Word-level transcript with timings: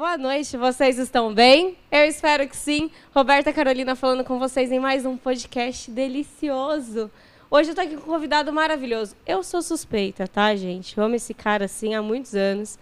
Boa 0.00 0.16
noite, 0.16 0.56
vocês 0.56 0.98
estão 0.98 1.34
bem? 1.34 1.76
Eu 1.92 2.06
espero 2.06 2.48
que 2.48 2.56
sim. 2.56 2.90
Roberta 3.14 3.52
Carolina 3.52 3.94
falando 3.94 4.24
com 4.24 4.38
vocês 4.38 4.72
em 4.72 4.80
mais 4.80 5.04
um 5.04 5.14
podcast 5.14 5.90
delicioso. 5.90 7.10
Hoje 7.50 7.68
eu 7.68 7.74
tô 7.74 7.82
aqui 7.82 7.96
com 7.98 8.04
um 8.04 8.14
convidado 8.14 8.50
maravilhoso. 8.50 9.14
Eu 9.26 9.42
sou 9.42 9.60
suspeita, 9.60 10.26
tá, 10.26 10.56
gente? 10.56 10.96
Eu 10.96 11.04
amo 11.04 11.16
esse 11.16 11.34
cara 11.34 11.66
assim 11.66 11.94
há 11.94 12.00
muitos 12.00 12.34
anos. 12.34 12.78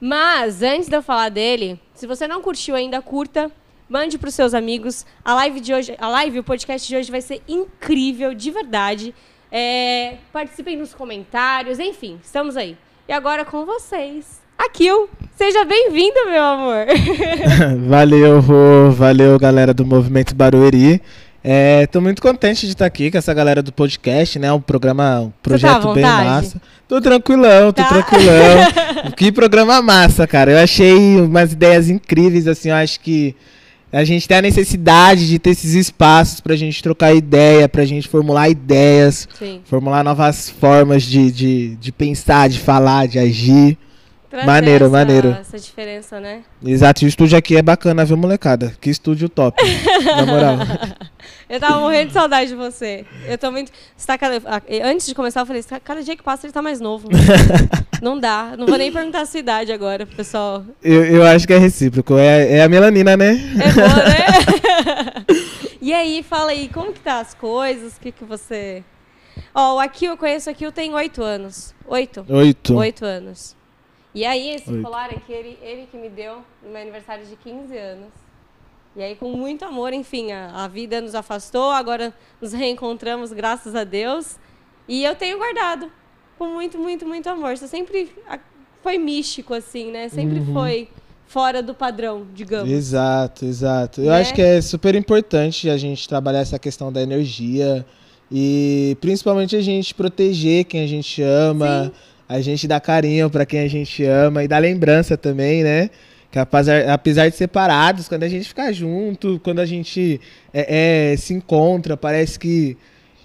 Mas 0.00 0.60
antes 0.60 0.88
de 0.88 0.96
eu 0.96 1.00
falar 1.00 1.28
dele, 1.28 1.80
se 1.94 2.08
você 2.08 2.26
não 2.26 2.42
curtiu 2.42 2.74
ainda, 2.74 3.00
curta, 3.00 3.52
mande 3.88 4.18
para 4.18 4.28
os 4.28 4.34
seus 4.34 4.52
amigos. 4.52 5.06
A 5.24 5.34
live 5.34 5.60
de 5.60 5.72
hoje, 5.72 5.94
a 5.96 6.08
live, 6.08 6.40
o 6.40 6.44
podcast 6.44 6.88
de 6.88 6.96
hoje 6.96 7.08
vai 7.08 7.20
ser 7.20 7.40
incrível, 7.46 8.34
de 8.34 8.50
verdade. 8.50 9.14
É, 9.48 10.16
participem 10.32 10.76
nos 10.76 10.92
comentários, 10.92 11.78
enfim, 11.78 12.18
estamos 12.20 12.56
aí. 12.56 12.76
E 13.06 13.12
agora 13.12 13.44
com 13.44 13.64
vocês, 13.64 14.42
Akil. 14.58 15.08
Seja 15.36 15.64
bem-vindo, 15.64 16.16
meu 16.26 16.42
amor. 16.42 16.86
valeu, 17.88 18.40
Rô. 18.40 18.90
Valeu, 18.90 19.38
galera 19.38 19.72
do 19.72 19.86
Movimento 19.86 20.34
Barueri. 20.34 21.00
Estou 21.84 22.00
é, 22.00 22.02
muito 22.02 22.20
contente 22.20 22.66
de 22.66 22.72
estar 22.72 22.84
aqui 22.84 23.08
com 23.08 23.16
essa 23.16 23.32
galera 23.32 23.62
do 23.62 23.72
podcast, 23.72 24.36
né? 24.36 24.52
Um 24.52 24.60
programa, 24.60 25.20
um 25.20 25.32
projeto 25.40 25.82
tá 25.82 25.94
bem 25.94 26.02
massa. 26.02 26.60
Tô 26.88 27.00
tranquilão, 27.00 27.72
tô 27.72 27.82
tá? 27.82 27.88
tranquilão. 27.88 29.12
que 29.16 29.30
programa 29.30 29.80
massa, 29.80 30.26
cara. 30.26 30.50
Eu 30.50 30.58
achei 30.58 31.20
umas 31.20 31.52
ideias 31.52 31.88
incríveis, 31.88 32.48
assim, 32.48 32.70
eu 32.70 32.74
acho 32.74 32.98
que 32.98 33.36
a 33.92 34.02
gente 34.02 34.26
tem 34.26 34.38
a 34.38 34.42
necessidade 34.42 35.28
de 35.28 35.38
ter 35.38 35.50
esses 35.50 35.74
espaços 35.74 36.40
para 36.40 36.54
a 36.54 36.56
gente 36.56 36.82
trocar 36.82 37.14
ideia, 37.14 37.68
para 37.68 37.82
a 37.82 37.86
gente 37.86 38.08
formular 38.08 38.48
ideias, 38.48 39.28
Sim. 39.38 39.60
formular 39.64 40.02
novas 40.02 40.50
formas 40.50 41.04
de, 41.04 41.30
de, 41.30 41.76
de 41.76 41.92
pensar, 41.92 42.48
de 42.48 42.58
falar, 42.58 43.06
de 43.06 43.20
agir. 43.20 43.78
Trazer 44.30 44.46
maneiro, 44.46 44.84
essa, 44.84 44.92
maneiro. 44.92 45.28
Essa 45.30 45.58
diferença, 45.58 46.20
né? 46.20 46.42
Exato, 46.62 47.02
e 47.02 47.06
o 47.06 47.08
estúdio 47.08 47.38
aqui 47.38 47.56
é 47.56 47.62
bacana, 47.62 48.04
viu, 48.04 48.16
molecada? 48.16 48.74
Que 48.78 48.90
estúdio 48.90 49.26
top, 49.26 49.62
na 50.04 50.26
moral. 50.26 50.58
eu 51.48 51.58
tava 51.58 51.80
morrendo 51.80 52.08
de 52.08 52.12
saudade 52.12 52.50
de 52.50 52.54
você. 52.54 53.06
Eu 53.26 53.38
tô 53.38 53.50
muito. 53.50 53.72
Você 53.96 54.06
tá 54.06 54.18
cada... 54.18 54.38
Antes 54.84 55.06
de 55.06 55.14
começar, 55.14 55.40
eu 55.40 55.46
falei: 55.46 55.64
cada 55.82 56.02
dia 56.02 56.14
que 56.14 56.22
passa 56.22 56.46
ele 56.46 56.52
tá 56.52 56.60
mais 56.60 56.78
novo. 56.78 57.08
não 58.02 58.20
dá. 58.20 58.54
Não 58.58 58.66
vou 58.66 58.76
nem 58.76 58.92
perguntar 58.92 59.22
a 59.22 59.26
sua 59.26 59.40
idade 59.40 59.72
agora, 59.72 60.04
pessoal. 60.04 60.62
Eu, 60.82 61.04
eu 61.04 61.22
acho 61.24 61.46
que 61.46 61.54
é 61.54 61.58
recíproco. 61.58 62.18
É, 62.18 62.58
é 62.58 62.62
a 62.62 62.68
melanina, 62.68 63.16
né? 63.16 63.32
É 63.32 63.72
boa, 63.72 63.88
né? 63.88 65.24
e 65.80 65.94
aí, 65.94 66.22
fala 66.22 66.50
aí, 66.50 66.68
como 66.68 66.92
que 66.92 67.00
tá 67.00 67.20
as 67.20 67.32
coisas? 67.32 67.96
O 67.96 68.00
que, 68.00 68.12
que 68.12 68.24
você. 68.26 68.84
Ó, 69.54 69.76
oh, 69.76 69.80
aqui 69.80 70.04
eu 70.04 70.18
conheço 70.18 70.50
aqui, 70.50 70.66
eu 70.66 70.72
tenho 70.72 70.94
oito 70.94 71.22
anos. 71.22 71.74
Oito? 71.86 72.26
Oito. 72.28 72.76
Oito 72.76 73.06
anos. 73.06 73.56
E 74.14 74.24
aí, 74.24 74.50
esse 74.50 74.70
Oito. 74.70 74.82
colar 74.82 75.10
aqui, 75.10 75.32
ele, 75.32 75.58
ele 75.62 75.86
que 75.90 75.96
me 75.96 76.08
deu 76.08 76.42
no 76.62 76.70
meu 76.70 76.80
aniversário 76.80 77.24
de 77.26 77.36
15 77.36 77.76
anos. 77.76 78.08
E 78.96 79.02
aí, 79.02 79.14
com 79.14 79.30
muito 79.30 79.64
amor, 79.64 79.92
enfim, 79.92 80.32
a, 80.32 80.64
a 80.64 80.68
vida 80.68 81.00
nos 81.00 81.14
afastou, 81.14 81.70
agora 81.70 82.12
nos 82.40 82.52
reencontramos, 82.52 83.32
graças 83.32 83.74
a 83.74 83.84
Deus. 83.84 84.36
E 84.88 85.04
eu 85.04 85.14
tenho 85.14 85.38
guardado 85.38 85.90
com 86.38 86.46
muito, 86.46 86.78
muito, 86.78 87.06
muito 87.06 87.28
amor. 87.28 87.52
Isso 87.52 87.68
sempre 87.68 88.10
foi 88.82 88.96
místico, 88.96 89.54
assim, 89.54 89.92
né? 89.92 90.08
Sempre 90.08 90.40
uhum. 90.40 90.52
foi 90.52 90.88
fora 91.26 91.62
do 91.62 91.74
padrão, 91.74 92.26
digamos. 92.32 92.70
Exato, 92.70 93.44
exato. 93.44 94.00
Eu 94.00 94.10
né? 94.10 94.20
acho 94.20 94.32
que 94.32 94.40
é 94.40 94.60
super 94.62 94.94
importante 94.94 95.68
a 95.68 95.76
gente 95.76 96.08
trabalhar 96.08 96.40
essa 96.40 96.58
questão 96.58 96.90
da 96.90 97.02
energia 97.02 97.84
e 98.32 98.96
principalmente 99.00 99.54
a 99.54 99.60
gente 99.60 99.94
proteger 99.94 100.64
quem 100.64 100.82
a 100.82 100.86
gente 100.86 101.20
ama. 101.22 101.84
Sim 101.84 102.17
a 102.28 102.40
gente 102.40 102.68
dá 102.68 102.78
carinho 102.78 103.30
para 103.30 103.46
quem 103.46 103.60
a 103.60 103.68
gente 103.68 104.04
ama 104.04 104.44
e 104.44 104.48
dá 104.48 104.58
lembrança 104.58 105.16
também, 105.16 105.62
né? 105.62 105.88
Que 106.30 106.38
apesar, 106.38 106.90
apesar 106.90 107.28
de 107.28 107.36
separados, 107.36 108.06
quando 108.06 108.24
a 108.24 108.28
gente 108.28 108.46
fica 108.46 108.70
junto, 108.70 109.40
quando 109.42 109.60
a 109.60 109.66
gente 109.66 110.20
é, 110.52 111.12
é, 111.12 111.16
se 111.16 111.32
encontra, 111.32 111.96
parece 111.96 112.38
que. 112.38 112.76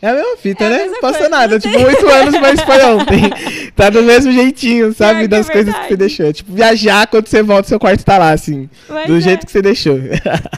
É 0.02 0.10
a 0.10 0.14
mesma 0.14 0.38
fita, 0.38 0.66
é 0.66 0.70
né? 0.70 0.86
Não 0.86 1.02
passa 1.02 1.30
nada. 1.30 1.60
Tipo, 1.60 1.78
oito 1.82 2.08
anos, 2.10 2.40
mas 2.40 2.62
foi 2.62 2.84
ontem. 2.84 3.22
tá 3.76 3.90
do 3.90 4.04
mesmo 4.04 4.32
jeitinho, 4.32 4.94
sabe? 4.94 5.28
das 5.30 5.50
é 5.50 5.54
coisas 5.54 5.74
que 5.74 5.88
você 5.88 5.98
deixou. 5.98 6.34
Tipo, 6.34 6.54
viajar, 6.54 7.08
quando 7.08 7.28
você 7.28 7.42
volta, 7.42 7.70
seu 7.70 7.80
quarto 7.80 8.04
tá 8.04 8.18
lá, 8.18 8.32
assim. 8.32 8.70
Mas 8.90 9.08
do 9.08 9.18
é. 9.18 9.22
jeito 9.22 9.46
que 9.46 9.52
você 9.52 9.62
deixou. 9.62 9.98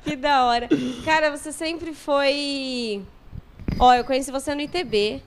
Que 0.04 0.16
da 0.16 0.46
hora. 0.46 0.68
Cara, 1.04 1.36
você 1.36 1.52
sempre 1.52 1.94
foi. 1.94 3.02
Ó, 3.78 3.94
eu 3.94 4.04
conheci 4.04 4.32
você 4.32 4.56
no 4.56 4.62
ITB. 4.62 5.22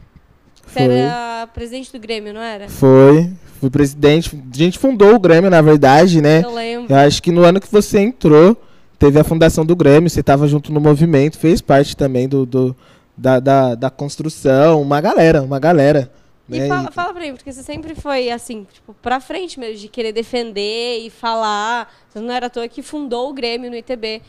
Você 0.68 0.80
Foi. 0.80 0.94
era 0.94 1.48
presidente 1.52 1.90
do 1.92 1.98
Grêmio, 1.98 2.34
não 2.34 2.40
era? 2.40 2.68
Foi. 2.68 3.30
Fui 3.58 3.70
presidente. 3.70 4.30
A 4.36 4.56
gente 4.56 4.78
fundou 4.78 5.14
o 5.14 5.18
Grêmio, 5.18 5.50
na 5.50 5.60
verdade, 5.60 6.20
né? 6.20 6.42
Eu 6.44 6.54
lembro. 6.54 6.92
Eu 6.92 6.96
acho 6.96 7.22
que 7.22 7.32
no 7.32 7.42
ano 7.42 7.60
que 7.60 7.70
você 7.70 7.98
entrou, 7.98 8.56
teve 8.98 9.18
a 9.18 9.24
fundação 9.24 9.64
do 9.64 9.74
Grêmio, 9.74 10.08
você 10.08 10.20
estava 10.20 10.46
junto 10.46 10.72
no 10.72 10.80
movimento, 10.80 11.38
fez 11.38 11.60
parte 11.60 11.96
também 11.96 12.28
do, 12.28 12.46
do 12.46 12.76
da, 13.16 13.40
da, 13.40 13.74
da, 13.74 13.90
construção, 13.90 14.80
uma 14.80 15.00
galera, 15.00 15.42
uma 15.42 15.58
galera. 15.58 16.12
E 16.48 16.60
né? 16.60 16.68
fala, 16.68 16.90
fala 16.90 17.12
pra 17.12 17.22
mim, 17.22 17.34
porque 17.34 17.52
você 17.52 17.62
sempre 17.62 17.94
foi 17.94 18.30
assim, 18.30 18.66
tipo, 18.72 18.94
pra 19.02 19.20
frente 19.20 19.58
mesmo, 19.58 19.76
de 19.76 19.88
querer 19.88 20.12
defender 20.12 21.00
e 21.00 21.10
falar. 21.10 21.92
Você 22.08 22.20
não 22.20 22.32
era 22.32 22.46
à 22.46 22.50
toa 22.50 22.68
que 22.68 22.80
fundou 22.80 23.28
o 23.28 23.34
Grêmio 23.34 23.70
no 23.70 23.76
ITB, 23.76 24.22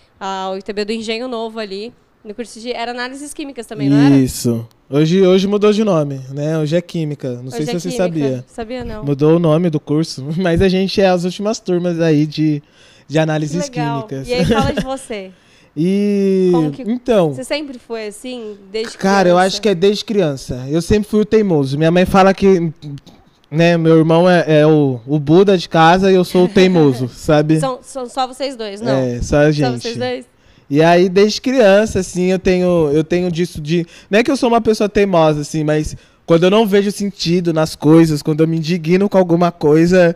o 0.52 0.58
ITB 0.58 0.86
do 0.86 0.92
Engenho 0.92 1.28
Novo 1.28 1.60
ali. 1.60 1.94
No 2.24 2.34
curso 2.36 2.60
de. 2.60 2.72
Era 2.72 2.92
análises 2.92 3.34
químicas 3.34 3.66
também, 3.66 3.90
não 3.90 3.98
era? 3.98 4.16
Isso. 4.16 4.68
Hoje, 4.90 5.22
hoje 5.22 5.48
mudou 5.48 5.72
de 5.72 5.84
nome, 5.84 6.20
né? 6.34 6.58
Hoje 6.58 6.76
é 6.76 6.82
Química. 6.82 7.36
Não 7.36 7.48
hoje 7.48 7.52
sei 7.52 7.62
é 7.62 7.66
se 7.68 7.74
você 7.74 7.90
química. 7.90 8.04
sabia. 8.04 8.46
Sabia, 8.48 8.84
não. 8.84 9.06
Mudou 9.06 9.38
o 9.38 9.40
nome 9.40 9.70
do 9.70 9.80
curso, 9.80 10.26
mas 10.38 10.62
a 10.62 10.68
gente 10.68 11.00
é 11.00 11.08
as 11.08 11.24
últimas 11.24 11.60
turmas 11.60 12.02
aí 12.02 12.26
de, 12.26 12.62
de 13.08 13.20
análises 13.20 13.70
químicas. 13.70 14.28
E 14.28 14.34
aí 14.34 14.46
fala 14.46 14.74
de 14.74 14.82
você. 14.84 15.32
E. 15.78 16.52
Que... 16.74 16.82
Então. 16.82 17.34
Você 17.34 17.44
sempre 17.46 17.80
foi 17.80 18.08
assim, 18.08 18.58
desde 18.70 18.98
Cara, 18.98 19.22
criança? 19.22 19.30
eu 19.30 19.38
acho 19.38 19.62
que 19.62 19.70
é 19.70 19.76
desde 19.76 20.04
criança. 20.04 20.66
Eu 20.70 20.82
sempre 20.82 21.10
fui 21.10 21.22
o 21.22 21.26
teimoso. 21.26 21.78
Minha 21.78 21.92
mãe 21.92 22.06
fala 22.06 22.34
que. 22.34 22.72
Né, 23.50 23.78
meu 23.78 23.98
irmão 23.98 24.30
é, 24.30 24.60
é 24.60 24.68
o, 24.68 25.00
o 25.08 25.18
Buda 25.18 25.58
de 25.58 25.68
casa 25.68 26.12
e 26.12 26.16
eu 26.16 26.24
sou 26.24 26.46
o 26.46 26.48
teimoso, 26.48 27.08
sabe? 27.16 27.60
São, 27.60 27.80
são 27.82 28.08
só 28.08 28.28
vocês 28.28 28.56
dois, 28.56 28.80
não? 28.80 28.92
É, 28.92 29.22
só 29.24 29.38
a 29.38 29.52
gente. 29.52 29.66
Só 29.66 29.80
vocês 29.80 29.98
dois? 29.98 30.26
E 30.70 30.84
aí, 30.84 31.10
desde 31.10 31.42
criança, 31.42 32.00
assim, 32.00 32.26
eu 32.26 32.38
tenho, 32.38 32.92
eu 32.94 33.04
tenho 33.04 33.32
disso 33.32 33.60
de. 33.60 33.86
Não 34.10 34.20
é 34.20 34.24
que 34.24 34.30
eu 34.30 34.38
sou 34.38 34.50
uma 34.50 34.62
pessoa 34.62 34.88
teimosa, 34.88 35.42
assim, 35.42 35.64
mas 35.64 35.98
quando 36.26 36.44
eu 36.44 36.52
não 36.52 36.68
vejo 36.68 36.92
sentido 36.92 37.52
nas 37.52 37.76
coisas, 37.76 38.22
quando 38.22 38.42
eu 38.42 38.48
me 38.48 38.58
indigno 38.58 39.10
com 39.10 39.18
alguma 39.18 39.52
coisa, 39.52 40.16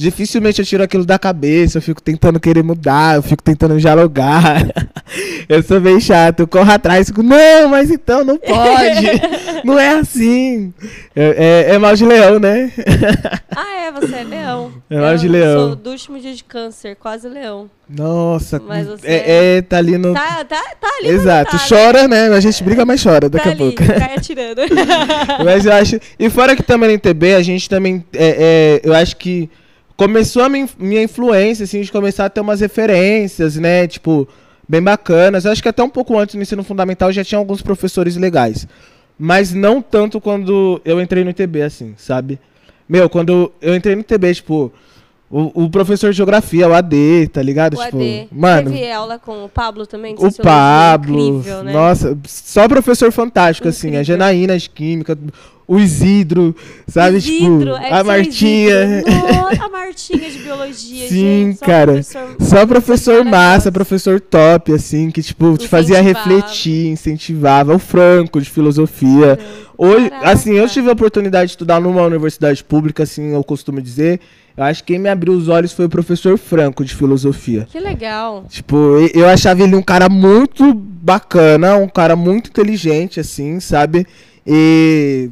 dificilmente 0.00 0.58
eu 0.60 0.64
tiro 0.64 0.82
aquilo 0.82 1.04
da 1.04 1.18
cabeça, 1.18 1.76
eu 1.76 1.82
fico 1.82 2.00
tentando 2.00 2.40
querer 2.40 2.62
mudar, 2.62 3.16
eu 3.16 3.22
fico 3.22 3.42
tentando 3.42 3.78
dialogar. 3.78 4.66
eu 5.46 5.62
sou 5.62 5.78
bem 5.78 6.00
chato, 6.00 6.40
eu 6.40 6.48
corro 6.48 6.70
atrás 6.72 7.08
fico, 7.08 7.22
não, 7.22 7.68
mas 7.68 7.90
então 7.90 8.24
não 8.24 8.38
pode. 8.38 9.06
não 9.62 9.78
é 9.78 9.98
assim. 9.98 10.72
É, 11.14 11.66
é, 11.68 11.74
é, 11.74 11.78
mal 11.78 11.94
de 11.94 12.06
leão, 12.06 12.40
né? 12.40 12.72
ah, 13.54 13.76
é, 13.76 13.92
você 13.92 14.14
é 14.16 14.24
leão. 14.24 14.72
É 14.88 14.98
mal 14.98 15.16
de 15.18 15.28
leão. 15.28 15.50
Eu 15.50 15.66
sou 15.66 15.76
do 15.76 15.90
último 15.90 16.18
dia 16.18 16.34
de 16.34 16.44
câncer, 16.44 16.96
quase 16.96 17.28
leão. 17.28 17.70
Nossa, 17.86 18.58
mas 18.58 18.86
você 18.86 19.06
é, 19.06 19.56
é, 19.56 19.62
tá 19.62 19.76
ali 19.76 19.98
no. 19.98 20.14
Tá, 20.14 20.44
tá, 20.44 20.62
tá 20.80 20.88
ali. 20.98 21.08
Exato, 21.08 21.58
tá, 21.58 21.66
chora, 21.68 22.08
né? 22.08 22.28
A 22.28 22.40
gente 22.40 22.64
briga, 22.64 22.86
mas 22.86 23.02
chora 23.02 23.28
daqui 23.28 23.44
tá 23.44 23.50
a 23.50 23.52
ali, 23.52 23.58
pouco. 23.58 23.84
Cai 23.84 24.14
atirando. 24.16 24.62
mas 25.44 25.66
eu 25.66 25.72
acho. 25.74 26.00
E 26.18 26.30
fora 26.30 26.56
que 26.56 26.62
também 26.62 26.92
no 26.92 26.98
TB, 26.98 27.34
a 27.34 27.42
gente 27.42 27.68
também. 27.68 28.02
É, 28.14 28.80
é, 28.82 28.88
eu 28.88 28.94
acho 28.94 29.16
que 29.16 29.50
começou 30.00 30.42
a 30.42 30.48
minha, 30.48 30.66
minha 30.78 31.02
influência, 31.02 31.64
assim, 31.64 31.82
de 31.82 31.92
começar 31.92 32.24
a 32.24 32.30
ter 32.30 32.40
umas 32.40 32.62
referências, 32.62 33.56
né? 33.56 33.86
Tipo, 33.86 34.26
bem 34.66 34.82
bacanas. 34.82 35.44
Eu 35.44 35.52
acho 35.52 35.62
que 35.62 35.68
até 35.68 35.82
um 35.82 35.90
pouco 35.90 36.18
antes 36.18 36.34
no 36.34 36.40
ensino 36.40 36.64
fundamental 36.64 37.12
já 37.12 37.22
tinha 37.22 37.38
alguns 37.38 37.60
professores 37.60 38.16
legais. 38.16 38.66
Mas 39.18 39.52
não 39.52 39.82
tanto 39.82 40.18
quando 40.18 40.80
eu 40.86 41.02
entrei 41.02 41.22
no 41.22 41.28
ITB, 41.28 41.60
assim, 41.60 41.92
sabe? 41.98 42.40
Meu, 42.88 43.10
quando 43.10 43.52
eu 43.60 43.76
entrei 43.76 43.94
no 43.94 44.00
ITB, 44.00 44.36
tipo, 44.36 44.72
o, 45.30 45.64
o, 45.64 45.70
professor 45.70 46.12
de 46.12 46.16
geografia, 46.16 46.66
o 46.66 46.72
AD, 46.72 47.28
tá 47.30 47.42
ligado? 47.42 47.74
O 47.74 47.84
tipo, 47.84 47.98
AD. 47.98 48.28
Mano. 48.32 48.70
Teve 48.70 48.90
aula 48.90 49.18
com 49.18 49.44
o 49.44 49.50
Pablo 49.50 49.86
também? 49.86 50.14
o 50.18 50.42
Pablo. 50.42 51.20
Incrível, 51.20 51.62
né? 51.62 51.74
Nossa, 51.74 52.18
só 52.26 52.66
professor 52.66 53.12
fantástico, 53.12 53.68
incrível. 53.68 53.90
assim. 53.90 54.00
A 54.00 54.02
Janaína 54.02 54.58
de 54.58 54.70
Química, 54.70 55.18
o 55.70 55.78
Isidro, 55.78 56.52
sabe? 56.88 57.18
Isidro, 57.18 57.74
tipo, 57.74 57.84
é 57.84 57.92
a 57.92 58.02
Martinha. 58.02 59.04
Nossa, 59.06 59.64
a 59.66 59.68
Martinha 59.68 60.28
de 60.28 60.38
biologia, 60.40 61.08
Sim, 61.08 61.44
gente. 61.46 61.58
Só 61.58 61.64
cara. 61.64 61.92
Professor, 61.92 62.36
só 62.40 62.66
professor 62.66 63.24
massa, 63.24 63.70
professor 63.70 64.20
top, 64.20 64.72
assim, 64.72 65.12
que, 65.12 65.22
tipo, 65.22 65.56
te 65.56 65.68
fazia 65.68 66.02
refletir, 66.02 66.88
incentivava. 66.88 67.72
O 67.72 67.78
Franco, 67.78 68.40
de 68.40 68.50
filosofia. 68.50 69.38
Hoje, 69.78 70.10
assim, 70.24 70.54
eu 70.54 70.68
tive 70.68 70.88
a 70.88 70.92
oportunidade 70.92 71.46
de 71.46 71.50
estudar 71.52 71.80
numa 71.80 72.02
universidade 72.02 72.64
pública, 72.64 73.04
assim, 73.04 73.32
eu 73.32 73.44
costumo 73.44 73.80
dizer. 73.80 74.18
Eu 74.56 74.64
acho 74.64 74.82
que 74.82 74.94
quem 74.94 74.98
me 74.98 75.08
abriu 75.08 75.34
os 75.34 75.46
olhos 75.46 75.72
foi 75.72 75.84
o 75.84 75.88
professor 75.88 76.36
Franco, 76.36 76.84
de 76.84 76.96
filosofia. 76.96 77.68
Que 77.70 77.78
legal. 77.78 78.44
Tipo, 78.48 78.76
eu 79.14 79.28
achava 79.28 79.62
ele 79.62 79.76
um 79.76 79.82
cara 79.82 80.08
muito 80.08 80.74
bacana, 80.74 81.76
um 81.76 81.88
cara 81.88 82.16
muito 82.16 82.50
inteligente, 82.50 83.20
assim, 83.20 83.60
sabe? 83.60 84.04
E 84.44 85.30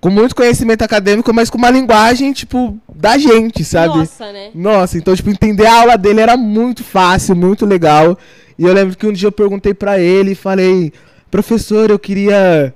com 0.00 0.08
muito 0.08 0.34
conhecimento 0.34 0.82
acadêmico, 0.82 1.32
mas 1.34 1.50
com 1.50 1.58
uma 1.58 1.70
linguagem, 1.70 2.32
tipo, 2.32 2.78
da 2.94 3.18
gente, 3.18 3.62
sabe? 3.64 3.98
Nossa, 3.98 4.32
né? 4.32 4.50
Nossa, 4.54 4.96
então, 4.96 5.14
tipo, 5.14 5.28
entender 5.28 5.66
a 5.66 5.80
aula 5.80 5.98
dele 5.98 6.20
era 6.20 6.36
muito 6.36 6.82
fácil, 6.82 7.36
muito 7.36 7.66
legal. 7.66 8.18
E 8.58 8.64
eu 8.64 8.72
lembro 8.72 8.96
que 8.96 9.06
um 9.06 9.12
dia 9.12 9.28
eu 9.28 9.32
perguntei 9.32 9.74
para 9.74 9.98
ele 9.98 10.32
e 10.32 10.34
falei, 10.34 10.92
professor, 11.30 11.90
eu 11.90 11.98
queria. 11.98 12.74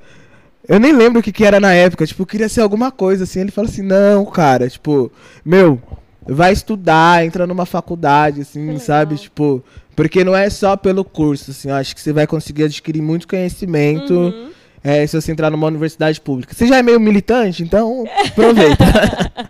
Eu 0.67 0.79
nem 0.79 0.93
lembro 0.93 1.21
o 1.21 1.23
que, 1.23 1.33
que 1.33 1.45
era 1.45 1.61
na 1.61 1.73
época, 1.73 2.07
tipo, 2.07 2.23
eu 2.23 2.27
queria 2.27 2.49
ser 2.49 2.61
alguma 2.61 2.91
coisa 2.91 3.25
assim. 3.25 3.41
Ele 3.41 3.51
falou 3.51 3.71
assim: 3.71 3.83
não, 3.83 4.25
cara, 4.25 4.69
tipo, 4.69 5.13
meu, 5.45 5.81
vai 6.27 6.53
estudar, 6.53 7.25
entra 7.25 7.47
numa 7.47 7.67
faculdade, 7.67 8.43
assim, 8.43 8.79
sabe? 8.79 9.17
Tipo, 9.17 9.63
porque 9.95 10.25
não 10.25 10.35
é 10.35 10.49
só 10.49 10.77
pelo 10.77 11.05
curso, 11.05 11.51
assim, 11.51 11.69
eu 11.69 11.75
acho 11.75 11.95
que 11.95 12.01
você 12.01 12.13
vai 12.13 12.27
conseguir 12.27 12.65
adquirir 12.65 13.03
muito 13.03 13.29
conhecimento. 13.29 14.15
Uhum. 14.15 14.51
É, 14.87 15.07
se 15.07 15.19
você 15.19 15.33
entrar 15.33 15.51
numa 15.51 15.67
universidade 15.67 16.21
pública. 16.21 16.53
Você 16.53 16.67
já 16.67 16.77
é 16.77 16.83
meio 16.83 17.01
militante, 17.01 17.63
então 17.63 18.05
aproveita. 18.27 18.85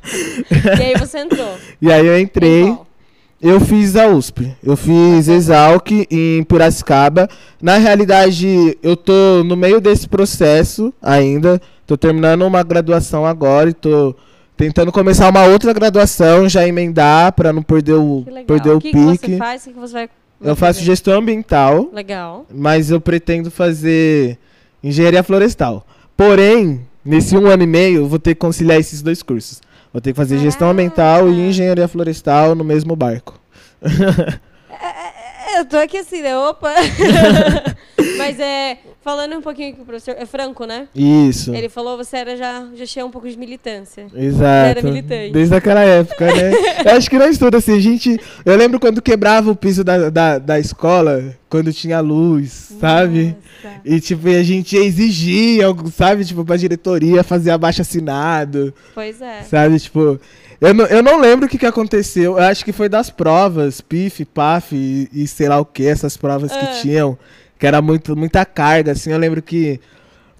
e 0.79 0.83
aí 0.83 0.95
você 0.97 1.19
entrou? 1.19 1.59
E 1.83 1.91
aí 1.91 2.07
eu 2.07 2.17
entrei. 2.21 2.79
Eu 3.43 3.61
fiz 3.61 3.97
a 3.97 4.07
USP. 4.07 4.55
Eu 4.63 4.77
fiz 4.77 5.27
Exalc 5.27 5.91
em 6.09 6.45
Piracicaba. 6.45 7.29
Na 7.61 7.79
realidade, 7.79 8.79
eu 8.81 8.97
tô 8.97 9.43
no 9.45 9.57
meio 9.57 9.81
desse 9.81 10.09
processo 10.09 10.95
ainda. 11.03 11.61
Tô 11.85 11.97
terminando 11.97 12.43
uma 12.43 12.63
graduação 12.63 13.27
agora 13.27 13.69
e 13.69 13.75
tô 13.75 14.15
tentando 14.57 14.93
começar 14.93 15.29
uma 15.29 15.45
outra 15.47 15.73
graduação, 15.73 16.49
já 16.49 16.67
emendar 16.67 17.33
para 17.33 17.53
não 17.53 17.63
perder 17.63 17.95
o, 17.95 18.25
perder 18.47 18.71
o, 18.71 18.77
o 18.77 18.81
que 18.81 18.93
pique. 18.93 19.19
Que 19.19 19.31
você 19.33 19.37
faz? 19.37 19.67
O 19.67 19.73
que 19.73 19.79
você 19.81 19.93
vai 19.93 20.09
eu 20.41 20.55
faço 20.55 20.83
gestão 20.83 21.19
ambiental. 21.19 21.89
Legal. 21.93 22.47
Mas 22.53 22.91
eu 22.91 23.01
pretendo 23.01 23.51
fazer 23.51 24.39
engenharia 24.85 25.23
florestal. 25.23 25.87
Porém, 26.17 26.83
nesse 27.05 27.37
um 27.37 27.47
ano 27.47 27.63
e 27.63 27.67
meio, 27.67 28.03
eu 28.03 28.09
vou 28.09 28.19
ter 28.19 28.35
que 28.35 28.41
conciliar 28.41 28.79
esses 28.79 29.03
dois 29.03 29.23
cursos. 29.23 29.61
Vou 29.93 30.01
ter 30.01 30.13
que 30.13 30.17
fazer 30.17 30.39
gestão 30.39 30.71
ambiental 30.71 31.29
e 31.29 31.49
engenharia 31.49 31.89
florestal 31.89 32.55
no 32.55 32.63
mesmo 32.63 32.95
barco. 32.95 33.41
É, 35.55 35.57
é, 35.57 35.59
é, 35.59 35.61
eu 35.61 35.65
tô 35.65 35.77
aqui 35.77 35.99
assim, 35.99 36.23
né? 36.23 36.37
Opa! 36.37 36.73
Mas 38.19 38.41
é. 38.41 38.79
Falando 39.01 39.37
um 39.37 39.43
pouquinho 39.43 39.77
com 39.77 39.83
o 39.83 39.85
professor. 39.85 40.17
É 40.19 40.25
Franco, 40.25 40.65
né? 40.65 40.89
Isso. 40.95 41.55
Ele 41.55 41.69
falou 41.69 41.95
você 41.95 42.17
era 42.17 42.39
já, 42.39 42.67
já 42.75 42.87
tinha 42.87 43.05
um 43.05 43.11
pouco 43.11 43.29
de 43.29 43.37
militância. 43.37 44.07
Exato. 44.15 44.45
era 44.47 44.83
militante. 44.83 45.31
Desde 45.31 45.55
aquela 45.55 45.83
época, 45.83 46.25
né? 46.25 46.53
eu 46.91 46.97
acho 46.97 47.11
que 47.11 47.19
nós 47.19 47.37
todos, 47.37 47.59
assim, 47.59 47.77
a 47.77 47.81
gente. 47.81 48.19
Eu 48.47 48.57
lembro 48.57 48.81
quando 48.81 49.03
quebrava 49.03 49.51
o 49.51 49.57
piso 49.57 49.85
da, 49.85 50.09
da, 50.09 50.39
da 50.39 50.59
escola, 50.59 51.37
quando 51.51 51.71
tinha 51.71 52.01
luz, 52.01 52.71
Nossa. 52.71 52.81
sabe? 52.81 53.37
E, 53.85 54.01
tipo, 54.01 54.27
a 54.27 54.43
gente 54.43 54.75
exigia, 54.75 55.67
sabe? 55.95 56.25
Tipo, 56.25 56.43
pra 56.43 56.57
diretoria 56.57 57.23
fazer 57.23 57.51
abaixo 57.51 57.83
assinado. 57.83 58.73
Pois 58.95 59.21
é. 59.21 59.43
Sabe? 59.43 59.79
Tipo. 59.81 60.19
Eu 60.65 60.75
não, 60.75 60.87
eu 60.87 61.03
não 61.03 61.21
lembro 61.21 61.47
o 61.47 61.49
que, 61.49 61.59
que 61.59 61.67
aconteceu. 61.67 62.39
Eu 62.39 62.45
acho 62.45 62.65
que 62.65 62.73
foi 62.73 62.89
das 62.89 63.11
provas, 63.11 63.81
PIF, 63.81 64.25
PAF 64.25 64.75
e, 64.75 65.09
e 65.13 65.27
sei 65.27 65.49
lá 65.49 65.61
o 65.61 65.65
que, 65.65 65.87
essas 65.87 66.17
provas 66.17 66.51
que 66.51 66.65
ah. 66.65 66.79
tinham 66.81 67.19
que 67.59 67.67
era 67.67 67.81
muito, 67.81 68.17
muita 68.17 68.45
carga, 68.45 68.93
assim. 68.93 69.11
Eu 69.11 69.19
lembro 69.19 69.41
que 69.43 69.81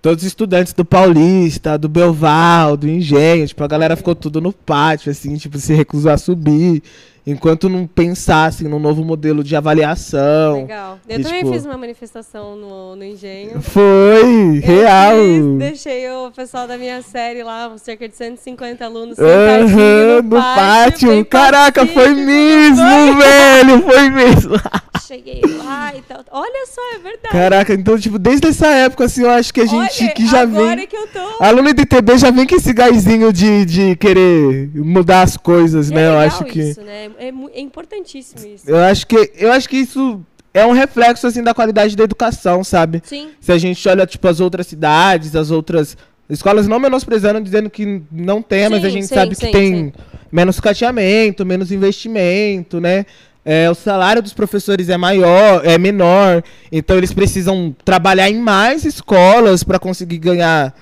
todos 0.03 0.23
os 0.23 0.29
estudantes 0.29 0.73
do 0.73 0.85
Paulista, 0.85 1.79
do 1.79 1.89
Belval, 1.89 2.77
do 2.77 2.89
Engenho, 2.89 3.47
tipo, 3.47 3.63
a 3.63 3.69
galera 3.69 3.97
ficou 3.97 4.15
tudo 4.15 4.41
no 4.41 4.53
pátio, 4.53 5.11
assim, 5.11 5.37
tipo, 5.37 5.59
se 5.59 5.73
recusou 5.73 6.11
a 6.11 6.19
subir 6.19 6.83
enquanto 7.27 7.69
não 7.69 7.87
pensassem 7.87 8.69
num 8.69 8.79
novo 8.79 9.05
modelo 9.05 9.43
de 9.43 9.57
avaliação. 9.57 10.57
Legal. 10.57 10.99
Eu 11.09 11.21
e, 11.21 11.23
também 11.23 11.39
tipo, 11.41 11.53
fiz 11.53 11.65
uma 11.65 11.79
manifestação 11.79 12.57
no, 12.57 12.97
no 12.97 13.05
Engenho. 13.05 13.61
Foi, 13.63 14.61
real. 14.63 15.17
Fiz, 15.17 15.59
deixei 15.59 16.11
o 16.11 16.31
pessoal 16.31 16.67
da 16.67 16.77
minha 16.77 17.01
série 17.03 17.43
lá, 17.43 17.73
cerca 17.79 18.09
de 18.09 18.17
150 18.17 18.85
alunos 18.85 19.17
sentadinhos 19.17 19.73
uhum, 19.73 20.17
no, 20.17 20.23
no 20.23 20.37
pátio. 20.37 21.09
pátio. 21.09 21.25
Caraca, 21.27 21.87
foi 21.87 22.15
mesmo, 22.15 23.17
velho, 23.19 23.83
foi 23.83 24.11
mesmo. 24.11 24.55
Cheguei 25.07 25.43
lá 25.63 25.95
e 25.95 26.01
tal. 26.03 26.25
Olha 26.31 26.67
só, 26.67 26.81
é 26.95 26.99
verdade. 26.99 27.29
Caraca, 27.31 27.75
então, 27.75 27.99
tipo, 27.99 28.19
desde 28.19 28.49
essa 28.49 28.67
época, 28.69 29.05
assim, 29.05 29.23
eu 29.23 29.31
acho 29.31 29.53
que 29.53 29.61
a 29.61 29.67
gente 29.67 30.03
Olha, 30.03 30.13
que 30.13 30.27
já 30.27 30.45
vem... 30.47 30.87
Que 30.87 30.97
eu 30.97 31.07
tô... 31.09 31.45
Aluno 31.45 31.75
de 31.75 31.85
TB 31.85 32.19
já 32.19 32.31
vem 32.31 32.47
com 32.47 32.57
esse 32.57 32.73
gásinho 32.73 33.33
de, 33.33 33.65
de 33.65 33.97
querer 33.97 34.71
mudar 34.75 35.23
as 35.23 35.37
coisas, 35.37 35.91
é 35.91 35.95
né? 35.95 36.09
Eu 36.09 36.19
acho 36.19 36.45
que... 36.45 36.61
Isso, 36.61 36.81
né? 36.81 37.11
É, 37.19 37.33
é 37.53 37.61
importantíssimo 37.61 38.47
isso. 38.47 38.69
Eu 38.69 38.79
acho 38.79 39.07
que, 39.07 39.33
eu 39.37 39.53
acho 39.53 39.69
que 39.69 39.77
isso 39.77 40.21
é 40.53 40.65
um 40.65 40.73
reflexo 40.73 41.27
assim 41.27 41.43
da 41.43 41.53
qualidade 41.53 41.97
da 41.97 42.05
educação, 42.05 42.63
sabe? 42.63 43.03
Sim. 43.05 43.31
Se 43.41 43.51
a 43.51 43.59
gente 43.59 43.87
olha 43.89 44.07
tipo 44.07 44.27
as 44.29 44.41
outras 44.41 44.67
cidades, 44.67 45.35
as 45.35 45.51
outras 45.51 45.97
escolas 46.29 46.69
não 46.69 46.79
menosprezando 46.79 47.41
dizendo 47.41 47.69
que 47.69 48.03
não 48.11 48.41
tem, 48.41 48.65
sim, 48.65 48.71
mas 48.71 48.85
a 48.85 48.89
gente 48.89 49.07
sim, 49.07 49.15
sabe 49.15 49.35
sim, 49.35 49.47
que 49.47 49.53
tem 49.53 49.93
menos 50.31 50.61
cateamento, 50.61 51.45
menos 51.45 51.73
investimento, 51.73 52.81
né? 52.81 53.05
É, 53.45 53.69
o 53.69 53.75
salário 53.75 54.23
dos 54.23 54.33
professores 54.33 54.89
é 54.89 54.97
maior, 54.97 55.61
é 55.67 55.77
menor, 55.77 56.43
então 56.73 56.97
eles 56.97 57.13
precisam 57.13 57.77
trabalhar 57.85 58.31
em 58.31 58.39
mais 58.39 58.85
escolas 58.85 59.63
para 59.63 59.79
conseguir 59.79 60.17
ganhar 60.17 60.75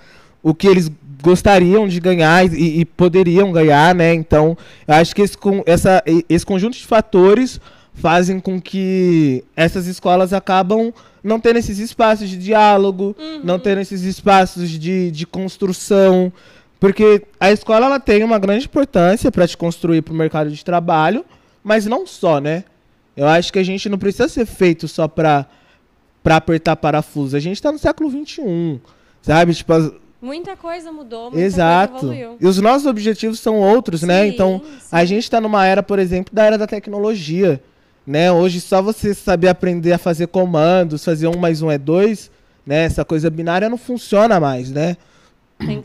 o 0.42 0.54
que 0.54 0.68
eles 0.68 0.88
gostariam 1.22 1.86
de 1.88 2.00
ganhar 2.00 2.44
e, 2.52 2.80
e, 2.80 2.84
poderiam 2.84 3.52
ganhar, 3.52 3.94
né? 3.94 4.12
Então, 4.12 4.56
eu 4.86 4.94
acho 4.94 5.14
que 5.14 5.22
esse, 5.22 5.36
essa, 5.64 6.02
esse 6.28 6.44
conjunto 6.44 6.76
de 6.76 6.86
fatores 6.86 7.60
fazem 7.94 8.40
com 8.40 8.60
que 8.60 9.44
essas 9.54 9.86
escolas 9.86 10.32
acabam 10.32 10.92
não 11.22 11.38
tendo 11.38 11.58
esses 11.58 11.78
espaços 11.78 12.28
de 12.28 12.36
diálogo, 12.36 13.14
uhum. 13.18 13.40
não 13.44 13.58
tendo 13.58 13.80
esses 13.80 14.02
espaços 14.02 14.68
de, 14.70 15.10
de 15.10 15.26
construção, 15.26 16.32
porque 16.80 17.22
a 17.38 17.52
escola 17.52 17.86
ela 17.86 18.00
tem 18.00 18.24
uma 18.24 18.38
grande 18.38 18.64
importância 18.66 19.30
para 19.30 19.46
te 19.46 19.56
construir 19.56 20.02
para 20.02 20.12
o 20.12 20.16
mercado 20.16 20.50
de 20.50 20.64
trabalho, 20.64 21.24
mas 21.62 21.87
não 21.87 22.06
só, 22.06 22.40
né? 22.40 22.64
Eu 23.16 23.28
acho 23.28 23.52
que 23.52 23.58
a 23.58 23.62
gente 23.62 23.88
não 23.88 23.98
precisa 23.98 24.28
ser 24.28 24.46
feito 24.46 24.88
só 24.88 25.06
para 25.06 25.46
para 26.22 26.37
apertar 26.37 26.76
parafuso. 26.76 27.37
A 27.37 27.40
gente 27.40 27.56
está 27.56 27.72
no 27.72 27.78
século 27.78 28.08
21, 28.08 28.78
sabe? 29.20 29.54
Tipo, 29.54 29.72
Muita 30.22 30.56
coisa 30.56 30.92
mudou, 30.92 31.32
muita 31.32 31.44
Exato. 31.44 31.98
coisa 31.98 32.14
evoluiu. 32.14 32.37
E 32.40 32.46
os 32.46 32.56
nossos 32.58 32.87
objetivos 32.87 33.40
são 33.40 33.58
outros, 33.58 34.02
né? 34.02 34.20
sim, 34.20 34.20
né? 34.20 34.26
Então, 34.28 34.62
sim. 34.64 34.87
a 34.92 35.04
gente 35.04 35.24
está 35.24 35.40
numa 35.40 35.66
era, 35.66 35.82
por 35.82 35.98
exemplo, 35.98 36.32
da 36.32 36.44
era 36.44 36.56
da 36.56 36.66
tecnologia. 36.66 37.61
Né? 38.06 38.30
Hoje, 38.30 38.61
só 38.61 38.80
você 38.80 39.14
saber 39.14 39.48
aprender 39.48 39.92
a 39.92 39.98
fazer 39.98 40.28
comandos, 40.28 41.04
fazer 41.04 41.26
um 41.26 41.37
mais 41.37 41.61
um 41.61 41.70
é 41.70 41.76
dois, 41.76 42.30
né? 42.64 42.85
Essa 42.85 43.04
coisa 43.04 43.28
binária 43.28 43.68
não 43.68 43.76
funciona 43.76 44.38
mais, 44.38 44.70
né? 44.70 44.96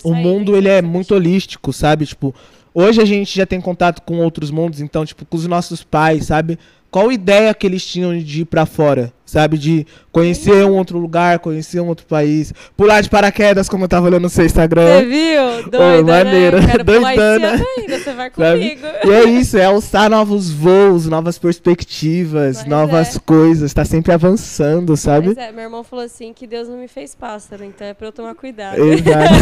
o 0.03 0.13
mundo, 0.13 0.55
ele 0.55 0.69
é 0.69 0.81
muito 0.81 1.13
holístico, 1.15 1.71
sabe? 1.73 2.05
Tipo, 2.05 2.33
hoje 2.73 3.01
a 3.01 3.05
gente 3.05 3.35
já 3.35 3.45
tem 3.45 3.59
contato 3.61 4.01
com 4.01 4.17
outros 4.19 4.51
mundos, 4.51 4.81
então, 4.81 5.05
tipo, 5.05 5.25
com 5.25 5.37
os 5.37 5.47
nossos 5.47 5.83
pais, 5.83 6.25
sabe? 6.25 6.57
Qual 6.89 7.11
ideia 7.11 7.53
que 7.53 7.65
eles 7.65 7.85
tinham 7.85 8.17
de 8.17 8.41
ir 8.41 8.45
para 8.45 8.65
fora? 8.65 9.13
Sabe? 9.27 9.57
De 9.57 9.85
conhecer 10.11 10.65
um 10.65 10.75
outro 10.75 10.97
lugar, 10.97 11.37
conhecer 11.37 11.79
um 11.79 11.87
outro 11.87 12.07
país, 12.07 12.51
pular 12.75 13.01
de 13.01 13.09
paraquedas, 13.09 13.69
como 13.69 13.83
eu 13.83 13.87
tava 13.87 14.07
olhando 14.07 14.23
no 14.23 14.29
seu 14.29 14.45
Instagram. 14.45 14.99
Você 14.99 15.05
viu? 15.05 15.69
Doida, 15.69 16.01
oh, 16.01 16.05
maneira. 16.05 16.61
Né? 16.61 16.77
Doidana. 16.83 17.63
Ainda, 17.77 17.99
você 17.99 18.13
vai 18.13 18.29
comigo. 18.31 18.87
E 19.05 19.11
é 19.11 19.23
isso, 19.25 19.57
é 19.57 19.65
alçar 19.65 20.09
novos 20.09 20.49
voos, 20.49 21.05
novas 21.07 21.37
perspectivas, 21.37 22.57
Mas 22.57 22.65
novas 22.65 23.15
é. 23.15 23.19
coisas, 23.19 23.73
tá 23.73 23.85
sempre 23.85 24.13
avançando, 24.13 24.95
sabe? 24.97 25.27
Mas 25.27 25.37
é, 25.37 25.51
meu 25.51 25.65
irmão 25.65 25.83
falou 25.83 26.05
assim 26.05 26.33
que 26.33 26.47
Deus 26.47 26.67
não 26.67 26.77
me 26.77 26.87
fez 26.87 27.13
pássaro, 27.13 27.63
então 27.63 27.85
é 27.85 27.93
pra 27.93 28.07
eu 28.07 28.11
tomar 28.11 28.33
cuidado. 28.33 28.81
Exato. 28.81 29.33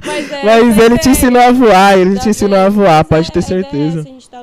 Mas, 0.06 0.32
é, 0.32 0.44
Mas 0.44 0.78
ele 0.78 0.98
te 0.98 1.08
é. 1.08 1.12
ensinou 1.12 1.42
a 1.42 1.52
voar, 1.52 1.98
ele 1.98 2.18
te 2.18 2.28
ensinou 2.28 2.58
a 2.58 2.68
voar, 2.68 3.04
pode 3.04 3.30
ter 3.30 3.42
certeza. 3.42 3.98
É, 3.98 4.00
assim, 4.00 4.08
a 4.08 4.12
gente 4.12 4.30
tá 4.30 4.42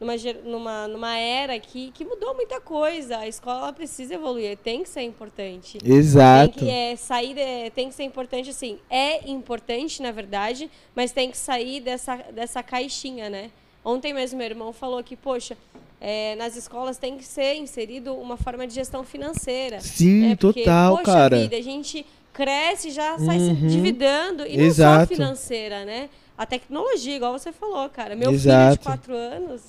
numa, 0.00 0.14
numa, 0.44 0.88
numa 0.88 1.16
era 1.16 1.58
que, 1.58 1.90
que 1.92 2.04
mudou 2.04 2.34
muita 2.34 2.60
coisa. 2.60 3.18
A 3.18 3.28
escola 3.28 3.72
precisa 3.72 4.14
evoluir, 4.14 4.56
tem 4.58 4.82
que 4.82 4.88
ser 4.88 5.02
importante. 5.02 5.78
Exato. 5.84 6.58
Tem 6.58 6.68
que 6.68 6.70
é, 6.70 6.96
sair, 6.96 7.36
tem 7.74 7.88
que 7.88 7.94
ser 7.94 8.04
importante, 8.04 8.50
assim, 8.50 8.78
é 8.90 9.28
importante, 9.28 10.02
na 10.02 10.10
verdade, 10.10 10.70
mas 10.94 11.12
tem 11.12 11.30
que 11.30 11.38
sair 11.38 11.80
dessa, 11.80 12.16
dessa 12.32 12.62
caixinha, 12.62 13.30
né? 13.30 13.50
Ontem 13.84 14.12
mesmo 14.12 14.38
meu 14.38 14.46
irmão 14.46 14.72
falou 14.72 15.02
que, 15.02 15.14
poxa, 15.14 15.56
é, 16.00 16.34
nas 16.36 16.56
escolas 16.56 16.98
tem 16.98 17.16
que 17.16 17.24
ser 17.24 17.54
inserido 17.54 18.14
uma 18.14 18.36
forma 18.36 18.66
de 18.66 18.74
gestão 18.74 19.04
financeira. 19.04 19.80
Sim, 19.80 20.28
né? 20.28 20.36
Porque, 20.36 20.60
total, 20.60 20.98
poxa 20.98 21.12
cara. 21.12 21.38
Vida, 21.38 21.56
a 21.56 21.62
gente 21.62 22.04
cresce 22.32 22.90
já 22.90 23.18
sai 23.18 23.38
uhum. 23.38 23.56
se 23.56 23.66
dividindo 23.66 24.46
e 24.46 24.60
Exato. 24.60 24.98
não 24.98 25.00
só 25.00 25.06
financeira, 25.06 25.84
né? 25.86 26.10
A 26.36 26.44
tecnologia, 26.44 27.16
igual 27.16 27.32
você 27.32 27.50
falou, 27.50 27.88
cara. 27.88 28.14
Meu 28.14 28.30
Exato. 28.30 28.72
filho 28.72 28.78
de 28.78 28.84
quatro 28.84 29.14
anos, 29.14 29.62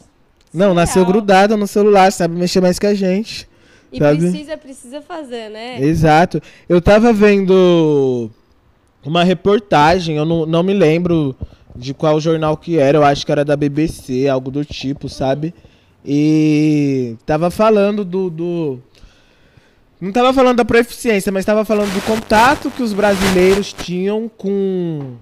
não, 0.53 0.73
nasceu 0.73 1.05
grudado 1.05 1.57
no 1.57 1.67
celular, 1.67 2.11
sabe 2.11 2.35
mexer 2.35 2.61
mais 2.61 2.79
que 2.79 2.85
a 2.85 2.93
gente. 2.93 3.47
E 3.91 3.99
sabe? 3.99 4.19
precisa, 4.19 4.57
precisa 4.57 5.01
fazer, 5.01 5.49
né? 5.49 5.81
Exato. 5.81 6.41
Eu 6.67 6.81
tava 6.81 7.13
vendo 7.13 8.29
uma 9.05 9.23
reportagem, 9.23 10.17
eu 10.17 10.25
não, 10.25 10.45
não 10.45 10.63
me 10.63 10.73
lembro 10.73 11.35
de 11.75 11.93
qual 11.93 12.19
jornal 12.19 12.57
que 12.57 12.77
era, 12.77 12.97
eu 12.97 13.03
acho 13.03 13.25
que 13.25 13.31
era 13.31 13.45
da 13.45 13.55
BBC, 13.55 14.27
algo 14.27 14.51
do 14.51 14.65
tipo, 14.65 15.07
sabe? 15.07 15.53
E 16.05 17.15
tava 17.25 17.51
falando 17.51 18.03
do, 18.03 18.29
do 18.29 18.79
não 19.99 20.11
tava 20.11 20.33
falando 20.33 20.57
da 20.57 20.65
proficiência, 20.65 21.31
mas 21.31 21.45
tava 21.45 21.65
falando 21.65 21.93
do 21.93 22.01
contato 22.01 22.69
que 22.71 22.83
os 22.83 22.93
brasileiros 22.93 23.73
tinham 23.73 24.29
com 24.29 25.15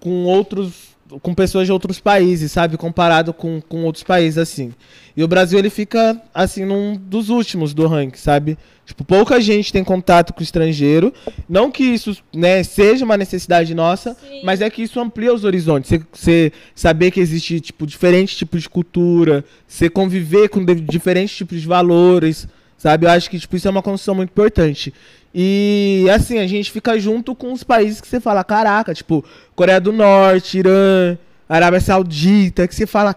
com 0.00 0.24
outros 0.24 0.95
com 1.22 1.34
pessoas 1.34 1.66
de 1.66 1.72
outros 1.72 2.00
países, 2.00 2.52
sabe? 2.52 2.76
Comparado 2.76 3.32
com, 3.32 3.60
com 3.60 3.84
outros 3.84 4.02
países, 4.02 4.38
assim. 4.38 4.72
E 5.16 5.22
o 5.24 5.28
Brasil, 5.28 5.58
ele 5.58 5.70
fica, 5.70 6.20
assim, 6.34 6.64
num 6.64 6.96
dos 6.96 7.30
últimos 7.30 7.72
do 7.72 7.86
ranking, 7.86 8.18
sabe? 8.18 8.58
Tipo, 8.84 9.04
pouca 9.04 9.40
gente 9.40 9.72
tem 9.72 9.82
contato 9.82 10.32
com 10.32 10.40
o 10.40 10.42
estrangeiro. 10.42 11.12
Não 11.48 11.70
que 11.70 11.82
isso, 11.82 12.16
né, 12.34 12.62
seja 12.62 13.04
uma 13.04 13.16
necessidade 13.16 13.74
nossa, 13.74 14.14
Sim. 14.14 14.42
mas 14.44 14.60
é 14.60 14.68
que 14.70 14.82
isso 14.82 15.00
amplia 15.00 15.34
os 15.34 15.44
horizontes. 15.44 15.90
Você 16.12 16.52
saber 16.74 17.10
que 17.10 17.20
existe, 17.20 17.60
tipo, 17.60 17.86
diferentes 17.86 18.36
tipos 18.36 18.62
de 18.62 18.68
cultura, 18.68 19.44
você 19.66 19.88
conviver 19.88 20.48
com 20.48 20.64
diferentes 20.64 21.36
tipos 21.36 21.60
de 21.60 21.66
valores, 21.66 22.46
sabe? 22.76 23.06
Eu 23.06 23.10
acho 23.10 23.30
que, 23.30 23.38
tipo, 23.38 23.56
isso 23.56 23.66
é 23.66 23.70
uma 23.70 23.82
construção 23.82 24.14
muito 24.14 24.30
importante. 24.30 24.92
E 25.38 26.06
assim, 26.10 26.38
a 26.38 26.46
gente 26.46 26.70
fica 26.70 26.98
junto 26.98 27.34
com 27.34 27.52
os 27.52 27.62
países 27.62 28.00
que 28.00 28.08
você 28.08 28.18
fala, 28.18 28.42
caraca, 28.42 28.94
tipo, 28.94 29.22
Coreia 29.54 29.78
do 29.78 29.92
Norte, 29.92 30.60
Irã, 30.60 31.18
Arábia 31.46 31.78
Saudita, 31.78 32.66
que 32.66 32.74
você 32.74 32.86
fala, 32.86 33.14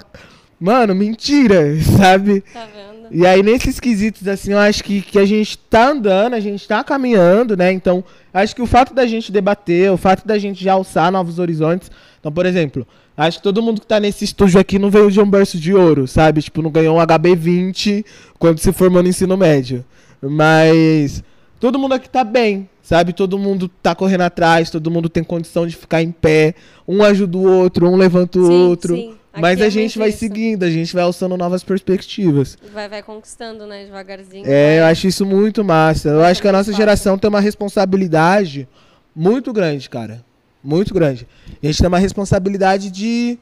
mano, 0.59 0.93
mentira, 0.93 1.79
sabe? 1.97 2.41
Tá 2.41 2.67
vendo? 2.75 3.07
E 3.09 3.25
aí, 3.25 3.41
nesses 3.41 3.79
quesitos, 3.79 4.27
assim, 4.27 4.51
eu 4.51 4.59
acho 4.59 4.83
que, 4.83 5.01
que 5.01 5.17
a 5.17 5.25
gente 5.25 5.57
tá 5.57 5.91
andando, 5.91 6.33
a 6.33 6.41
gente 6.41 6.67
tá 6.67 6.83
caminhando, 6.83 7.55
né? 7.55 7.71
Então, 7.71 8.03
acho 8.33 8.53
que 8.53 8.61
o 8.61 8.67
fato 8.67 8.93
da 8.93 9.07
gente 9.07 9.31
debater, 9.31 9.89
o 9.89 9.97
fato 9.97 10.27
da 10.27 10.37
gente 10.37 10.61
já 10.61 10.73
alçar 10.73 11.09
novos 11.09 11.39
horizontes. 11.39 11.89
Então, 12.19 12.33
por 12.33 12.45
exemplo, 12.45 12.85
acho 13.15 13.37
que 13.37 13.43
todo 13.43 13.63
mundo 13.63 13.79
que 13.79 13.87
tá 13.87 13.97
nesse 13.97 14.25
estúdio 14.25 14.59
aqui 14.59 14.77
não 14.77 14.89
veio 14.89 15.09
de 15.09 15.21
um 15.21 15.29
berço 15.29 15.57
de 15.57 15.73
ouro, 15.73 16.05
sabe? 16.05 16.41
Tipo, 16.41 16.61
não 16.61 16.69
ganhou 16.69 16.97
um 16.97 17.01
HB20 17.01 18.03
quando 18.37 18.59
se 18.59 18.73
formou 18.73 19.01
no 19.01 19.07
ensino 19.07 19.37
médio. 19.37 19.85
Mas 20.21 21.23
todo 21.59 21.77
mundo 21.77 21.93
aqui 21.93 22.09
tá 22.09 22.23
bem, 22.23 22.69
sabe? 22.81 23.13
Todo 23.13 23.37
mundo 23.37 23.67
tá 23.81 23.93
correndo 23.93 24.21
atrás, 24.21 24.69
todo 24.69 24.89
mundo 24.89 25.09
tem 25.09 25.23
condição 25.23 25.67
de 25.67 25.75
ficar 25.75 26.01
em 26.01 26.11
pé, 26.11 26.55
um 26.87 27.03
ajuda 27.03 27.37
o 27.37 27.43
outro, 27.43 27.87
um 27.87 27.95
levanta 27.95 28.39
o 28.39 28.45
sim, 28.45 28.51
outro. 28.51 28.95
Sim. 28.95 29.15
Mas 29.37 29.61
a 29.61 29.67
é 29.67 29.69
gente 29.69 29.97
vai 29.97 30.09
isso. 30.09 30.17
seguindo, 30.17 30.63
a 30.63 30.69
gente 30.69 30.93
vai 30.93 31.03
alçando 31.03 31.37
novas 31.37 31.63
perspectivas. 31.63 32.57
Vai, 32.73 32.89
vai 32.89 33.03
conquistando, 33.03 33.65
né, 33.65 33.85
devagarzinho. 33.85 34.43
É, 34.45 34.67
vai. 34.67 34.79
eu 34.79 34.85
acho 34.85 35.07
isso 35.07 35.25
muito 35.25 35.63
massa. 35.63 36.09
Eu 36.09 36.23
acho 36.23 36.41
que 36.41 36.47
a 36.47 36.51
nossa 36.51 36.65
fácil. 36.65 36.77
geração 36.77 37.17
tem 37.17 37.29
uma 37.29 37.39
responsabilidade 37.39 38.67
muito 39.15 39.53
grande, 39.53 39.89
cara. 39.89 40.25
Muito 40.63 40.93
grande. 40.93 41.27
A 41.61 41.67
gente 41.67 41.77
tem 41.77 41.87
uma 41.87 41.99
responsabilidade 41.99 42.89
de 42.91 43.37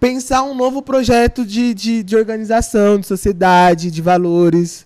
pensar 0.00 0.42
um 0.42 0.54
novo 0.54 0.82
projeto 0.82 1.44
de, 1.44 1.74
de, 1.74 2.02
de 2.02 2.16
organização, 2.16 2.98
de 2.98 3.06
sociedade, 3.06 3.90
de 3.90 4.02
valores. 4.02 4.85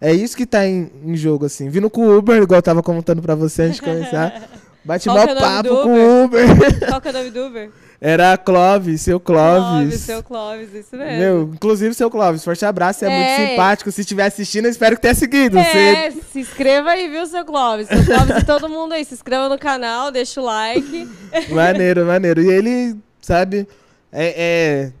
É 0.00 0.12
isso 0.12 0.36
que 0.36 0.44
tá 0.44 0.66
em, 0.66 0.90
em, 1.04 1.16
jogo, 1.16 1.46
assim. 1.46 1.68
Vindo 1.68 1.88
com 1.88 2.06
o 2.06 2.18
Uber, 2.18 2.42
igual 2.42 2.58
eu 2.58 2.62
tava 2.62 2.82
contando 2.82 3.22
pra 3.22 3.34
você 3.34 3.62
antes 3.62 3.76
de 3.76 3.82
começar. 3.82 4.42
Bate 4.84 5.08
mal 5.08 5.18
é 5.18 5.34
papo 5.34 5.82
com 5.82 5.94
o 5.94 6.24
Uber. 6.24 6.46
Qual 6.86 7.00
que 7.00 7.08
é 7.08 7.10
o 7.10 7.14
nome 7.14 7.30
do 7.30 7.46
Uber? 7.46 7.70
Era 8.00 8.36
Clóvis, 8.36 9.00
seu 9.00 9.18
Clóvis. 9.18 9.62
Clóvis, 9.62 10.00
seu 10.00 10.22
Clóvis, 10.22 10.74
isso 10.74 10.96
mesmo. 10.96 11.18
Meu, 11.18 11.50
inclusive 11.54 11.94
seu 11.94 12.10
Clóvis, 12.10 12.44
forte 12.44 12.64
abraço, 12.64 13.00
você 13.00 13.06
é, 13.06 13.08
é 13.08 13.18
muito 13.18 13.50
simpático. 13.50 13.90
Se 13.90 14.02
estiver 14.02 14.26
assistindo, 14.26 14.68
espero 14.68 14.94
que 14.96 15.02
tenha 15.02 15.14
seguido. 15.14 15.58
É, 15.58 16.10
você... 16.10 16.22
se 16.32 16.40
inscreva 16.40 16.90
aí, 16.90 17.08
viu, 17.08 17.26
seu 17.26 17.44
Clóvis. 17.44 17.88
Seu 17.88 18.04
Clóvis 18.04 18.36
e 18.36 18.44
todo 18.44 18.68
mundo 18.68 18.92
aí, 18.92 19.04
se 19.04 19.14
inscreva 19.14 19.48
no 19.48 19.58
canal, 19.58 20.12
deixa 20.12 20.40
o 20.40 20.44
like. 20.44 21.08
Maneiro, 21.50 22.04
maneiro. 22.04 22.42
E 22.42 22.48
ele, 22.48 22.96
sabe, 23.20 23.66
é, 24.12 24.34
é 24.36 24.92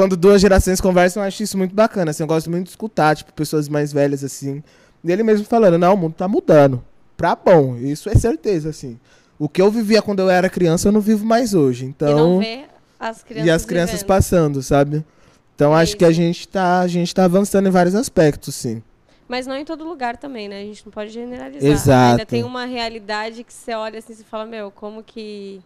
quando 0.00 0.16
duas 0.16 0.40
gerações 0.40 0.80
conversam, 0.80 1.22
eu 1.22 1.26
acho 1.26 1.42
isso 1.42 1.58
muito 1.58 1.74
bacana. 1.74 2.10
Assim, 2.10 2.22
eu 2.22 2.26
gosto 2.26 2.50
muito 2.50 2.64
de 2.64 2.70
escutar, 2.70 3.14
tipo, 3.14 3.34
pessoas 3.34 3.68
mais 3.68 3.92
velhas, 3.92 4.24
assim. 4.24 4.62
E 5.04 5.12
ele 5.12 5.22
mesmo 5.22 5.44
falando, 5.44 5.76
não, 5.76 5.92
o 5.92 5.96
mundo 5.96 6.14
tá 6.14 6.26
mudando. 6.26 6.82
Pra 7.18 7.36
bom. 7.36 7.76
Isso 7.76 8.08
é 8.08 8.14
certeza, 8.14 8.70
assim. 8.70 8.98
O 9.38 9.46
que 9.46 9.60
eu 9.60 9.70
vivia 9.70 10.00
quando 10.00 10.20
eu 10.20 10.30
era 10.30 10.48
criança, 10.48 10.88
eu 10.88 10.92
não 10.92 11.02
vivo 11.02 11.26
mais 11.26 11.52
hoje. 11.52 11.84
Então. 11.84 12.08
E 12.08 12.14
não 12.14 12.38
vê 12.38 12.64
as 12.98 13.22
crianças. 13.22 13.46
E 13.46 13.50
as 13.50 13.64
crianças 13.66 13.92
vivendo. 13.96 14.06
passando, 14.06 14.62
sabe? 14.62 15.04
Então 15.54 15.74
acho 15.74 15.90
isso. 15.90 15.98
que 15.98 16.04
a 16.06 16.12
gente, 16.12 16.48
tá, 16.48 16.80
a 16.80 16.88
gente 16.88 17.14
tá 17.14 17.24
avançando 17.24 17.66
em 17.66 17.70
vários 17.70 17.94
aspectos, 17.94 18.54
sim. 18.54 18.82
Mas 19.28 19.46
não 19.46 19.54
em 19.54 19.66
todo 19.66 19.84
lugar 19.84 20.16
também, 20.16 20.48
né? 20.48 20.62
A 20.62 20.64
gente 20.64 20.82
não 20.86 20.90
pode 20.90 21.10
generalizar. 21.10 21.70
Exato. 21.70 22.10
Ainda 22.12 22.26
tem 22.26 22.42
uma 22.42 22.64
realidade 22.64 23.44
que 23.44 23.52
você 23.52 23.74
olha 23.74 23.98
assim 23.98 24.14
e 24.14 24.24
fala, 24.24 24.46
meu, 24.46 24.70
como 24.70 25.02
que 25.02 25.60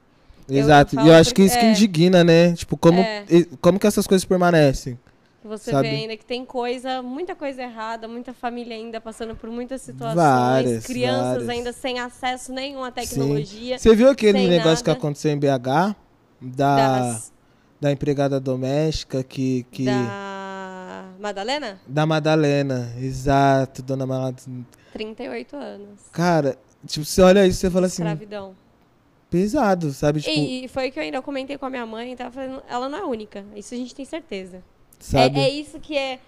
Exato. 0.49 0.97
Eu 0.97 1.05
e 1.05 1.09
eu 1.09 1.15
acho 1.15 1.35
que 1.35 1.43
isso 1.43 1.59
que 1.59 1.65
é. 1.65 1.71
indigna, 1.71 2.23
né? 2.23 2.53
Tipo, 2.55 2.77
como, 2.77 3.01
é. 3.01 3.25
como 3.61 3.79
que 3.79 3.87
essas 3.87 4.07
coisas 4.07 4.25
permanecem? 4.25 4.99
Você 5.45 5.73
sabe? 5.73 5.91
vê 5.91 5.97
ainda 5.97 6.17
que 6.17 6.25
tem 6.25 6.43
coisa, 6.43 7.03
muita 7.03 7.35
coisa 7.35 7.63
errada, 7.63 8.09
muita 8.09 8.33
família 8.33 8.75
ainda 8.75 8.99
passando 8.99 9.37
por 9.37 9.51
muitas 9.51 9.83
situações, 9.83 10.17
várias, 10.17 10.87
crianças 10.87 11.45
várias. 11.45 11.49
ainda 11.51 11.73
sem 11.73 11.99
acesso 11.99 12.51
nenhum 12.51 12.83
à 12.83 12.91
tecnologia. 12.91 13.79
Sim. 13.79 13.91
Você 13.91 13.95
viu 13.95 14.09
aquele 14.09 14.49
negócio 14.49 14.71
nada. 14.71 14.85
que 14.85 14.91
aconteceu 14.91 15.33
em 15.33 15.39
BH? 15.39 15.95
Da, 16.41 16.99
das... 16.99 17.33
da 17.79 17.93
empregada 17.93 18.41
doméstica 18.41 19.23
que, 19.23 19.67
que. 19.71 19.85
Da 19.85 21.11
Madalena? 21.21 21.79
Da 21.87 22.07
Madalena, 22.07 22.95
exato, 22.99 23.83
dona 23.83 24.07
Madalena. 24.07 24.67
38 24.95 25.57
anos. 25.57 26.01
Cara, 26.11 26.57
tipo, 26.87 27.05
você 27.05 27.21
olha 27.21 27.47
isso 27.47 27.59
e 27.59 27.61
você 27.61 27.71
fala 27.71 27.87
assim. 27.87 28.03
Escravidão 28.03 28.64
pesado, 29.35 29.93
sabe? 29.93 30.21
Tipo... 30.21 30.39
E 30.39 30.69
foi 30.69 30.93
que 30.93 30.99
eu 31.01 31.03
ainda 31.03 31.21
comentei 31.21 31.59
com 31.59 31.67
a 31.67 31.71
minha 31.71 31.85
mãe, 31.85 32.15
tava 32.15 32.31
falando, 32.31 32.63
ela 32.71 32.89
não 32.89 32.97
é 32.97 33.05
única. 33.05 33.45
Isso 33.57 33.75
a 33.75 33.77
gente 33.77 33.93
tem 33.93 34.05
certeza. 34.05 34.63
Sabe? 35.01 35.41
É, 35.41 35.43
é 35.43 35.51
isso 35.51 35.81
que 35.81 35.99
é 35.99 36.21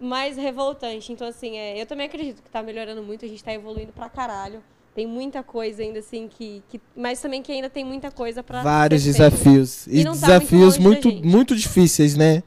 mais 0.00 0.38
revoltante. 0.38 1.12
Então, 1.12 1.28
assim, 1.28 1.58
é, 1.58 1.78
eu 1.78 1.84
também 1.84 2.06
acredito 2.06 2.40
que 2.40 2.48
está 2.48 2.62
melhorando 2.62 3.02
muito, 3.02 3.22
a 3.26 3.28
gente 3.28 3.36
está 3.36 3.52
evoluindo 3.52 3.92
pra 3.92 4.08
caralho. 4.08 4.62
Tem 4.94 5.06
muita 5.06 5.42
coisa 5.42 5.82
ainda, 5.82 5.98
assim, 5.98 6.26
que, 6.26 6.62
que. 6.70 6.80
Mas 6.96 7.20
também 7.20 7.42
que 7.42 7.52
ainda 7.52 7.68
tem 7.68 7.84
muita 7.84 8.10
coisa 8.10 8.42
para. 8.42 8.62
Vários 8.62 9.04
desafios. 9.04 9.86
E, 9.86 10.00
e 10.00 10.04
tá 10.04 10.12
desafios 10.12 10.78
muito, 10.78 11.10
muito, 11.10 11.26
muito 11.28 11.56
difíceis, 11.56 12.16
né? 12.16 12.42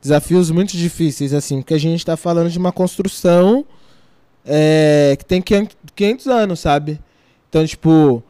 Desafios 0.00 0.50
muito 0.50 0.76
difíceis, 0.76 1.32
assim, 1.32 1.60
porque 1.60 1.74
a 1.74 1.78
gente 1.78 2.00
está 2.00 2.16
falando 2.16 2.50
de 2.50 2.58
uma 2.58 2.72
construção 2.72 3.64
é, 4.44 5.14
que 5.16 5.24
tem 5.24 5.40
500 5.40 6.26
anos, 6.26 6.60
sabe? 6.60 6.98
Então, 7.48 7.64
tipo, 7.64 8.22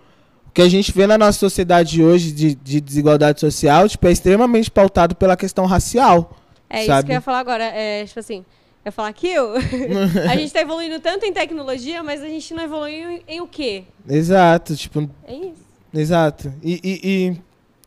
que 0.55 0.63
a 0.63 0.69
gente 0.69 0.93
vê 0.93 1.05
na 1.05 1.19
nossa 1.19 1.37
sociedade 1.37 2.01
hoje 2.01 2.31
de, 2.31 2.55
de 2.55 2.81
desigualdade 2.81 3.41
social, 3.41 3.89
tipo, 3.89 4.07
é 4.07 4.13
extremamente 4.13 4.71
pautado 4.71 5.17
pela 5.17 5.37
questão 5.37 5.67
racial. 5.67 6.39
É 6.71 6.87
sabe? 6.87 6.99
isso 6.99 7.07
que 7.07 7.13
eu 7.13 7.17
ia 7.17 7.21
falar 7.21 7.41
agora. 7.41 7.65
É, 7.65 8.05
tipo 8.05 8.21
assim, 8.21 8.45
eu 8.85 8.87
ia 8.87 8.93
falar 8.93 9.13
que 9.13 9.27
eu, 9.27 9.55
a 10.31 10.37
gente 10.37 10.45
está 10.45 10.61
evoluindo 10.61 11.01
tanto 11.01 11.27
em 11.27 11.33
tecnologia, 11.33 12.05
mas 12.05 12.23
a 12.23 12.29
gente 12.29 12.55
não 12.55 12.63
evoluiu 12.63 13.11
em, 13.11 13.23
em 13.27 13.41
o 13.41 13.49
quê? 13.49 13.83
Exato, 14.09 14.77
tipo. 14.77 15.11
É 15.27 15.35
isso. 15.35 15.65
Exato. 15.93 16.53
E, 16.63 16.81
e, 16.85 17.01
e, 17.03 17.37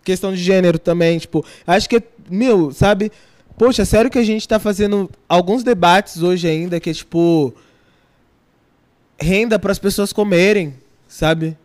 questão 0.04 0.34
de 0.34 0.44
gênero 0.44 0.78
também, 0.78 1.18
tipo, 1.20 1.46
acho 1.66 1.88
que, 1.88 2.04
meu, 2.30 2.74
sabe? 2.74 3.14
Poxa, 3.58 3.86
sério 3.86 4.12
que 4.12 4.20
a 4.20 4.24
gente 4.24 4.42
está 4.42 4.60
fazendo 4.60 5.10
alguns 5.28 5.64
debates 5.64 6.22
hoje 6.22 6.48
ainda 6.48 6.80
que 6.80 6.90
é 6.90 6.94
tipo 6.94 7.54
renda 9.20 9.58
para 9.58 9.72
as 9.72 9.80
pessoas 9.80 10.14
comerem, 10.14 10.76
sabe? 11.08 11.58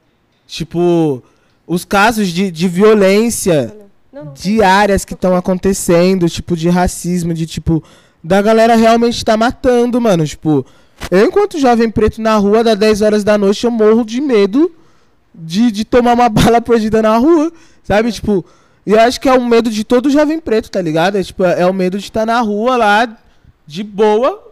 Tipo, 0.46 1.22
os 1.66 1.84
casos 1.84 2.28
de, 2.28 2.50
de 2.50 2.68
violência 2.68 3.74
não, 4.12 4.26
não, 4.26 4.32
diárias 4.32 5.04
que 5.04 5.14
estão 5.14 5.34
acontecendo, 5.34 6.28
tipo, 6.28 6.56
de 6.56 6.68
racismo, 6.68 7.32
de 7.32 7.46
tipo, 7.46 7.82
da 8.22 8.42
galera 8.42 8.74
realmente 8.76 9.24
tá 9.24 9.36
matando, 9.36 10.00
mano. 10.00 10.26
Tipo, 10.26 10.64
eu, 11.10 11.26
enquanto 11.26 11.58
jovem 11.58 11.90
preto 11.90 12.20
na 12.20 12.36
rua, 12.36 12.62
das 12.62 12.78
10 12.78 13.02
horas 13.02 13.24
da 13.24 13.38
noite, 13.38 13.64
eu 13.64 13.70
morro 13.70 14.04
de 14.04 14.20
medo 14.20 14.70
de, 15.34 15.70
de 15.70 15.84
tomar 15.84 16.14
uma 16.14 16.28
bala 16.30 16.60
perdida 16.60 17.02
na 17.02 17.16
rua, 17.16 17.52
sabe? 17.82 18.08
É. 18.08 18.12
Tipo, 18.12 18.44
e 18.84 18.92
eu 18.92 19.00
acho 19.00 19.20
que 19.20 19.28
é 19.28 19.32
o 19.32 19.44
medo 19.44 19.70
de 19.70 19.84
todo 19.84 20.10
jovem 20.10 20.40
preto, 20.40 20.70
tá 20.70 20.80
ligado? 20.80 21.16
É, 21.16 21.22
tipo, 21.22 21.44
é 21.44 21.66
o 21.66 21.72
medo 21.72 21.98
de 21.98 22.04
estar 22.04 22.20
tá 22.20 22.26
na 22.26 22.40
rua 22.40 22.76
lá, 22.76 23.16
de 23.66 23.82
boa, 23.82 24.51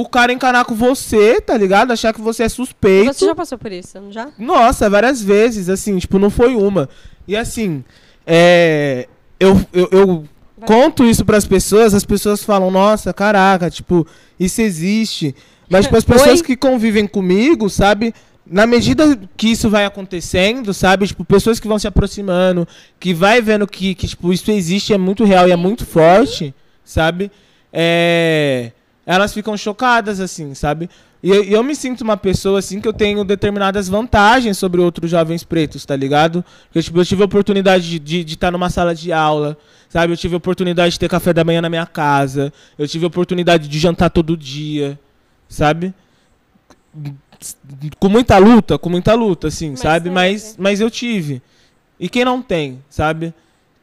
o 0.00 0.08
cara 0.08 0.32
encanar 0.32 0.64
com 0.64 0.74
você, 0.74 1.40
tá 1.40 1.56
ligado? 1.56 1.92
Achar 1.92 2.12
que 2.12 2.20
você 2.20 2.44
é 2.44 2.48
suspeito. 2.48 3.12
Você 3.12 3.26
já 3.26 3.34
passou 3.34 3.58
por 3.58 3.72
isso, 3.72 4.00
não 4.00 4.12
já? 4.12 4.28
Nossa, 4.38 4.88
várias 4.88 5.22
vezes, 5.22 5.68
assim, 5.68 5.98
tipo, 5.98 6.18
não 6.18 6.30
foi 6.30 6.54
uma. 6.54 6.88
E 7.26 7.36
assim, 7.36 7.82
é, 8.26 9.08
eu, 9.40 9.60
eu, 9.72 9.88
eu 9.90 10.24
conto 10.64 11.04
isso 11.04 11.24
para 11.24 11.36
as 11.36 11.46
pessoas, 11.46 11.94
as 11.94 12.04
pessoas 12.04 12.44
falam, 12.44 12.70
nossa, 12.70 13.12
caraca, 13.12 13.68
tipo, 13.70 14.06
isso 14.38 14.60
existe. 14.60 15.34
Mas 15.68 15.86
tipo, 15.86 15.96
as 15.96 16.04
pessoas 16.06 16.42
que 16.42 16.56
convivem 16.56 17.06
comigo, 17.06 17.68
sabe? 17.68 18.14
Na 18.46 18.66
medida 18.66 19.18
que 19.36 19.48
isso 19.48 19.68
vai 19.68 19.84
acontecendo, 19.84 20.72
sabe? 20.72 21.06
Tipo, 21.06 21.24
pessoas 21.24 21.58
que 21.58 21.68
vão 21.68 21.78
se 21.78 21.88
aproximando, 21.88 22.66
que 23.00 23.12
vai 23.12 23.42
vendo 23.42 23.66
que, 23.66 23.94
que 23.94 24.06
tipo, 24.06 24.32
isso 24.32 24.50
existe, 24.50 24.94
é 24.94 24.98
muito 24.98 25.24
real 25.24 25.48
e 25.48 25.52
é 25.52 25.56
muito 25.56 25.84
forte, 25.84 26.54
sabe? 26.84 27.30
É 27.72 28.72
elas 29.08 29.32
ficam 29.32 29.56
chocadas, 29.56 30.20
assim, 30.20 30.54
sabe? 30.54 30.90
E 31.22 31.30
eu, 31.30 31.42
eu, 31.42 31.64
me 31.64 31.74
sinto 31.74 32.02
uma 32.02 32.16
pessoa, 32.18 32.58
assim, 32.58 32.78
que 32.78 32.86
eu 32.86 32.92
tenho 32.92 33.24
determinadas 33.24 33.88
vantagens 33.88 34.58
sobre 34.58 34.82
outros 34.82 35.10
jovens 35.10 35.42
pretos, 35.42 35.86
tá 35.86 35.96
ligado? 35.96 36.44
Porque, 36.66 36.82
tipo, 36.82 37.00
eu 37.00 37.04
tive 37.06 37.22
a 37.22 37.24
oportunidade 37.24 37.98
de 37.98 38.20
estar 38.20 38.50
numa 38.50 38.68
sala 38.68 38.94
de 38.94 39.10
aula, 39.10 39.56
sabe? 39.88 40.12
Eu 40.12 40.16
tive 40.18 40.34
a 40.34 40.36
oportunidade 40.36 40.92
de 40.92 40.98
ter 40.98 41.08
café 41.08 41.32
da 41.32 41.42
manhã 41.42 41.62
na 41.62 41.70
minha 41.70 41.86
casa. 41.86 42.52
Eu 42.78 42.86
tive 42.86 43.06
a 43.06 43.08
oportunidade 43.08 43.66
de 43.66 43.78
jantar 43.78 44.10
todo 44.10 44.36
dia, 44.36 45.00
sabe? 45.48 45.94
Com 47.98 48.10
muita 48.10 48.36
luta, 48.36 48.78
com 48.78 48.90
muita 48.90 49.14
luta, 49.14 49.48
assim, 49.48 49.70
mas 49.70 49.80
sabe? 49.80 50.10
Mas, 50.10 50.54
mas 50.58 50.80
eu 50.82 50.90
tive. 50.90 51.40
E 51.98 52.10
quem 52.10 52.26
não 52.26 52.42
tem, 52.42 52.84
sabe? 52.90 53.32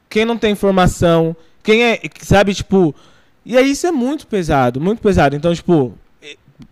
Quem 0.08 0.24
não 0.24 0.38
tem 0.38 0.52
informação, 0.52 1.36
quem 1.64 1.84
é, 1.84 2.00
sabe, 2.22 2.54
tipo. 2.54 2.94
E 3.46 3.56
aí 3.58 3.72
isso 3.72 3.86
é 3.86 3.92
muito 3.92 4.26
pesado, 4.26 4.82
muito 4.82 5.02
pesado. 5.02 5.36
Então, 5.36 5.54
tipo, 5.54 5.94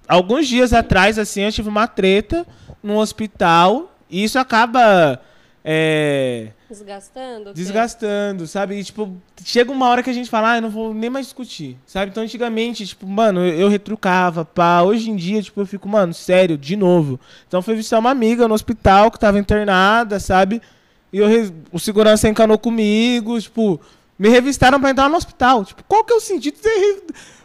alguns 0.08 0.48
dias 0.48 0.74
atrás, 0.74 1.20
assim, 1.20 1.42
eu 1.42 1.52
tive 1.52 1.70
uma 1.70 1.88
treta 1.88 2.46
no 2.82 2.98
hospital 2.98 3.94
e 4.10 4.24
isso 4.24 4.40
acaba. 4.40 5.20
É, 5.66 6.50
desgastando? 6.74 7.54
Desgastando, 7.54 8.48
sabe? 8.48 8.76
E, 8.80 8.84
tipo, 8.84 9.16
chega 9.46 9.72
uma 9.72 9.88
hora 9.88 10.04
que 10.04 10.10
a 10.10 10.14
gente 10.14 10.30
fala, 10.30 10.54
ah, 10.54 10.58
eu 10.58 10.62
não 10.62 10.70
vou 10.70 10.94
nem 10.94 11.10
mais 11.10 11.28
discutir, 11.28 11.78
sabe? 11.86 12.12
Então, 12.12 12.24
antigamente, 12.24 12.86
tipo, 12.86 13.08
mano, 13.08 13.40
eu, 13.40 13.62
eu 13.62 13.70
retrucava, 13.70 14.44
pá. 14.44 14.82
Hoje 14.82 15.10
em 15.10 15.16
dia, 15.16 15.42
tipo, 15.42 15.62
eu 15.62 15.66
fico, 15.66 15.88
mano, 15.88 16.14
sério, 16.14 16.58
de 16.58 16.76
novo. 16.76 17.20
Então, 17.48 17.62
foi 17.62 17.76
visitar 17.76 18.00
uma 18.00 18.12
amiga 18.12 18.48
no 18.48 18.54
hospital 18.54 19.12
que 19.12 19.20
tava 19.20 19.40
internada, 19.40 20.20
sabe? 20.20 20.62
E 21.12 21.20
eu, 21.20 21.28
o 21.72 21.80
segurança 21.80 22.28
encanou 22.28 22.58
comigo, 22.58 23.40
tipo, 23.40 23.80
me 24.24 24.30
revistaram 24.30 24.80
pra 24.80 24.90
entrar 24.90 25.10
no 25.10 25.18
hospital. 25.18 25.66
Tipo, 25.66 25.84
qual 25.84 26.02
que 26.06 26.14
é 26.14 26.16
o 26.16 26.22
sentido 26.22 26.54
de 26.54 26.62
ter. 26.62 27.04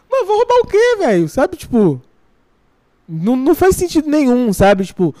Mano, 0.09 0.25
vou 0.25 0.37
roubar 0.37 0.61
o 0.63 0.67
quê, 0.67 0.95
velho? 0.97 1.27
Sabe, 1.27 1.57
tipo. 1.57 2.01
Não, 3.07 3.35
não 3.35 3.53
faz 3.53 3.75
sentido 3.75 4.09
nenhum, 4.09 4.53
sabe? 4.53 4.85
Tipo. 4.85 5.13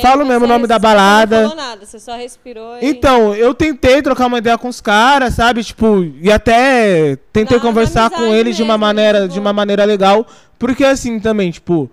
Falo 0.00 0.24
mesmo 0.24 0.44
o 0.44 0.48
nome 0.48 0.68
da 0.68 0.78
balada. 0.78 1.42
Não 1.42 1.50
falou 1.50 1.64
nada, 1.64 1.84
você 1.84 1.98
só 1.98 2.16
respirou 2.16 2.78
e... 2.80 2.86
Então, 2.86 3.34
eu 3.34 3.52
tentei 3.52 4.00
trocar 4.00 4.26
uma 4.26 4.38
ideia 4.38 4.56
com 4.56 4.68
os 4.68 4.80
caras, 4.80 5.34
sabe? 5.34 5.62
Tipo, 5.62 6.02
e 6.18 6.32
até 6.32 7.16
tentei 7.30 7.60
conversar 7.60 8.08
com 8.08 8.32
eles 8.32 8.56
de 8.56 8.62
uma 8.62 8.78
maneira, 8.78 9.22
tipo... 9.22 9.34
de 9.34 9.40
uma 9.40 9.52
maneira 9.52 9.84
legal, 9.84 10.26
porque 10.58 10.82
assim 10.82 11.20
também, 11.20 11.50
tipo, 11.50 11.90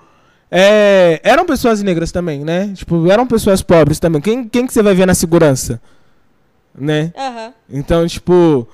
é, 0.49 1.19
eram 1.25 1.45
pessoas 1.45 1.83
negras 1.83 2.09
também, 2.09 2.45
né? 2.45 2.71
Tipo, 2.73 3.11
eram 3.11 3.27
pessoas 3.27 3.61
pobres 3.61 3.99
também. 3.99 4.21
Quem, 4.21 4.47
quem 4.47 4.65
que 4.65 4.71
você 4.71 4.81
vai 4.81 4.93
ver 4.93 5.05
na 5.05 5.13
segurança? 5.13 5.81
Né? 6.73 7.11
Uhum. 7.17 7.53
Então, 7.69 8.07
tipo, 8.07 8.65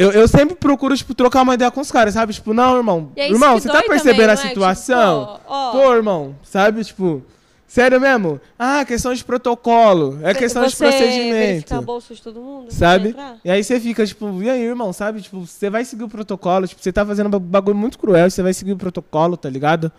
eu, 0.00 0.12
eu 0.12 0.26
sempre 0.26 0.54
procuro, 0.54 0.96
tipo, 0.96 1.12
trocar 1.12 1.42
uma 1.42 1.52
ideia 1.52 1.70
com 1.70 1.82
os 1.82 1.92
caras, 1.92 2.14
sabe? 2.14 2.32
Tipo, 2.32 2.54
não, 2.54 2.74
irmão. 2.74 3.12
É 3.14 3.28
irmão, 3.28 3.60
você 3.60 3.68
tá 3.68 3.82
percebendo 3.82 4.28
também, 4.28 4.32
a 4.32 4.36
situação? 4.36 5.22
É? 5.22 5.34
Tipo, 5.34 5.44
ó, 5.46 5.68
ó. 5.68 5.72
Pô, 5.72 5.94
irmão, 5.94 6.34
sabe? 6.42 6.82
Tipo, 6.82 7.22
sério 7.68 8.00
mesmo? 8.00 8.40
Ah, 8.58 8.82
questão 8.86 9.12
de 9.12 9.22
protocolo. 9.22 10.18
É 10.22 10.32
questão 10.32 10.62
você 10.62 10.70
de 10.70 10.76
procedimento. 10.76 11.74
a 11.74 11.82
bolsa 11.82 12.14
de 12.14 12.22
todo 12.22 12.40
mundo? 12.40 12.72
Sabe? 12.72 13.14
E 13.44 13.50
aí 13.50 13.62
você 13.62 13.78
fica, 13.78 14.06
tipo, 14.06 14.42
e 14.42 14.48
aí, 14.48 14.62
irmão, 14.62 14.90
sabe? 14.90 15.20
Tipo, 15.20 15.46
você 15.46 15.68
vai 15.68 15.84
seguir 15.84 16.04
o 16.04 16.08
protocolo. 16.08 16.66
Tipo, 16.66 16.82
você 16.82 16.90
tá 16.90 17.04
fazendo 17.04 17.36
um 17.36 17.38
bagulho 17.38 17.76
muito 17.76 17.98
cruel, 17.98 18.30
você 18.30 18.42
vai 18.42 18.54
seguir 18.54 18.72
o 18.72 18.78
protocolo, 18.78 19.36
tá 19.36 19.50
ligado? 19.50 19.92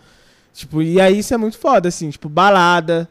Tipo, 0.52 0.82
e 0.82 1.00
aí 1.00 1.20
isso 1.20 1.32
é 1.32 1.36
muito 1.36 1.58
foda, 1.58 1.88
assim, 1.88 2.10
tipo, 2.10 2.28
balada. 2.28 3.08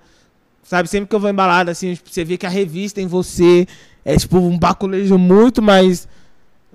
Sabe, 0.62 0.90
sempre 0.90 1.08
que 1.08 1.16
eu 1.16 1.22
vou 1.22 1.30
em 1.30 1.34
balada, 1.34 1.72
assim, 1.72 1.94
tipo, 1.94 2.10
você 2.10 2.26
vê 2.26 2.38
que 2.38 2.46
a 2.46 2.50
revista 2.50 3.00
em 3.00 3.08
você 3.08 3.66
é, 4.04 4.18
tipo, 4.18 4.40
um 4.40 4.60
baculejo 4.60 5.18
muito 5.18 5.62
mais 5.62 6.06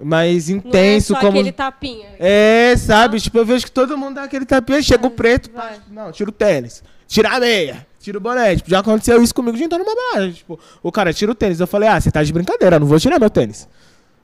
mais 0.03 0.49
intenso. 0.49 1.13
Não 1.13 1.19
é 1.19 1.21
só 1.23 1.27
como... 1.27 1.39
aquele 1.39 1.53
tapinha. 1.53 2.09
É, 2.19 2.75
sabe? 2.77 3.21
Tipo, 3.21 3.39
eu 3.39 3.47
vejo 3.47 3.65
que 3.65 3.71
todo 3.71 3.97
mundo 3.97 4.17
dá 4.17 4.25
aquele 4.25 4.45
tapinha, 4.45 4.83
chega 4.83 5.07
o 5.07 5.11
preto, 5.11 5.51
pá, 5.51 5.75
não, 5.91 6.13
tira 6.13 6.31
o 6.31 6.33
tênis, 6.33 6.83
tira 7.07 7.31
a 7.31 7.41
meia, 7.41 7.87
tira 8.01 8.19
o 8.19 8.21
boné. 8.21 8.57
Tipo, 8.57 8.71
já 8.71 8.81
aconteceu 8.81 9.23
isso 9.23 9.35
comigo 9.35 9.57
de 9.57 9.65
entrar 9.65 9.79
numa 9.79 9.95
balada. 9.95 10.33
Tipo, 10.33 10.59
o 10.83 10.93
cara 10.93 11.13
tira 11.13 11.33
o 11.33 11.35
tênis. 11.35 11.61
Eu 11.61 11.67
falei, 11.67 11.89
ah, 11.89 12.01
você 12.01 12.11
tá 12.11 12.23
de 12.23 12.33
brincadeira, 12.33 12.79
não 12.79 12.87
vou 12.87 13.01
tirar 13.01 13.19
meu 13.19 13.31
tênis. 13.31 13.69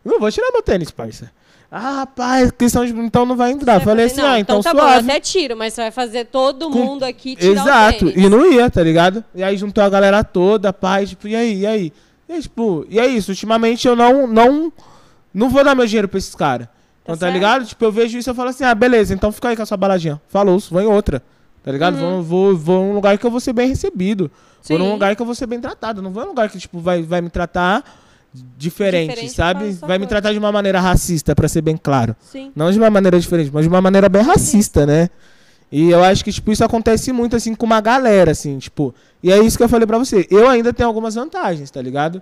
Não 0.05 0.19
vou 0.19 0.31
tirar 0.31 0.51
meu 0.53 0.63
tênis, 0.63 0.91
parça. 0.91 1.31
Ah, 1.75 2.01
rapaz, 2.01 2.51
questão 2.51 2.85
de. 2.85 2.93
Então 2.93 3.25
não 3.25 3.35
vai 3.35 3.51
entrar. 3.51 3.79
Você 3.79 3.85
Falei 3.87 4.05
assim, 4.05 4.21
não, 4.21 4.29
ah, 4.29 4.39
então, 4.39 4.61
então 4.61 4.75
tá 4.75 4.79
suave. 4.79 5.07
bom, 5.07 5.11
até 5.11 5.21
tiro, 5.21 5.57
mas 5.57 5.73
você 5.73 5.81
vai 5.81 5.91
fazer 5.91 6.27
todo 6.27 6.71
Com... 6.71 6.79
mundo 6.79 7.03
aqui 7.03 7.35
tirar 7.35 7.63
Exato, 7.63 8.13
e 8.15 8.29
não 8.29 8.53
ia, 8.53 8.69
tá 8.69 8.83
ligado? 8.83 9.25
E 9.35 9.43
aí 9.43 9.57
juntou 9.57 9.83
a 9.83 9.89
galera 9.89 10.23
toda, 10.23 10.71
pai, 10.71 11.07
tipo, 11.07 11.27
e 11.29 11.35
aí, 11.35 11.61
e 11.61 11.67
aí? 11.67 11.93
E, 12.29 12.43
tipo, 12.43 12.85
e 12.91 13.01
é 13.01 13.07
isso, 13.07 13.31
ultimamente 13.31 13.89
eu 13.89 13.97
não, 13.97 14.27
não, 14.27 14.71
não 15.33 15.49
vou 15.49 15.65
dar 15.65 15.75
meu 15.75 15.87
dinheiro 15.87 16.09
pra 16.09 16.19
esses 16.19 16.35
caras. 16.35 16.67
Tá 16.67 16.73
então, 17.03 17.17
tá, 17.17 17.27
tá 17.27 17.33
ligado? 17.33 17.67
Tipo, 17.67 17.85
eu 17.85 17.93
vejo 17.93 18.19
isso 18.19 18.29
e 18.29 18.31
eu 18.31 18.35
falo 18.35 18.51
assim, 18.51 18.65
ah, 18.65 18.75
beleza, 18.75 19.13
então 19.13 19.33
fica 19.33 19.49
aí 19.49 19.57
com 19.57 19.63
a 19.63 19.67
sua 19.67 19.77
baladinha. 19.77 20.21
Falou, 20.29 20.59
vou 20.71 20.81
em 20.81 20.87
outra. 20.87 21.23
Tá 21.63 21.71
ligado? 21.71 21.95
Uhum. 21.95 22.23
Vou, 22.23 22.55
vou, 22.55 22.57
vou 22.57 22.85
em 22.85 22.91
um 22.91 22.95
lugar 22.95 23.17
que 23.19 23.27
eu 23.27 23.31
vou 23.31 23.41
ser 23.41 23.53
bem 23.53 23.69
recebido. 23.69 24.31
Sim. 24.61 24.77
Vou 24.77 24.87
num 24.87 24.93
lugar 24.93 25.15
que 25.15 25.23
eu 25.23 25.27
vou 25.27 25.35
ser 25.35 25.47
bem 25.47 25.61
tratado. 25.61 26.03
Não 26.03 26.11
vou 26.11 26.23
em 26.23 26.27
um 26.27 26.29
lugar 26.31 26.49
que, 26.49 26.59
tipo, 26.59 26.79
vai, 26.79 27.03
vai 27.03 27.21
me 27.21 27.31
tratar 27.31 27.85
diferente, 28.57 29.11
diferente 29.11 29.35
sabe? 29.35 29.73
Vai 29.73 29.99
me 29.99 30.07
tratar 30.07 30.33
de 30.33 30.39
uma 30.39 30.51
maneira 30.51 30.81
racista, 30.81 31.35
para 31.35 31.49
ser 31.49 31.61
bem 31.61 31.77
claro. 31.77 32.17
Sim. 32.21 32.51
Não 32.55 32.71
de 32.71 32.79
uma 32.79 32.91
maneira 32.91 33.19
diferente, 33.21 33.51
mas 33.53 33.65
de 33.65 33.69
uma 33.69 33.81
maneira 33.81 34.09
bem 34.09 34.23
racista, 34.23 34.87
né? 34.87 35.11
E 35.71 35.91
eu 35.91 36.03
acho 36.05 36.25
que, 36.25 36.33
tipo, 36.33 36.53
isso 36.53 36.65
acontece 36.65 37.13
muito, 37.13 37.37
assim, 37.37 37.55
com 37.55 37.65
uma 37.65 37.81
galera, 37.81 38.33
assim, 38.33 38.59
tipo... 38.59 38.95
E 39.23 39.33
é 39.33 39.39
isso 39.39 39.57
que 39.57 39.65
eu 39.65 39.69
falei 39.69 39.87
pra 39.87 39.99
você. 39.99 40.27
Eu 40.31 40.49
ainda 40.49 40.73
tenho 40.73 40.89
algumas 40.89 41.15
vantagens, 41.15 41.71
tá 41.71 41.81
ligado? 41.81 42.21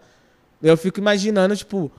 Eu 0.62 0.76
fico 0.76 1.00
imaginando, 1.00 1.56
tipo... 1.56 1.90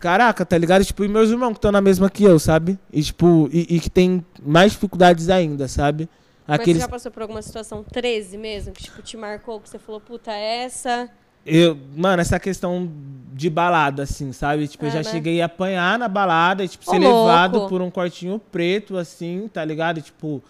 Caraca, 0.00 0.46
tá 0.46 0.56
ligado? 0.56 0.84
Tipo, 0.84 1.04
e 1.04 1.08
meus 1.08 1.30
irmãos 1.30 1.50
que 1.50 1.58
estão 1.58 1.72
na 1.72 1.80
mesma 1.80 2.08
que 2.08 2.22
eu, 2.22 2.38
sabe? 2.38 2.78
E, 2.92 3.02
tipo, 3.02 3.48
e, 3.52 3.76
e, 3.76 3.80
que 3.80 3.90
tem 3.90 4.24
mais 4.40 4.72
dificuldades 4.72 5.28
ainda, 5.28 5.66
sabe? 5.66 6.08
Aqueles... 6.46 6.74
Mas 6.74 6.76
você 6.76 6.80
já 6.80 6.88
passou 6.88 7.12
por 7.12 7.22
alguma 7.22 7.42
situação 7.42 7.82
13 7.82 8.38
mesmo? 8.38 8.72
Que, 8.72 8.84
tipo, 8.84 9.02
te 9.02 9.16
marcou, 9.16 9.60
que 9.60 9.68
você 9.68 9.78
falou, 9.78 10.00
puta, 10.00 10.32
essa... 10.32 11.08
Eu, 11.44 11.78
mano, 11.96 12.20
essa 12.20 12.38
questão 12.38 12.90
de 13.32 13.48
balada, 13.48 14.02
assim, 14.02 14.32
sabe? 14.32 14.68
Tipo, 14.68 14.84
é, 14.84 14.88
eu 14.88 14.92
já 14.92 14.98
né? 14.98 15.04
cheguei 15.04 15.40
a 15.40 15.46
apanhar 15.46 15.98
na 15.98 16.06
balada 16.06 16.62
e, 16.62 16.68
tipo, 16.68 16.84
ser 16.84 16.98
louco. 16.98 17.26
levado 17.26 17.68
por 17.68 17.82
um 17.82 17.90
cortinho 17.90 18.38
preto, 18.38 18.96
assim, 18.96 19.48
tá 19.52 19.64
ligado? 19.64 20.00
Tipo, 20.00 20.42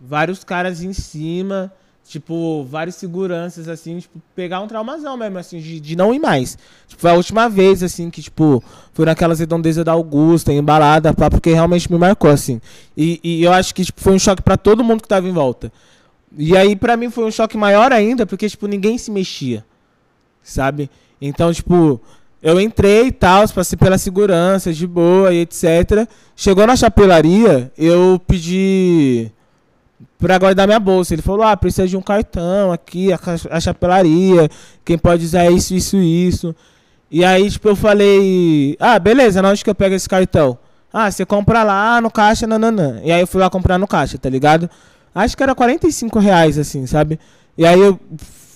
vários 0.00 0.44
caras 0.44 0.82
em 0.82 0.92
cima, 0.92 1.72
tipo, 2.06 2.64
vários 2.64 2.96
seguranças, 2.96 3.68
assim, 3.68 3.98
tipo, 3.98 4.20
pegar 4.34 4.60
um 4.60 4.68
traumazão 4.68 5.16
mesmo, 5.16 5.38
assim, 5.38 5.58
de, 5.58 5.80
de 5.80 5.96
não 5.96 6.12
ir 6.12 6.18
mais. 6.18 6.56
Tipo, 6.86 7.00
foi 7.00 7.10
a 7.10 7.14
última 7.14 7.48
vez, 7.48 7.82
assim, 7.82 8.10
que, 8.10 8.22
tipo, 8.22 8.62
foi 8.92 9.06
naquelas 9.06 9.40
redondezas 9.40 9.84
da 9.84 9.92
Augusta, 9.92 10.52
em 10.52 10.62
balada, 10.62 11.12
pá, 11.14 11.30
porque 11.30 11.52
realmente 11.52 11.90
me 11.90 11.98
marcou, 11.98 12.30
assim. 12.30 12.60
E, 12.96 13.20
e 13.22 13.42
eu 13.42 13.52
acho 13.52 13.74
que, 13.74 13.84
tipo, 13.84 14.00
foi 14.00 14.12
um 14.12 14.18
choque 14.18 14.42
para 14.42 14.56
todo 14.56 14.84
mundo 14.84 15.02
que 15.02 15.08
tava 15.08 15.28
em 15.28 15.32
volta. 15.32 15.72
E 16.36 16.56
aí, 16.56 16.76
para 16.76 16.96
mim, 16.96 17.10
foi 17.10 17.24
um 17.24 17.30
choque 17.30 17.56
maior 17.56 17.92
ainda, 17.92 18.26
porque, 18.26 18.48
tipo, 18.48 18.66
ninguém 18.66 18.98
se 18.98 19.10
mexia 19.10 19.64
sabe? 20.44 20.90
Então, 21.20 21.52
tipo, 21.52 22.00
eu 22.42 22.60
entrei 22.60 23.06
e 23.06 23.12
tal, 23.12 23.48
passei 23.48 23.78
pela 23.78 23.96
segurança, 23.96 24.72
de 24.72 24.86
boa 24.86 25.32
e 25.32 25.40
etc. 25.40 26.06
Chegou 26.36 26.66
na 26.66 26.76
chapelaria, 26.76 27.72
eu 27.76 28.20
pedi 28.24 29.32
pra 30.18 30.38
guardar 30.38 30.66
minha 30.66 30.80
bolsa. 30.80 31.14
Ele 31.14 31.22
falou, 31.22 31.42
ah, 31.44 31.56
precisa 31.56 31.86
de 31.86 31.96
um 31.96 32.02
cartão 32.02 32.72
aqui, 32.72 33.12
a, 33.12 33.18
a 33.50 33.60
chapelaria, 33.60 34.48
quem 34.84 34.98
pode 34.98 35.24
usar 35.24 35.50
isso, 35.50 35.74
isso, 35.74 35.96
isso. 35.96 36.54
E 37.10 37.24
aí, 37.24 37.50
tipo, 37.50 37.68
eu 37.68 37.76
falei, 37.76 38.76
ah, 38.80 38.98
beleza, 38.98 39.46
onde 39.46 39.62
que 39.62 39.70
eu 39.70 39.74
pego 39.74 39.94
esse 39.94 40.08
cartão? 40.08 40.58
Ah, 40.92 41.10
você 41.10 41.24
compra 41.24 41.62
lá 41.62 42.00
no 42.00 42.10
caixa, 42.10 42.46
nananã. 42.46 43.00
E 43.02 43.10
aí 43.10 43.20
eu 43.20 43.26
fui 43.26 43.40
lá 43.40 43.50
comprar 43.50 43.78
no 43.78 43.86
caixa, 43.86 44.16
tá 44.16 44.28
ligado? 44.28 44.70
Acho 45.14 45.36
que 45.36 45.42
era 45.42 45.54
45 45.54 46.18
reais, 46.18 46.58
assim, 46.58 46.86
sabe? 46.86 47.18
E 47.56 47.64
aí 47.64 47.78
eu 47.78 47.98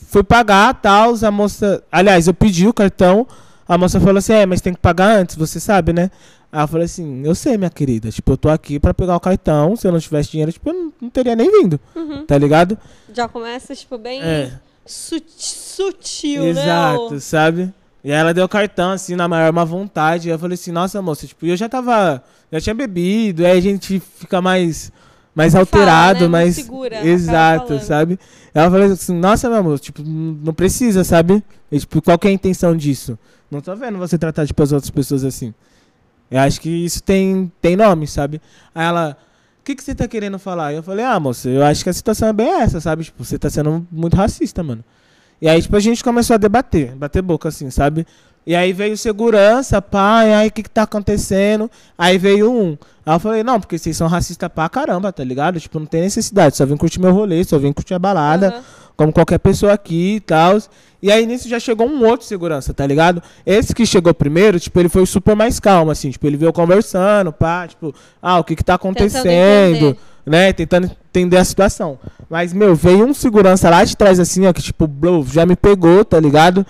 fui 0.08 0.24
pagar, 0.24 0.74
tal, 0.74 1.14
a 1.22 1.30
moça. 1.30 1.82
Aliás, 1.90 2.26
eu 2.26 2.34
pedi 2.34 2.66
o 2.66 2.72
cartão, 2.72 3.26
a 3.66 3.76
moça 3.76 4.00
falou 4.00 4.18
assim, 4.18 4.32
é, 4.32 4.46
mas 4.46 4.60
tem 4.60 4.72
que 4.72 4.80
pagar 4.80 5.16
antes, 5.16 5.36
você 5.36 5.60
sabe, 5.60 5.92
né? 5.92 6.10
Aí 6.50 6.62
eu 6.62 6.68
falei 6.68 6.84
assim, 6.86 7.22
eu 7.24 7.34
sei, 7.34 7.58
minha 7.58 7.68
querida, 7.68 8.10
tipo, 8.10 8.32
eu 8.32 8.36
tô 8.36 8.48
aqui 8.48 8.80
pra 8.80 8.94
pegar 8.94 9.16
o 9.16 9.20
cartão, 9.20 9.76
se 9.76 9.86
eu 9.86 9.92
não 9.92 10.00
tivesse 10.00 10.30
dinheiro, 10.30 10.50
tipo, 10.50 10.70
eu 10.70 10.74
não, 10.74 10.92
não 11.02 11.10
teria 11.10 11.36
nem 11.36 11.50
vindo, 11.50 11.78
uhum. 11.94 12.24
tá 12.24 12.38
ligado? 12.38 12.78
Já 13.12 13.28
começa, 13.28 13.74
tipo, 13.74 13.98
bem 13.98 14.22
é. 14.22 14.52
sutil, 14.86 16.42
né, 16.42 16.48
Exato, 16.48 17.14
né? 17.14 17.20
sabe? 17.20 17.74
E 18.02 18.10
aí 18.10 18.18
ela 18.18 18.32
deu 18.32 18.46
o 18.46 18.48
cartão, 18.48 18.92
assim, 18.92 19.14
na 19.14 19.28
maior 19.28 19.52
má 19.52 19.62
vontade, 19.62 20.30
eu 20.30 20.38
falei 20.38 20.54
assim, 20.54 20.72
nossa, 20.72 21.02
moça, 21.02 21.26
tipo, 21.26 21.44
eu 21.44 21.56
já 21.56 21.68
tava, 21.68 22.22
já 22.50 22.60
tinha 22.60 22.74
bebido, 22.74 23.44
aí 23.44 23.58
a 23.58 23.60
gente 23.60 24.00
fica 24.00 24.40
mais 24.40 24.90
mais 25.34 25.54
alterado, 25.54 26.20
Fala, 26.20 26.30
né? 26.30 26.38
mais 26.38 26.54
segura, 26.56 27.06
exato, 27.06 27.78
sabe? 27.78 28.18
Ela 28.52 28.68
falou 28.68 28.86
assim: 28.86 29.14
"Nossa, 29.14 29.48
meu 29.48 29.58
amor, 29.58 29.78
tipo, 29.78 30.02
não 30.02 30.52
precisa, 30.52 31.04
sabe? 31.04 31.44
E, 31.70 31.78
tipo, 31.78 32.02
qual 32.02 32.18
é 32.24 32.26
a 32.26 32.32
intenção 32.32 32.76
disso? 32.76 33.16
Não 33.48 33.60
tô 33.60 33.76
vendo 33.76 33.98
você 33.98 34.18
tratar 34.18 34.44
tipo 34.46 34.60
as 34.60 34.72
outras 34.72 34.90
pessoas 34.90 35.22
assim. 35.24 35.54
Eu 36.30 36.40
acho 36.40 36.60
que 36.60 36.68
isso 36.68 37.02
tem 37.02 37.50
tem 37.60 37.76
nome, 37.76 38.06
sabe? 38.06 38.40
Aí 38.74 38.86
ela 38.86 39.16
o 39.60 39.64
que, 39.64 39.74
que 39.74 39.84
você 39.84 39.94
tá 39.94 40.08
querendo 40.08 40.38
falar? 40.38 40.72
Eu 40.72 40.82
falei, 40.82 41.04
ah, 41.04 41.20
moça, 41.20 41.48
eu 41.48 41.62
acho 41.62 41.84
que 41.84 41.90
a 41.90 41.92
situação 41.92 42.28
é 42.28 42.32
bem 42.32 42.48
essa, 42.48 42.80
sabe? 42.80 43.04
Tipo, 43.04 43.22
você 43.22 43.38
tá 43.38 43.50
sendo 43.50 43.86
muito 43.92 44.16
racista, 44.16 44.62
mano. 44.62 44.82
E 45.42 45.48
aí, 45.48 45.60
tipo, 45.60 45.76
a 45.76 45.80
gente 45.80 46.02
começou 46.02 46.34
a 46.34 46.38
debater, 46.38 46.96
bater 46.96 47.20
boca, 47.20 47.50
assim, 47.50 47.70
sabe? 47.70 48.06
E 48.46 48.56
aí 48.56 48.72
veio 48.72 48.96
segurança, 48.96 49.82
pai, 49.82 50.32
aí 50.32 50.48
o 50.48 50.50
que 50.50 50.62
que 50.62 50.70
tá 50.70 50.84
acontecendo? 50.84 51.70
Aí 51.98 52.16
veio 52.16 52.50
um. 52.50 52.78
Aí 53.04 53.14
eu 53.14 53.20
falei, 53.20 53.42
não, 53.42 53.60
porque 53.60 53.76
vocês 53.76 53.94
são 53.94 54.08
racistas 54.08 54.48
pra 54.48 54.70
caramba, 54.70 55.12
tá 55.12 55.22
ligado? 55.22 55.60
Tipo, 55.60 55.78
não 55.78 55.84
tem 55.86 56.00
necessidade, 56.00 56.56
só 56.56 56.64
vim 56.64 56.76
curtir 56.76 56.98
meu 56.98 57.12
rolê, 57.12 57.44
só 57.44 57.58
vim 57.58 57.74
curtir 57.74 57.92
a 57.92 57.98
balada, 57.98 58.54
uhum. 58.56 58.62
Como 58.98 59.12
qualquer 59.12 59.38
pessoa 59.38 59.72
aqui 59.72 60.16
e 60.16 60.20
tal. 60.20 60.58
E 61.00 61.12
aí 61.12 61.24
nisso 61.24 61.48
já 61.48 61.60
chegou 61.60 61.88
um 61.88 62.04
outro 62.04 62.26
segurança, 62.26 62.74
tá 62.74 62.84
ligado? 62.84 63.22
Esse 63.46 63.72
que 63.72 63.86
chegou 63.86 64.12
primeiro, 64.12 64.58
tipo, 64.58 64.78
ele 64.80 64.88
foi 64.88 65.06
super 65.06 65.36
mais 65.36 65.60
calmo, 65.60 65.92
assim, 65.92 66.10
tipo, 66.10 66.26
ele 66.26 66.36
veio 66.36 66.52
conversando, 66.52 67.32
pá, 67.32 67.68
tipo, 67.68 67.94
ah, 68.20 68.40
o 68.40 68.44
que 68.44 68.56
que 68.56 68.64
tá 68.64 68.74
acontecendo, 68.74 69.96
né? 70.26 70.52
Tentando 70.52 70.90
entender 71.08 71.36
a 71.36 71.44
situação. 71.44 71.96
Mas, 72.28 72.52
meu, 72.52 72.74
veio 72.74 73.06
um 73.06 73.14
segurança 73.14 73.70
lá 73.70 73.84
de 73.84 73.96
trás, 73.96 74.18
assim, 74.18 74.44
ó, 74.48 74.52
que, 74.52 74.60
tipo, 74.60 74.90
já 75.28 75.46
me 75.46 75.54
pegou, 75.54 76.04
tá 76.04 76.18
ligado? 76.18 76.66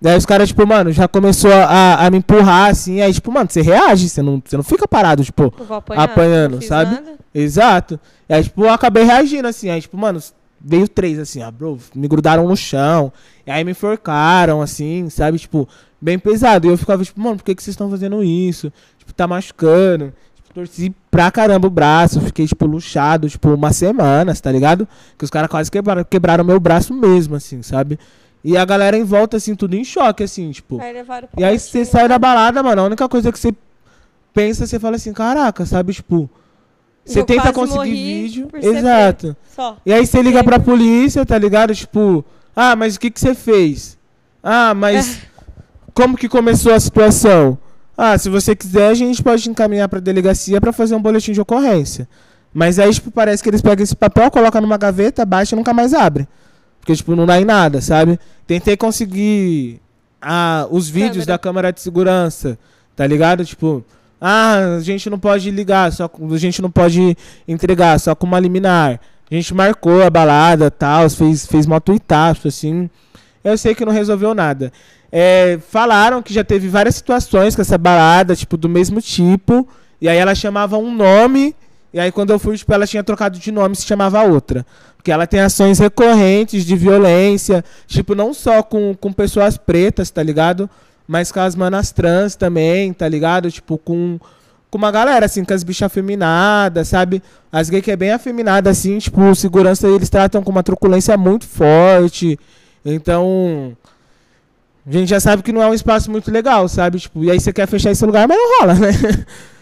Daí 0.00 0.16
os 0.16 0.24
caras, 0.24 0.48
tipo, 0.48 0.66
mano, 0.66 0.90
já 0.90 1.06
começou 1.06 1.52
a, 1.52 2.06
a 2.06 2.10
me 2.10 2.16
empurrar, 2.16 2.70
assim, 2.70 3.02
aí, 3.02 3.12
tipo, 3.12 3.30
mano, 3.30 3.50
você 3.50 3.60
reage, 3.60 4.08
você 4.08 4.22
não, 4.22 4.42
você 4.42 4.56
não 4.56 4.64
fica 4.64 4.88
parado, 4.88 5.22
tipo, 5.22 5.52
apanhar, 5.68 6.02
apanhando, 6.04 6.64
sabe? 6.64 6.94
Nada. 6.94 7.18
Exato. 7.34 8.00
E 8.26 8.32
aí, 8.32 8.44
tipo, 8.44 8.64
eu 8.64 8.70
acabei 8.70 9.02
reagindo, 9.04 9.46
assim, 9.46 9.68
aí, 9.68 9.82
tipo, 9.82 9.98
mano, 9.98 10.18
veio 10.60 10.88
três, 10.88 11.18
assim, 11.18 11.42
ó, 11.42 11.50
bro, 11.50 11.78
me 11.94 12.08
grudaram 12.08 12.46
no 12.46 12.56
chão, 12.56 13.12
e 13.46 13.50
aí 13.50 13.64
me 13.64 13.72
enforcaram, 13.72 14.60
assim, 14.60 15.08
sabe, 15.10 15.38
tipo, 15.38 15.68
bem 16.00 16.18
pesado. 16.18 16.66
E 16.66 16.70
eu 16.70 16.78
ficava, 16.78 17.04
tipo, 17.04 17.20
mano, 17.20 17.36
por 17.36 17.44
que, 17.44 17.54
que 17.54 17.62
vocês 17.62 17.74
estão 17.74 17.90
fazendo 17.90 18.22
isso? 18.22 18.72
Tipo, 18.98 19.12
tá 19.12 19.26
machucando. 19.26 20.12
Tipo, 20.36 20.54
torci 20.54 20.94
pra 21.10 21.30
caramba 21.30 21.66
o 21.66 21.70
braço, 21.70 22.20
fiquei, 22.20 22.46
tipo, 22.46 22.66
luxado, 22.66 23.28
tipo, 23.28 23.48
uma 23.50 23.72
semana, 23.72 24.34
tá 24.34 24.50
ligado? 24.50 24.88
Que 25.16 25.24
os 25.24 25.30
caras 25.30 25.50
quase 25.50 25.70
quebraram, 25.70 26.04
quebraram 26.04 26.44
meu 26.44 26.60
braço 26.60 26.94
mesmo, 26.94 27.36
assim, 27.36 27.62
sabe? 27.62 27.98
E 28.42 28.56
a 28.56 28.64
galera 28.64 28.96
em 28.96 29.04
volta, 29.04 29.36
assim, 29.36 29.54
tudo 29.54 29.74
em 29.74 29.84
choque, 29.84 30.22
assim, 30.22 30.50
tipo. 30.50 30.80
Aí 30.80 30.94
e 31.36 31.44
aí 31.44 31.58
você 31.58 31.84
sai 31.84 32.08
da 32.08 32.18
balada, 32.18 32.62
mano, 32.62 32.82
a 32.82 32.84
única 32.84 33.08
coisa 33.08 33.32
que 33.32 33.38
você 33.38 33.52
pensa, 34.32 34.66
você 34.66 34.78
fala 34.78 34.96
assim, 34.96 35.12
caraca, 35.12 35.66
sabe, 35.66 35.92
tipo. 35.92 36.30
Você 37.08 37.24
tenta 37.24 37.52
conseguir 37.52 37.90
vídeo. 37.90 38.48
Exato. 38.54 39.36
E 39.84 39.92
aí 39.92 40.06
você 40.06 40.20
liga 40.20 40.44
pra 40.44 40.60
polícia, 40.60 41.24
tá 41.24 41.38
ligado? 41.38 41.74
Tipo, 41.74 42.24
ah, 42.54 42.76
mas 42.76 42.96
o 42.96 43.00
que 43.00 43.10
que 43.10 43.18
você 43.18 43.34
fez? 43.34 43.96
Ah, 44.42 44.74
mas 44.74 45.20
como 45.94 46.16
que 46.16 46.28
começou 46.28 46.72
a 46.72 46.80
situação? 46.80 47.58
Ah, 47.96 48.16
se 48.16 48.28
você 48.28 48.54
quiser, 48.54 48.88
a 48.88 48.94
gente 48.94 49.22
pode 49.22 49.48
encaminhar 49.48 49.88
pra 49.88 49.98
delegacia 49.98 50.60
para 50.60 50.72
fazer 50.72 50.94
um 50.94 51.02
boletim 51.02 51.32
de 51.32 51.40
ocorrência. 51.40 52.08
Mas 52.52 52.78
aí, 52.78 52.92
tipo, 52.92 53.10
parece 53.10 53.42
que 53.42 53.48
eles 53.48 53.60
pegam 53.60 53.82
esse 53.82 53.96
papel, 53.96 54.30
colocam 54.30 54.60
numa 54.60 54.76
gaveta, 54.76 55.24
baixa 55.24 55.54
e 55.54 55.58
nunca 55.58 55.72
mais 55.72 55.92
abre. 55.92 56.28
Porque, 56.80 56.94
tipo, 56.94 57.16
não 57.16 57.26
dá 57.26 57.40
em 57.40 57.44
nada, 57.44 57.80
sabe? 57.80 58.18
Tentei 58.46 58.76
conseguir 58.76 59.80
ah, 60.20 60.66
os 60.70 60.88
vídeos 60.88 61.24
câmera. 61.24 61.32
da 61.32 61.38
câmera 61.38 61.72
de 61.72 61.80
segurança, 61.80 62.58
tá 62.94 63.06
ligado? 63.06 63.44
Tipo, 63.44 63.84
ah, 64.20 64.76
a 64.76 64.80
gente 64.80 65.08
não 65.08 65.18
pode 65.18 65.50
ligar, 65.50 65.92
só 65.92 66.10
a 66.32 66.36
gente 66.36 66.60
não 66.60 66.70
pode 66.70 67.16
entregar, 67.46 67.98
só 68.00 68.14
com 68.14 68.26
uma 68.26 68.40
liminar. 68.40 69.00
A 69.30 69.34
gente 69.34 69.52
marcou 69.54 70.02
a 70.02 70.10
balada, 70.10 70.70
tal, 70.70 71.08
fez 71.10 71.46
fez 71.46 71.66
mó 71.66 71.78
tuitaço, 71.78 72.48
assim. 72.48 72.88
Eu 73.44 73.56
sei 73.56 73.74
que 73.74 73.84
não 73.84 73.92
resolveu 73.92 74.34
nada. 74.34 74.72
É, 75.10 75.58
falaram 75.68 76.22
que 76.22 76.34
já 76.34 76.44
teve 76.44 76.68
várias 76.68 76.96
situações 76.96 77.54
com 77.54 77.62
essa 77.62 77.78
balada, 77.78 78.34
tipo, 78.34 78.56
do 78.56 78.68
mesmo 78.68 79.00
tipo. 79.00 79.68
E 80.00 80.08
aí 80.08 80.16
ela 80.16 80.34
chamava 80.34 80.76
um 80.78 80.94
nome 80.94 81.54
e 81.92 81.98
aí 81.98 82.12
quando 82.12 82.30
eu 82.30 82.38
fui, 82.38 82.56
tipo, 82.56 82.72
ela 82.72 82.86
tinha 82.86 83.02
trocado 83.02 83.38
de 83.38 83.50
nome 83.50 83.74
se 83.74 83.86
chamava 83.86 84.22
outra. 84.22 84.66
Porque 84.96 85.10
ela 85.10 85.26
tem 85.26 85.40
ações 85.40 85.78
recorrentes 85.78 86.64
de 86.64 86.76
violência, 86.76 87.64
tipo, 87.86 88.14
não 88.14 88.34
só 88.34 88.62
com, 88.62 88.94
com 88.94 89.12
pessoas 89.12 89.56
pretas, 89.56 90.10
tá 90.10 90.22
ligado? 90.22 90.68
Mas 91.08 91.32
com 91.32 91.40
as 91.40 91.56
manas 91.56 91.90
trans 91.90 92.36
também, 92.36 92.92
tá 92.92 93.08
ligado? 93.08 93.50
Tipo, 93.50 93.78
com, 93.78 94.20
com 94.70 94.76
uma 94.76 94.90
galera, 94.90 95.24
assim, 95.24 95.42
com 95.42 95.54
as 95.54 95.64
bichas 95.64 95.86
afeminadas, 95.86 96.88
sabe? 96.88 97.22
As 97.50 97.70
gays 97.70 97.82
que 97.82 97.90
é 97.90 97.96
bem 97.96 98.10
afeminada, 98.10 98.68
assim, 98.68 98.98
tipo, 98.98 99.34
segurança 99.34 99.88
eles 99.88 100.10
tratam 100.10 100.42
com 100.42 100.50
uma 100.50 100.62
truculência 100.62 101.16
muito 101.16 101.46
forte. 101.46 102.38
Então, 102.84 103.74
a 104.86 104.92
gente 104.92 105.08
já 105.08 105.18
sabe 105.18 105.42
que 105.42 105.50
não 105.52 105.62
é 105.62 105.66
um 105.66 105.74
espaço 105.74 106.10
muito 106.10 106.30
legal, 106.30 106.68
sabe? 106.68 107.00
Tipo, 107.00 107.24
e 107.24 107.30
aí 107.30 107.40
você 107.40 107.54
quer 107.54 107.66
fechar 107.66 107.90
esse 107.90 108.04
lugar, 108.04 108.28
mas 108.28 108.36
não 108.36 108.60
rola, 108.60 108.74
né? 108.74 108.90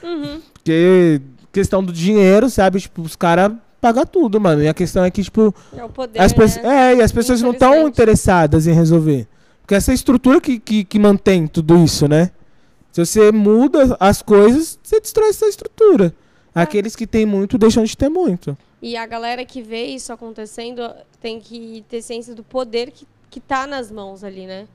Uhum. 0.03 0.41
Porque 0.53 1.21
questão 1.53 1.83
do 1.83 1.93
dinheiro, 1.93 2.51
sabe? 2.51 2.81
Tipo, 2.81 3.03
os 3.03 3.15
caras 3.15 3.53
pagam 3.81 4.05
tudo, 4.05 4.41
mano. 4.41 4.63
E 4.63 4.69
a 4.69 4.75
questão 4.75 5.05
é 5.05 5.11
que, 5.13 5.23
tipo. 5.23 5.55
É 5.77 5.85
o 5.85 5.89
poder. 5.89 6.21
As 6.21 6.35
né? 6.35 6.93
É, 6.93 6.97
e 6.97 7.03
as 7.03 7.13
pessoas 7.13 7.41
não 7.41 7.53
estão 7.53 7.87
interessadas 7.87 8.67
em 8.67 8.73
resolver. 8.73 9.29
Porque 9.67 9.75
essa 9.75 9.93
estrutura 9.93 10.41
que, 10.41 10.61
que, 10.61 10.85
que 10.85 10.97
mantém 10.97 11.49
tudo 11.49 11.83
isso, 11.83 12.07
né? 12.07 12.31
Se 12.93 13.05
você 13.05 13.33
muda 13.33 13.97
as 13.99 14.23
coisas, 14.23 14.79
você 14.81 15.01
destrói 15.01 15.31
essa 15.31 15.45
estrutura. 15.47 16.15
É. 16.55 16.61
Aqueles 16.61 16.95
que 16.95 17.05
têm 17.05 17.27
muito 17.27 17.59
deixam 17.59 17.83
de 17.83 17.97
ter 17.97 18.09
muito. 18.09 18.57
E 18.81 18.97
a 18.97 19.05
galera 19.05 19.45
que 19.45 19.61
vê 19.61 19.87
isso 19.87 20.13
acontecendo 20.13 20.89
tem 21.21 21.41
que 21.41 21.85
ter 21.89 22.01
ciência 22.01 22.33
do 22.33 22.45
poder 22.45 22.93
que, 22.93 23.09
que 23.29 23.41
tá 23.41 23.67
nas 23.67 23.91
mãos 23.91 24.23
ali, 24.23 24.47
né? 24.47 24.69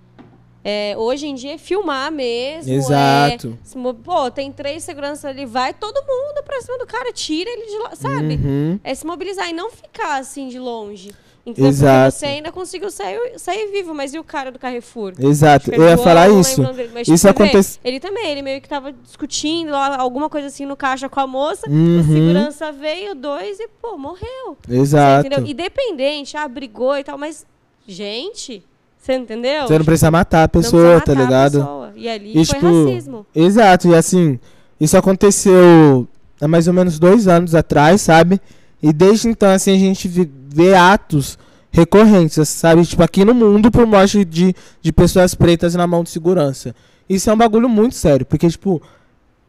É, 0.62 0.94
hoje 0.98 1.26
em 1.26 1.36
dia 1.36 1.54
é 1.54 1.58
filmar 1.58 2.12
mesmo. 2.12 2.74
Exato. 2.74 3.58
É, 3.64 3.94
pô, 4.04 4.30
tem 4.30 4.52
três 4.52 4.84
seguranças 4.84 5.24
ali, 5.24 5.46
vai 5.46 5.74
todo 5.74 6.02
mundo 6.06 6.44
pra 6.44 6.62
cima 6.62 6.78
do 6.78 6.86
cara, 6.86 7.14
tira 7.14 7.50
ele 7.50 7.66
de 7.66 7.78
lá, 7.78 7.96
sabe? 7.96 8.36
Uhum. 8.36 8.80
É 8.84 8.94
se 8.94 9.08
mobilizar 9.08 9.50
e 9.50 9.54
não 9.54 9.72
ficar 9.72 10.20
assim 10.20 10.50
de 10.50 10.60
longe. 10.60 11.14
Então, 11.46 11.66
Exato. 11.66 12.16
você 12.16 12.26
ainda 12.28 12.52
conseguiu 12.52 12.92
sair, 12.92 13.20
sair 13.38 13.72
vivo, 13.72 13.96
mas 13.96 14.14
e 14.14 14.20
o 14.20 14.24
cara 14.24 14.52
do 14.52 14.60
Carrefour? 14.60 15.14
Exato, 15.20 15.74
eu 15.74 15.84
ia 15.84 15.98
falar 15.98 16.30
isso. 16.30 16.62
Mas, 16.94 17.08
isso 17.08 17.28
acontece. 17.28 17.80
Ele 17.84 18.00
também, 18.00 18.30
ele 18.30 18.44
meio 18.44 18.62
que 18.62 18.70
tava 18.70 18.92
discutindo 18.92 19.74
alguma 19.74 20.30
coisa 20.30 20.48
assim 20.48 20.66
no 20.66 20.76
caixa 20.76 21.10
com 21.10 21.20
a 21.20 21.26
moça, 21.26 21.68
uhum. 21.68 22.00
a 22.00 22.04
segurança 22.04 22.72
veio, 22.72 23.16
dois 23.16 23.60
e, 23.60 23.68
pô, 23.82 23.98
morreu. 23.98 24.56
Exato. 24.70 25.28
Independente, 25.44 26.38
ah, 26.38 26.48
brigou 26.48 26.96
e 26.98 27.04
tal, 27.04 27.18
mas, 27.18 27.46
gente, 27.88 28.64
você 29.00 29.16
entendeu? 29.16 29.66
Você 29.66 29.80
não 29.80 29.86
precisa 29.86 30.12
matar 30.12 30.44
a 30.44 30.48
pessoa, 30.48 31.02
tá 31.02 31.14
ligado? 31.14 31.58
A 31.58 31.66
pessoa. 31.66 31.94
E 31.96 32.08
ali 32.08 32.40
e, 32.40 32.46
foi 32.46 32.56
tipo, 32.56 32.86
racismo. 32.86 33.26
Exato, 33.34 33.88
e 33.88 33.96
assim, 33.96 34.40
isso 34.80 34.96
aconteceu 34.96 36.08
há 36.40 36.48
mais 36.48 36.68
ou 36.68 36.74
menos 36.74 37.00
dois 37.00 37.28
anos 37.28 37.56
atrás, 37.56 38.02
sabe? 38.02 38.40
E 38.82 38.92
desde 38.92 39.28
então, 39.28 39.50
assim, 39.50 39.76
a 39.76 39.78
gente 39.78 40.08
vê 40.08 40.74
atos 40.74 41.38
recorrentes, 41.72 42.48
sabe? 42.50 42.86
Tipo, 42.86 43.04
aqui 43.04 43.24
no 43.24 43.34
mundo 43.34 43.72
por 43.72 43.86
morte 43.86 44.26
de, 44.26 44.54
de 44.82 44.92
pessoas 44.92 45.34
pretas 45.34 45.76
na 45.76 45.88
mão 45.88 46.04
de 46.04 46.10
segurança. 46.10 46.76
Isso 47.10 47.30
é 47.30 47.34
um 47.34 47.38
bagulho 47.38 47.70
muito 47.70 47.96
sério, 47.96 48.26
porque, 48.26 48.50
tipo, 48.50 48.82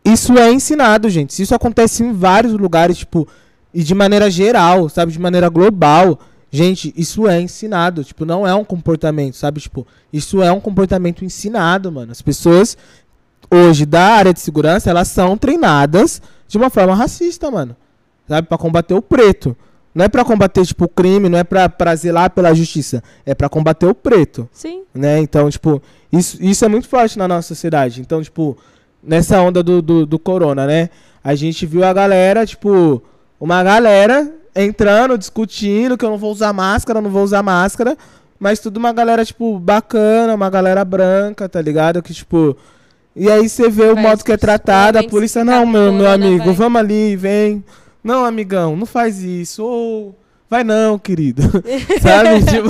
isso 0.04 0.36
é 0.38 0.52
ensinado, 0.52 1.08
gente. 1.08 1.40
Isso 1.42 1.54
acontece 1.54 2.02
em 2.02 2.12
vários 2.12 2.52
lugares, 2.52 2.98
tipo, 2.98 3.26
e 3.72 3.82
de 3.82 3.94
maneira 3.94 4.30
geral, 4.30 4.88
sabe? 4.88 5.12
De 5.12 5.18
maneira 5.18 5.48
global. 5.48 6.18
Gente, 6.50 6.92
isso 6.96 7.26
é 7.26 7.40
ensinado, 7.40 8.04
tipo, 8.04 8.26
não 8.26 8.46
é 8.46 8.54
um 8.54 8.64
comportamento, 8.64 9.36
sabe? 9.36 9.60
Tipo, 9.60 9.86
isso 10.12 10.42
é 10.42 10.52
um 10.52 10.60
comportamento 10.60 11.24
ensinado, 11.24 11.90
mano. 11.90 12.12
As 12.12 12.20
pessoas 12.20 12.76
hoje 13.50 13.86
da 13.86 14.02
área 14.02 14.32
de 14.32 14.40
segurança, 14.40 14.90
elas 14.90 15.08
são 15.08 15.36
treinadas 15.36 16.20
de 16.46 16.58
uma 16.58 16.68
forma 16.68 16.94
racista, 16.94 17.50
mano. 17.50 17.74
Sabe? 18.28 18.48
Para 18.48 18.58
combater 18.58 18.94
o 18.94 19.02
preto. 19.02 19.56
Não 19.94 20.04
é 20.04 20.08
para 20.08 20.24
combater, 20.24 20.64
tipo, 20.64 20.86
o 20.86 20.88
crime, 20.88 21.28
não 21.28 21.38
é 21.38 21.44
pra, 21.44 21.68
pra 21.68 21.94
zelar 21.94 22.30
pela 22.30 22.54
justiça. 22.54 23.02
É 23.26 23.34
para 23.34 23.48
combater 23.48 23.86
o 23.86 23.94
preto. 23.94 24.48
Sim. 24.52 24.82
Né? 24.94 25.18
Então, 25.18 25.50
tipo, 25.50 25.82
isso, 26.10 26.38
isso 26.40 26.64
é 26.64 26.68
muito 26.68 26.88
forte 26.88 27.18
na 27.18 27.28
nossa 27.28 27.48
sociedade. 27.48 28.00
Então, 28.00 28.22
tipo, 28.22 28.56
nessa 29.02 29.40
onda 29.40 29.62
do, 29.62 29.82
do, 29.82 30.06
do 30.06 30.18
corona, 30.18 30.66
né? 30.66 30.88
A 31.22 31.34
gente 31.34 31.66
viu 31.66 31.84
a 31.84 31.92
galera, 31.92 32.46
tipo, 32.46 33.02
uma 33.38 33.62
galera 33.62 34.32
entrando, 34.56 35.18
discutindo 35.18 35.96
que 35.96 36.04
eu 36.04 36.10
não 36.10 36.18
vou 36.18 36.32
usar 36.32 36.52
máscara, 36.52 37.00
não 37.00 37.10
vou 37.10 37.22
usar 37.22 37.42
máscara. 37.42 37.96
Mas 38.38 38.60
tudo 38.60 38.78
uma 38.78 38.92
galera, 38.92 39.24
tipo, 39.24 39.58
bacana, 39.58 40.34
uma 40.34 40.50
galera 40.50 40.84
branca, 40.84 41.48
tá 41.48 41.60
ligado? 41.60 42.02
Que, 42.02 42.14
tipo. 42.14 42.56
E 43.14 43.30
aí 43.30 43.46
você 43.46 43.68
vê 43.68 43.84
o 43.84 43.96
modo 43.96 44.24
que 44.24 44.32
é 44.32 44.38
tratado, 44.38 44.98
a 44.98 45.04
polícia, 45.04 45.44
não, 45.44 45.66
meu, 45.66 45.92
meu 45.92 46.10
amigo, 46.10 46.46
vai. 46.46 46.54
vamos 46.54 46.80
ali, 46.80 47.14
vem. 47.14 47.62
Não, 48.02 48.24
amigão, 48.24 48.76
não 48.76 48.86
faz 48.86 49.22
isso. 49.22 49.64
Ou. 49.64 50.18
Vai 50.48 50.64
não, 50.64 50.98
querido. 50.98 51.42
Sabe? 52.02 52.44
tipo. 52.50 52.68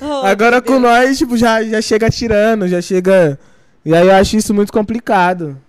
Oh, 0.00 0.26
agora 0.26 0.60
com 0.60 0.78
nós, 0.78 1.18
tipo, 1.18 1.36
já, 1.36 1.62
já 1.62 1.80
chega 1.80 2.10
tirando, 2.10 2.66
já 2.66 2.80
chega. 2.80 3.38
E 3.84 3.94
aí 3.94 4.06
eu 4.06 4.14
acho 4.14 4.36
isso 4.36 4.54
muito 4.54 4.72
complicado. 4.72 5.60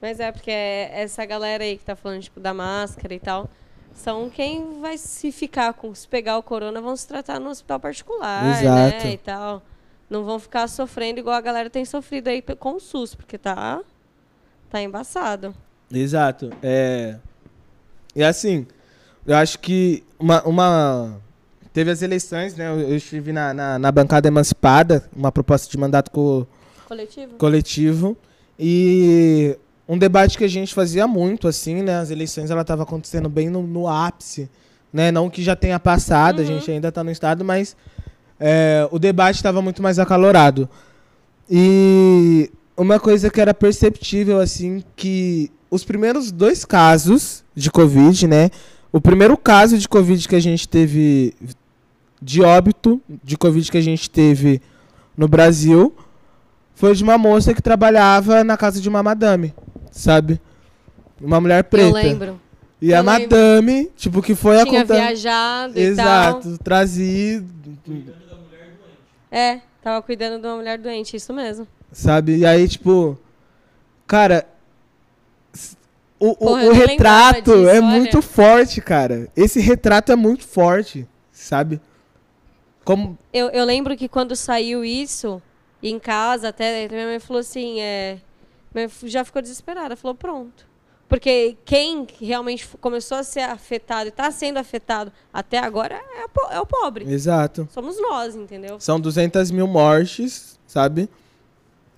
Mas 0.00 0.20
é, 0.20 0.30
porque 0.30 0.50
essa 0.50 1.24
galera 1.24 1.64
aí 1.64 1.76
que 1.76 1.84
tá 1.84 1.96
falando, 1.96 2.20
tipo, 2.20 2.38
da 2.38 2.52
máscara 2.52 3.14
e 3.14 3.18
tal 3.18 3.48
são 3.96 4.28
quem 4.28 4.78
vai 4.80 4.98
se 4.98 5.32
ficar 5.32 5.72
com 5.72 5.94
se 5.94 6.06
pegar 6.06 6.36
o 6.36 6.42
corona 6.42 6.80
vão 6.80 6.94
se 6.94 7.08
tratar 7.08 7.40
no 7.40 7.48
hospital 7.48 7.80
particular, 7.80 8.44
né, 8.44 8.60
Exato. 8.60 9.04
né, 9.06 9.12
e 9.12 9.18
tal. 9.18 9.62
Não 10.08 10.22
vão 10.22 10.38
ficar 10.38 10.68
sofrendo 10.68 11.18
igual 11.18 11.34
a 11.34 11.40
galera 11.40 11.70
tem 11.70 11.84
sofrido 11.84 12.28
aí 12.28 12.42
com 12.42 12.74
o 12.74 12.80
SUS, 12.80 13.14
porque 13.14 13.38
tá 13.38 13.80
tá 14.70 14.82
embaçado. 14.82 15.54
Exato. 15.90 16.50
É 16.62 17.16
e 18.16 18.24
assim, 18.24 18.66
eu 19.26 19.36
acho 19.36 19.58
que 19.58 20.02
uma, 20.18 20.42
uma 20.44 21.20
teve 21.70 21.90
as 21.90 22.00
eleições, 22.00 22.56
né? 22.56 22.66
Eu, 22.66 22.80
eu 22.80 22.96
estive 22.96 23.30
na, 23.30 23.52
na, 23.52 23.78
na, 23.78 23.92
bancada 23.92 24.26
emancipada, 24.26 25.06
uma 25.14 25.30
proposta 25.30 25.70
de 25.70 25.76
mandato 25.76 26.10
co 26.10 26.46
coletivo. 26.88 27.34
coletivo 27.36 28.16
e 28.58 29.54
um 29.86 29.98
debate 29.98 30.38
que 30.38 30.44
a 30.44 30.48
gente 30.48 30.72
fazia 30.72 31.06
muito, 31.06 31.46
assim, 31.46 31.82
né? 31.82 31.98
As 31.98 32.10
eleições 32.10 32.50
ela 32.50 32.62
estava 32.62 32.84
acontecendo 32.84 33.28
bem 33.28 33.50
no, 33.50 33.62
no, 33.62 33.86
ápice, 33.86 34.48
né? 34.90 35.12
Não 35.12 35.28
que 35.28 35.42
já 35.42 35.54
tenha 35.54 35.78
passado, 35.78 36.38
uhum. 36.38 36.44
a 36.44 36.46
gente 36.46 36.70
ainda 36.70 36.88
está 36.88 37.04
no 37.04 37.10
estado, 37.10 37.44
mas 37.44 37.76
é, 38.40 38.88
o 38.90 38.98
debate 38.98 39.36
estava 39.36 39.60
muito 39.60 39.82
mais 39.82 39.98
acalorado. 39.98 40.66
E 41.50 42.50
uma 42.74 42.98
coisa 42.98 43.28
que 43.28 43.38
era 43.38 43.52
perceptível, 43.52 44.40
assim, 44.40 44.82
que 44.96 45.50
os 45.70 45.84
primeiros 45.84 46.30
dois 46.30 46.64
casos 46.64 47.44
de 47.54 47.70
Covid, 47.70 48.26
né? 48.26 48.50
O 48.92 49.00
primeiro 49.00 49.36
caso 49.36 49.78
de 49.78 49.88
Covid 49.88 50.26
que 50.28 50.36
a 50.36 50.40
gente 50.40 50.68
teve, 50.68 51.34
de 52.20 52.42
óbito 52.42 53.00
de 53.22 53.36
Covid 53.36 53.70
que 53.70 53.78
a 53.78 53.82
gente 53.82 54.08
teve 54.08 54.60
no 55.16 55.28
Brasil, 55.28 55.94
foi 56.74 56.94
de 56.94 57.02
uma 57.02 57.18
moça 57.18 57.52
que 57.54 57.62
trabalhava 57.62 58.44
na 58.44 58.56
casa 58.56 58.80
de 58.80 58.88
uma 58.88 59.02
madame, 59.02 59.54
sabe? 59.90 60.40
Uma 61.20 61.40
mulher 61.40 61.64
preta. 61.64 61.88
Eu 61.88 61.92
lembro. 61.94 62.40
E 62.80 62.90
eu 62.90 62.98
a 62.98 63.00
lembro. 63.00 63.22
madame, 63.22 63.90
tipo, 63.96 64.20
que 64.20 64.34
foi 64.34 64.62
Tinha 64.64 64.80
a 64.80 64.82
contar... 64.82 64.94
viajado 64.94 65.78
Exato, 65.78 66.48
e 66.48 66.50
tal. 66.50 66.58
trazido. 66.58 67.46
É, 69.30 69.60
tava 69.82 70.02
cuidando 70.02 70.40
de 70.40 70.46
uma 70.46 70.56
mulher 70.56 70.78
doente, 70.78 71.16
isso 71.16 71.32
mesmo. 71.32 71.66
Sabe? 71.90 72.36
E 72.36 72.46
aí, 72.46 72.68
tipo, 72.68 73.18
cara, 74.06 74.46
o, 76.18 76.34
Porra, 76.34 76.64
o, 76.64 76.68
o 76.68 76.72
retrato 76.72 77.52
disso, 77.52 77.68
é 77.68 77.78
olha. 77.78 77.82
muito 77.82 78.22
forte, 78.22 78.80
cara. 78.80 79.28
Esse 79.36 79.60
retrato 79.60 80.12
é 80.12 80.16
muito 80.16 80.46
forte, 80.46 81.06
sabe? 81.30 81.80
Como... 82.84 83.18
Eu, 83.32 83.48
eu 83.50 83.64
lembro 83.64 83.96
que 83.96 84.08
quando 84.08 84.34
saiu 84.34 84.84
isso, 84.84 85.42
em 85.82 85.98
casa 85.98 86.48
até, 86.48 86.88
minha 86.88 87.06
mãe 87.06 87.18
falou 87.18 87.40
assim, 87.40 87.80
é, 87.80 88.18
já 89.04 89.24
ficou 89.24 89.42
desesperada, 89.42 89.96
falou, 89.96 90.14
pronto. 90.14 90.66
Porque 91.08 91.56
quem 91.64 92.06
realmente 92.20 92.66
começou 92.80 93.18
a 93.18 93.22
ser 93.22 93.40
afetado 93.40 94.06
e 94.06 94.08
está 94.08 94.30
sendo 94.30 94.58
afetado 94.58 95.12
até 95.32 95.58
agora 95.58 95.94
é, 95.94 96.56
é, 96.56 96.60
o 96.60 96.66
pobre. 96.66 97.04
Exato. 97.08 97.68
Somos 97.70 98.00
nós, 98.00 98.34
entendeu? 98.34 98.80
São 98.80 98.98
200 98.98 99.50
mil 99.52 99.68
mortes, 99.68 100.58
sabe? 100.66 101.08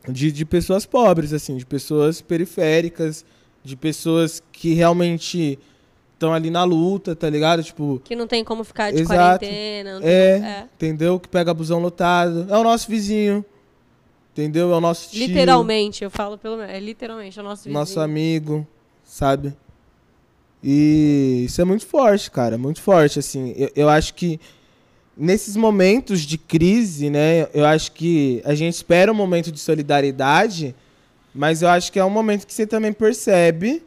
De, 0.07 0.31
de 0.31 0.45
pessoas 0.45 0.85
pobres, 0.85 1.33
assim, 1.33 1.57
de 1.57 1.65
pessoas 1.65 2.21
periféricas, 2.21 3.25
de 3.65 3.77
pessoas 3.77 4.43
que 4.53 4.75
realmente 4.75 5.59
estão 6.15 6.33
ali 6.33 6.51
na 6.51 6.65
luta, 6.65 7.15
tá 7.15 7.29
ligado? 7.29 7.63
Tipo. 7.63 8.01
Que 8.05 8.17
não 8.17 8.27
tem 8.27 8.45
como 8.45 8.65
ficar 8.65 8.91
de 8.91 9.03
exato. 9.03 9.45
quarentena. 9.45 10.01
É, 10.03 10.11
é, 10.11 10.67
entendeu? 10.75 11.19
Que 11.21 11.29
pega 11.29 11.53
busão 11.55 11.81
lotado. 11.81 12.47
É 12.49 12.57
o 12.57 12.63
nosso 12.63 12.89
vizinho. 12.91 13.45
Entendeu? 14.33 14.73
É 14.73 14.77
o 14.77 14.81
nosso 14.81 15.11
tio. 15.11 15.27
Literalmente, 15.27 16.05
eu 16.05 16.11
falo 16.11 16.39
pelo 16.39 16.57
menos. 16.57 16.73
É 16.73 16.79
literalmente, 16.79 17.39
é 17.39 17.43
o 17.43 17.45
nosso 17.45 17.65
vizinho. 17.65 17.79
Nosso 17.79 18.01
amigo 18.01 18.67
sabe? 19.09 19.55
E 20.63 21.45
isso 21.47 21.61
é 21.61 21.65
muito 21.65 21.87
forte, 21.87 22.31
cara, 22.31 22.59
muito 22.59 22.83
forte, 22.83 23.19
assim. 23.19 23.55
Eu, 23.57 23.71
eu 23.75 23.89
acho 23.89 24.15
que 24.15 24.39
nesses 25.17 25.57
momentos 25.57 26.21
de 26.21 26.37
crise, 26.37 27.11
né, 27.11 27.49
eu 27.55 27.65
acho 27.65 27.93
que 27.93 28.43
a 28.45 28.55
gente 28.55 28.75
espera 28.75 29.11
um 29.11 29.15
momento 29.15 29.51
de 29.51 29.59
solidariedade, 29.59 30.75
mas 31.39 31.63
eu 31.63 31.69
acho 31.69 31.93
que 31.93 32.01
é 32.01 32.05
um 32.05 32.11
momento 32.11 32.45
que 32.45 32.53
você 32.53 32.67
também 32.67 32.93
percebe 32.93 33.81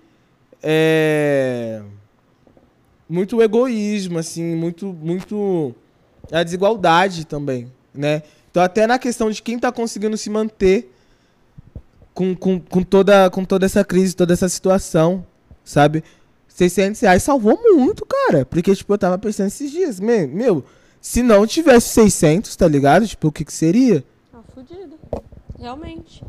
é, 0.64 1.82
muito 3.10 3.42
egoísmo, 3.42 4.18
assim, 4.18 4.56
muito, 4.56 4.94
muito 4.94 5.76
a 6.32 6.44
desigualdade 6.44 7.26
também, 7.26 7.70
né? 7.94 8.24
Então 8.50 8.64
até 8.64 8.88
na 8.88 8.98
questão 8.98 9.30
de 9.30 9.42
quem 9.42 9.58
está 9.58 9.70
conseguindo 9.70 10.16
se 10.16 10.30
manter 10.30 10.94
com, 12.14 12.34
com, 12.34 12.58
com, 12.58 12.84
toda, 12.84 13.30
com 13.30 13.44
toda 13.44 13.66
essa 13.66 13.84
crise, 13.84 14.16
toda 14.16 14.32
essa 14.32 14.48
situação, 14.48 15.26
sabe? 15.62 16.06
600 16.48 17.02
reais 17.02 17.22
salvou 17.22 17.60
muito, 17.62 18.06
cara. 18.06 18.46
Porque, 18.46 18.74
tipo, 18.74 18.94
eu 18.94 18.98
tava 18.98 19.18
pensando 19.18 19.48
esses 19.48 19.70
dias, 19.70 20.00
meu, 20.00 20.64
se 21.02 21.22
não 21.22 21.46
tivesse 21.46 21.90
600, 21.90 22.56
tá 22.56 22.66
ligado? 22.66 23.06
Tipo, 23.06 23.28
o 23.28 23.32
que 23.32 23.44
que 23.44 23.52
seria? 23.52 24.06
Ah, 24.34 24.40
fudido. 24.54 24.98
Realmente. 25.60 26.24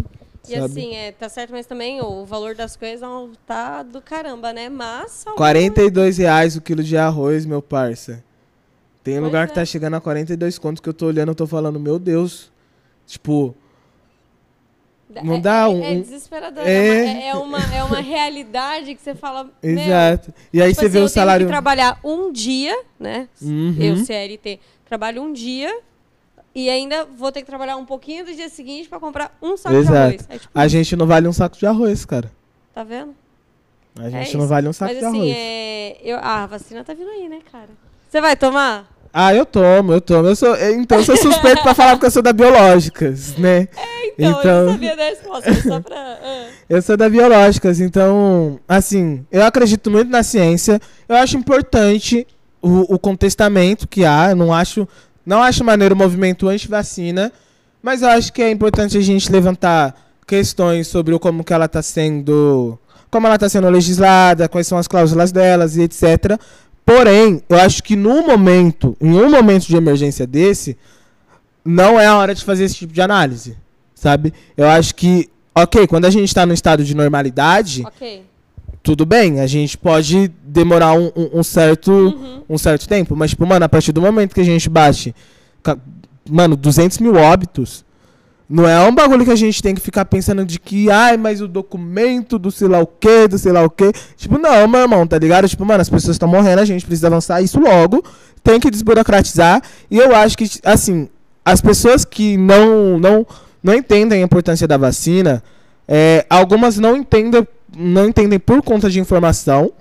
E 0.49 0.53
Sabe? 0.53 0.65
assim, 0.65 0.95
é, 0.95 1.13
tá 1.13 1.29
certo, 1.29 1.51
mas 1.53 1.67
também 1.67 2.01
o 2.01 2.25
valor 2.25 2.55
das 2.55 2.75
coisas 2.75 3.09
tá 3.47 3.83
do 3.83 4.01
caramba, 4.01 4.53
né? 4.53 4.69
Mas. 4.69 5.25
42 5.37 6.19
reais 6.19 6.57
o 6.57 6.61
quilo 6.61 6.83
de 6.83 6.97
arroz, 6.97 7.47
meu 7.47 7.63
parça. 7.63 8.25
Tem 9.05 9.15
pois 9.15 9.25
lugar 9.25 9.45
é. 9.45 9.47
que 9.49 9.55
tá 9.55 9.65
chegando 9.65 9.95
a 9.95 10.01
42 10.01 10.59
contos 10.59 10.81
que 10.81 10.89
eu 10.89 10.95
tô 10.95 11.07
olhando, 11.07 11.29
eu 11.29 11.35
tô 11.35 11.47
falando, 11.47 11.79
meu 11.79 11.99
Deus. 11.99 12.51
Tipo, 13.07 13.55
não 15.23 15.35
é, 15.35 15.41
dá 15.41 15.63
é, 15.63 15.69
um. 15.69 15.85
É 15.85 15.95
desesperador. 15.97 16.67
É, 16.67 16.71
é, 16.71 17.27
é, 17.29 17.35
uma, 17.35 17.59
é 17.59 17.85
uma 17.85 18.01
realidade 18.03 18.95
que 18.95 19.03
você 19.03 19.15
fala. 19.15 19.51
Exato. 19.63 20.33
E 20.53 20.63
aí 20.63 20.71
tipo 20.71 20.81
você 20.81 20.87
assim, 20.87 20.93
vê 20.93 21.05
o 21.05 21.09
salário. 21.09 21.45
Eu 21.45 21.49
tenho 21.49 21.59
que 21.59 21.63
trabalhar 21.63 22.01
um 22.03 22.33
dia, 22.33 22.77
né? 22.99 23.29
Uhum. 23.41 23.77
Eu, 23.79 23.97
CLT, 23.99 24.61
trabalho 24.85 25.23
um 25.23 25.33
dia 25.33 25.73
e 26.55 26.69
ainda 26.69 27.05
vou 27.05 27.33
ter 27.33 27.41
que 27.41 27.47
trabalhar 27.47 27.77
um 27.77 27.85
pouquinho 27.85 28.25
do 28.25 28.35
dia 28.35 28.49
seguinte 28.49 28.89
para 28.89 29.01
comprar 29.01 29.37
um 29.41 29.57
saco 29.57 29.77
Exato. 29.77 29.93
de 29.93 29.99
arroz. 29.99 30.27
É, 30.29 30.39
tipo, 30.39 30.59
a 30.59 30.69
gente 30.69 30.97
não 30.97 31.07
vale 31.07 31.29
um 31.29 31.33
saco 31.33 31.57
de 31.57 31.67
arroz, 31.67 32.05
cara. 32.05 32.31
Tá 32.75 32.85
vendo? 32.85 33.15
A 33.99 34.09
gente 34.09 34.37
não 34.37 34.47
vale 34.47 34.69
um 34.69 34.73
saco 34.73 34.93
Mas, 34.93 35.01
de 35.01 35.05
assim, 35.07 35.19
arroz. 35.19 35.37
É... 35.37 35.97
Eu... 36.03 36.19
Ah, 36.19 36.45
a 36.45 36.47
vacina 36.47 36.85
tá 36.85 36.95
vindo 36.95 37.11
aí, 37.11 37.29
né, 37.29 37.39
cara? 37.51 37.69
Você 38.09 38.21
vai 38.21 38.37
tomar? 38.37 38.91
Ah, 39.13 39.35
eu 39.35 39.45
tomo, 39.45 39.93
eu 39.93 40.01
tomo. 40.01 40.29
Eu 40.29 40.37
sou, 40.37 40.57
então, 40.71 40.99
eu 40.99 41.05
sou 41.05 41.17
suspeito 41.17 41.63
pra 41.63 41.75
falar 41.75 41.93
porque 41.93 42.07
eu 42.07 42.11
sou 42.11 42.23
da 42.23 42.33
Biológicas, 42.33 43.37
né? 43.37 43.69
É, 43.77 44.15
então, 44.19 44.41
então... 44.41 44.51
eu 44.51 44.67
não 44.67 44.73
sabia 44.73 44.97
da 44.97 45.05
resposta, 45.05 45.55
só 45.63 45.81
pra... 45.81 46.19
Uh. 46.23 46.53
Eu 46.69 46.83
sou 46.83 46.97
da 46.99 47.09
Biológicas, 47.09 47.81
então, 47.81 48.61
assim, 48.69 49.25
eu 49.33 49.43
acredito 49.43 49.91
muito 49.91 50.11
na 50.11 50.23
ciência. 50.23 50.79
Eu 51.09 51.17
acho 51.17 51.39
importante 51.39 52.27
o, 52.61 52.95
o 52.95 52.99
contestamento 52.99 53.89
que 53.89 54.05
há. 54.05 54.31
Eu 54.31 54.37
não 54.37 54.53
acho, 54.53 54.87
não 55.25 55.43
acho 55.43 55.65
maneiro 55.65 55.95
o 55.95 55.99
movimento 55.99 56.49
anti-vacina, 56.49 57.33
mas 57.83 58.03
eu 58.03 58.09
acho 58.09 58.33
que 58.33 58.43
é 58.43 58.51
importante 58.51 58.97
a 58.97 59.01
gente 59.01 59.31
levantar 59.31 59.95
questões 60.27 60.89
sobre 60.89 61.19
como 61.19 61.45
que 61.45 61.53
ela 61.53 61.67
está 61.67 61.83
sendo... 61.83 62.79
Como 63.11 63.27
ela 63.27 63.37
está 63.37 63.49
sendo 63.49 63.69
legislada, 63.69 64.49
quais 64.49 64.67
são 64.67 64.79
as 64.79 64.89
cláusulas 64.89 65.31
delas 65.31 65.77
e 65.77 65.83
etc., 65.83 66.39
Porém, 66.85 67.43
eu 67.49 67.59
acho 67.59 67.83
que 67.83 67.95
no 67.95 68.27
momento, 68.27 68.97
em 69.01 69.13
um 69.13 69.31
momento 69.31 69.67
de 69.67 69.77
emergência 69.77 70.27
desse, 70.27 70.77
não 71.65 71.99
é 71.99 72.07
a 72.07 72.17
hora 72.17 72.35
de 72.35 72.45
fazer 72.45 72.65
esse 72.65 72.75
tipo 72.75 72.93
de 72.93 73.01
análise, 73.01 73.57
sabe? 73.95 74.35
Eu 74.57 74.69
acho 74.69 74.95
que, 74.95 75.31
ok, 75.55 75.87
quando 75.87 76.07
a 76.07 76.11
gente 76.11 76.25
está 76.25 76.45
no 76.45 76.53
estado 76.53 76.85
de 76.85 76.95
normalidade, 76.95 77.85
okay. 77.87 78.25
Tudo 78.83 79.07
bem, 79.07 79.41
a 79.41 79.47
gente 79.47 79.79
pode 79.79 80.29
demorar 80.43 80.95
um, 80.95 81.11
um, 81.17 81.41
um 81.41 81.43
certo, 81.43 81.93
uhum. 81.93 82.43
um 82.49 82.59
certo 82.59 82.89
tempo, 82.89 83.15
mas, 83.15 83.31
tipo, 83.31 83.47
mano, 83.47 83.65
a 83.65 83.69
partir 83.69 83.93
do 83.93 84.03
momento 84.03 84.35
que 84.35 84.41
a 84.41 84.45
gente 84.45 84.69
bate, 84.69 85.15
mano, 86.29 86.57
200 86.57 86.99
mil 86.99 87.15
óbitos, 87.15 87.85
não 88.49 88.69
é 88.69 88.79
um 88.87 88.95
bagulho 88.95 89.25
que 89.25 89.31
a 89.31 89.37
gente 89.37 89.63
tem 89.63 89.75
que 89.75 89.81
ficar 89.81 90.05
pensando 90.05 90.45
de 90.45 90.61
que, 90.61 90.91
ai, 90.91 91.17
mas 91.17 91.41
o 91.41 91.49
documento 91.49 92.39
do 92.39 92.51
sei 92.51 92.69
lá 92.69 92.81
o 92.81 92.87
quê, 92.87 93.27
do 93.27 93.39
sei 93.39 93.51
lá 93.51 93.65
o 93.65 93.71
quê. 93.71 93.91
Tipo, 94.15 94.39
não, 94.39 94.69
meu 94.69 94.81
irmão, 94.81 95.07
tá 95.07 95.19
ligado? 95.19 95.49
Tipo, 95.49 95.65
mano, 95.65 95.81
as 95.81 95.89
pessoas 95.89 96.17
estão 96.17 96.29
morrendo, 96.29 96.61
a 96.61 96.65
gente 96.67 96.85
precisa 96.85 97.07
avançar 97.07 97.41
isso 97.41 97.59
logo. 97.59 98.05
Tem 98.45 98.61
que 98.61 98.71
desburocratizar. 98.71 99.63
E 99.91 99.97
eu 99.97 100.15
acho 100.15 100.37
que, 100.37 100.45
assim, 100.65 101.09
as 101.43 101.63
pessoas 101.63 102.05
que 102.05 102.37
não, 102.37 102.99
não, 102.99 103.27
não 103.63 103.75
entendem 103.75 104.21
a 104.21 104.25
importância 104.25 104.69
da 104.69 104.77
vacina, 104.77 105.43
é, 105.89 106.27
algumas 106.29 106.79
não 106.79 106.95
entendem, 106.95 107.47
não 107.77 108.09
entendem 108.09 108.39
por 108.39 108.63
conta 108.63 108.91
de 108.91 109.01
informação. 109.01 109.73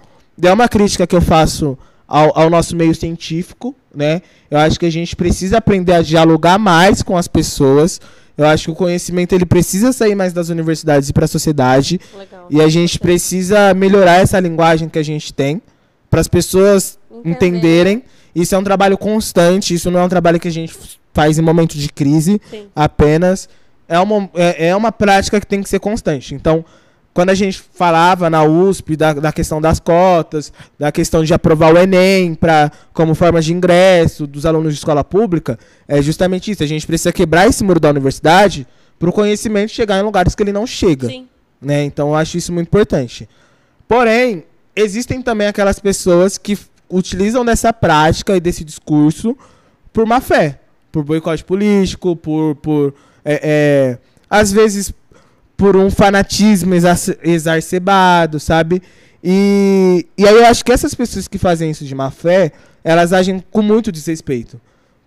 É 0.42 0.52
uma 0.52 0.68
crítica 0.68 1.06
que 1.06 1.16
eu 1.16 1.22
faço 1.22 1.78
ao, 2.08 2.38
ao 2.38 2.50
nosso 2.50 2.76
meio 2.76 2.96
científico, 2.96 3.76
né? 3.94 4.22
Eu 4.50 4.58
acho 4.58 4.80
que 4.80 4.86
a 4.86 4.92
gente 4.92 5.16
precisa 5.16 5.58
aprender 5.58 5.94
a 5.94 6.02
dialogar 6.02 6.58
mais 6.58 7.02
com 7.02 7.18
as 7.18 7.28
pessoas 7.28 8.00
eu 8.42 8.48
acho 8.48 8.66
que 8.66 8.72
o 8.72 8.76
conhecimento 8.76 9.34
ele 9.34 9.46
precisa 9.46 9.92
sair 9.92 10.16
mais 10.16 10.34
das 10.34 10.50
universidades 10.50 11.10
e 11.10 11.14
para 11.14 11.26
a 11.26 11.28
sociedade. 11.28 12.00
Legal. 12.18 12.48
E 12.50 12.62
a 12.62 12.68
gente 12.68 13.00
precisa 13.00 13.74
melhorar 13.74 14.20
essa 14.20 14.40
linguagem 14.40 14.90
que 14.90 14.98
a 14.98 15.04
gente 15.04 15.34
tem 15.34 15.62
para 16.10 16.22
as 16.22 16.28
pessoas 16.28 16.98
Entender. 17.12 17.30
entenderem. 17.30 18.04
Isso 18.34 18.56
é 18.56 18.58
um 18.58 18.64
trabalho 18.64 18.98
constante, 18.98 19.74
isso 19.76 19.92
não 19.92 20.00
é 20.00 20.04
um 20.04 20.10
trabalho 20.10 20.40
que 20.40 20.48
a 20.48 20.52
gente 20.52 20.74
faz 21.14 21.38
em 21.38 21.42
momento 21.42 21.78
de 21.78 21.90
crise 21.90 22.42
Sim. 22.50 22.68
apenas. 22.76 23.50
É 23.88 24.00
uma, 24.00 24.30
é, 24.34 24.70
é 24.70 24.76
uma 24.76 24.92
prática 24.92 25.40
que 25.40 25.46
tem 25.46 25.62
que 25.62 25.70
ser 25.70 25.80
constante. 25.80 26.34
Então, 26.34 26.66
quando 27.14 27.30
a 27.30 27.34
gente 27.36 27.62
falava 27.74 28.30
na 28.30 28.44
USP 28.44 28.96
da, 28.96 29.14
da 29.14 29.32
questão 29.32 29.60
das 29.60 29.80
cotas, 29.80 30.52
da 30.80 30.92
questão 30.92 31.24
de 31.24 31.34
aprovar 31.34 31.74
o 31.74 31.78
Enem 31.78 32.34
pra, 32.34 32.72
como 32.94 33.14
forma 33.14 33.42
de 33.42 33.54
ingresso 33.54 34.26
dos 34.26 34.46
alunos 34.46 34.74
de 34.74 34.80
escola 34.80 35.04
pública, 35.04 35.60
é 35.88 36.02
justamente 36.02 36.52
isso. 36.52 36.64
A 36.64 36.68
gente 36.68 36.88
precisa 36.88 37.12
quebrar 37.12 37.48
esse 37.48 37.64
muro 37.64 37.80
da 37.80 37.90
universidade 37.90 38.66
para 38.98 39.10
o 39.10 39.14
conhecimento 39.14 39.72
chegar 39.72 40.00
em 40.00 40.04
lugares 40.04 40.36
que 40.36 40.44
ele 40.44 40.54
não 40.54 40.66
chega. 40.66 41.08
Sim. 41.08 41.28
Né? 41.62 41.84
Então 41.84 42.10
eu 42.10 42.16
acho 42.16 42.38
isso 42.38 42.54
muito 42.54 42.68
importante. 42.68 43.28
Porém, 43.88 44.46
existem 44.74 45.22
também 45.22 45.48
aquelas 45.48 45.80
pessoas 45.80 46.38
que 46.38 46.58
utilizam 46.90 47.44
dessa 47.44 47.74
prática 47.74 48.36
e 48.36 48.40
desse 48.40 48.64
discurso 48.64 49.38
por 49.92 50.06
má 50.06 50.22
fé, 50.22 50.60
por 50.92 51.04
boicote 51.04 51.44
político, 51.44 52.16
por, 52.16 52.56
por 52.56 52.94
é, 53.24 53.40
é, 53.44 53.98
às 54.30 54.52
vezes 54.52 54.94
por 55.62 55.78
um 55.78 55.92
fanatismo 55.92 56.74
exacerbado, 57.22 58.40
sabe? 58.40 58.82
E, 59.24 60.08
e 60.18 60.28
aí 60.28 60.36
eu 60.36 60.48
acho 60.48 60.66
que 60.66 60.72
essas 60.72 60.96
pessoas 60.96 61.28
que 61.28 61.38
fazem 61.38 61.70
isso 61.70 61.86
de 61.86 61.94
má 61.94 62.10
fé, 62.10 62.52
elas 62.84 63.14
agem 63.14 63.44
com 63.52 63.62
muito 63.62 63.92
desrespeito. 63.92 64.60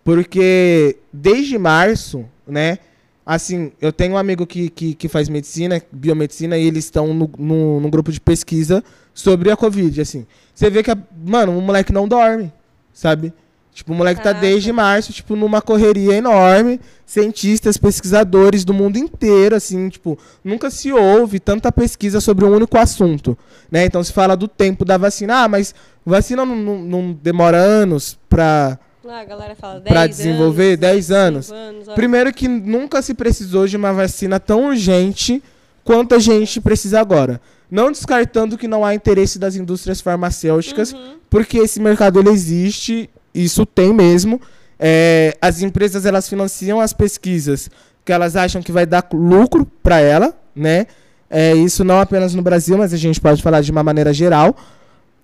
Porque 0.05 0.97
desde 1.13 1.59
março, 1.59 2.25
né? 2.47 2.79
Assim, 3.27 3.73
eu 3.81 3.93
tenho 3.93 4.15
um 4.15 4.17
amigo 4.17 4.47
que, 4.47 4.69
que, 4.69 4.95
que 4.95 5.09
faz 5.09 5.29
medicina, 5.29 5.83
biomedicina, 5.91 6.57
e 6.57 6.69
eles 6.69 6.85
estão 6.85 7.13
no, 7.13 7.29
no, 7.37 7.81
no, 7.81 7.91
grupo 7.91 8.13
de 8.13 8.21
pesquisa 8.21 8.85
sobre 9.13 9.51
a 9.51 9.57
Covid, 9.57 10.01
assim. 10.01 10.25
Você 10.55 10.71
vê 10.71 10.85
que, 10.85 10.91
a, 10.93 10.99
mano, 11.27 11.59
o 11.59 11.61
moleque 11.61 11.93
não 11.93 12.07
dorme, 12.07 12.53
sabe? 12.93 13.33
Tipo, 13.75 13.93
o 13.93 13.97
moleque 13.97 14.23
Caraca. 14.23 14.41
tá 14.41 14.47
desde 14.47 14.73
março, 14.73 15.13
tipo, 15.13 15.35
numa 15.35 15.61
correria 15.61 16.15
enorme. 16.15 16.81
Cientistas, 17.05 17.77
pesquisadores 17.77 18.65
do 18.65 18.73
mundo 18.73 18.97
inteiro, 18.97 19.57
assim, 19.57 19.89
tipo, 19.89 20.17
nunca 20.45 20.71
se 20.71 20.93
ouve 20.93 21.41
tanta 21.41 21.73
pesquisa 21.73 22.21
sobre 22.21 22.45
um 22.45 22.55
único 22.55 22.79
assunto, 22.79 23.37
né? 23.71 23.85
Então 23.85 24.03
se 24.03 24.13
fala 24.13 24.37
do 24.37 24.47
tempo 24.47 24.85
da 24.85 24.97
vacina. 24.97 25.43
Ah, 25.43 25.49
mas 25.49 25.75
vacina 26.07 26.47
não, 26.47 26.55
não, 26.55 26.79
não 26.79 27.13
demora 27.21 27.59
anos 27.59 28.17
pra... 28.29 28.79
Ah, 29.07 29.19
a 29.19 29.25
galera 29.25 29.57
fala 29.57 29.81
10 29.81 29.85
pra 29.85 30.07
desenvolver 30.07 30.69
anos, 30.69 30.81
10 30.81 31.11
anos. 31.11 31.53
anos 31.53 31.89
Primeiro 31.95 32.33
que 32.33 32.47
nunca 32.47 33.03
se 33.03 33.13
precisou 33.13 33.67
de 33.67 33.77
uma 33.77 33.93
vacina 33.93 34.39
tão 34.39 34.67
urgente 34.69 35.43
quanto 35.83 36.15
a 36.15 36.19
gente 36.21 36.61
precisa 36.61 37.01
agora. 37.01 37.41
Não 37.69 37.91
descartando 37.91 38.57
que 38.57 38.69
não 38.69 38.85
há 38.85 38.95
interesse 38.95 39.37
das 39.37 39.57
indústrias 39.57 40.01
farmacêuticas, 40.01 40.93
uhum. 40.93 41.17
porque 41.29 41.59
esse 41.59 41.81
mercado 41.81 42.21
ele 42.21 42.31
existe 42.31 43.11
isso 43.35 43.67
tem 43.67 43.93
mesmo. 43.93 44.41
É, 44.79 45.37
as 45.41 45.63
empresas 45.63 46.05
elas 46.07 46.29
financiam 46.29 46.81
as 46.81 46.93
pesquisas 46.93 47.71
que 48.05 48.13
elas 48.13 48.37
acham 48.37 48.63
que 48.63 48.71
vai 48.71 48.85
dar 48.85 49.07
lucro 49.13 49.67
para 49.83 49.99
ela, 50.01 50.35
né? 50.55 50.87
É, 51.31 51.55
isso 51.55 51.83
não 51.83 51.99
apenas 51.99 52.35
no 52.35 52.43
Brasil, 52.43 52.77
mas 52.77 52.93
a 52.93 52.97
gente 52.97 53.21
pode 53.21 53.43
falar 53.43 53.61
de 53.63 53.71
uma 53.71 53.83
maneira 53.83 54.13
geral. 54.13 54.55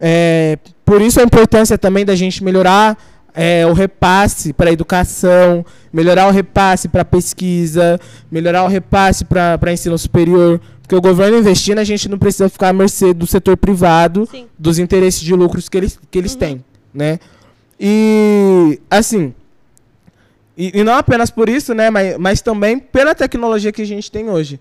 É, 0.01 0.59
por 0.85 1.03
isso 1.03 1.21
a 1.21 1.23
importância 1.23 1.77
também 1.77 2.05
da 2.05 2.15
gente 2.15 2.43
melhorar 2.43 2.97
é, 3.35 3.67
o 3.67 3.73
repasse 3.73 4.53
para 4.53 4.71
a 4.71 4.73
educação, 4.73 5.65
melhorar 5.93 6.27
o 6.27 6.31
repasse 6.31 6.89
para 6.89 7.05
pesquisa, 7.05 8.01
melhorar 8.31 8.65
o 8.65 8.69
repasse 8.69 9.25
para 9.25 9.73
ensino 9.73 9.97
superior. 9.99 10.61
Porque 10.81 10.97
o 10.97 11.01
governo 11.01 11.39
investindo, 11.39 11.79
a 11.79 11.85
gente 11.85 12.09
não 12.09 12.19
precisa 12.19 12.49
ficar 12.49 12.71
à 12.71 12.73
mercê 12.73 13.15
do 13.15 13.27
setor 13.27 13.57
privado, 13.57 14.27
Sim. 14.29 14.47
dos 14.59 14.79
interesses 14.79 15.21
de 15.21 15.35
lucros 15.35 15.69
que 15.69 15.77
eles, 15.77 16.01
que 16.11 16.19
eles 16.19 16.33
uhum. 16.33 16.39
têm. 16.39 16.65
Né? 16.93 17.21
E, 17.83 18.79
assim, 18.91 19.33
e, 20.55 20.81
e, 20.81 20.85
não 20.85 20.93
apenas 20.93 21.31
por 21.31 21.49
isso, 21.49 21.73
né, 21.73 21.89
mas, 21.89 22.19
mas 22.19 22.43
também 22.43 22.79
pela 22.79 23.15
tecnologia 23.15 23.73
que 23.73 23.81
a 23.81 23.87
gente 23.87 24.13
tem 24.13 24.29
hoje. 24.29 24.61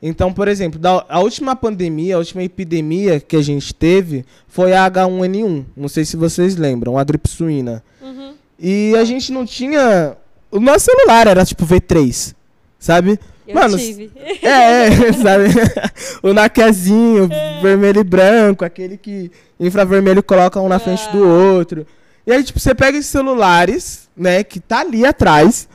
Então, 0.00 0.32
por 0.32 0.46
exemplo, 0.46 0.78
da, 0.78 1.04
a 1.08 1.18
última 1.18 1.56
pandemia, 1.56 2.14
a 2.14 2.18
última 2.18 2.44
epidemia 2.44 3.18
que 3.18 3.34
a 3.34 3.42
gente 3.42 3.74
teve 3.74 4.24
foi 4.46 4.72
a 4.72 4.88
H1N1. 4.88 5.64
Não 5.76 5.88
sei 5.88 6.04
se 6.04 6.16
vocês 6.16 6.56
lembram, 6.56 6.96
a 6.96 7.02
gripe 7.02 7.28
suína. 7.28 7.82
Uhum. 8.00 8.34
E 8.58 8.94
a 8.96 9.04
gente 9.04 9.32
não 9.32 9.44
tinha. 9.44 10.16
O 10.50 10.60
nosso 10.60 10.86
celular 10.86 11.26
era 11.26 11.44
tipo 11.44 11.66
V3, 11.66 12.34
sabe? 12.78 13.18
Eu 13.46 13.54
Mano, 13.54 13.76
tive. 13.76 14.10
É, 14.42 14.86
é 14.86 15.12
sabe? 15.12 15.44
o 16.22 16.32
Naquezinho, 16.32 17.28
é. 17.32 17.60
vermelho 17.60 18.00
e 18.00 18.04
branco, 18.04 18.64
aquele 18.64 18.96
que 18.96 19.30
infravermelho 19.58 20.22
coloca 20.22 20.60
um 20.60 20.68
na 20.68 20.78
frente 20.78 21.08
do 21.10 21.22
ah. 21.24 21.54
outro. 21.54 21.86
E 22.26 22.32
aí, 22.32 22.42
tipo, 22.44 22.58
você 22.58 22.74
pega 22.74 22.98
esses 22.98 23.10
celulares, 23.10 24.08
né, 24.16 24.44
que 24.44 24.60
tá 24.60 24.80
ali 24.80 25.04
atrás. 25.04 25.68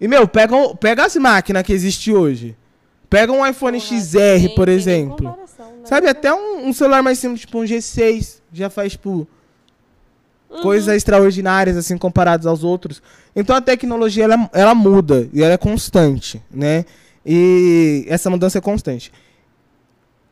E, 0.00 0.08
meu, 0.08 0.26
pega, 0.26 0.56
pega 0.76 1.04
as 1.04 1.16
máquinas 1.16 1.62
que 1.62 1.72
existem 1.72 2.14
hoje. 2.14 2.56
Pega 3.10 3.32
um 3.32 3.46
iPhone 3.46 3.80
Porra, 3.80 4.00
XR, 4.00 4.18
tem, 4.18 4.54
por 4.54 4.68
exemplo. 4.68 5.28
Né? 5.28 5.34
Sabe, 5.84 6.08
até 6.08 6.32
um, 6.32 6.68
um, 6.68 6.72
celular 6.72 7.02
mais 7.02 7.18
simples, 7.18 7.40
tipo 7.40 7.58
um 7.58 7.64
G6, 7.64 8.40
já 8.52 8.68
faz, 8.68 8.92
tipo, 8.92 9.26
uhum. 10.50 10.62
coisas 10.62 10.94
extraordinárias, 10.94 11.76
assim, 11.76 11.96
comparados 11.96 12.46
aos 12.46 12.62
outros. 12.62 13.02
Então 13.34 13.56
a 13.56 13.60
tecnologia, 13.60 14.24
ela, 14.24 14.50
ela 14.52 14.74
muda 14.74 15.28
e 15.32 15.42
ela 15.42 15.54
é 15.54 15.58
constante, 15.58 16.42
né? 16.50 16.84
E 17.24 18.04
essa 18.08 18.30
mudança 18.30 18.58
é 18.58 18.60
constante. 18.60 19.12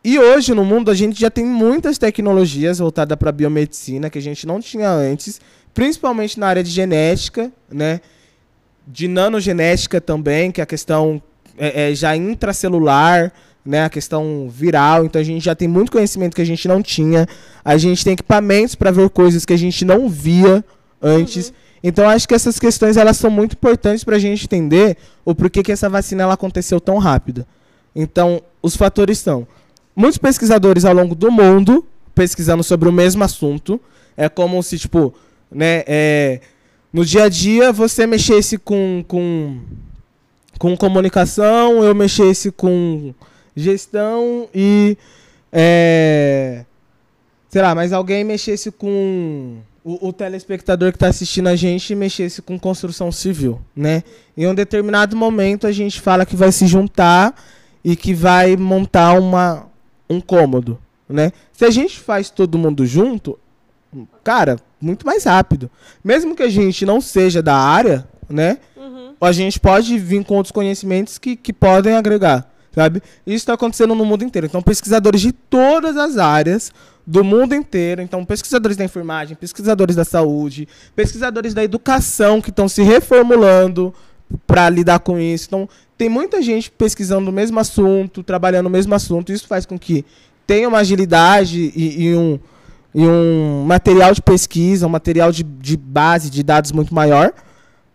E 0.06 0.20
hoje 0.20 0.54
no 0.54 0.64
mundo 0.64 0.88
a 0.88 0.94
gente 0.94 1.18
já 1.20 1.28
tem 1.28 1.44
muitas 1.44 1.98
tecnologias 1.98 2.78
voltadas 2.78 3.18
para 3.18 3.32
biomedicina 3.32 4.08
que 4.08 4.16
a 4.16 4.22
gente 4.22 4.46
não 4.46 4.60
tinha 4.60 4.88
antes, 4.88 5.40
principalmente 5.74 6.38
na 6.38 6.46
área 6.46 6.62
de 6.62 6.70
genética, 6.70 7.50
né? 7.68 8.00
De 8.86 9.08
nanogenética 9.08 10.00
também, 10.00 10.52
que 10.52 10.60
é 10.60 10.62
a 10.62 10.66
questão 10.66 11.20
é, 11.58 11.90
é 11.90 11.94
já 11.96 12.14
intracelular, 12.14 13.32
né? 13.64 13.86
A 13.86 13.90
questão 13.90 14.48
viral. 14.48 15.04
Então 15.04 15.20
a 15.20 15.24
gente 15.24 15.44
já 15.44 15.56
tem 15.56 15.66
muito 15.66 15.90
conhecimento 15.90 16.36
que 16.36 16.42
a 16.42 16.46
gente 16.46 16.68
não 16.68 16.80
tinha. 16.80 17.26
A 17.64 17.76
gente 17.76 18.04
tem 18.04 18.12
equipamentos 18.12 18.76
para 18.76 18.92
ver 18.92 19.10
coisas 19.10 19.44
que 19.44 19.54
a 19.54 19.58
gente 19.58 19.84
não 19.84 20.08
via 20.08 20.64
antes. 21.02 21.48
Uhum. 21.48 21.54
Então 21.82 22.08
acho 22.08 22.28
que 22.28 22.34
essas 22.34 22.60
questões 22.60 22.96
elas 22.96 23.16
são 23.16 23.28
muito 23.28 23.54
importantes 23.54 24.04
para 24.04 24.14
a 24.14 24.20
gente 24.20 24.44
entender 24.44 24.98
o 25.24 25.34
porquê 25.34 25.64
que 25.64 25.72
essa 25.72 25.88
vacina 25.88 26.22
ela 26.22 26.34
aconteceu 26.34 26.80
tão 26.80 26.98
rápida. 26.98 27.44
Então 27.92 28.40
os 28.62 28.76
fatores 28.76 29.18
são 29.18 29.48
muitos 29.96 30.18
pesquisadores 30.18 30.84
ao 30.84 30.94
longo 30.94 31.14
do 31.14 31.32
mundo 31.32 31.84
pesquisando 32.14 32.62
sobre 32.62 32.88
o 32.88 32.92
mesmo 32.92 33.24
assunto. 33.24 33.80
É 34.16 34.28
como 34.28 34.62
se, 34.62 34.78
tipo, 34.78 35.14
né, 35.50 35.82
é, 35.86 36.40
no 36.92 37.04
dia 37.04 37.24
a 37.24 37.28
dia 37.28 37.72
você 37.72 38.06
mexesse 38.06 38.56
com, 38.58 39.04
com, 39.08 39.58
com 40.58 40.76
comunicação, 40.76 41.82
eu 41.82 41.94
mexesse 41.94 42.50
com 42.52 43.14
gestão 43.54 44.48
e. 44.54 44.96
É, 45.52 46.64
sei 47.48 47.62
lá, 47.62 47.74
mas 47.74 47.92
alguém 47.92 48.24
mexesse 48.24 48.70
com. 48.70 49.58
O, 49.84 50.08
o 50.08 50.12
telespectador 50.12 50.90
que 50.90 50.96
está 50.96 51.06
assistindo 51.06 51.46
a 51.48 51.54
gente 51.54 51.94
mexesse 51.94 52.42
com 52.42 52.58
construção 52.58 53.12
civil, 53.12 53.60
né? 53.74 54.02
Em 54.36 54.46
um 54.46 54.54
determinado 54.54 55.16
momento 55.16 55.66
a 55.66 55.70
gente 55.70 56.00
fala 56.00 56.26
que 56.26 56.34
vai 56.34 56.50
se 56.50 56.66
juntar 56.66 57.32
e 57.84 57.94
que 57.94 58.12
vai 58.12 58.56
montar 58.56 59.16
uma, 59.20 59.65
um 60.08 60.20
cômodo, 60.20 60.78
né? 61.08 61.32
Se 61.52 61.64
a 61.64 61.70
gente 61.70 61.98
faz 61.98 62.30
todo 62.30 62.58
mundo 62.58 62.86
junto, 62.86 63.38
cara, 64.22 64.58
muito 64.80 65.06
mais 65.06 65.24
rápido. 65.24 65.70
Mesmo 66.04 66.34
que 66.34 66.42
a 66.42 66.48
gente 66.48 66.84
não 66.84 67.00
seja 67.00 67.42
da 67.42 67.56
área, 67.56 68.06
né? 68.28 68.58
Uhum. 68.76 69.14
A 69.20 69.32
gente 69.32 69.58
pode 69.58 69.98
vir 69.98 70.24
com 70.24 70.34
outros 70.34 70.52
conhecimentos 70.52 71.18
que, 71.18 71.36
que 71.36 71.52
podem 71.52 71.94
agregar, 71.94 72.50
sabe? 72.72 73.02
Isso 73.26 73.36
está 73.36 73.54
acontecendo 73.54 73.94
no 73.94 74.04
mundo 74.04 74.24
inteiro. 74.24 74.46
Então, 74.46 74.62
pesquisadores 74.62 75.20
de 75.20 75.32
todas 75.32 75.96
as 75.96 76.18
áreas 76.18 76.72
do 77.06 77.22
mundo 77.22 77.54
inteiro. 77.54 78.02
Então, 78.02 78.24
pesquisadores 78.24 78.76
da 78.76 78.84
enfermagem, 78.84 79.36
pesquisadores 79.36 79.94
da 79.94 80.04
saúde, 80.04 80.68
pesquisadores 80.94 81.54
da 81.54 81.62
educação 81.62 82.40
que 82.40 82.50
estão 82.50 82.68
se 82.68 82.82
reformulando 82.82 83.94
para 84.46 84.68
lidar 84.68 84.98
com 84.98 85.18
isso. 85.18 85.46
Então, 85.46 85.68
tem 85.96 86.08
muita 86.08 86.42
gente 86.42 86.70
pesquisando 86.70 87.30
o 87.30 87.32
mesmo 87.32 87.58
assunto, 87.58 88.22
trabalhando 88.22 88.66
o 88.66 88.70
mesmo 88.70 88.94
assunto. 88.94 89.32
Isso 89.32 89.46
faz 89.46 89.64
com 89.64 89.78
que 89.78 90.04
tenha 90.46 90.68
uma 90.68 90.78
agilidade 90.78 91.72
e, 91.74 92.04
e 92.04 92.14
um, 92.14 92.38
e 92.94 93.06
um 93.06 93.64
material 93.64 94.12
de 94.12 94.22
pesquisa, 94.22 94.86
um 94.86 94.90
material 94.90 95.32
de, 95.32 95.42
de 95.42 95.76
base 95.76 96.30
de 96.30 96.42
dados 96.42 96.72
muito 96.72 96.94
maior. 96.94 97.32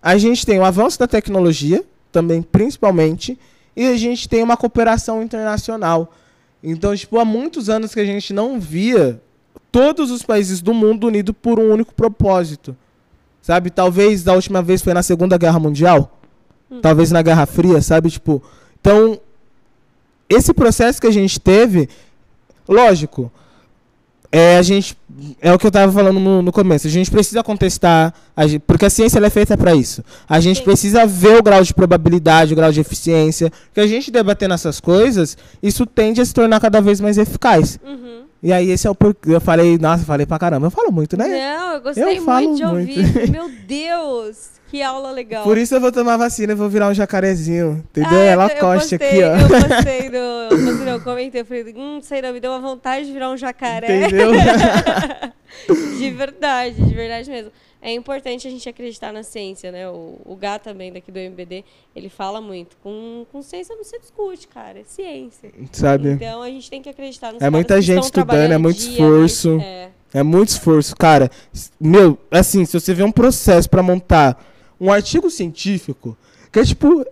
A 0.02 0.18
gente 0.18 0.46
tem 0.46 0.60
o 0.60 0.66
avanço 0.66 0.98
da 0.98 1.08
tecnologia, 1.08 1.84
também 2.12 2.42
principalmente, 2.42 3.38
e 3.76 3.88
a 3.88 3.96
gente 3.96 4.28
tem 4.28 4.42
uma 4.42 4.58
cooperação 4.58 5.22
internacional. 5.22 6.12
Então, 6.64 6.96
tipo, 6.96 7.20
há 7.20 7.26
muitos 7.26 7.70
anos 7.70 7.94
que 7.94 8.00
a 8.00 8.06
gente 8.06 8.34
não 8.34 8.60
via 8.60 9.22
todos 9.72 10.12
os 10.12 10.24
países 10.24 10.62
do 10.62 10.74
mundo 10.74 11.08
unidos 11.08 11.36
por 11.40 11.60
um 11.60 11.72
único 11.72 11.94
propósito. 11.94 12.76
Sabe? 13.42 13.70
Talvez 13.70 14.28
a 14.28 14.34
última 14.34 14.62
vez 14.62 14.82
foi 14.82 14.94
na 14.94 15.02
Segunda 15.02 15.38
Guerra 15.38 15.60
Mundial. 15.60 16.21
Talvez 16.80 17.12
na 17.12 17.22
Guerra 17.22 17.46
Fria, 17.46 17.82
sabe? 17.82 18.10
Tipo, 18.10 18.42
então, 18.80 19.20
esse 20.30 20.54
processo 20.54 21.02
que 21.02 21.08
a 21.08 21.12
gente 21.12 21.40
teve, 21.40 21.90
lógico, 22.68 23.32
é 24.32 24.58
a 24.58 24.62
gente 24.62 24.96
é 25.42 25.54
o 25.54 25.60
que 25.60 25.66
eu 25.66 25.70
estava 25.70 25.92
falando 25.92 26.20
no, 26.20 26.42
no, 26.42 26.52
começo. 26.52 26.88
A 26.88 26.90
gente 26.90 27.12
precisa 27.12 27.44
contestar, 27.44 28.14
a 28.36 28.48
gente, 28.48 28.62
porque 28.62 28.86
a 28.86 28.90
ciência 28.90 29.20
é 29.20 29.30
feita 29.30 29.58
para 29.58 29.76
isso. 29.76 30.04
A 30.28 30.40
gente 30.40 30.58
Sim. 30.58 30.64
precisa 30.64 31.06
ver 31.06 31.38
o 31.38 31.44
grau 31.44 31.62
de 31.62 31.74
probabilidade, 31.74 32.54
o 32.54 32.56
grau 32.56 32.72
de 32.72 32.80
eficiência. 32.80 33.52
Porque 33.66 33.82
a 33.82 33.88
gente 33.88 34.10
debatendo 34.10 34.54
essas 34.54 34.80
coisas, 34.80 35.38
isso 35.62 35.86
tende 35.86 36.22
a 36.22 36.26
se 36.26 36.34
tornar 36.34 36.60
cada 36.62 36.80
vez 36.82 37.02
mais 37.02 37.18
eficaz. 37.18 37.78
Uhum. 37.84 38.21
E 38.44 38.52
aí 38.52 38.72
esse 38.72 38.88
é 38.88 38.90
o 38.90 38.96
porquê. 38.96 39.36
Eu 39.36 39.42
falei, 39.42 39.78
nossa, 39.78 40.04
falei 40.04 40.26
pra 40.26 40.40
caramba. 40.40 40.68
Eu 40.68 40.72
falo 40.72 40.92
muito, 40.92 41.16
né? 41.16 41.28
Não, 41.28 41.74
eu 41.74 41.82
gostei 41.82 42.18
eu 42.18 42.24
muito 42.24 42.56
de 42.56 42.66
ouvir. 42.66 43.14
Muito. 43.14 43.32
Meu 43.32 43.50
Deus! 43.50 44.62
Que 44.72 44.82
aula 44.82 45.12
legal. 45.12 45.44
Por 45.44 45.58
isso 45.58 45.76
eu 45.76 45.82
vou 45.82 45.92
tomar 45.92 46.16
vacina 46.16 46.54
e 46.54 46.56
vou 46.56 46.70
virar 46.70 46.88
um 46.88 46.94
jacarezinho. 46.94 47.84
Entendeu? 47.92 48.20
Ah, 48.20 48.24
Ela 48.24 48.50
costa 48.52 48.96
aqui, 48.96 49.22
ó. 49.22 49.36
Eu 49.36 49.50
gostei 49.50 50.10
do. 50.10 50.88
Eu, 50.88 51.02
comentei, 51.02 51.42
eu 51.42 51.46
falei, 51.46 51.74
hum, 51.76 52.00
sei 52.02 52.22
não, 52.22 52.32
me 52.32 52.40
deu 52.40 52.52
uma 52.52 52.62
vontade 52.62 53.06
de 53.06 53.12
virar 53.12 53.30
um 53.30 53.38
jacaré. 53.38 54.06
Entendeu? 54.06 54.32
de 56.00 56.10
verdade, 56.12 56.76
de 56.76 56.94
verdade 56.94 57.30
mesmo. 57.30 57.52
É 57.82 57.92
importante 57.92 58.48
a 58.48 58.52
gente 58.52 58.70
acreditar 58.70 59.12
na 59.12 59.24
ciência, 59.24 59.72
né? 59.72 59.90
O, 59.90 60.20
o 60.24 60.36
Gá 60.36 60.60
também, 60.60 60.94
daqui 60.94 61.12
do 61.12 61.18
MBD, 61.18 61.66
ele 61.96 62.10
fala 62.10 62.40
muito. 62.40 62.78
Com, 62.84 63.26
com 63.32 63.42
ciência 63.42 63.76
não 63.76 63.84
se 63.84 63.98
discute, 64.00 64.48
cara. 64.48 64.80
É 64.80 64.84
ciência. 64.84 65.52
Sabe? 65.72 66.12
Então 66.12 66.44
a 66.44 66.50
gente 66.50 66.70
tem 66.70 66.82
que 66.82 66.90
acreditar 66.90 67.34
nos 67.34 67.42
É 67.42 67.50
muita 67.50 67.82
gente 67.82 68.04
estudando, 68.04 68.52
é 68.52 68.58
muito 68.58 68.78
dia, 68.78 68.92
esforço. 68.92 69.58
Mas, 69.58 69.66
é. 69.66 69.90
é 70.14 70.24
muito 70.24 70.50
esforço, 70.50 70.96
cara. 70.96 71.32
Meu, 71.80 72.20
assim, 72.30 72.66
se 72.66 72.80
você 72.80 72.94
vê 72.94 73.02
um 73.02 73.12
processo 73.12 73.68
para 73.68 73.82
montar 73.82 74.40
um 74.80 74.92
artigo 74.92 75.30
científico 75.32 76.16
que 76.52 76.60
é 76.60 76.64
tipo. 76.64 77.06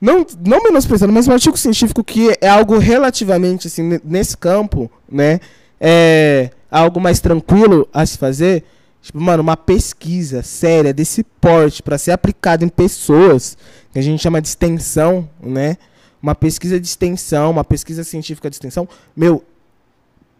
Não, 0.00 0.26
não 0.44 0.62
menosprezando, 0.62 1.12
mas 1.12 1.26
um 1.26 1.32
artigo 1.32 1.56
científico 1.56 2.04
que 2.04 2.36
é 2.40 2.48
algo 2.48 2.76
relativamente, 2.76 3.66
assim, 3.66 3.98
nesse 4.04 4.36
campo, 4.36 4.90
né? 5.10 5.40
É 5.80 6.50
algo 6.70 7.00
mais 7.00 7.20
tranquilo 7.20 7.88
a 7.92 8.04
se 8.04 8.18
fazer. 8.18 8.64
Tipo, 9.06 9.20
mano, 9.20 9.40
uma 9.40 9.56
pesquisa 9.56 10.42
séria 10.42 10.92
desse 10.92 11.22
porte 11.22 11.80
para 11.80 11.96
ser 11.96 12.10
aplicada 12.10 12.64
em 12.64 12.68
pessoas, 12.68 13.56
que 13.92 14.00
a 14.00 14.02
gente 14.02 14.20
chama 14.20 14.42
de 14.42 14.48
extensão, 14.48 15.30
né? 15.40 15.76
Uma 16.20 16.34
pesquisa 16.34 16.80
de 16.80 16.88
extensão, 16.88 17.52
uma 17.52 17.62
pesquisa 17.62 18.02
científica 18.02 18.50
de 18.50 18.56
extensão, 18.56 18.88
meu, 19.16 19.44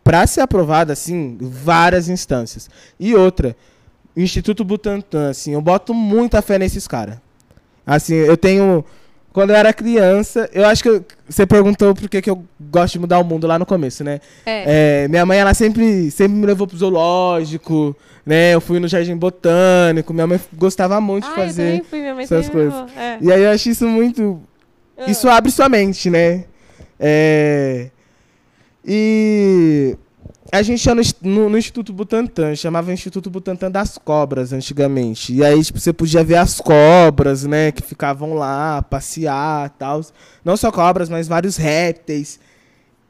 para 0.03 0.27
ser 0.27 0.41
aprovada 0.41 0.93
assim, 0.93 1.39
várias 1.41 2.09
instâncias. 2.09 2.69
E 2.99 3.15
outra, 3.15 3.57
Instituto 4.17 4.65
Butantan, 4.65 5.31
assim, 5.31 5.53
eu 5.53 5.63
boto 5.63 5.95
muita 5.95 6.43
fé 6.43 6.59
nesses 6.59 6.89
caras. 6.89 7.19
Assim, 7.87 8.15
eu 8.15 8.37
tenho 8.37 8.85
quando 9.37 9.51
eu 9.51 9.57
era 9.57 9.71
criança, 9.71 10.49
eu 10.51 10.65
acho 10.65 10.83
que 10.83 10.89
eu, 10.89 11.05
você 11.29 11.45
perguntou 11.45 11.95
por 11.95 12.09
que, 12.09 12.23
que 12.23 12.31
eu 12.31 12.43
gosto 12.59 12.95
de 12.95 13.01
mudar 13.01 13.19
o 13.19 13.23
mundo 13.23 13.47
lá 13.47 13.59
no 13.59 13.67
começo, 13.67 14.03
né? 14.03 14.19
É. 14.47 15.03
É, 15.05 15.09
minha 15.09 15.27
mãe, 15.27 15.39
ela 15.39 15.53
sempre, 15.53 16.11
sempre 16.11 16.39
me 16.39 16.47
levou 16.47 16.67
pro 16.67 16.75
zoológico, 16.75 17.95
né? 18.25 18.55
Eu 18.55 18.63
fui 18.63 18.81
no 18.81 18.89
Jardim 18.89 19.15
Botânico, 19.15 20.15
minha 20.15 20.27
mãe 20.27 20.41
gostava 20.55 20.99
muito 21.03 21.27
ah, 21.27 21.29
de 21.29 21.35
fazer 21.35 21.81
eu 21.81 21.85
fui, 21.85 22.01
minha 22.01 22.15
mãe 22.15 22.25
essas 22.25 22.49
coisas. 22.49 22.73
É. 22.97 23.19
E 23.21 23.31
aí 23.31 23.43
eu 23.43 23.51
acho 23.51 23.69
isso 23.69 23.87
muito... 23.87 24.41
Ah. 24.97 25.11
Isso 25.11 25.29
abre 25.29 25.51
sua 25.51 25.69
mente, 25.69 26.09
né? 26.09 26.45
É... 26.99 27.91
E 28.83 29.99
a 30.53 30.63
gente 30.63 30.85
ia 30.85 30.95
no, 30.95 31.03
no, 31.23 31.49
no, 31.51 31.59
Instituto 31.59 31.93
Butantan, 31.93 32.55
chamava 32.55 32.93
Instituto 32.93 33.29
Butantan 33.31 33.71
das 33.71 33.99
Cobras 33.99 34.53
antigamente. 34.53 35.35
E 35.35 35.45
aí, 35.45 35.63
tipo, 35.63 35.79
você 35.79 35.93
podia 35.93 36.23
ver 36.23 36.37
as 36.37 36.61
cobras, 36.61 37.45
né, 37.45 37.73
que 37.73 37.83
ficavam 37.83 38.35
lá, 38.35 38.83
passear 38.83 39.71
tal. 39.71 40.01
Não 40.45 40.57
só 40.57 40.71
cobras, 40.71 41.09
mas 41.09 41.29
vários 41.29 41.57
répteis. 41.57 42.39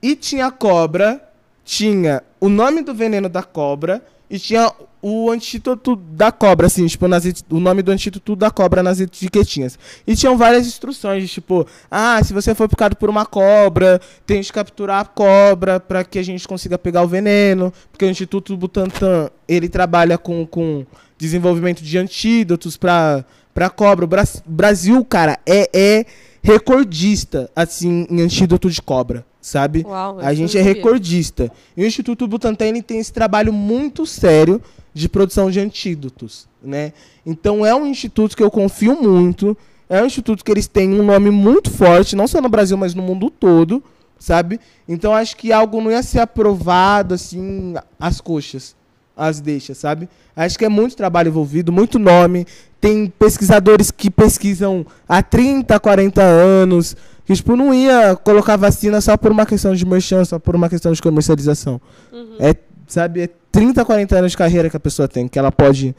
E 0.02 0.14
tinha 0.14 0.50
cobra, 0.50 1.20
tinha 1.64 2.22
o 2.40 2.48
nome 2.48 2.82
do 2.82 2.94
veneno 2.94 3.28
da 3.28 3.42
cobra 3.42 4.02
e 4.28 4.38
tinha 4.38 4.72
o 5.00 5.30
antídoto 5.30 5.94
da 5.94 6.32
cobra, 6.32 6.66
assim, 6.66 6.86
tipo, 6.86 7.06
nas, 7.06 7.24
o 7.48 7.60
nome 7.60 7.82
do 7.82 7.92
antídoto 7.92 8.34
da 8.34 8.50
cobra 8.50 8.82
nas 8.82 8.98
etiquetinhas. 8.98 9.78
E 10.06 10.16
tinham 10.16 10.36
várias 10.36 10.66
instruções, 10.66 11.30
tipo, 11.30 11.66
ah, 11.90 12.20
se 12.24 12.32
você 12.32 12.54
for 12.54 12.68
picado 12.68 12.96
por 12.96 13.08
uma 13.08 13.24
cobra, 13.24 14.00
tem 14.26 14.42
que 14.42 14.52
capturar 14.52 15.00
a 15.00 15.04
cobra 15.04 15.78
para 15.78 16.02
que 16.02 16.18
a 16.18 16.22
gente 16.24 16.46
consiga 16.48 16.76
pegar 16.76 17.02
o 17.02 17.08
veneno, 17.08 17.72
porque 17.92 18.04
o 18.04 18.10
Instituto 18.10 18.56
Butantan, 18.56 19.30
ele 19.46 19.68
trabalha 19.68 20.18
com, 20.18 20.44
com 20.44 20.84
desenvolvimento 21.16 21.82
de 21.82 21.98
antídotos 21.98 22.76
para 22.76 23.24
para 23.54 23.70
cobra. 23.70 24.04
O 24.04 24.08
Brasil, 24.44 25.02
cara, 25.02 25.38
é, 25.46 25.70
é 25.72 26.06
recordista, 26.42 27.50
assim, 27.56 28.06
em 28.10 28.20
antídoto 28.20 28.68
de 28.68 28.82
cobra 28.82 29.24
sabe? 29.46 29.84
Uau, 29.86 30.18
a 30.18 30.34
gente 30.34 30.58
é 30.58 30.60
recordista. 30.60 31.52
E 31.76 31.84
o 31.84 31.86
Instituto 31.86 32.26
Butantan 32.26 32.80
tem 32.80 32.98
esse 32.98 33.12
trabalho 33.12 33.52
muito 33.52 34.04
sério 34.04 34.60
de 34.92 35.08
produção 35.08 35.52
de 35.52 35.60
antídotos, 35.60 36.48
né? 36.60 36.92
Então 37.24 37.64
é 37.64 37.72
um 37.72 37.86
instituto 37.86 38.36
que 38.36 38.42
eu 38.42 38.50
confio 38.50 39.00
muito, 39.00 39.56
é 39.88 40.02
um 40.02 40.06
instituto 40.06 40.44
que 40.44 40.50
eles 40.50 40.66
têm 40.66 40.98
um 40.98 41.04
nome 41.04 41.30
muito 41.30 41.70
forte, 41.70 42.16
não 42.16 42.26
só 42.26 42.40
no 42.40 42.48
Brasil, 42.48 42.76
mas 42.76 42.92
no 42.92 43.02
mundo 43.02 43.30
todo, 43.30 43.84
sabe? 44.18 44.58
Então 44.88 45.14
acho 45.14 45.36
que 45.36 45.52
algo 45.52 45.80
não 45.80 45.92
ia 45.92 46.02
ser 46.02 46.18
aprovado 46.18 47.14
assim 47.14 47.74
às 48.00 48.20
coxas, 48.20 48.74
às 49.16 49.38
deixas, 49.38 49.78
sabe? 49.78 50.08
Acho 50.34 50.58
que 50.58 50.64
é 50.64 50.68
muito 50.68 50.96
trabalho 50.96 51.28
envolvido, 51.28 51.70
muito 51.70 52.00
nome. 52.00 52.46
Tem 52.80 53.06
pesquisadores 53.06 53.92
que 53.92 54.10
pesquisam 54.10 54.84
há 55.08 55.22
30, 55.22 55.78
40 55.78 56.20
anos, 56.20 56.96
que, 57.26 57.34
tipo, 57.34 57.56
não 57.56 57.74
ia 57.74 58.14
colocar 58.16 58.56
vacina 58.56 59.00
só 59.00 59.16
por 59.16 59.32
uma 59.32 59.44
questão 59.44 59.74
de 59.74 59.84
merchan, 59.84 60.24
só 60.24 60.38
por 60.38 60.54
uma 60.54 60.68
questão 60.68 60.92
de 60.92 61.02
comercialização. 61.02 61.80
Uhum. 62.12 62.36
É, 62.38 62.54
sabe, 62.86 63.22
é 63.22 63.28
30, 63.50 63.84
40 63.84 64.16
anos 64.16 64.30
de 64.30 64.38
carreira 64.38 64.70
que 64.70 64.76
a 64.76 64.80
pessoa 64.80 65.08
tem, 65.08 65.26
que 65.26 65.38
ela 65.38 65.50
pode 65.50 65.94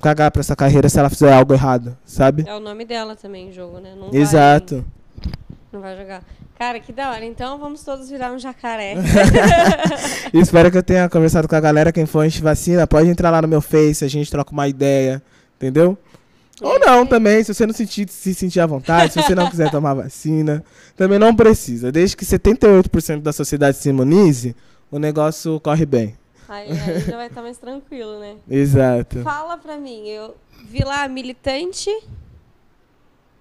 cagar 0.00 0.30
pra 0.30 0.40
essa 0.40 0.54
carreira 0.54 0.88
se 0.90 0.98
ela 0.98 1.08
fizer 1.08 1.32
algo 1.32 1.54
errado, 1.54 1.96
sabe? 2.04 2.44
É 2.46 2.54
o 2.54 2.60
nome 2.60 2.84
dela 2.84 3.16
também 3.16 3.50
jogo, 3.50 3.78
né? 3.78 3.94
Não 3.96 4.10
Exato. 4.12 4.84
Vai, 5.16 5.32
não 5.72 5.80
vai 5.80 5.96
jogar. 5.96 6.22
Cara, 6.58 6.78
que 6.78 6.92
da 6.92 7.10
hora. 7.10 7.24
Então 7.24 7.58
vamos 7.58 7.82
todos 7.82 8.10
virar 8.10 8.30
um 8.30 8.38
jacaré. 8.38 8.94
Espero 10.34 10.70
que 10.70 10.78
eu 10.78 10.82
tenha 10.82 11.08
conversado 11.08 11.48
com 11.48 11.56
a 11.56 11.60
galera. 11.60 11.90
Quem 11.90 12.04
for 12.04 12.20
anti-vacina, 12.20 12.86
pode 12.86 13.08
entrar 13.08 13.30
lá 13.30 13.40
no 13.40 13.48
meu 13.48 13.60
Face, 13.60 14.04
a 14.04 14.08
gente 14.08 14.30
troca 14.30 14.52
uma 14.52 14.68
ideia. 14.68 15.22
Entendeu? 15.56 15.96
Ou 16.62 16.78
não 16.78 17.06
também, 17.06 17.42
se 17.42 17.52
você 17.52 17.66
não 17.66 17.74
sentir, 17.74 18.08
se 18.08 18.34
sentir 18.34 18.60
à 18.60 18.66
vontade, 18.66 19.12
se 19.12 19.22
você 19.22 19.34
não 19.34 19.50
quiser 19.50 19.70
tomar 19.72 19.94
vacina, 19.94 20.64
também 20.96 21.18
não 21.18 21.34
precisa. 21.34 21.90
Desde 21.90 22.16
que 22.16 22.24
78% 22.24 23.20
da 23.20 23.32
sociedade 23.32 23.76
se 23.76 23.88
imunize, 23.88 24.54
o 24.90 24.98
negócio 24.98 25.58
corre 25.60 25.84
bem. 25.86 26.16
Aí, 26.48 26.68
aí 26.70 27.00
já 27.00 27.16
vai 27.16 27.28
estar 27.28 27.40
mais 27.42 27.56
tranquilo, 27.58 28.20
né? 28.20 28.34
Exato. 28.48 29.20
Fala 29.22 29.56
pra 29.56 29.76
mim, 29.76 30.06
eu 30.08 30.36
vi 30.68 30.84
lá 30.84 31.08
militante. 31.08 31.90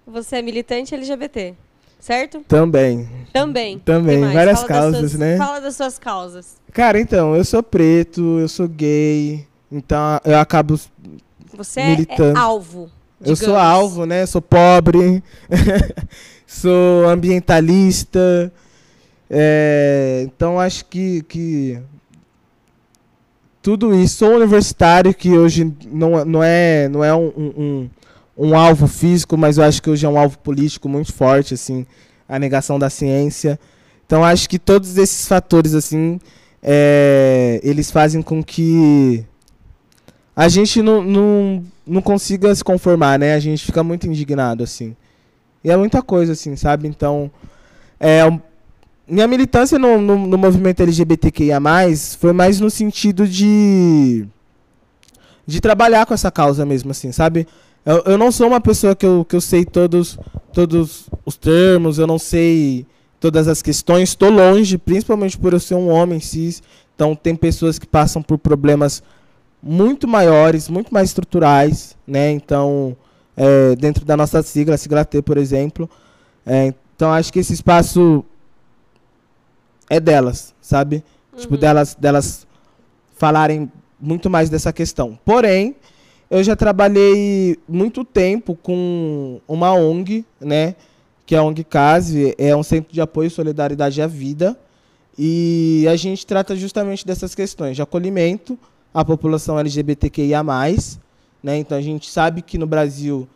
Você 0.07 0.37
é 0.37 0.41
militante 0.41 0.95
LGBT, 0.95 1.53
certo? 1.99 2.39
Também. 2.47 3.09
Também. 3.31 3.79
Também, 3.79 4.21
várias 4.33 4.61
fala 4.61 4.67
causas, 4.67 4.99
suas, 5.11 5.13
né? 5.13 5.37
Fala 5.37 5.59
das 5.59 5.75
suas 5.75 5.99
causas. 5.99 6.55
Cara, 6.73 6.99
então, 6.99 7.35
eu 7.35 7.43
sou 7.45 7.61
preto, 7.61 8.39
eu 8.39 8.47
sou 8.47 8.67
gay, 8.67 9.45
então 9.71 10.19
eu 10.25 10.39
acabo 10.39 10.79
Você 11.53 11.83
militando. 11.83 12.37
é 12.37 12.41
alvo. 12.41 12.89
Eu 13.23 13.35
sou 13.35 13.55
alvo, 13.55 14.05
né? 14.05 14.25
Sou 14.25 14.41
pobre, 14.41 15.23
sou 16.47 17.07
ambientalista. 17.07 18.51
É, 19.29 20.23
então 20.25 20.59
acho 20.59 20.85
que, 20.85 21.21
que 21.23 21.79
tudo 23.61 23.93
isso. 23.93 24.17
Sou 24.17 24.35
universitário, 24.35 25.13
que 25.13 25.37
hoje 25.37 25.71
não, 25.87 26.25
não 26.25 26.43
é, 26.43 26.89
não 26.89 27.03
é 27.03 27.15
um, 27.15 27.31
um, 27.37 27.89
um, 28.37 28.55
alvo 28.55 28.87
físico, 28.87 29.37
mas 29.37 29.57
eu 29.57 29.63
acho 29.63 29.81
que 29.81 29.89
hoje 29.89 30.05
é 30.05 30.09
um 30.09 30.17
alvo 30.17 30.37
político 30.39 30.89
muito 30.89 31.13
forte, 31.13 31.53
assim, 31.53 31.85
a 32.27 32.39
negação 32.39 32.79
da 32.79 32.89
ciência. 32.89 33.59
Então 34.05 34.25
acho 34.25 34.49
que 34.49 34.59
todos 34.59 34.97
esses 34.97 35.27
fatores, 35.27 35.73
assim, 35.73 36.19
é, 36.61 37.59
eles 37.63 37.91
fazem 37.91 38.21
com 38.21 38.43
que 38.43 39.25
a 40.35 40.47
gente 40.47 40.81
não, 40.81 41.03
não, 41.03 41.63
não 41.85 42.01
consiga 42.01 42.53
se 42.53 42.63
conformar, 42.63 43.19
né? 43.19 43.33
A 43.33 43.39
gente 43.39 43.65
fica 43.65 43.83
muito 43.83 44.07
indignado, 44.07 44.63
assim. 44.63 44.95
E 45.63 45.69
é 45.69 45.77
muita 45.77 46.01
coisa, 46.01 46.33
assim, 46.33 46.55
sabe? 46.55 46.87
Então, 46.87 47.29
é, 47.99 48.21
minha 49.07 49.27
militância 49.27 49.77
no, 49.77 50.01
no, 50.01 50.27
no 50.27 50.37
movimento 50.37 50.81
LGBTQIA+, 50.81 51.59
foi 52.19 52.33
mais 52.33 52.59
no 52.59 52.69
sentido 52.69 53.27
de 53.27 54.25
de 55.45 55.59
trabalhar 55.59 56.05
com 56.05 56.13
essa 56.13 56.31
causa 56.31 56.65
mesmo, 56.65 56.91
assim, 56.91 57.11
sabe? 57.11 57.47
Eu, 57.85 58.03
eu 58.05 58.17
não 58.17 58.31
sou 58.31 58.47
uma 58.47 58.61
pessoa 58.61 58.95
que 58.95 59.05
eu, 59.05 59.25
que 59.27 59.35
eu 59.35 59.41
sei 59.41 59.65
todos, 59.65 60.17
todos 60.53 61.07
os 61.25 61.35
termos, 61.35 61.97
eu 61.97 62.07
não 62.07 62.19
sei 62.19 62.85
todas 63.19 63.47
as 63.47 63.61
questões, 63.61 64.09
estou 64.09 64.29
longe, 64.29 64.77
principalmente 64.77 65.37
por 65.37 65.53
eu 65.53 65.59
ser 65.59 65.75
um 65.75 65.89
homem 65.89 66.19
cis, 66.19 66.63
então 66.95 67.15
tem 67.15 67.35
pessoas 67.35 67.77
que 67.77 67.85
passam 67.85 68.21
por 68.21 68.37
problemas 68.37 69.03
muito 69.61 70.07
maiores, 70.07 70.69
muito 70.69 70.93
mais 70.93 71.09
estruturais, 71.09 71.95
né? 72.07 72.31
Então, 72.31 72.95
é, 73.35 73.75
dentro 73.75 74.03
da 74.05 74.17
nossa 74.17 74.41
sigla, 74.41 74.75
a 74.75 74.77
sigla 74.77 75.05
T, 75.05 75.21
por 75.21 75.37
exemplo. 75.37 75.89
É, 76.45 76.73
então, 76.95 77.11
acho 77.11 77.31
que 77.31 77.39
esse 77.39 77.53
espaço 77.53 78.25
é 79.89 79.99
delas, 79.99 80.53
sabe? 80.61 80.97
Tipo, 80.97 81.35
uhum. 81.35 81.41
Tipo, 81.41 81.57
delas, 81.57 81.95
delas 81.95 82.47
falarem 83.13 83.71
muito 83.99 84.29
mais 84.29 84.49
dessa 84.49 84.73
questão. 84.73 85.17
Porém, 85.23 85.75
eu 86.29 86.43
já 86.43 86.55
trabalhei 86.55 87.57
muito 87.67 88.03
tempo 88.03 88.55
com 88.55 89.39
uma 89.47 89.73
ONG, 89.73 90.25
né? 90.39 90.75
Que 91.25 91.35
é 91.35 91.37
a 91.37 91.43
ONG 91.43 91.63
CASE, 91.63 92.35
é 92.37 92.55
um 92.55 92.63
centro 92.63 92.91
de 92.93 93.01
apoio 93.01 93.27
e 93.27 93.29
solidariedade 93.29 94.01
à 94.01 94.07
vida. 94.07 94.57
E 95.17 95.85
a 95.89 95.95
gente 95.95 96.25
trata 96.25 96.55
justamente 96.55 97.05
dessas 97.05 97.35
questões 97.35 97.75
de 97.75 97.81
acolhimento, 97.81 98.57
a 98.93 99.03
população 99.05 99.59
LGBTQIA+. 99.59 100.43
Né? 101.43 101.57
Então 101.57 101.77
a 101.77 101.81
gente 101.81 102.09
sabe 102.09 102.41
que 102.41 102.57
no 102.57 102.67
Brasil 102.67 103.27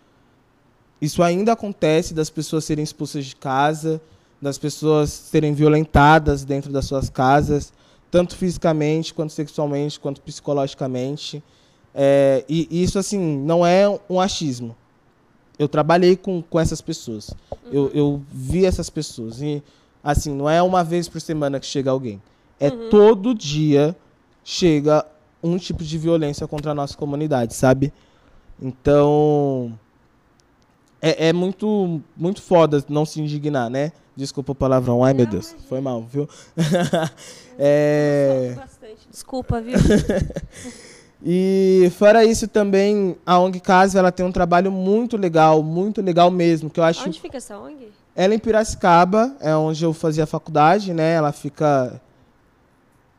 isso 1.01 1.22
ainda 1.22 1.53
acontece 1.53 2.14
das 2.14 2.30
pessoas 2.30 2.66
serem 2.66 2.84
expulsas 2.84 3.26
de 3.26 3.36
casa, 3.36 4.01
das 4.41 4.58
pessoas 4.58 5.10
serem 5.10 5.53
violentadas 5.53 6.43
dentro 6.43 6.72
das 6.72 6.86
suas 6.86 7.10
casas, 7.10 7.74
tanto 8.12 8.36
fisicamente, 8.36 9.14
quanto 9.14 9.34
sexualmente, 9.34 9.99
quanto 9.99 10.22
psicologicamente. 10.22 11.43
É, 11.93 12.43
e, 12.47 12.68
e, 12.70 12.84
isso, 12.84 12.99
assim, 12.99 13.20
não 13.20 13.66
é 13.66 13.88
um 14.10 14.20
achismo. 14.20 14.76
Eu 15.58 15.68
trabalhei 15.68 16.16
com, 16.16 16.41
com 16.41 16.60
essas 16.60 16.82
pessoas. 16.82 17.30
Uhum. 17.30 17.72
Eu, 17.72 17.91
eu 17.93 18.22
vi 18.32 18.66
essas 18.66 18.89
pessoas. 18.89 19.41
E, 19.41 19.64
assim, 20.03 20.34
não 20.34 20.49
é 20.49 20.62
uma 20.62 20.84
vez 20.84 21.08
por 21.08 21.22
semana 21.22 21.60
que 21.60 21.66
chega 21.66 21.91
alguém. 21.91 22.22
É 22.60 22.70
uhum. 22.70 22.89
todo 22.89 23.34
dia 23.34 23.95
chega 24.43 25.06
um 25.43 25.57
tipo 25.57 25.83
de 25.83 25.97
violência 25.97 26.47
contra 26.47 26.71
a 26.71 26.75
nossa 26.75 26.95
comunidade, 26.97 27.53
sabe? 27.53 27.93
Então. 28.61 29.77
É, 31.01 31.27
é 31.27 31.33
muito, 31.33 32.01
muito 32.17 32.41
foda 32.41 32.83
não 32.89 33.05
se 33.05 33.21
indignar, 33.21 33.69
né? 33.69 33.91
Desculpa 34.15 34.53
o 34.53 34.55
palavrão. 34.55 35.03
Ai, 35.03 35.13
meu 35.13 35.25
Deus. 35.25 35.55
Foi 35.67 35.81
mal, 35.81 36.01
viu? 36.03 36.27
é... 37.59 38.55
Desculpa, 39.11 39.61
viu? 39.61 39.75
E 41.27 41.91
fora 41.97 42.23
isso 42.23 42.47
também, 42.47 43.17
a 43.25 43.39
ONG 43.39 43.59
Casa, 43.59 43.97
ela 43.97 44.11
tem 44.11 44.23
um 44.23 44.31
trabalho 44.31 44.71
muito 44.71 45.17
legal, 45.17 45.63
muito 45.63 45.99
legal 45.99 46.29
mesmo, 46.29 46.69
que 46.69 46.79
eu 46.79 46.83
acho... 46.83 47.07
Onde 47.07 47.19
fica 47.19 47.38
essa 47.38 47.57
ONG? 47.57 47.88
Ela 48.15 48.33
é 48.33 48.36
em 48.36 48.39
Piracicaba, 48.39 49.36
é 49.39 49.55
onde 49.55 49.83
eu 49.83 49.91
fazia 49.91 50.27
faculdade, 50.27 50.93
né? 50.93 51.13
Ela 51.13 51.31
fica... 51.31 51.99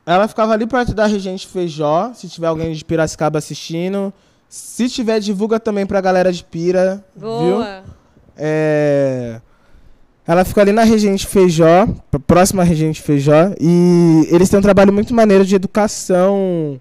Ela 0.07 0.29
ficava 0.29 0.53
ali 0.53 0.67
perto 0.69 0.95
da 0.95 1.05
Regente 1.05 1.49
Feijó, 1.49 2.13
se 2.15 2.29
tiver 2.29 2.47
alguém 2.47 2.73
de 2.73 2.85
Piracicaba 2.85 3.39
assistindo. 3.39 4.15
Se 4.49 4.89
tiver, 4.89 5.19
divulga 5.19 5.59
também 5.59 5.85
pra 5.85 6.01
galera 6.01 6.33
de 6.33 6.45
Pira, 6.45 7.05
Boa. 7.17 7.43
viu? 7.43 7.93
É... 8.37 9.41
Ela 10.25 10.45
fica 10.45 10.61
ali 10.61 10.73
na 10.73 10.85
Regente 10.85 11.27
Feijó, 11.27 11.89
próxima 12.27 12.63
à 12.63 12.65
Regente 12.65 13.03
Feijó, 13.03 13.53
e 13.61 14.29
eles 14.31 14.49
têm 14.49 14.59
um 14.59 14.63
trabalho 14.63 14.93
muito 14.93 15.13
maneiro 15.13 15.45
de 15.45 15.55
educação 15.57 16.81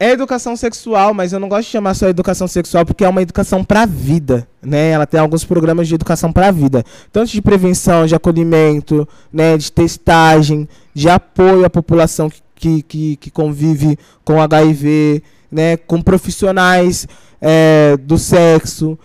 é 0.00 0.12
educação 0.12 0.56
sexual, 0.56 1.12
mas 1.12 1.32
eu 1.32 1.40
não 1.40 1.48
gosto 1.48 1.66
de 1.66 1.72
chamar 1.72 1.94
só 1.94 2.08
educação 2.08 2.46
sexual 2.46 2.86
porque 2.86 3.04
é 3.04 3.08
uma 3.08 3.20
educação 3.20 3.64
para 3.64 3.82
a 3.82 3.86
vida, 3.86 4.46
né? 4.62 4.90
Ela 4.90 5.06
tem 5.06 5.18
alguns 5.18 5.44
programas 5.44 5.88
de 5.88 5.94
educação 5.94 6.32
para 6.32 6.48
a 6.48 6.50
vida, 6.52 6.84
tanto 7.12 7.32
de 7.32 7.42
prevenção, 7.42 8.06
de 8.06 8.14
acolhimento, 8.14 9.08
né, 9.32 9.56
de 9.56 9.72
testagem, 9.72 10.68
de 10.94 11.08
apoio 11.08 11.64
à 11.64 11.70
população 11.70 12.30
que, 12.54 12.82
que, 12.82 13.16
que 13.16 13.30
convive 13.30 13.98
com 14.24 14.40
HIV, 14.40 15.22
né, 15.50 15.76
com 15.76 16.00
profissionais 16.00 17.08
é, 17.40 17.96
do 18.00 18.18
sexo, 18.18 18.96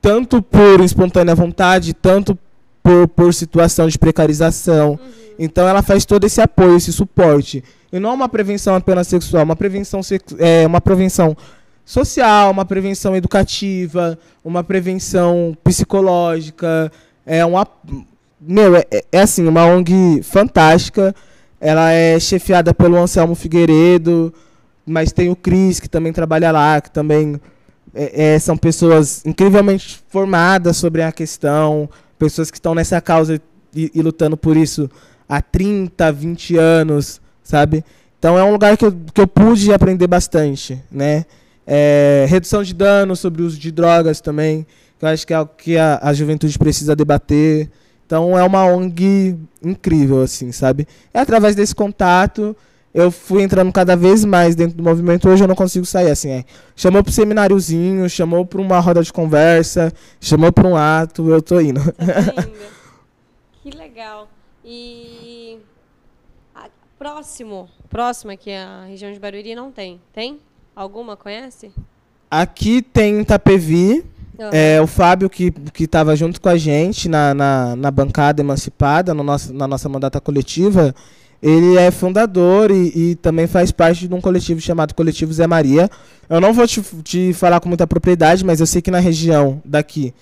tanto 0.00 0.40
por 0.40 0.80
espontânea 0.80 1.34
vontade, 1.34 1.92
tanto 1.92 2.38
por, 2.82 3.06
por 3.08 3.34
situação 3.34 3.88
de 3.88 3.98
precarização. 3.98 4.92
Uhum. 4.92 4.98
Então 5.38 5.68
ela 5.68 5.82
faz 5.82 6.06
todo 6.06 6.24
esse 6.24 6.40
apoio, 6.40 6.76
esse 6.76 6.92
suporte. 6.92 7.62
E 7.92 7.98
não 7.98 8.14
uma 8.14 8.28
prevenção 8.28 8.74
apenas 8.74 9.08
sexual, 9.08 9.44
uma 9.44 9.56
prevenção, 9.56 10.00
é, 10.38 10.66
uma 10.66 10.80
prevenção 10.80 11.36
social, 11.84 12.52
uma 12.52 12.64
prevenção 12.64 13.16
educativa, 13.16 14.18
uma 14.44 14.62
prevenção 14.62 15.56
psicológica. 15.64 16.90
É 17.26 17.44
uma. 17.44 17.66
Meu, 18.40 18.76
é, 18.76 18.86
é 19.10 19.20
assim, 19.20 19.46
uma 19.46 19.66
ONG 19.66 20.22
fantástica. 20.22 21.14
Ela 21.60 21.92
é 21.92 22.18
chefiada 22.18 22.72
pelo 22.72 22.96
Anselmo 22.96 23.34
Figueiredo, 23.34 24.32
mas 24.86 25.12
tem 25.12 25.28
o 25.28 25.36
Cris, 25.36 25.78
que 25.78 25.88
também 25.88 26.12
trabalha 26.12 26.50
lá, 26.50 26.80
que 26.80 26.90
também 26.90 27.38
é, 27.94 28.34
é, 28.34 28.38
são 28.38 28.56
pessoas 28.56 29.24
incrivelmente 29.26 30.00
formadas 30.08 30.76
sobre 30.76 31.02
a 31.02 31.12
questão, 31.12 31.88
pessoas 32.18 32.50
que 32.50 32.56
estão 32.56 32.74
nessa 32.74 33.00
causa 33.00 33.40
e, 33.74 33.90
e 33.94 34.00
lutando 34.00 34.36
por 34.36 34.56
isso 34.56 34.88
há 35.28 35.42
30, 35.42 36.10
20 36.12 36.56
anos 36.56 37.20
sabe? 37.42 37.84
Então 38.18 38.38
é 38.38 38.44
um 38.44 38.52
lugar 38.52 38.76
que 38.76 38.84
eu, 38.84 38.92
que 39.14 39.20
eu 39.20 39.26
pude 39.26 39.72
aprender 39.72 40.06
bastante, 40.06 40.82
né? 40.90 41.24
É, 41.66 42.26
redução 42.28 42.62
de 42.62 42.74
danos 42.74 43.20
sobre 43.20 43.42
o 43.42 43.46
uso 43.46 43.58
de 43.58 43.70
drogas 43.70 44.20
também, 44.20 44.66
que 44.98 45.04
eu 45.04 45.08
acho 45.08 45.26
que 45.26 45.32
é 45.32 45.40
o 45.40 45.46
que 45.46 45.76
a, 45.76 45.98
a 46.02 46.12
juventude 46.12 46.58
precisa 46.58 46.96
debater. 46.96 47.70
Então 48.06 48.38
é 48.38 48.42
uma 48.42 48.64
ONG 48.66 49.36
incrível, 49.62 50.22
assim, 50.22 50.52
sabe? 50.52 50.86
É 51.14 51.20
através 51.20 51.54
desse 51.54 51.74
contato 51.74 52.56
eu 52.92 53.10
fui 53.10 53.42
entrando 53.42 53.72
cada 53.72 53.94
vez 53.94 54.24
mais 54.24 54.56
dentro 54.56 54.76
do 54.76 54.82
movimento. 54.82 55.28
Hoje 55.28 55.44
eu 55.44 55.48
não 55.48 55.54
consigo 55.54 55.86
sair 55.86 56.10
assim. 56.10 56.30
É. 56.30 56.44
Chamou 56.74 57.02
para 57.02 57.12
semináriozinho, 57.12 58.08
chamou 58.08 58.44
para 58.44 58.60
uma 58.60 58.80
roda 58.80 59.02
de 59.02 59.12
conversa, 59.12 59.92
chamou 60.20 60.52
para 60.52 60.66
um 60.66 60.76
ato, 60.76 61.30
eu 61.30 61.40
tô 61.40 61.60
indo. 61.60 61.80
Tá 61.92 62.44
que 63.62 63.70
legal. 63.70 64.28
E 64.64 65.19
próximo, 67.00 67.66
próximo 67.88 68.30
aqui 68.30 68.52
a 68.52 68.84
região 68.84 69.10
de 69.10 69.18
Barueri 69.18 69.54
não 69.54 69.72
tem. 69.72 69.98
Tem? 70.12 70.38
Alguma 70.76 71.16
conhece? 71.16 71.72
Aqui 72.30 72.82
tem 72.82 73.22
Itapevi. 73.22 74.04
Uhum. 74.38 74.50
É, 74.52 74.80
o 74.82 74.86
Fábio, 74.86 75.28
que 75.30 75.52
estava 75.78 76.14
junto 76.14 76.40
com 76.40 76.48
a 76.50 76.58
gente 76.58 77.08
na, 77.08 77.32
na, 77.32 77.76
na, 77.76 77.90
bancada 77.90 78.42
emancipada, 78.42 79.14
no 79.14 79.22
nosso, 79.22 79.52
na 79.52 79.66
nossa 79.66 79.88
mandata 79.88 80.20
coletiva, 80.20 80.94
ele 81.42 81.78
é 81.78 81.90
fundador 81.90 82.70
e, 82.70 82.92
e, 82.94 83.14
também 83.16 83.46
faz 83.46 83.72
parte 83.72 84.06
de 84.06 84.14
um 84.14 84.20
coletivo 84.20 84.60
chamado 84.60 84.94
Coletivo 84.94 85.32
Zé 85.32 85.46
Maria. 85.46 85.90
Eu 86.28 86.40
não 86.40 86.52
vou 86.52 86.66
te, 86.66 86.82
te 87.02 87.32
falar 87.32 87.60
com 87.60 87.68
muita 87.68 87.86
propriedade, 87.86 88.44
mas 88.44 88.60
eu 88.60 88.66
sei 88.66 88.82
que 88.82 88.90
na 88.90 88.98
região 88.98 89.60
daqui 89.64 90.14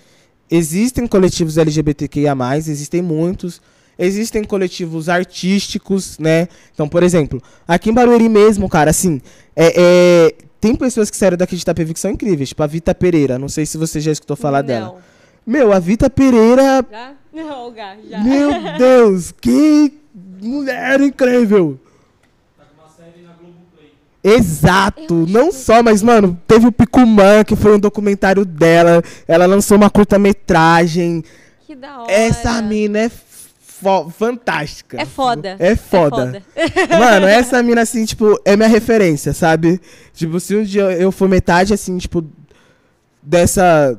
existem 0.49 1.07
coletivos 1.09 1.59
LGBTQIA, 1.59 2.37
existem 2.57 3.03
muitos 3.03 3.61
existem 3.99 4.44
coletivos 4.44 5.09
artísticos, 5.09 6.18
né? 6.18 6.49
Então, 6.72 6.88
por 6.88 7.03
exemplo, 7.03 7.42
aqui 7.66 7.90
em 7.90 7.92
Barueri 7.92 8.28
mesmo, 8.28 8.68
cara, 8.68 8.90
assim, 8.90 9.20
é, 9.57 9.72
é, 9.76 10.34
tem 10.61 10.74
pessoas 10.74 11.11
que 11.11 11.16
saíram 11.16 11.36
daqui 11.36 11.57
de 11.57 11.62
Itapevi 11.62 11.94
que 11.94 12.01
são 12.01 12.11
incríveis, 12.11 12.51
tipo 12.51 12.62
a 12.62 12.66
Vita 12.66 12.94
Pereira, 12.94 13.38
não 13.38 13.49
sei 13.49 13.66
se 13.66 13.76
você 13.76 14.01
já 14.01 14.12
escutou 14.12 14.36
falar 14.36 14.62
não. 14.62 14.66
dela. 14.66 14.96
Meu, 15.46 15.72
a 15.72 15.78
Vita 15.78 16.09
Pereira... 16.09 16.84
Já? 16.90 17.12
Não, 17.32 17.74
já. 18.09 18.20
Meu 18.20 18.51
Deus, 18.78 19.32
que 19.32 19.92
mulher 20.40 21.01
incrível! 21.01 21.78
Exato, 24.22 25.26
não 25.28 25.53
só, 25.53 25.82
mas, 25.82 26.03
mano, 26.03 26.38
teve 26.46 26.66
o 26.66 26.72
Picumã, 26.72 27.44
que 27.44 27.55
foi 27.55 27.76
um 27.76 27.78
documentário 27.78 28.44
dela, 28.44 29.03
ela 29.26 29.46
lançou 29.46 29.76
uma 29.76 29.88
curta-metragem. 29.88 31.24
Que 31.66 31.74
da 31.76 32.03
hora. 32.03 32.12
Essa 32.12 32.61
mina 32.61 32.99
é 32.99 33.09
fantástica. 34.11 35.01
É 35.01 35.05
foda. 35.05 35.57
É 35.59 35.76
foda. 35.76 36.43
É 36.55 36.68
foda. 36.68 36.97
Mano, 36.99 37.26
essa 37.26 37.62
mina, 37.62 37.83
assim, 37.83 38.05
tipo, 38.05 38.41
é 38.45 38.57
minha 38.57 38.68
referência, 38.68 39.33
sabe? 39.33 39.81
Tipo, 40.12 40.41
se 40.41 40.57
um 40.57 40.62
dia 40.62 40.83
eu 40.93 41.12
for 41.12 41.29
metade, 41.29 41.72
assim, 41.72 41.97
tipo, 41.99 42.24
dessa. 43.22 43.99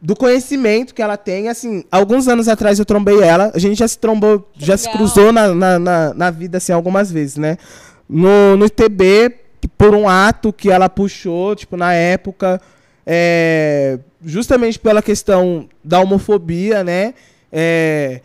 Do 0.00 0.14
conhecimento 0.14 0.94
que 0.94 1.00
ela 1.00 1.16
tem, 1.16 1.48
assim, 1.48 1.82
alguns 1.90 2.28
anos 2.28 2.46
atrás 2.46 2.78
eu 2.78 2.84
trombei 2.84 3.22
ela, 3.22 3.50
a 3.54 3.58
gente 3.58 3.78
já 3.78 3.88
se 3.88 3.98
trombou, 3.98 4.40
que 4.52 4.66
já 4.66 4.74
legal. 4.74 4.78
se 4.78 4.90
cruzou 4.90 5.32
na, 5.32 5.54
na, 5.54 5.78
na, 5.78 6.14
na, 6.14 6.30
vida, 6.30 6.58
assim, 6.58 6.72
algumas 6.72 7.10
vezes, 7.10 7.38
né? 7.38 7.56
No, 8.06 8.54
no 8.54 8.66
ITB, 8.66 9.34
por 9.78 9.94
um 9.94 10.06
ato 10.06 10.52
que 10.52 10.70
ela 10.70 10.90
puxou, 10.90 11.56
tipo, 11.56 11.74
na 11.74 11.94
época, 11.94 12.60
é, 13.06 13.98
justamente 14.22 14.78
pela 14.78 15.00
questão 15.00 15.68
da 15.82 16.00
homofobia, 16.00 16.84
né? 16.84 17.14
É, 17.54 18.20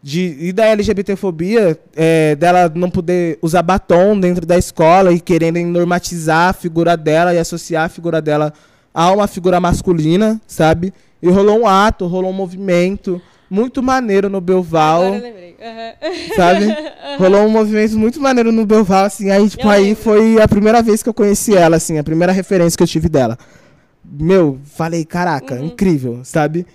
de, 0.00 0.36
e 0.38 0.52
da 0.52 0.66
LGBTfobia, 0.66 1.78
é, 1.96 2.36
dela 2.36 2.70
não 2.72 2.88
poder 2.88 3.38
usar 3.42 3.62
batom 3.62 4.18
dentro 4.18 4.46
da 4.46 4.56
escola 4.56 5.12
e 5.12 5.18
querendo 5.18 5.58
normatizar 5.58 6.50
a 6.50 6.52
figura 6.52 6.96
dela 6.96 7.34
e 7.34 7.38
associar 7.38 7.86
a 7.86 7.88
figura 7.88 8.22
dela 8.22 8.52
a 8.94 9.10
uma 9.10 9.26
figura 9.26 9.60
masculina, 9.60 10.40
sabe? 10.46 10.94
E 11.20 11.28
rolou 11.28 11.60
um 11.60 11.66
ato, 11.66 12.06
rolou 12.06 12.30
um 12.30 12.34
movimento 12.34 13.20
muito 13.50 13.82
maneiro 13.82 14.28
no 14.28 14.40
Belval. 14.40 15.02
Agora 15.02 15.16
eu 15.16 15.22
lembrei. 15.22 15.56
Uhum. 15.58 16.36
Sabe? 16.36 16.66
Uhum. 17.08 17.16
Rolou 17.24 17.46
um 17.46 17.48
movimento 17.48 17.98
muito 17.98 18.20
maneiro 18.20 18.52
no 18.52 18.66
Belval, 18.66 19.06
assim. 19.06 19.30
Aí, 19.30 19.48
tipo, 19.48 19.64
eu 19.64 19.70
aí 19.70 19.84
lembro. 19.84 20.02
foi 20.02 20.40
a 20.40 20.46
primeira 20.46 20.82
vez 20.82 21.02
que 21.02 21.08
eu 21.08 21.14
conheci 21.14 21.56
ela, 21.56 21.76
assim, 21.76 21.96
a 21.96 22.04
primeira 22.04 22.32
referência 22.32 22.76
que 22.76 22.82
eu 22.82 22.86
tive 22.86 23.08
dela. 23.08 23.38
Meu, 24.04 24.58
falei, 24.64 25.06
caraca, 25.06 25.54
uhum. 25.54 25.66
incrível, 25.66 26.20
sabe? 26.22 26.66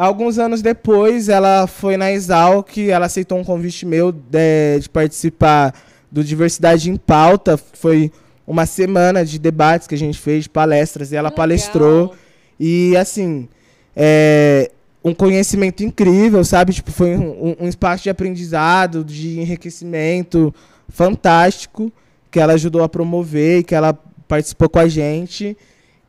Alguns 0.00 0.38
anos 0.38 0.62
depois, 0.62 1.28
ela 1.28 1.66
foi 1.66 1.98
na 1.98 2.10
Exalc, 2.10 2.78
ela 2.78 3.04
aceitou 3.04 3.36
um 3.36 3.44
convite 3.44 3.84
meu 3.84 4.10
de, 4.10 4.80
de 4.80 4.88
participar 4.88 5.74
do 6.10 6.24
Diversidade 6.24 6.90
em 6.90 6.96
Pauta. 6.96 7.58
Foi 7.58 8.10
uma 8.46 8.64
semana 8.64 9.26
de 9.26 9.38
debates 9.38 9.86
que 9.86 9.94
a 9.94 9.98
gente 9.98 10.18
fez, 10.18 10.44
de 10.44 10.48
palestras, 10.48 11.12
e 11.12 11.16
ela 11.16 11.28
Legal. 11.28 11.36
palestrou. 11.36 12.14
E, 12.58 12.96
assim, 12.96 13.46
é, 13.94 14.70
um 15.04 15.12
conhecimento 15.12 15.84
incrível, 15.84 16.42
sabe? 16.46 16.72
Tipo, 16.72 16.90
foi 16.92 17.14
um, 17.14 17.56
um, 17.60 17.68
espaço 17.68 18.04
de 18.04 18.08
aprendizado, 18.08 19.04
de 19.04 19.38
enriquecimento 19.38 20.54
fantástico, 20.88 21.92
que 22.30 22.40
ela 22.40 22.54
ajudou 22.54 22.82
a 22.82 22.88
promover 22.88 23.58
e 23.58 23.62
que 23.62 23.74
ela 23.74 23.92
participou 24.26 24.70
com 24.70 24.78
a 24.78 24.88
gente. 24.88 25.54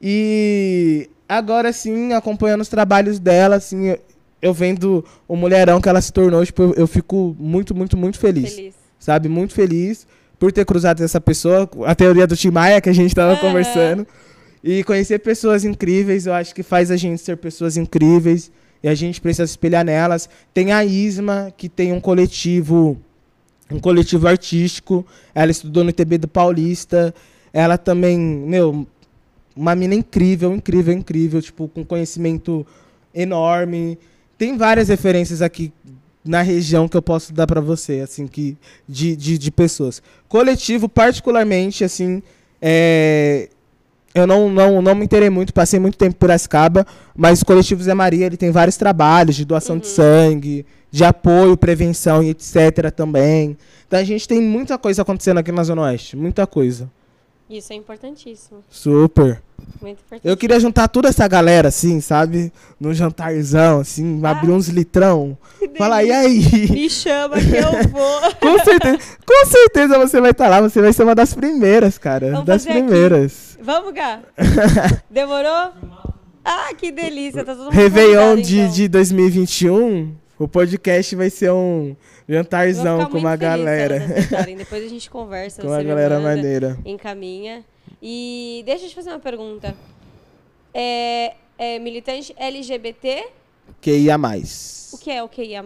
E 0.01 1.09
agora 1.31 1.71
sim, 1.71 2.13
acompanhando 2.13 2.61
os 2.61 2.67
trabalhos 2.67 3.19
dela, 3.19 3.55
assim, 3.55 3.95
eu 4.41 4.53
vendo 4.53 5.05
o 5.27 5.35
mulherão 5.35 5.79
que 5.79 5.87
ela 5.87 6.01
se 6.01 6.11
tornou, 6.11 6.45
tipo, 6.45 6.73
eu, 6.75 6.87
fico 6.87 7.35
muito, 7.39 7.73
muito, 7.73 7.95
muito 7.95 8.19
feliz, 8.19 8.53
feliz. 8.53 8.75
Sabe? 8.99 9.29
Muito 9.29 9.53
feliz 9.53 10.05
por 10.37 10.51
ter 10.51 10.65
cruzado 10.65 11.03
essa 11.03 11.21
pessoa, 11.21 11.69
a 11.85 11.95
teoria 11.95 12.27
do 12.27 12.35
Tim 12.35 12.49
Maia 12.49 12.81
que 12.81 12.89
a 12.89 12.93
gente 12.93 13.11
estava 13.11 13.37
conversando. 13.37 14.05
E 14.63 14.83
conhecer 14.83 15.19
pessoas 15.19 15.63
incríveis, 15.63 16.25
eu 16.25 16.33
acho 16.33 16.53
que 16.53 16.63
faz 16.63 16.91
a 16.91 16.97
gente 16.97 17.21
ser 17.21 17.37
pessoas 17.37 17.77
incríveis 17.77 18.51
e 18.83 18.87
a 18.87 18.93
gente 18.93 19.21
precisa 19.21 19.47
se 19.47 19.53
espelhar 19.53 19.85
nelas. 19.85 20.29
Tem 20.53 20.71
a 20.71 20.83
Isma, 20.83 21.53
que 21.55 21.69
tem 21.69 21.93
um 21.93 21.99
coletivo, 21.99 22.97
um 23.71 23.79
coletivo 23.79 24.27
artístico. 24.27 25.05
Ela 25.33 25.51
estudou 25.51 25.83
no 25.83 25.89
ITB 25.89 26.19
do 26.19 26.27
Paulista. 26.27 27.13
Ela 27.53 27.77
também, 27.77 28.19
meu, 28.19 28.87
uma 29.55 29.75
mina 29.75 29.95
incrível, 29.95 30.53
incrível, 30.53 30.93
incrível, 30.93 31.41
tipo, 31.41 31.67
com 31.67 31.83
conhecimento 31.83 32.65
enorme. 33.13 33.97
Tem 34.37 34.57
várias 34.57 34.89
referências 34.89 35.41
aqui 35.41 35.71
na 36.23 36.41
região 36.41 36.87
que 36.87 36.95
eu 36.95 37.01
posso 37.01 37.33
dar 37.33 37.47
para 37.47 37.61
você, 37.61 38.01
assim, 38.01 38.27
que 38.27 38.57
de, 38.87 39.15
de, 39.15 39.37
de, 39.37 39.51
pessoas. 39.51 40.01
Coletivo, 40.27 40.87
particularmente, 40.87 41.83
assim, 41.83 42.21
é, 42.61 43.49
eu 44.13 44.27
não, 44.27 44.49
não, 44.49 44.81
não 44.81 44.95
me 44.95 45.05
interei 45.05 45.29
muito, 45.29 45.53
passei 45.53 45.79
muito 45.79 45.97
tempo 45.97 46.15
por 46.15 46.29
Ascaba, 46.29 46.85
mas 47.15 47.41
o 47.41 47.45
coletivo 47.45 47.81
Zé 47.81 47.93
Maria 47.93 48.25
ele 48.25 48.37
tem 48.37 48.51
vários 48.51 48.77
trabalhos 48.77 49.35
de 49.35 49.45
doação 49.45 49.75
uhum. 49.75 49.81
de 49.81 49.87
sangue, 49.87 50.65
de 50.91 51.03
apoio, 51.03 51.57
prevenção 51.57 52.21
e 52.21 52.29
etc. 52.29 52.91
também. 52.95 53.57
Então 53.87 53.99
a 53.99 54.03
gente 54.03 54.27
tem 54.27 54.41
muita 54.41 54.77
coisa 54.77 55.01
acontecendo 55.01 55.39
aqui 55.39 55.51
na 55.51 55.63
Zona 55.63 55.83
Oeste, 55.83 56.15
muita 56.15 56.45
coisa. 56.45 56.89
Isso 57.51 57.73
é 57.73 57.75
importantíssimo. 57.75 58.63
Super. 58.69 59.41
Muito 59.81 59.99
importante. 59.99 60.21
Eu 60.23 60.37
queria 60.37 60.57
juntar 60.57 60.87
toda 60.87 61.09
essa 61.09 61.27
galera, 61.27 61.67
assim, 61.67 61.99
sabe? 61.99 62.51
Num 62.79 62.93
jantarzão, 62.93 63.81
assim, 63.81 64.21
ah, 64.23 64.31
abrir 64.31 64.51
uns 64.51 64.69
litrão. 64.69 65.37
Falar, 65.77 66.03
e 66.05 66.11
aí? 66.11 66.69
Me 66.71 66.89
chama 66.89 67.35
que 67.39 67.55
eu 67.55 67.71
vou. 67.91 68.21
com 68.39 68.63
certeza. 68.63 68.99
Com 69.25 69.45
certeza 69.45 69.99
você 69.99 70.21
vai 70.21 70.31
estar 70.31 70.45
tá 70.45 70.49
lá, 70.49 70.61
você 70.61 70.81
vai 70.81 70.93
ser 70.93 71.03
uma 71.03 71.13
das 71.13 71.33
primeiras, 71.33 71.97
cara. 71.97 72.31
Vamos 72.31 72.45
das 72.45 72.65
primeiras. 72.65 73.55
Aqui. 73.55 73.63
Vamos, 73.65 73.93
Gá. 73.93 74.19
Demorou? 75.11 75.71
Ah, 76.43 76.73
que 76.77 76.89
delícia. 76.89 77.43
Tá 77.43 77.53
todo 77.53 77.65
mundo 77.65 77.73
Réveillon 77.73 78.37
de, 78.41 78.59
então. 78.59 78.71
de 78.71 78.87
2021, 78.87 80.15
o 80.39 80.47
podcast 80.47 81.15
vai 81.17 81.29
ser 81.29 81.51
um 81.51 81.95
jantarzão 82.31 83.09
com 83.09 83.17
uma 83.17 83.35
galera. 83.35 83.99
Depois 84.57 84.85
a 84.85 84.87
gente 84.87 85.09
conversa. 85.11 85.61
com 85.61 85.67
uma 85.67 85.83
galera 85.83 86.15
manda, 86.15 86.35
maneira. 86.35 86.77
Encaminha. 86.85 87.63
E 88.01 88.63
deixa 88.65 88.85
eu 88.85 88.89
te 88.89 88.95
fazer 88.95 89.09
uma 89.09 89.19
pergunta. 89.19 89.75
É, 90.73 91.33
é 91.57 91.79
militante 91.79 92.33
LGBT? 92.37 93.27
QIA+. 93.81 94.17
O 94.93 94.97
que 94.97 95.11
é 95.11 95.21
o 95.21 95.27
QIA+. 95.27 95.63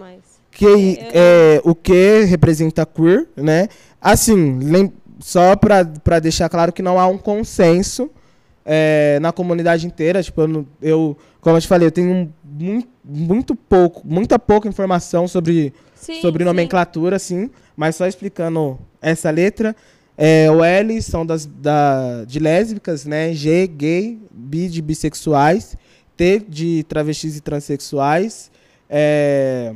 QI, 0.51 0.97
é, 1.13 1.61
o 1.63 1.76
que 1.76 2.24
representa 2.24 2.86
queer, 2.86 3.28
né? 3.36 3.68
Assim, 4.01 4.59
só 5.20 5.55
para 5.55 6.20
deixar 6.20 6.49
claro 6.49 6.72
que 6.72 6.82
não 6.82 6.99
há 6.99 7.07
um 7.07 7.18
consenso 7.18 8.09
é, 8.66 9.20
na 9.22 9.32
comunidade 9.32 9.86
inteira. 9.86 10.24
Tipo, 10.24 10.41
eu, 10.41 10.66
eu, 10.82 11.18
como 11.41 11.57
eu 11.57 11.61
te 11.61 11.68
falei, 11.68 11.88
eu 11.88 11.91
tenho 11.91 12.34
muito, 12.58 12.89
muito 13.03 13.56
pouco, 13.56 14.01
muita 14.06 14.39
pouca 14.39 14.68
informação 14.68 15.28
sobre, 15.28 15.74
sim, 15.93 16.22
sobre 16.22 16.43
nomenclatura, 16.43 17.20
sim, 17.20 17.49
mas 17.76 17.95
só 17.95 18.08
explicando 18.08 18.80
essa 19.01 19.30
letra. 19.30 19.76
É, 20.18 20.49
o 20.49 20.64
L 20.64 21.01
são 21.01 21.26
das, 21.26 21.45
da, 21.45 22.24
de 22.24 22.39
lésbicas, 22.39 23.06
né? 23.06 23.34
G, 23.34 23.68
gay, 23.68 24.18
bi 24.32 24.70
de 24.70 24.82
bissexuais, 24.82 25.76
T 26.16 26.41
de 26.47 26.84
travestis 26.88 27.36
e 27.36 27.41
transexuais, 27.41 28.49
é, 28.89 29.76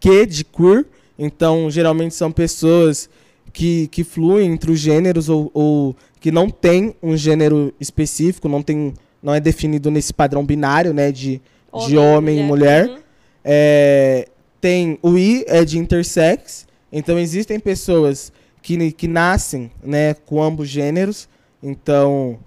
Q 0.00 0.26
de 0.26 0.44
queer. 0.44 0.86
Então, 1.16 1.70
geralmente 1.70 2.14
são 2.14 2.32
pessoas 2.32 3.08
que, 3.52 3.86
que 3.88 4.02
fluem 4.02 4.50
entre 4.52 4.72
os 4.72 4.80
gêneros 4.80 5.28
ou, 5.28 5.50
ou 5.54 5.96
que 6.20 6.32
não 6.32 6.50
tem 6.50 6.96
um 7.00 7.16
gênero 7.16 7.72
específico, 7.80 8.48
não 8.48 8.62
tem 8.62 8.94
não 9.20 9.34
é 9.34 9.40
definido 9.40 9.90
nesse 9.90 10.14
padrão 10.14 10.44
binário, 10.44 10.94
né, 10.94 11.10
de 11.10 11.40
homem, 11.72 11.88
de 11.88 11.98
homem 11.98 12.38
e 12.40 12.42
mulher. 12.42 12.86
mulher. 12.86 12.96
Uhum. 12.96 13.02
É, 13.44 14.28
tem 14.60 14.98
o 15.02 15.16
I 15.16 15.44
é 15.46 15.64
de 15.64 15.78
intersex, 15.78 16.66
então 16.92 17.18
existem 17.18 17.60
pessoas 17.60 18.32
que, 18.60 18.92
que 18.92 19.08
nascem, 19.08 19.70
né, 19.82 20.14
com 20.14 20.42
ambos 20.42 20.68
gêneros. 20.68 21.28
Então, 21.62 22.38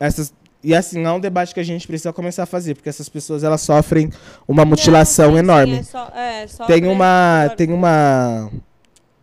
essas 0.00 0.32
e 0.62 0.74
assim, 0.74 1.04
é 1.04 1.12
um 1.12 1.20
debate 1.20 1.54
que 1.54 1.60
a 1.60 1.64
gente 1.64 1.86
precisa 1.86 2.12
começar 2.12 2.42
a 2.42 2.46
fazer, 2.46 2.74
porque 2.74 2.88
essas 2.88 3.08
pessoas 3.08 3.44
elas 3.44 3.60
sofrem 3.60 4.10
uma 4.46 4.64
mutilação 4.64 5.38
enorme. 5.38 5.76
Sim, 5.76 5.80
é 5.80 6.46
só, 6.48 6.64
é, 6.64 6.66
tem 6.66 6.86
uma 6.86 7.54
tem 7.56 7.72
uma 7.72 8.50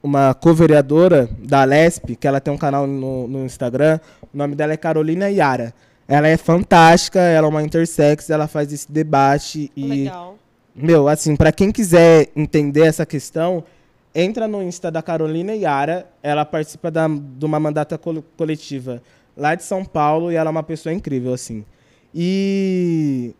uma 0.01 0.33
co-vereadora 0.33 1.27
da 1.39 1.63
Lesp, 1.63 2.15
que 2.15 2.27
ela 2.27 2.39
tem 2.39 2.53
um 2.53 2.57
canal 2.57 2.87
no, 2.87 3.27
no 3.27 3.43
Instagram, 3.43 3.99
o 4.33 4.37
nome 4.37 4.55
dela 4.55 4.73
é 4.73 4.77
Carolina 4.77 5.29
Yara. 5.29 5.73
Ela 6.07 6.27
é 6.27 6.37
fantástica, 6.37 7.19
ela 7.19 7.47
é 7.47 7.49
uma 7.49 7.63
intersex, 7.63 8.29
ela 8.29 8.47
faz 8.47 8.71
esse 8.71 8.91
debate 8.91 9.71
e 9.75 9.85
Legal. 9.85 10.37
meu, 10.75 11.07
assim, 11.07 11.35
para 11.35 11.51
quem 11.51 11.71
quiser 11.71 12.29
entender 12.35 12.85
essa 12.85 13.05
questão, 13.05 13.63
entra 14.13 14.47
no 14.47 14.61
Insta 14.61 14.91
da 14.91 15.01
Carolina 15.01 15.53
Yara, 15.53 16.07
ela 16.21 16.45
participa 16.45 16.91
da, 16.91 17.07
de 17.07 17.45
uma 17.45 17.59
mandata 17.59 17.99
coletiva 18.37 19.01
lá 19.35 19.55
de 19.55 19.63
São 19.63 19.83
Paulo 19.83 20.31
e 20.31 20.35
ela 20.35 20.49
é 20.49 20.51
uma 20.51 20.63
pessoa 20.63 20.93
incrível 20.93 21.33
assim. 21.33 21.65
E 22.13 23.33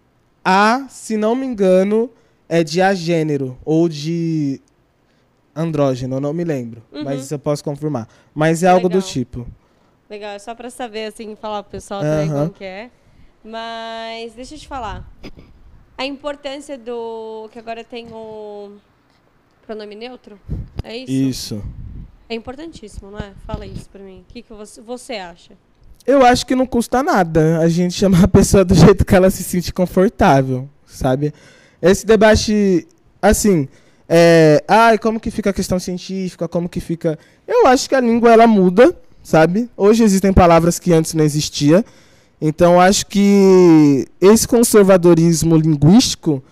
a, 0.43 0.85
se 0.89 1.15
não 1.15 1.35
me 1.35 1.45
engano, 1.45 2.09
é 2.49 2.63
de 2.63 2.81
agênero 2.81 3.57
ou 3.63 3.87
de 3.87 4.59
andrógeno, 5.55 6.19
não 6.19 6.33
me 6.33 6.43
lembro, 6.43 6.83
uhum. 6.91 7.03
mas 7.03 7.23
isso 7.23 7.33
eu 7.33 7.39
posso 7.39 7.63
confirmar. 7.63 8.07
Mas 8.33 8.61
é 8.61 8.65
Legal. 8.65 8.75
algo 8.75 8.89
do 8.89 9.01
tipo. 9.01 9.47
Legal, 10.09 10.31
é 10.31 10.39
só 10.39 10.53
para 10.53 10.69
saber, 10.69 11.05
assim, 11.07 11.35
falar 11.35 11.63
pro 11.63 11.71
pessoal 11.71 12.01
também 12.01 12.29
como 12.29 12.49
que 12.51 12.63
é. 12.63 12.91
Mas 13.43 14.33
deixa 14.33 14.55
eu 14.55 14.59
te 14.59 14.67
falar. 14.67 15.09
A 15.97 16.05
importância 16.05 16.77
do. 16.77 17.49
Que 17.51 17.59
agora 17.59 17.83
tem 17.83 18.07
o 18.11 18.71
pronome 19.65 19.95
neutro? 19.95 20.39
É 20.83 20.95
isso? 20.97 21.11
Isso. 21.11 21.63
É 22.27 22.35
importantíssimo, 22.35 23.11
não 23.11 23.19
é? 23.19 23.33
Fala 23.45 23.65
isso 23.65 23.89
pra 23.89 24.01
mim. 24.01 24.25
O 24.27 24.33
que, 24.33 24.41
que 24.41 24.53
você, 24.53 24.81
você 24.81 25.13
acha? 25.13 25.53
Eu 26.05 26.23
acho 26.23 26.45
que 26.45 26.55
não 26.55 26.65
custa 26.65 27.01
nada 27.01 27.59
a 27.59 27.67
gente 27.67 27.93
chamar 27.97 28.23
a 28.23 28.27
pessoa 28.27 28.65
do 28.65 28.75
jeito 28.75 29.05
que 29.05 29.15
ela 29.15 29.29
se 29.29 29.43
sente 29.43 29.73
confortável, 29.73 30.69
sabe? 30.85 31.33
Esse 31.81 32.05
debate, 32.05 32.87
assim, 33.21 33.67
é, 34.07 34.63
ai, 34.67 34.97
como 34.97 35.19
que 35.19 35.29
fica 35.29 35.49
a 35.49 35.53
questão 35.53 35.79
científica, 35.79 36.47
como 36.47 36.69
que 36.69 36.79
fica... 36.79 37.17
Eu 37.47 37.67
acho 37.67 37.87
que 37.87 37.95
a 37.95 37.99
língua, 37.99 38.31
ela 38.31 38.47
muda, 38.47 38.95
sabe? 39.25 39.67
Hoje 39.75 40.03
existem 40.03 40.31
palavras 40.31 40.77
que 40.77 40.93
antes 40.93 41.15
não 41.15 41.23
existia. 41.23 41.83
Então 42.39 42.79
acho 42.79 43.07
que 43.07 44.07
esse 44.21 44.47
conservadorismo 44.47 45.57
linguístico 45.57 46.43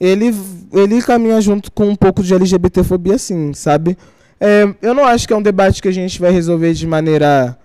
ele, 0.00 0.34
ele 0.72 1.02
caminha 1.02 1.40
junto 1.40 1.70
com 1.70 1.88
um 1.88 1.94
pouco 1.94 2.22
de 2.22 2.34
LGBTfobia, 2.34 3.18
sim, 3.18 3.52
sabe? 3.52 3.96
É, 4.40 4.74
eu 4.80 4.94
não 4.94 5.04
acho 5.04 5.28
que 5.28 5.32
é 5.32 5.36
um 5.36 5.42
debate 5.42 5.80
que 5.80 5.86
a 5.88 5.92
gente 5.92 6.18
vai 6.18 6.32
resolver 6.32 6.72
de 6.72 6.86
maneira 6.86 7.56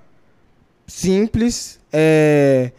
simples. 0.86 1.80
É, 1.92 2.72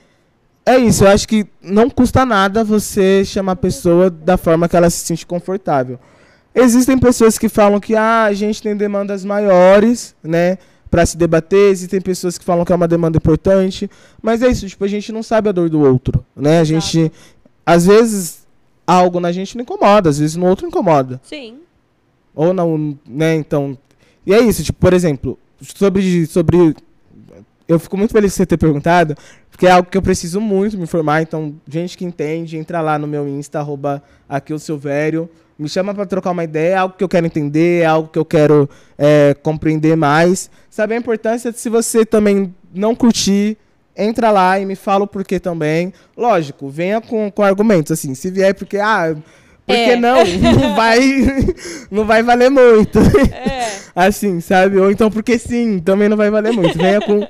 é 0.65 0.79
isso, 0.79 1.05
eu 1.05 1.09
acho 1.09 1.27
que 1.27 1.47
não 1.63 1.89
custa 1.89 2.27
nada 2.27 2.63
você 2.63 3.25
chamar 3.25 3.53
a 3.53 3.57
pessoa 3.57 4.11
da 4.11 4.37
forma 4.37 4.69
que 4.69 4.77
ela 4.77 4.91
se 4.91 5.05
sente 5.05 5.27
confortável. 5.27 5.99
Existem 6.55 6.99
pessoas 6.99 7.39
que 7.39 7.49
falam 7.49 7.81
que 7.81 7.97
ah, 7.97 8.25
a 8.25 8.33
gente 8.35 8.63
tem 8.63 8.77
demandas 8.77 9.25
maiores, 9.25 10.15
né? 10.23 10.59
Para 10.91 11.05
se 11.05 11.17
debater, 11.17 11.71
existem 11.71 12.01
pessoas 12.01 12.39
que 12.39 12.45
falam 12.45 12.65
que 12.65 12.73
é 12.73 12.77
uma 12.77 12.89
demanda 12.89 13.17
importante, 13.17 13.91
mas 14.23 14.43
é 14.43 14.49
isso, 14.49 14.67
tipo, 14.67 14.85
a 14.85 14.89
gente 14.89 15.13
não 15.13 15.23
sabe 15.23 15.49
a 15.49 15.53
dor 15.53 15.69
do 15.69 15.81
outro, 15.81 16.25
né? 16.35 16.61
A 16.61 16.65
gente 16.65 17.13
às 17.65 17.87
vezes 17.87 18.47
algo 18.87 19.21
na 19.21 19.31
gente 19.31 19.57
não 19.57 19.63
incomoda, 19.63 20.09
às 20.09 20.19
vezes 20.19 20.37
no 20.37 20.47
outro 20.47 20.67
incomoda. 20.67 21.21
Sim. 21.23 21.59
Ou 22.35 22.55
não, 22.55 22.99
né? 23.07 23.35
Então, 23.35 23.77
e 24.27 24.33
é 24.33 24.41
isso, 24.41 24.65
tipo, 24.65 24.79
por 24.79 24.93
exemplo, 24.93 25.39
sobre 25.61 26.27
sobre 26.27 26.75
eu 27.67 27.79
fico 27.79 27.99
muito 27.99 28.13
feliz 28.13 28.31
de 28.33 28.37
você 28.37 28.47
ter 28.47 28.57
perguntado, 28.57 29.15
porque 29.51 29.67
é 29.67 29.71
algo 29.71 29.91
que 29.91 29.99
eu 29.99 30.03
preciso 30.03 30.41
muito 30.41 30.79
me 30.79 30.85
informar, 30.85 31.21
então, 31.21 31.55
gente 31.69 31.99
que 31.99 32.05
entende, 32.05 32.57
entra 32.57 32.81
lá 32.81 32.99
no 32.99 33.07
meu 33.07 33.29
Insta 33.29 33.59
arroba 33.59 34.03
aqui 34.27 34.55
o 34.55 34.59
Silvério 34.59 35.29
me 35.59 35.69
chama 35.69 35.93
para 35.93 36.07
trocar 36.07 36.31
uma 36.31 36.45
ideia, 36.45 36.75
é 36.75 36.77
algo 36.77 36.95
que 36.97 37.03
eu 37.03 37.09
quero 37.09 37.27
entender, 37.27 37.83
é 37.83 37.87
algo 37.87 38.09
que 38.09 38.19
eu 38.19 38.25
quero 38.25 38.71
é, 38.97 39.35
compreender 39.43 39.97
mais. 39.97 40.51
Saber 40.71 40.95
a 40.95 40.99
importância 40.99 41.51
de 41.51 41.59
se 41.59 41.69
você 41.69 42.07
também 42.07 42.55
não 42.73 42.95
curtir, 42.95 43.59
entra 43.97 44.31
lá 44.31 44.61
e 44.61 44.65
me 44.65 44.77
fala 44.77 45.05
o 45.05 45.07
porquê 45.07 45.41
também. 45.41 45.93
Lógico, 46.17 46.69
venha 46.69 47.01
com, 47.01 47.31
com 47.31 47.43
argumentos, 47.43 47.91
assim, 47.91 48.15
se 48.15 48.31
vier 48.31 48.55
porque, 48.55 48.79
ah, 48.79 49.17
porque 49.67 49.81
é. 49.81 49.97
não, 49.97 50.19
não 50.61 50.77
vai, 50.77 51.01
não 51.91 52.05
vai 52.05 52.23
valer 52.23 52.51
muito. 52.51 53.01
É. 53.35 53.69
assim, 53.97 54.41
sabe? 54.41 54.79
Ou 54.79 54.91
então 54.93 55.11
porque 55.11 55.39
sim, 55.39 55.81
também 55.81 56.09
não 56.09 56.17
vai 56.17 56.31
valer 56.31 56.53
muito. 56.53 56.79
Venha 56.79 57.01
com 57.01 57.27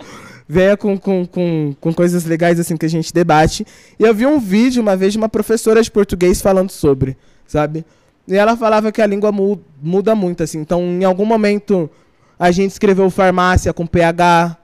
venha 0.48 0.76
com, 0.76 0.96
com, 0.96 1.26
com, 1.26 1.76
com, 1.78 1.92
coisas 1.92 2.24
legais 2.24 2.58
assim 2.58 2.76
que 2.76 2.86
a 2.86 2.88
gente 2.88 3.12
debate. 3.12 3.66
E 3.98 4.02
eu 4.02 4.14
vi 4.14 4.26
um 4.26 4.38
vídeo 4.38 4.80
uma 4.82 4.96
vez 4.96 5.12
de 5.12 5.18
uma 5.18 5.28
professora 5.28 5.82
de 5.82 5.90
português 5.90 6.40
falando 6.40 6.70
sobre, 6.70 7.16
sabe? 7.46 7.84
E 8.28 8.36
ela 8.36 8.56
falava 8.56 8.92
que 8.92 9.00
a 9.00 9.06
língua 9.06 9.32
mu 9.32 9.58
muda 9.80 10.14
muito, 10.14 10.42
assim. 10.42 10.58
Então, 10.58 10.82
em 10.82 11.02
algum 11.02 11.24
momento, 11.24 11.90
a 12.38 12.50
gente 12.50 12.72
escreveu 12.72 13.08
farmácia 13.08 13.72
com 13.72 13.86
PH, 13.86 14.56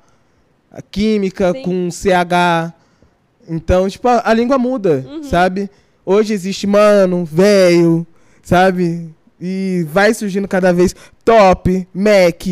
química 0.90 1.52
Sim. 1.52 1.62
com 1.62 1.90
CH. 1.90 2.74
Então, 3.48 3.88
tipo, 3.88 4.06
a, 4.06 4.22
a 4.26 4.34
língua 4.34 4.58
muda, 4.58 5.04
uhum. 5.08 5.22
sabe? 5.22 5.70
Hoje 6.04 6.34
existe 6.34 6.66
mano, 6.66 7.24
velho, 7.24 8.06
sabe? 8.42 9.08
E 9.40 9.86
vai 9.90 10.12
surgindo 10.12 10.46
cada 10.46 10.70
vez 10.70 10.94
top, 11.24 11.88
Mac. 11.94 12.46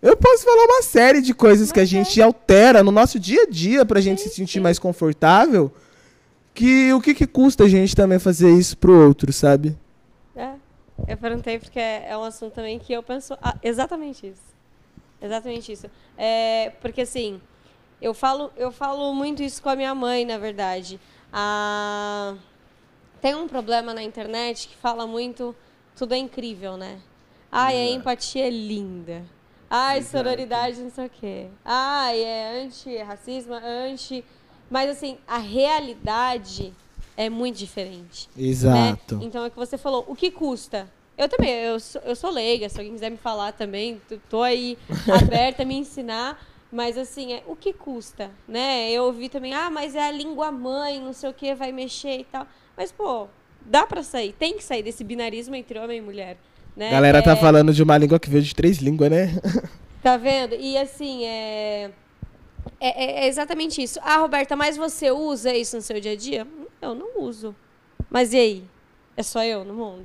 Eu 0.00 0.16
posso 0.16 0.44
falar 0.44 0.64
uma 0.64 0.82
série 0.82 1.20
de 1.20 1.34
coisas 1.34 1.68
Mas 1.68 1.72
que 1.72 1.80
a 1.80 1.84
gente 1.84 2.20
é. 2.20 2.24
altera 2.24 2.84
no 2.84 2.92
nosso 2.92 3.18
dia 3.18 3.42
a 3.42 3.50
dia 3.50 3.84
pra 3.84 4.00
gente 4.00 4.22
sim, 4.22 4.28
se 4.28 4.36
sentir 4.36 4.58
sim. 4.58 4.60
mais 4.60 4.78
confortável. 4.78 5.72
Que 6.54 6.92
o 6.92 7.00
que, 7.00 7.14
que 7.14 7.26
custa 7.26 7.64
a 7.64 7.68
gente 7.68 7.96
também 7.96 8.20
fazer 8.20 8.50
isso 8.50 8.78
pro 8.78 8.92
outro, 8.92 9.32
sabe? 9.32 9.76
Eu 11.06 11.16
perguntei 11.16 11.58
porque 11.58 11.78
é 11.78 12.16
um 12.16 12.22
assunto 12.22 12.54
também 12.54 12.78
que 12.78 12.92
eu 12.92 13.02
penso 13.02 13.36
ah, 13.42 13.56
exatamente 13.62 14.26
isso. 14.26 14.54
Exatamente 15.20 15.72
isso. 15.72 15.90
É, 16.16 16.72
porque 16.80 17.02
assim, 17.02 17.40
eu 18.00 18.14
falo, 18.14 18.52
eu 18.56 18.70
falo 18.70 19.12
muito 19.14 19.42
isso 19.42 19.62
com 19.62 19.68
a 19.68 19.76
minha 19.76 19.94
mãe, 19.94 20.24
na 20.24 20.38
verdade. 20.38 21.00
Ah, 21.32 22.34
tem 23.20 23.34
um 23.34 23.48
problema 23.48 23.92
na 23.92 24.02
internet 24.02 24.68
que 24.68 24.76
fala 24.76 25.06
muito, 25.06 25.54
tudo 25.96 26.14
é 26.14 26.18
incrível, 26.18 26.76
né? 26.76 27.00
Ai, 27.50 27.76
a 27.76 27.90
empatia 27.90 28.46
é 28.46 28.50
linda. 28.50 29.24
Ai, 29.68 29.98
Exato. 29.98 30.24
sororidade, 30.24 30.80
não 30.80 30.90
sei 30.90 31.06
o 31.06 31.10
quê. 31.10 31.48
Ai, 31.64 32.22
é 32.22 32.62
anti-racismo, 32.64 33.54
anti. 33.54 34.24
Mas 34.70 34.90
assim, 34.90 35.18
a 35.26 35.38
realidade 35.38 36.74
é 37.16 37.30
muito 37.30 37.56
diferente. 37.56 38.28
Exato. 38.36 39.16
Né? 39.16 39.24
Então 39.24 39.44
é 39.44 39.48
o 39.48 39.50
que 39.50 39.56
você 39.56 39.78
falou. 39.78 40.04
O 40.06 40.14
que 40.14 40.30
custa? 40.30 40.88
Eu 41.16 41.28
também, 41.28 41.50
eu 41.50 41.80
sou, 41.80 42.00
eu 42.02 42.14
sou 42.14 42.30
leiga, 42.30 42.68
se 42.68 42.78
alguém 42.78 42.92
quiser 42.92 43.10
me 43.10 43.16
falar 43.16 43.52
também, 43.52 44.00
tô 44.28 44.42
aí 44.42 44.76
aberta 45.10 45.62
a 45.62 45.66
me 45.66 45.76
ensinar. 45.76 46.38
Mas 46.70 46.98
assim, 46.98 47.32
é, 47.32 47.42
o 47.46 47.56
que 47.56 47.72
custa, 47.72 48.30
né? 48.46 48.90
Eu 48.90 49.04
ouvi 49.04 49.28
também, 49.28 49.54
ah, 49.54 49.70
mas 49.70 49.94
é 49.94 50.06
a 50.06 50.10
língua 50.10 50.50
mãe, 50.50 51.00
não 51.00 51.12
sei 51.12 51.30
o 51.30 51.32
que, 51.32 51.54
vai 51.54 51.72
mexer 51.72 52.20
e 52.20 52.24
tal. 52.24 52.46
Mas, 52.76 52.92
pô, 52.92 53.28
dá 53.64 53.86
pra 53.86 54.02
sair, 54.02 54.32
tem 54.32 54.56
que 54.56 54.64
sair 54.64 54.82
desse 54.82 55.02
binarismo 55.02 55.54
entre 55.54 55.78
homem 55.78 55.98
e 55.98 56.02
mulher. 56.02 56.36
Né? 56.76 56.90
Galera 56.90 57.22
tá 57.22 57.30
é... 57.30 57.34
tá 57.34 57.40
falando 57.40 57.72
de 57.72 57.82
uma 57.82 57.96
língua 57.96 58.20
que 58.20 58.28
veio 58.28 58.42
de 58.42 58.54
três 58.54 58.78
línguas, 58.78 59.10
né? 59.10 59.28
Tá 60.02 60.16
vendo? 60.16 60.54
E 60.54 60.78
assim, 60.78 61.24
é... 61.24 61.90
É, 62.78 63.04
é, 63.04 63.24
é 63.24 63.26
exatamente 63.26 63.82
isso. 63.82 63.98
Ah, 64.02 64.18
Roberta, 64.18 64.54
mas 64.54 64.76
você 64.76 65.10
usa 65.10 65.52
isso 65.52 65.74
no 65.74 65.82
seu 65.82 66.00
dia 66.00 66.12
a 66.12 66.16
dia? 66.16 66.46
Eu 66.80 66.94
não 66.94 67.20
uso. 67.20 67.54
Mas 68.10 68.32
e 68.32 68.38
aí? 68.38 68.64
É 69.16 69.22
só 69.22 69.42
eu 69.42 69.64
no 69.64 69.74
mundo? 69.74 70.04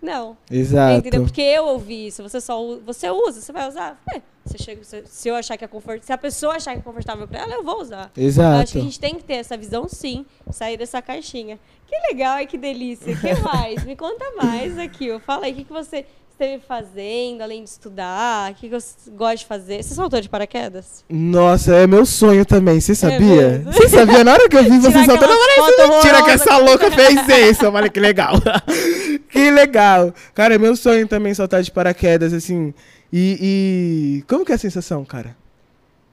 Não. 0.00 0.36
Exato. 0.50 0.98
Entendeu? 0.98 1.22
Porque 1.22 1.40
eu 1.40 1.66
ouvi 1.66 2.06
isso. 2.06 2.22
Você 2.22 2.40
só 2.40 2.78
você 2.78 3.10
usa, 3.10 3.40
você 3.40 3.52
vai 3.52 3.68
usar? 3.68 4.00
É. 4.14 4.22
Você 4.44 4.56
chega, 4.56 4.82
se 4.82 5.28
eu 5.28 5.34
achar 5.34 5.58
que 5.58 5.64
é 5.64 5.68
confortável, 5.68 6.02
se 6.02 6.12
a 6.12 6.16
pessoa 6.16 6.54
achar 6.54 6.72
que 6.72 6.78
é 6.78 6.82
confortável 6.82 7.28
para 7.28 7.40
ela, 7.40 7.54
eu 7.54 7.62
vou 7.62 7.82
usar. 7.82 8.10
Exato. 8.16 8.56
Eu 8.56 8.62
acho 8.62 8.72
que 8.72 8.78
a 8.78 8.82
gente 8.82 9.00
tem 9.00 9.14
que 9.14 9.24
ter 9.24 9.34
essa 9.34 9.56
visão, 9.58 9.86
sim, 9.88 10.24
sair 10.50 10.78
dessa 10.78 11.02
caixinha. 11.02 11.58
Que 11.86 11.94
legal, 12.08 12.46
que 12.46 12.56
delícia. 12.56 13.12
O 13.12 13.20
que 13.20 13.34
mais? 13.42 13.84
Me 13.84 13.94
conta 13.94 14.24
mais 14.36 14.78
aqui. 14.78 15.18
Fala 15.20 15.46
aí, 15.46 15.52
o 15.52 15.56
que, 15.56 15.64
que 15.64 15.72
você 15.72 16.06
esteve 16.38 16.62
fazendo, 16.66 17.42
além 17.42 17.64
de 17.64 17.70
estudar? 17.70 18.52
O 18.52 18.54
que, 18.54 18.68
que 18.68 18.74
você 18.74 19.10
gosta 19.10 19.36
de 19.38 19.46
fazer? 19.46 19.82
Você 19.82 19.94
saltou 19.94 20.20
de 20.20 20.28
paraquedas? 20.28 21.04
Nossa, 21.10 21.74
é 21.74 21.86
meu 21.86 22.06
sonho 22.06 22.46
também. 22.46 22.80
Você 22.80 22.92
é 22.92 22.94
sabia? 22.94 23.42
É 23.42 23.58
você 23.58 23.88
sabia? 23.88 24.22
Na 24.22 24.32
hora 24.32 24.48
que 24.48 24.56
eu 24.56 24.62
vi 24.62 24.78
você 24.78 25.04
saltando, 25.04 25.32
eu 25.32 25.64
falei, 25.64 25.88
mentira 25.88 26.22
que 26.22 26.30
essa 26.30 26.56
louca 26.58 26.90
fez 26.92 27.26
isso. 27.50 27.68
Olha 27.68 27.88
que 27.88 27.98
legal. 27.98 28.34
que 29.28 29.50
legal. 29.50 30.14
Cara, 30.32 30.54
é 30.54 30.58
meu 30.58 30.76
sonho 30.76 31.08
também 31.08 31.34
saltar 31.34 31.62
de 31.62 31.72
paraquedas, 31.72 32.32
assim. 32.32 32.72
E, 33.12 34.20
e, 34.20 34.24
como 34.28 34.44
que 34.44 34.52
é 34.52 34.54
a 34.54 34.58
sensação, 34.58 35.04
cara? 35.04 35.36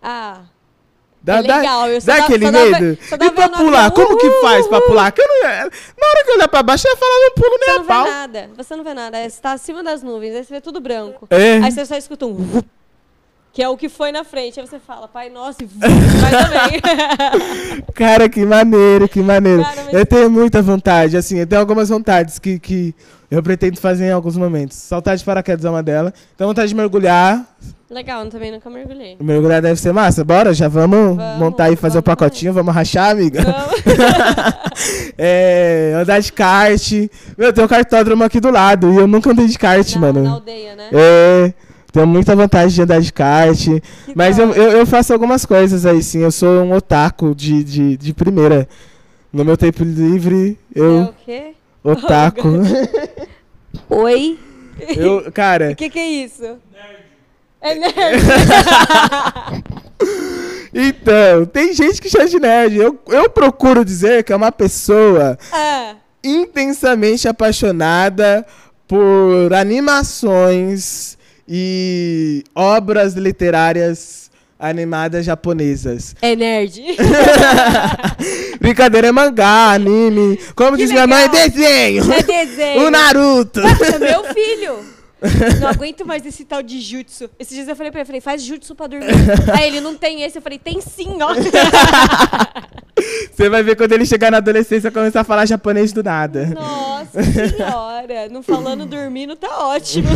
Ah. 0.01 0.41
Dá, 1.25 1.37
é 1.37 1.41
legal, 1.41 1.89
eu 1.89 1.99
dá, 2.01 2.17
dá 2.17 2.23
aquele 2.23 2.51
medo? 2.51 2.99
e 3.01 3.31
pra 3.31 3.49
pular, 3.49 3.89
como 3.89 4.15
que 4.15 4.29
faz 4.41 4.67
pra 4.67 4.79
pular? 4.81 5.11
Que 5.11 5.23
não, 5.25 5.41
na 5.41 5.57
hora 5.57 6.23
que 6.23 6.29
eu 6.29 6.35
olhar 6.35 6.47
pra 6.47 6.61
baixo, 6.61 6.87
eu 6.87 6.91
ia 6.91 6.97
falar, 6.97 7.15
não 7.15 7.31
pulo 7.31 7.57
nem 7.59 7.65
você 7.65 7.71
a 7.71 7.79
não 7.79 7.85
pau. 7.85 8.03
Vê 8.03 8.09
nada, 8.11 8.49
você 8.55 8.75
não 8.75 8.83
vê 8.83 8.93
nada, 8.93 9.29
você 9.29 9.41
tá 9.41 9.51
acima 9.53 9.83
das 9.83 10.03
nuvens, 10.03 10.35
aí 10.35 10.43
você 10.43 10.53
vê 10.53 10.61
tudo 10.61 10.79
branco. 10.79 11.27
É. 11.31 11.57
Aí 11.63 11.71
você 11.71 11.83
só 11.83 11.95
escuta 11.95 12.27
um 12.27 12.61
que 13.55 13.63
é 13.63 13.69
o 13.69 13.77
que 13.77 13.87
foi 13.87 14.11
na 14.11 14.25
frente. 14.25 14.59
Aí 14.59 14.67
você 14.67 14.77
fala, 14.77 15.07
pai, 15.07 15.29
nossa, 15.29 15.63
e 15.63 15.65
vai 15.65 16.29
também. 16.29 16.81
Cara, 17.95 18.27
que 18.27 18.45
maneiro, 18.45 19.07
que 19.07 19.21
maneiro. 19.21 19.63
Cara, 19.63 19.83
mas... 19.85 19.93
Eu 19.93 20.05
tenho 20.05 20.29
muita 20.29 20.61
vontade, 20.61 21.15
assim, 21.15 21.39
eu 21.39 21.47
tenho 21.47 21.61
algumas 21.61 21.87
vontades 21.87 22.37
que, 22.37 22.59
que 22.59 22.93
eu 23.35 23.43
pretendo 23.43 23.77
fazer 23.77 24.05
em 24.05 24.11
alguns 24.11 24.37
momentos. 24.37 24.77
Saltar 24.77 25.17
de 25.17 25.23
paraquedas 25.23 25.65
é 25.65 25.69
uma 25.69 25.83
delas. 25.83 26.13
Tenho 26.37 26.47
vontade 26.47 26.69
de 26.69 26.75
mergulhar. 26.75 27.45
Legal, 27.89 28.23
eu 28.23 28.31
também 28.31 28.51
nunca 28.51 28.69
mergulhei. 28.69 29.17
Mergulhar 29.19 29.61
deve 29.61 29.79
ser 29.79 29.91
massa. 29.91 30.23
Bora, 30.23 30.53
já 30.53 30.67
vamos, 30.67 31.17
vamos 31.17 31.39
montar 31.39 31.69
e 31.69 31.75
fazer 31.75 31.97
o 31.97 32.03
pacotinho, 32.03 32.53
vamos 32.53 32.73
rachar, 32.73 33.11
amiga? 33.11 33.41
Vamos. 33.41 33.83
é, 35.17 35.93
andar 36.01 36.19
de 36.19 36.31
kart. 36.31 36.91
Meu, 37.37 37.51
tem 37.51 37.63
um 37.63 37.67
cartódromo 37.67 38.23
aqui 38.23 38.39
do 38.39 38.49
lado 38.49 38.91
e 38.91 38.95
eu 38.95 39.05
nunca 39.05 39.31
andei 39.31 39.47
de 39.47 39.59
kart, 39.59 39.93
na, 39.95 40.01
mano. 40.01 40.23
Na 40.23 40.31
aldeia, 40.31 40.75
né? 40.75 40.89
É. 40.93 41.53
Tenho 41.91 42.07
muita 42.07 42.35
vontade 42.35 42.73
de 42.73 42.81
andar 42.81 43.01
de 43.01 43.11
kart. 43.11 43.57
Que 43.57 43.81
mas 44.15 44.39
eu, 44.39 44.51
eu, 44.53 44.71
eu, 44.71 44.85
faço 44.85 45.13
algumas 45.13 45.45
coisas 45.45 45.85
aí, 45.85 46.01
sim. 46.01 46.19
Eu 46.19 46.31
sou 46.31 46.63
um 46.63 46.73
otaku 46.73 47.35
de, 47.35 47.63
de, 47.63 47.97
de 47.97 48.13
primeira. 48.13 48.67
No 49.31 49.43
meu 49.43 49.57
tempo 49.57 49.83
livre, 49.83 50.57
eu. 50.73 50.99
É 50.99 51.03
o 51.03 51.13
quê? 51.25 51.55
Otaku. 51.85 52.49
Oi? 53.89 54.39
Eu, 54.97 55.31
cara. 55.31 55.69
O 55.73 55.75
que, 55.75 55.87
que 55.87 55.99
é 55.99 56.07
isso? 56.07 56.41
Nerd. 56.41 57.05
É 57.61 57.75
nerd. 57.75 58.23
então, 60.73 61.45
tem 61.45 61.73
gente 61.73 62.01
que 62.01 62.09
chama 62.09 62.27
de 62.27 62.39
nerd. 62.39 62.75
Eu, 62.75 62.99
eu 63.07 63.29
procuro 63.29 63.85
dizer 63.85 64.23
que 64.23 64.33
é 64.33 64.35
uma 64.35 64.51
pessoa 64.51 65.37
ah. 65.53 65.93
intensamente 66.23 67.27
apaixonada 67.27 68.43
por 68.87 69.53
animações 69.53 71.19
e 71.47 72.43
obras 72.55 73.13
literárias 73.13 74.24
animadas 74.69 75.25
japonesas. 75.25 76.15
É 76.21 76.35
nerd. 76.35 76.81
Brincadeira 78.59 79.07
é 79.07 79.11
mangá, 79.11 79.71
anime. 79.73 80.39
Como 80.55 80.71
que 80.71 80.83
diz 80.83 80.89
legal. 80.89 81.07
minha 81.07 81.19
mãe, 81.19 81.29
desenho. 81.29 82.03
É 82.11 82.23
desenho. 82.23 82.81
o 82.87 82.89
Naruto. 82.89 83.61
Nossa, 83.61 83.99
meu 83.99 84.23
filho. 84.33 84.94
Não 85.61 85.69
aguento 85.69 86.05
mais 86.05 86.25
esse 86.25 86.45
tal 86.45 86.61
de 86.61 86.79
jutsu. 86.79 87.29
Esses 87.39 87.55
dias 87.55 87.67
eu 87.67 87.75
falei 87.75 87.91
pra 87.91 88.01
ele, 88.01 88.07
falei, 88.07 88.21
faz 88.21 88.43
jutsu 88.43 88.75
pra 88.75 88.87
dormir. 88.87 89.07
Aí 89.53 89.67
ele 89.67 89.81
não 89.81 89.95
tem 89.95 90.21
esse, 90.23 90.37
eu 90.37 90.41
falei, 90.41 90.59
tem 90.59 90.81
sim, 90.81 91.17
ó. 91.21 91.33
Você 93.31 93.49
vai 93.49 93.61
ver 93.61 93.75
quando 93.75 93.91
ele 93.91 94.05
chegar 94.05 94.31
na 94.31 94.37
adolescência 94.37 94.89
começar 94.89 95.21
a 95.21 95.23
falar 95.23 95.45
japonês 95.45 95.91
do 95.91 96.01
nada. 96.01 96.45
Nossa 96.47 97.21
senhora, 97.21 98.29
não 98.29 98.41
falando 98.41 98.85
dormindo 98.87 99.35
tá 99.35 99.67
ótimo. 99.67 100.07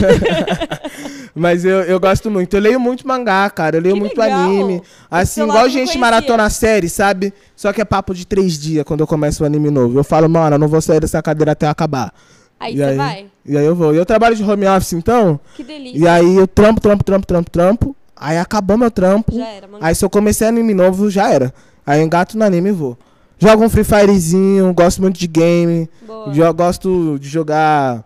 Mas 1.36 1.66
eu, 1.66 1.82
eu 1.82 2.00
gosto 2.00 2.32
muito. 2.32 2.56
Eu 2.56 2.62
leio 2.62 2.80
muito 2.80 3.06
mangá, 3.08 3.50
cara. 3.50 3.78
Eu 3.78 3.82
leio 3.82 3.96
que 3.96 4.00
muito 4.00 4.18
legal. 4.18 4.40
anime. 4.40 4.82
Assim, 5.12 5.44
igual 5.44 5.68
gente 5.70 5.98
maratona 5.98 6.46
a 6.46 6.50
série, 6.50 6.88
sabe? 6.90 7.34
Só 7.56 7.74
que 7.74 7.82
é 7.82 7.86
papo 7.86 8.14
de 8.14 8.26
três 8.26 8.58
dias 8.58 8.86
quando 8.86 9.02
eu 9.02 9.08
começo 9.08 9.44
o 9.44 9.46
anime 9.46 9.70
novo. 9.70 10.00
Eu 10.00 10.04
falo, 10.04 10.30
mano, 10.30 10.56
eu 10.56 10.60
não 10.60 10.68
vou 10.68 10.82
sair 10.82 11.02
dessa 11.02 11.22
cadeira 11.22 11.52
até 11.52 11.68
acabar. 11.68 12.14
Aí 12.60 12.76
você 12.76 12.96
vai? 12.96 13.26
E 13.46 13.58
aí 13.58 13.66
eu 13.66 13.76
vou. 13.76 13.94
E 13.94 13.98
eu 13.98 14.06
trabalho 14.06 14.36
de 14.36 14.44
home 14.44 14.68
office, 14.68 14.94
então. 14.94 15.40
Que 15.56 15.64
delícia. 15.64 15.98
E 15.98 16.08
aí 16.08 16.36
eu 16.36 16.46
trampo, 16.46 16.82
trampo, 16.82 17.04
trampo, 17.04 17.26
trampo, 17.26 17.50
trampo. 17.50 17.96
Aí 18.16 18.38
acabou 18.38 18.78
meu 18.78 18.92
trampo. 18.92 19.34
Já 19.34 19.48
era, 19.48 19.68
mano. 19.68 19.84
Aí 19.84 19.96
se 19.96 20.04
eu 20.04 20.10
comecei 20.10 20.48
anime 20.48 20.74
novo, 20.74 21.10
já 21.10 21.32
era. 21.32 21.54
Aí 21.86 22.02
eu 22.02 22.06
engato 22.06 22.38
no 22.38 22.44
anime 22.44 22.70
e 22.70 22.74
vou. 22.74 22.98
Jogo 23.40 23.64
um 23.64 23.70
Free 23.70 23.86
Firezinho, 23.86 24.74
gosto 24.74 25.02
muito 25.02 25.18
de 25.18 25.28
game. 25.28 25.90
Boa. 26.06 26.36
Eu 26.36 26.54
gosto 26.54 27.18
de 27.20 27.30
jogar 27.30 28.04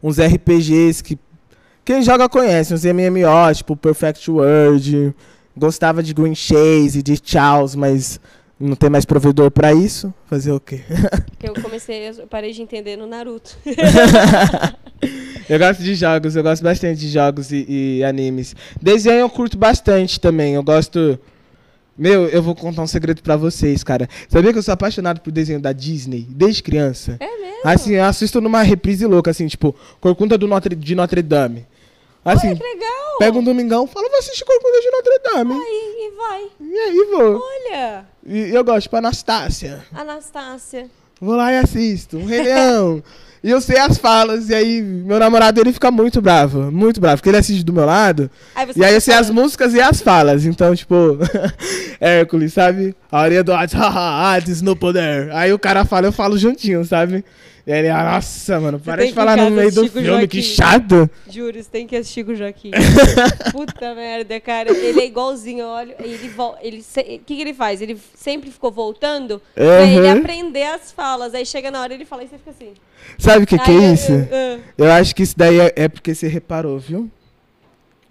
uns 0.00 0.18
RPGs 0.18 1.02
que 1.02 1.18
quem 1.84 2.02
joga 2.02 2.28
conhece, 2.28 2.72
uns 2.72 2.84
MMO, 2.84 3.52
tipo 3.54 3.74
Perfect 3.74 4.30
World. 4.30 5.12
Gostava 5.56 6.02
de 6.02 6.14
Green 6.14 6.34
Chase, 6.34 7.02
de 7.02 7.20
Chaos, 7.22 7.74
mas 7.74 8.20
não 8.60 8.76
tem 8.76 8.90
mais 8.90 9.06
provedor 9.06 9.50
para 9.50 9.72
isso. 9.72 10.12
Fazer 10.26 10.52
o 10.52 10.60
quê? 10.60 10.82
eu 11.42 11.54
comecei, 11.54 12.10
eu 12.10 12.26
parei 12.26 12.52
de 12.52 12.60
entender 12.60 12.96
no 12.96 13.06
Naruto. 13.06 13.56
eu 15.48 15.58
gosto 15.58 15.82
de 15.82 15.94
jogos, 15.94 16.36
eu 16.36 16.42
gosto 16.42 16.62
bastante 16.62 17.00
de 17.00 17.08
jogos 17.08 17.50
e, 17.50 17.64
e 17.68 18.04
animes. 18.04 18.54
Desenho 18.80 19.20
eu 19.20 19.30
curto 19.30 19.56
bastante 19.56 20.20
também. 20.20 20.54
Eu 20.54 20.62
gosto 20.62 21.18
meu, 22.00 22.26
eu 22.28 22.42
vou 22.42 22.54
contar 22.54 22.82
um 22.82 22.86
segredo 22.86 23.22
para 23.22 23.36
vocês, 23.36 23.84
cara. 23.84 24.08
Sabia 24.26 24.52
que 24.52 24.58
eu 24.58 24.62
sou 24.62 24.72
apaixonado 24.72 25.20
por 25.20 25.30
desenho 25.30 25.60
da 25.60 25.70
Disney 25.70 26.26
desde 26.30 26.62
criança? 26.62 27.18
É 27.20 27.36
mesmo? 27.36 27.60
Assim, 27.62 27.92
eu 27.92 28.04
assisto 28.04 28.40
numa 28.40 28.62
reprise 28.62 29.04
louca, 29.04 29.30
assim, 29.30 29.46
tipo, 29.46 29.76
Corcunda 30.00 30.38
do 30.38 30.48
Notre, 30.48 30.74
de 30.74 30.94
Notre 30.94 31.20
Dame. 31.20 31.66
Assim, 32.24 32.48
Olha, 32.48 32.56
que 32.56 32.62
legal. 32.62 33.18
Pega 33.18 33.38
um 33.38 33.44
domingão, 33.44 33.86
fala, 33.86 34.08
vou 34.08 34.18
assistir 34.18 34.44
Corcunda 34.44 34.80
de 34.80 34.90
Notre 34.90 35.18
Dame. 35.18 35.54
Aí, 35.54 35.94
e 35.98 36.16
vai. 36.16 36.42
E 36.60 36.78
aí, 36.78 37.08
vou. 37.10 37.42
Olha. 37.42 38.04
E 38.26 38.54
eu 38.54 38.62
gosto, 38.62 38.82
tipo, 38.82 38.96
Anastácia. 38.96 39.84
Anastácia. 39.94 40.86
Vou 41.20 41.34
lá 41.36 41.52
e 41.52 41.58
assisto. 41.58 42.18
Um 42.18 42.26
Rei 42.26 42.42
Leão. 42.42 43.02
E 43.42 43.50
eu 43.50 43.58
sei 43.58 43.78
as 43.78 43.96
falas, 43.96 44.50
e 44.50 44.54
aí 44.54 44.82
meu 44.82 45.18
namorado 45.18 45.58
ele 45.58 45.72
fica 45.72 45.90
muito 45.90 46.20
bravo, 46.20 46.70
muito 46.70 47.00
bravo, 47.00 47.16
porque 47.16 47.30
ele 47.30 47.38
assiste 47.38 47.64
do 47.64 47.72
meu 47.72 47.86
lado. 47.86 48.30
Aí 48.54 48.68
e 48.76 48.84
aí 48.84 48.92
eu 48.92 49.00
sei 49.00 49.14
as 49.14 49.30
músicas 49.30 49.72
e 49.72 49.80
as 49.80 50.02
falas, 50.02 50.44
então, 50.44 50.76
tipo, 50.76 51.16
Hércules, 51.98 52.52
sabe? 52.52 52.94
A 53.10 53.22
orelha 53.22 53.42
do 53.42 53.54
Hades, 53.54 53.74
Hades 53.80 54.60
no 54.60 54.76
poder. 54.76 55.32
Aí 55.32 55.54
o 55.54 55.58
cara 55.58 55.86
fala, 55.86 56.06
eu 56.06 56.12
falo 56.12 56.36
juntinho, 56.36 56.84
sabe? 56.84 57.24
Ele, 57.66 57.88
ah, 57.88 58.14
nossa, 58.14 58.58
mano, 58.58 58.80
para 58.80 59.06
de 59.06 59.12
falar 59.12 59.36
no 59.36 59.50
meio 59.50 59.72
do 59.72 59.88
filme, 59.88 60.06
Joaquim. 60.06 60.26
que 60.28 60.42
chato. 60.42 61.10
Juro, 61.28 61.62
você 61.62 61.68
tem 61.68 61.86
que 61.86 61.96
assistir 61.96 62.24
com 62.24 62.32
o 62.32 62.34
Joaquim. 62.34 62.70
Puta 63.52 63.94
merda, 63.94 64.40
cara. 64.40 64.70
Ele 64.70 65.00
é 65.00 65.06
igualzinho, 65.06 65.66
olha. 65.66 65.94
Ele 65.98 66.28
volta. 66.28 66.58
Ele, 66.62 66.80
o 66.80 66.94
que, 67.02 67.18
que 67.18 67.40
ele 67.40 67.54
faz? 67.54 67.80
Ele 67.80 67.98
sempre 68.14 68.50
ficou 68.50 68.72
voltando 68.72 69.34
uhum. 69.34 69.40
pra 69.54 69.84
ele 69.84 70.08
aprender 70.08 70.64
as 70.64 70.90
falas. 70.90 71.34
Aí 71.34 71.44
chega 71.44 71.70
na 71.70 71.80
hora 71.80 71.94
ele 71.94 72.04
fala 72.04 72.24
e 72.24 72.28
você 72.28 72.38
fica 72.38 72.50
assim. 72.50 72.72
Sabe 73.18 73.44
o 73.44 73.46
que, 73.46 73.58
que 73.58 73.70
é 73.70 73.92
isso? 73.92 74.12
Eu, 74.12 74.36
eu, 74.36 74.60
eu, 74.78 74.92
acho 74.92 75.14
que 75.14 75.22
isso 75.22 75.36
daí 75.36 75.58
é, 75.58 75.72
é 75.76 75.88
porque 75.88 76.14
você 76.14 76.28
reparou, 76.28 76.78
viu? 76.78 77.10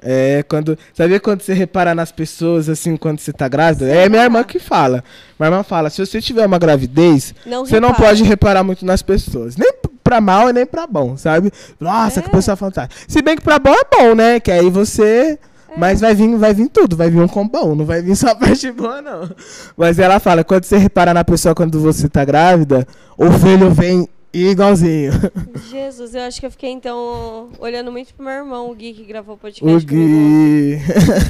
É, 0.01 0.43
quando. 0.43 0.77
Sabia 0.93 1.19
quando 1.19 1.41
você 1.41 1.53
repara 1.53 1.93
nas 1.93 2.11
pessoas, 2.11 2.69
assim, 2.69 2.95
quando 2.95 3.19
você 3.19 3.33
tá 3.33 3.47
grávida? 3.47 3.85
Sim, 3.85 3.97
é 3.97 4.09
minha 4.09 4.23
irmã 4.23 4.43
que 4.43 4.57
fala. 4.57 5.03
Minha 5.37 5.49
irmã 5.51 5.63
fala: 5.63 5.89
se 5.89 6.05
você 6.05 6.21
tiver 6.21 6.45
uma 6.45 6.57
gravidez, 6.57 7.33
não 7.45 7.65
você 7.65 7.75
repara. 7.75 7.93
não 7.93 7.99
pode 7.99 8.23
reparar 8.23 8.63
muito 8.63 8.85
nas 8.85 9.01
pessoas. 9.01 9.57
Nem 9.57 9.73
pra 10.03 10.21
mal 10.21 10.49
e 10.49 10.53
nem 10.53 10.65
pra 10.65 10.87
bom, 10.87 11.17
sabe? 11.17 11.51
Nossa, 11.79 12.19
é. 12.19 12.23
que 12.23 12.29
pessoa 12.29 12.55
fantástica. 12.55 13.03
Se 13.07 13.21
bem 13.21 13.35
que 13.35 13.43
pra 13.43 13.59
bom 13.59 13.73
é 13.73 13.83
bom, 13.97 14.15
né? 14.15 14.39
Que 14.39 14.51
aí 14.51 14.69
você. 14.69 15.37
É. 15.69 15.77
Mas 15.77 15.99
vai 15.99 16.15
vir, 16.15 16.35
vai 16.35 16.53
vir 16.53 16.69
tudo, 16.69 16.95
vai 16.95 17.09
vir 17.09 17.19
um 17.19 17.27
combão, 17.27 17.75
não 17.75 17.85
vai 17.85 18.01
vir 18.01 18.15
só 18.15 18.29
a 18.29 18.35
parte 18.35 18.71
boa, 18.71 19.01
não. 19.01 19.29
Mas 19.77 19.99
ela 19.99 20.19
fala, 20.19 20.43
quando 20.43 20.63
você 20.63 20.77
repara 20.77 21.13
na 21.13 21.23
pessoa 21.23 21.53
quando 21.53 21.79
você 21.79 22.09
tá 22.09 22.25
grávida, 22.25 22.87
o 23.17 23.31
filho 23.33 23.69
vem 23.69 24.07
igualzinho. 24.33 25.11
Jesus, 25.69 26.15
eu 26.15 26.21
acho 26.21 26.39
que 26.39 26.45
eu 26.45 26.51
fiquei 26.51 26.69
então 26.69 27.49
olhando 27.59 27.91
muito 27.91 28.13
pro 28.13 28.23
meu 28.23 28.33
irmão, 28.33 28.69
o 28.69 28.75
Gui, 28.75 28.93
que 28.93 29.03
gravou 29.03 29.35
o 29.35 29.37
podcast. 29.37 29.75
O 29.75 29.79
Gui. 29.87 30.79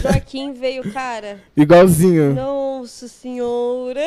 Joaquim 0.02 0.54
veio, 0.60 0.91
cara. 0.91 1.39
Igualzinho. 1.56 2.34
Nossa 2.34 3.08
senhora. 3.08 4.02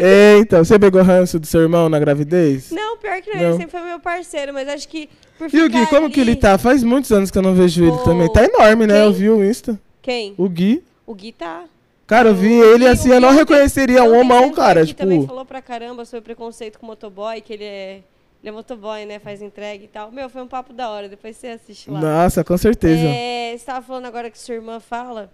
É, 0.00 0.38
então, 0.38 0.64
você 0.64 0.78
pegou 0.78 1.02
ranço 1.02 1.38
do 1.38 1.46
seu 1.46 1.62
irmão 1.62 1.88
na 1.88 1.98
gravidez? 1.98 2.70
Não, 2.70 2.96
pior 2.96 3.20
que 3.20 3.30
não, 3.30 3.40
não. 3.40 3.48
ele 3.48 3.56
sempre 3.56 3.78
foi 3.78 3.88
meu 3.88 4.00
parceiro, 4.00 4.52
mas 4.54 4.68
acho 4.68 4.88
que. 4.88 5.08
Por 5.38 5.52
e 5.52 5.62
o 5.62 5.68
Gui, 5.68 5.86
como 5.86 6.06
ali... 6.06 6.14
que 6.14 6.20
ele 6.20 6.36
tá? 6.36 6.56
Faz 6.56 6.82
muitos 6.82 7.12
anos 7.12 7.30
que 7.30 7.38
eu 7.38 7.42
não 7.42 7.54
vejo 7.54 7.84
ele 7.84 7.98
também. 8.04 8.32
Tá 8.32 8.44
enorme, 8.44 8.86
né? 8.86 8.94
Quem? 8.94 9.04
Eu 9.04 9.12
vi 9.12 9.30
o 9.30 9.44
Insta. 9.44 9.80
Quem? 10.00 10.34
O 10.38 10.48
Gui. 10.48 10.82
O 11.06 11.14
Gui 11.14 11.32
tá. 11.32 11.64
Cara, 12.06 12.28
eu 12.28 12.34
vi 12.34 12.52
ele 12.52 12.86
assim, 12.86 13.10
eu 13.10 13.20
não 13.20 13.32
reconheceria 13.32 14.04
um 14.04 14.18
homão, 14.18 14.52
cara. 14.52 14.80
Ele 14.80 14.88
tipo... 14.88 15.00
também 15.00 15.26
falou 15.26 15.44
pra 15.44 15.60
caramba 15.60 16.04
sobre 16.04 16.22
preconceito 16.22 16.78
com 16.78 16.86
motoboy, 16.86 17.40
que 17.40 17.52
ele 17.52 17.64
é 17.64 18.00
ele 18.46 18.50
é 18.50 18.52
motoboy, 18.52 19.04
né? 19.04 19.18
Faz 19.18 19.42
entrega 19.42 19.82
e 19.82 19.88
tal. 19.88 20.12
Meu, 20.12 20.30
foi 20.30 20.40
um 20.40 20.46
papo 20.46 20.72
da 20.72 20.88
hora. 20.88 21.08
Depois 21.08 21.36
você 21.36 21.48
assiste 21.48 21.90
lá. 21.90 22.00
Nossa, 22.00 22.44
com 22.44 22.56
certeza. 22.56 23.02
É, 23.02 23.50
você 23.50 23.56
estava 23.56 23.84
falando 23.84 24.06
agora 24.06 24.30
que 24.30 24.38
sua 24.38 24.54
irmã 24.54 24.78
fala 24.78 25.32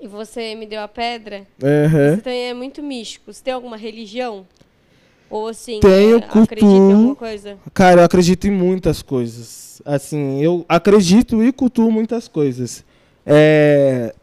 e 0.00 0.06
você 0.06 0.54
me 0.54 0.66
deu 0.66 0.82
a 0.82 0.88
pedra. 0.88 1.46
Uhum. 1.62 2.14
Você 2.14 2.20
também 2.20 2.48
é 2.50 2.54
muito 2.54 2.82
místico. 2.82 3.32
Você 3.32 3.42
tem 3.42 3.54
alguma 3.54 3.76
religião? 3.76 4.46
Ou 5.30 5.48
assim, 5.48 5.80
Tenho, 5.80 6.18
é, 6.18 6.24
acredita 6.24 6.66
em 6.66 6.92
alguma 6.92 7.16
coisa? 7.16 7.56
Cara, 7.72 8.02
eu 8.02 8.04
acredito 8.04 8.46
em 8.46 8.50
muitas 8.50 9.00
coisas. 9.00 9.80
Assim, 9.84 10.42
eu 10.42 10.64
acredito 10.68 11.42
e 11.42 11.50
cultuo 11.50 11.90
muitas 11.90 12.28
coisas. 12.28 12.84
É... 13.24 14.14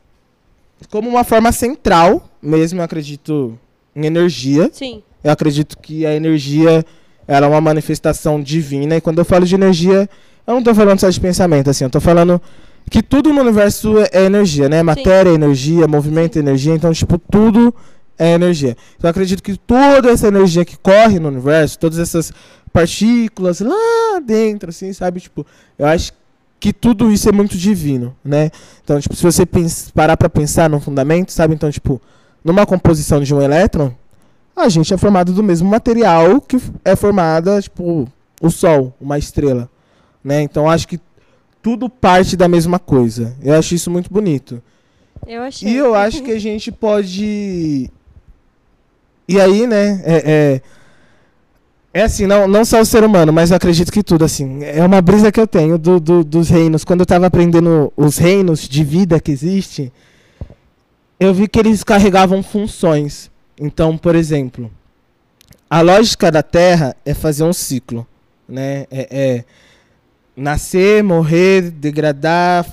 Como 0.90 1.10
uma 1.10 1.24
forma 1.24 1.52
central, 1.52 2.30
mesmo 2.42 2.80
eu 2.80 2.84
acredito 2.84 3.58
em 3.96 4.06
energia. 4.06 4.70
Sim. 4.72 5.02
Eu 5.24 5.32
acredito 5.32 5.78
que 5.80 6.06
a 6.06 6.14
energia 6.14 6.86
ela 7.28 7.46
é 7.46 7.50
uma 7.50 7.62
manifestação 7.62 8.42
divina. 8.42 8.96
E 8.98 9.02
quando 9.02 9.20
eu 9.20 9.26
falo 9.26 9.46
de 9.46 9.56
energia, 9.56 10.10
eu 10.46 10.54
não 10.54 10.60
estou 10.60 10.76
falando 10.76 11.00
só 11.00 11.10
de 11.10 11.20
pensamento, 11.20 11.70
assim, 11.70 11.84
eu 11.84 11.88
estou 11.88 12.02
falando 12.02 12.42
que 12.90 13.02
tudo 13.02 13.32
no 13.32 13.42
universo 13.42 13.96
é 14.12 14.26
energia, 14.26 14.68
né? 14.68 14.84
Matéria 14.84 15.30
é 15.30 15.34
energia, 15.34 15.88
movimento 15.88 16.38
é 16.38 16.40
energia, 16.40 16.74
então, 16.74 16.92
tipo, 16.92 17.18
tudo 17.18 17.74
é 18.18 18.34
energia. 18.34 18.76
Então, 18.96 19.08
eu 19.08 19.10
acredito 19.10 19.42
que 19.42 19.58
toda 19.58 20.12
essa 20.12 20.28
energia 20.28 20.66
que 20.66 20.78
corre 20.78 21.20
no 21.20 21.30
universo, 21.30 21.80
todas 21.80 21.98
essas 21.98 22.32
partículas 22.72 23.62
lá 23.62 24.20
dentro, 24.26 24.70
assim, 24.70 24.92
sabe? 24.94 25.22
Tipo, 25.22 25.46
eu 25.78 25.86
acho 25.86 26.12
que 26.60 26.72
tudo 26.72 27.12
isso 27.12 27.28
é 27.28 27.32
muito 27.32 27.58
divino, 27.58 28.16
né? 28.24 28.52
Então, 28.84 29.00
tipo, 29.00 29.16
se 29.16 29.24
você 29.24 29.44
parar 29.94 30.18
para 30.18 30.30
pensar 30.30 30.70
no 30.70 30.80
fundamento, 30.80 31.32
sabe? 31.32 31.54
Então, 31.54 31.72
tipo, 31.72 32.02
numa 32.44 32.66
composição 32.66 33.22
de 33.22 33.34
um 33.34 33.42
elétron, 33.42 33.94
a 34.56 34.70
gente 34.70 34.94
é 34.94 34.98
formado 34.98 35.34
do 35.34 35.44
mesmo 35.44 35.70
material 35.70 36.40
que 36.40 36.58
é 36.86 36.96
formada, 36.96 37.62
tipo, 37.62 38.08
o 38.42 38.50
Sol, 38.50 38.94
uma 39.00 39.18
estrela. 39.18 39.70
Né? 40.24 40.42
Então 40.42 40.70
acho 40.70 40.88
que 40.88 41.00
tudo 41.62 41.90
parte 41.90 42.36
da 42.36 42.48
mesma 42.48 42.78
coisa. 42.78 43.36
Eu 43.42 43.56
acho 43.56 43.74
isso 43.74 43.90
muito 43.90 44.12
bonito. 44.12 44.62
Eu 45.26 45.42
achei. 45.42 45.70
E 45.70 45.76
eu 45.78 45.96
acho 45.96 46.22
que 46.22 46.32
a 46.32 46.40
gente 46.40 46.72
pode. 46.72 47.90
E 49.28 49.40
aí, 49.40 49.66
né? 49.66 50.02
É, 50.04 50.62
é, 51.94 52.02
é 52.02 52.04
assim, 52.04 52.28
não, 52.28 52.48
não 52.48 52.66
só 52.66 52.82
o 52.82 52.86
ser 52.86 53.04
humano, 53.04 53.32
mas 53.32 53.50
eu 53.50 53.58
acredito 53.58 53.92
que 53.92 54.04
tudo, 54.04 54.26
assim. 54.26 54.64
É 54.64 54.84
uma 54.84 55.02
brisa 55.02 55.32
que 55.32 55.40
eu 55.40 55.48
tenho 55.48 55.78
do, 55.78 56.00
do 56.00 56.24
dos 56.24 56.50
reinos. 56.50 56.84
Quando 56.84 57.00
eu 57.00 57.06
estava 57.06 57.28
aprendendo 57.28 57.92
os 57.96 58.18
reinos 58.18 58.68
de 58.68 58.84
vida 58.84 59.20
que 59.20 59.32
existe, 59.32 59.92
eu 61.18 61.34
vi 61.34 61.48
que 61.48 61.60
eles 61.60 61.84
carregavam 61.84 62.44
funções. 62.44 63.32
Então, 63.60 63.98
por 63.98 64.16
exemplo, 64.16 64.72
a 65.70 65.82
lógica 65.82 66.32
da 66.32 66.44
Terra 66.44 66.96
é 67.06 67.14
fazer 67.14 67.44
um 67.44 67.54
ciclo, 67.54 68.08
né? 68.48 68.86
É, 68.92 69.08
é 69.10 69.46
nascer, 70.36 71.04
morrer, 71.04 71.72
degradar, 71.72 72.66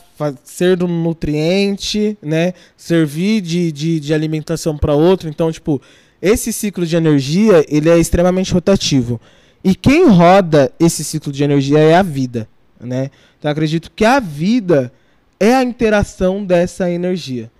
ser 0.44 0.76
do 0.76 0.88
nutriente, 0.88 2.16
né? 2.22 2.54
Servir 2.76 3.40
de, 3.40 3.70
de, 3.72 4.00
de 4.00 4.14
alimentação 4.14 4.76
para 4.76 4.94
outro. 4.94 5.28
Então, 5.28 5.50
tipo, 5.52 5.80
esse 6.20 6.52
ciclo 6.52 6.86
de 6.86 6.96
energia 6.96 7.64
ele 7.68 7.88
é 7.88 7.98
extremamente 7.98 8.52
rotativo. 8.52 9.20
E 9.62 9.74
quem 9.74 10.08
roda 10.08 10.72
esse 10.80 11.04
ciclo 11.04 11.32
de 11.32 11.44
energia 11.44 11.78
é 11.78 11.94
a 11.94 12.02
vida, 12.02 12.48
né? 12.80 13.10
Então, 13.38 13.50
acredito 13.50 13.90
que 13.94 14.04
a 14.04 14.20
vida 14.20 14.92
é 15.38 15.54
a 15.54 15.62
interação 15.62 16.44
dessa 16.44 16.90
energia, 16.90 17.50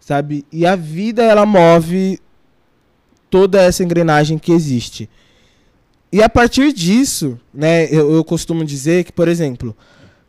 sabe? 0.00 0.44
E 0.50 0.66
a 0.66 0.76
vida 0.76 1.22
ela 1.22 1.44
move 1.44 2.18
toda 3.36 3.60
essa 3.60 3.84
engrenagem 3.84 4.38
que 4.38 4.50
existe. 4.50 5.10
E 6.10 6.22
a 6.22 6.28
partir 6.28 6.72
disso, 6.72 7.38
né, 7.52 7.84
eu, 7.90 8.14
eu 8.14 8.24
costumo 8.24 8.64
dizer 8.64 9.04
que, 9.04 9.12
por 9.12 9.28
exemplo, 9.28 9.76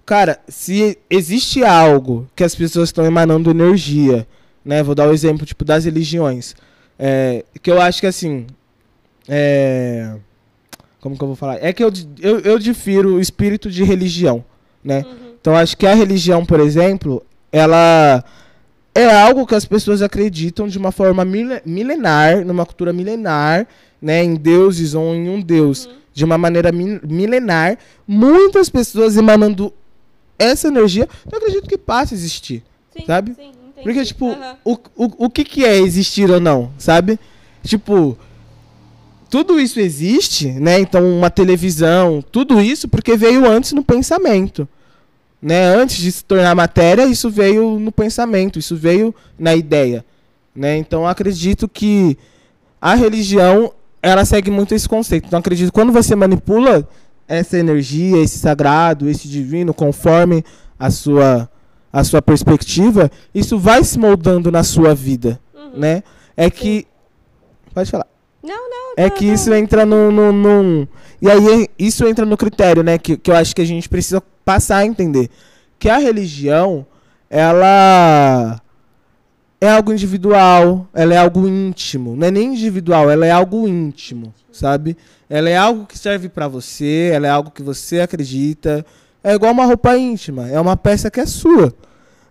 cara, 0.06 0.38
se 0.50 0.98
existe 1.10 1.64
algo 1.64 2.28
que 2.36 2.44
as 2.44 2.54
pessoas 2.54 2.90
estão 2.90 3.06
emanando 3.06 3.50
energia, 3.50 4.28
né, 4.66 4.84
vou 4.84 4.94
dar 4.94 5.08
o 5.08 5.14
exemplo 5.14 5.46
tipo 5.46 5.64
das 5.64 5.86
religiões, 5.86 6.54
é, 7.00 7.46
que 7.64 7.72
eu 7.72 7.82
acho 7.82 8.02
que 8.02 8.08
assim, 8.08 8.46
é, 9.26 10.14
como 11.00 11.18
que 11.18 11.24
eu 11.24 11.30
vou 11.30 11.38
falar? 11.38 11.64
É 11.64 11.72
que 11.72 11.82
eu, 11.82 11.94
eu, 12.20 12.42
eu 12.42 12.60
difiro 12.60 13.16
o 13.16 13.22
espírito 13.22 13.72
de 13.72 13.86
religião, 13.86 14.44
né? 14.84 15.06
Uhum. 15.08 15.36
Então 15.40 15.56
acho 15.56 15.78
que 15.78 15.88
a 15.88 15.94
religião, 15.94 16.46
por 16.46 16.60
exemplo, 16.60 17.24
ela 17.54 18.22
é 18.98 19.22
algo 19.22 19.46
que 19.46 19.56
as 19.56 19.66
pessoas 19.66 20.02
acreditam 20.02 20.68
de 20.68 20.78
uma 20.78 20.92
forma 20.92 21.24
milenar, 21.24 22.46
numa 22.46 22.66
cultura 22.66 22.92
milenar, 22.92 23.68
né, 24.02 24.24
em 24.24 24.36
deuses 24.36 24.94
ou 24.94 25.14
em 25.14 25.30
um 25.30 25.42
deus, 25.42 25.86
uhum. 25.86 25.94
de 26.14 26.26
uma 26.26 26.38
maneira 26.38 26.72
milenar, 26.72 27.78
muitas 28.08 28.70
pessoas 28.70 29.18
emanando 29.18 29.74
essa 30.40 30.68
energia, 30.68 31.08
eu 31.32 31.38
acredito 31.38 31.68
que 31.68 31.78
passa 31.78 32.14
a 32.14 32.18
existir, 32.18 32.64
sim, 32.96 33.06
sabe? 33.06 33.34
Sim, 33.36 33.52
Porque, 33.84 34.04
tipo, 34.06 34.28
uhum. 34.28 34.56
o, 34.64 34.74
o, 34.96 35.26
o 35.26 35.30
que, 35.30 35.44
que 35.44 35.66
é 35.66 35.78
existir 35.78 36.30
ou 36.30 36.40
não, 36.40 36.72
sabe? 36.78 37.20
Tipo, 37.64 38.18
tudo 39.30 39.60
isso 39.60 39.80
existe, 39.80 40.48
né? 40.48 40.80
Então, 40.80 41.04
uma 41.18 41.30
televisão, 41.30 42.24
tudo 42.32 42.62
isso 42.62 42.88
porque 42.88 43.16
veio 43.18 43.46
antes 43.46 43.74
no 43.74 43.84
pensamento. 43.84 44.68
Né? 45.42 45.66
Antes 45.76 45.98
de 45.98 46.12
se 46.12 46.24
tornar 46.24 46.56
matéria, 46.56 47.06
isso 47.06 47.30
veio 47.30 47.80
no 47.80 47.92
pensamento, 47.92 48.58
isso 48.58 48.76
veio 48.76 49.14
na 49.38 49.56
ideia. 49.56 50.04
Né? 50.56 50.78
Então 50.78 51.08
acredito 51.08 51.68
que 51.68 52.18
a 52.82 52.96
religião 52.96 53.72
ela 54.02 54.26
segue 54.26 54.50
muito 54.50 54.74
esse 54.74 54.88
conceito. 54.88 55.28
Então 55.28 55.40
acredito 55.40 55.68
que 55.68 55.74
quando 55.74 55.92
você 55.94 56.16
manipula 56.16 56.88
essa 57.28 57.58
energia, 57.58 58.18
esse 58.18 58.40
sagrado, 58.40 59.10
esse 59.10 59.28
divino, 59.28 59.74
conforme 59.74 60.44
a 60.80 60.90
sua 60.90 61.50
a 61.92 62.04
sua 62.04 62.22
perspectiva, 62.22 63.10
isso 63.34 63.58
vai 63.58 63.84
se 63.84 63.98
moldando 63.98 64.52
na 64.52 64.62
sua 64.62 64.94
vida, 64.94 65.40
uhum. 65.56 65.80
né? 65.80 66.04
É 66.36 66.50
que 66.50 66.86
pode 67.74 67.90
falar. 67.90 68.06
Não, 68.48 68.70
não. 68.70 68.94
É 68.96 69.10
que 69.10 69.26
isso 69.26 69.54
entra 69.54 69.86
no, 69.86 70.88
E 71.22 71.30
aí 71.30 71.68
isso 71.78 72.08
entra 72.08 72.26
no 72.26 72.38
critério, 72.38 72.82
né? 72.82 72.98
Que, 72.98 73.18
que 73.18 73.30
eu 73.30 73.36
acho 73.36 73.56
que 73.56 73.62
a 73.62 73.66
gente 73.66 73.90
precisa 73.90 74.22
passar 74.46 74.78
a 74.78 74.86
entender. 74.86 75.30
Que 75.78 75.90
a 75.90 75.98
religião, 75.98 76.86
ela 77.30 78.62
é 79.60 79.70
algo 79.70 79.92
individual, 79.92 80.88
ela 80.94 81.14
é 81.14 81.18
algo 81.18 81.48
íntimo. 81.48 82.16
Não 82.16 82.28
é 82.28 82.32
nem 82.32 82.54
individual, 82.54 83.10
ela 83.10 83.26
é 83.26 83.32
algo 83.32 83.68
íntimo, 83.68 84.34
sabe? 84.52 84.96
Ela 85.30 85.50
é 85.50 85.58
algo 85.58 85.86
que 85.86 85.98
serve 85.98 86.30
para 86.30 86.48
você, 86.48 87.12
ela 87.14 87.28
é 87.28 87.30
algo 87.30 87.52
que 87.52 87.62
você 87.62 88.00
acredita. 88.00 88.86
É 89.24 89.34
igual 89.34 89.52
uma 89.52 89.66
roupa 89.66 89.98
íntima, 89.98 90.50
é 90.50 90.60
uma 90.60 90.78
peça 90.78 91.12
que 91.12 91.20
é 91.20 91.26
sua. 91.26 91.74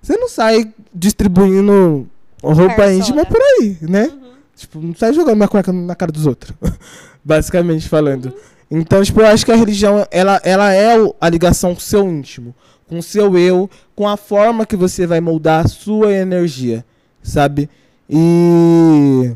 Você 0.01 0.17
não 0.17 0.29
sai 0.29 0.73
distribuindo 0.95 2.09
roupa 2.43 2.75
Persona. 2.75 2.95
íntima 2.95 3.27
por 3.27 3.41
aí, 3.41 3.77
né? 3.83 4.05
Uhum. 4.05 4.26
Tipo, 4.57 4.81
não 4.81 4.95
sai 4.95 5.13
jogando 5.13 5.37
minha 5.37 5.49
cueca 5.49 5.71
na 5.73 5.95
cara 5.95 6.11
dos 6.11 6.27
outros. 6.27 6.53
Basicamente 7.23 7.89
falando. 7.89 8.33
Então, 8.71 9.03
tipo, 9.03 9.21
eu 9.21 9.27
acho 9.27 9.45
que 9.45 9.53
a 9.53 9.57
religião, 9.57 10.07
ela, 10.11 10.41
ela 10.43 10.73
é 10.73 10.95
a 11.21 11.29
ligação 11.29 11.75
com 11.75 11.79
o 11.79 11.83
seu 11.83 12.09
íntimo, 12.09 12.55
com 12.89 12.99
o 12.99 13.03
seu 13.03 13.37
eu, 13.39 13.71
com 13.95 14.09
a 14.09 14.17
forma 14.17 14.67
que 14.67 14.75
você 14.75 15.07
vai 15.07 15.21
moldar 15.21 15.65
a 15.65 15.69
sua 15.69 16.13
energia, 16.13 16.85
sabe? 17.23 17.69
E 18.09 19.33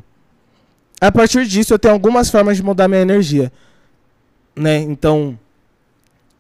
a 1.01 1.13
partir 1.13 1.47
disso 1.47 1.75
eu 1.75 1.79
tenho 1.79 1.95
algumas 1.95 2.31
formas 2.31 2.57
de 2.57 2.63
moldar 2.63 2.89
minha 2.89 3.03
energia. 3.03 3.53
né? 4.57 4.79
Então, 4.79 5.39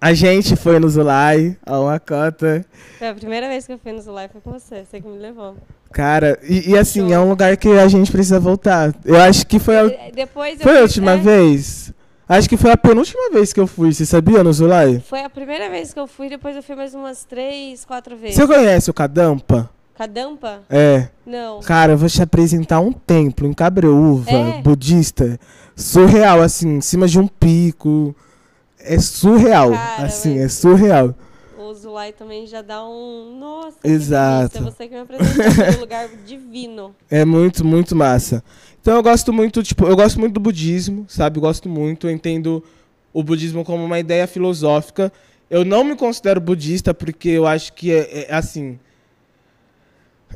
a 0.00 0.12
gente 0.14 0.56
foi 0.56 0.78
no 0.78 0.88
Zulai, 0.88 1.56
a 1.64 1.78
uma 1.78 2.00
cota. 2.00 2.64
A 3.00 3.14
primeira 3.14 3.48
vez 3.48 3.66
que 3.66 3.72
eu 3.72 3.78
fui 3.78 3.92
no 3.92 4.00
Zulai, 4.00 4.28
foi 4.28 4.40
com 4.40 4.52
você, 4.52 4.84
você 4.84 5.00
que 5.00 5.06
me 5.06 5.18
levou. 5.18 5.56
Cara, 5.92 6.38
e, 6.42 6.70
e 6.70 6.78
assim, 6.78 7.00
Show. 7.00 7.12
é 7.12 7.20
um 7.20 7.28
lugar 7.28 7.56
que 7.56 7.68
a 7.68 7.88
gente 7.88 8.12
precisa 8.12 8.38
voltar. 8.38 8.94
Eu 9.04 9.20
acho 9.20 9.46
que 9.46 9.58
foi 9.58 9.78
a, 9.78 10.10
Depois 10.14 10.60
foi 10.62 10.78
a 10.78 10.82
última 10.82 11.12
é... 11.12 11.16
vez. 11.16 11.92
Acho 12.28 12.48
que 12.48 12.56
foi 12.56 12.70
a 12.70 12.76
penúltima 12.76 13.30
vez 13.32 13.52
que 13.52 13.58
eu 13.58 13.66
fui, 13.66 13.92
você 13.92 14.06
sabia, 14.06 14.44
no 14.44 14.52
Zulai? 14.52 15.02
Foi 15.04 15.20
a 15.20 15.28
primeira 15.28 15.68
vez 15.68 15.92
que 15.92 15.98
eu 15.98 16.06
fui, 16.06 16.28
depois 16.28 16.54
eu 16.54 16.62
fui 16.62 16.76
mais 16.76 16.94
umas 16.94 17.24
três, 17.24 17.84
quatro 17.84 18.16
vezes. 18.16 18.36
Você 18.36 18.46
conhece 18.46 18.88
o 18.88 18.94
Cadampa? 18.94 19.68
Cadampa? 19.96 20.60
É. 20.70 21.08
Não. 21.26 21.58
Cara, 21.58 21.92
eu 21.92 21.98
vou 21.98 22.08
te 22.08 22.22
apresentar 22.22 22.78
um 22.78 22.92
templo 22.92 23.48
em 23.48 23.52
Cabreúva, 23.52 24.30
é? 24.30 24.62
budista, 24.62 25.40
surreal, 25.74 26.40
assim, 26.40 26.76
em 26.76 26.80
cima 26.80 27.08
de 27.08 27.18
um 27.18 27.26
pico. 27.26 28.14
É 28.78 28.98
surreal, 29.00 29.72
Cara, 29.72 30.04
assim, 30.04 30.38
é 30.38 30.48
surreal. 30.48 31.16
O 31.90 31.92
Zulai 31.92 32.12
também 32.12 32.46
já 32.46 32.62
dá 32.62 32.86
um. 32.86 33.36
Nossa, 33.38 33.76
Exato. 33.82 34.58
Que 34.58 34.62
você 34.62 34.86
que 34.86 34.94
me 34.94 35.00
apresentou 35.00 35.76
um 35.76 35.80
lugar 35.80 36.08
divino. 36.24 36.94
É 37.10 37.24
muito, 37.24 37.64
muito 37.64 37.96
massa. 37.96 38.44
Então 38.80 38.94
eu 38.94 39.02
gosto 39.02 39.32
muito, 39.32 39.62
tipo, 39.62 39.84
eu 39.86 39.96
gosto 39.96 40.20
muito 40.20 40.34
do 40.34 40.40
budismo, 40.40 41.04
sabe? 41.08 41.38
Eu 41.38 41.42
gosto 41.42 41.68
muito, 41.68 42.06
eu 42.06 42.10
entendo 42.12 42.62
o 43.12 43.22
budismo 43.24 43.64
como 43.64 43.84
uma 43.84 43.98
ideia 43.98 44.26
filosófica. 44.28 45.12
Eu 45.50 45.64
não 45.64 45.82
me 45.82 45.96
considero 45.96 46.40
budista 46.40 46.94
porque 46.94 47.28
eu 47.28 47.46
acho 47.46 47.72
que 47.72 47.92
é, 47.92 48.28
é 48.28 48.34
assim. 48.34 48.78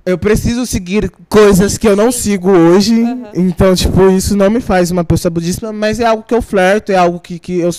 Eu 0.05 0.19
preciso 0.19 0.67
seguir 0.67 1.09
coisas 1.29 1.79
que 1.79 1.87
eu 1.87 1.95
não 1.95 2.11
sigo 2.11 2.51
hoje. 2.51 2.95
Uhum. 2.95 3.31
Então, 3.35 3.75
tipo, 3.77 4.11
isso 4.11 4.37
não 4.37 4.51
me 4.51 4.61
faz 4.61 4.91
uma 4.91 5.05
pessoa 5.05 5.31
budista, 5.31 5.73
mas 5.73 6.01
é 6.01 6.05
algo 6.05 6.25
que 6.25 6.35
eu 6.35 6.43
flerto, 6.43 6.91
é 6.91 6.97
algo 6.97 7.21
que, 7.21 7.39
que 7.39 7.61
eu, 7.61 7.71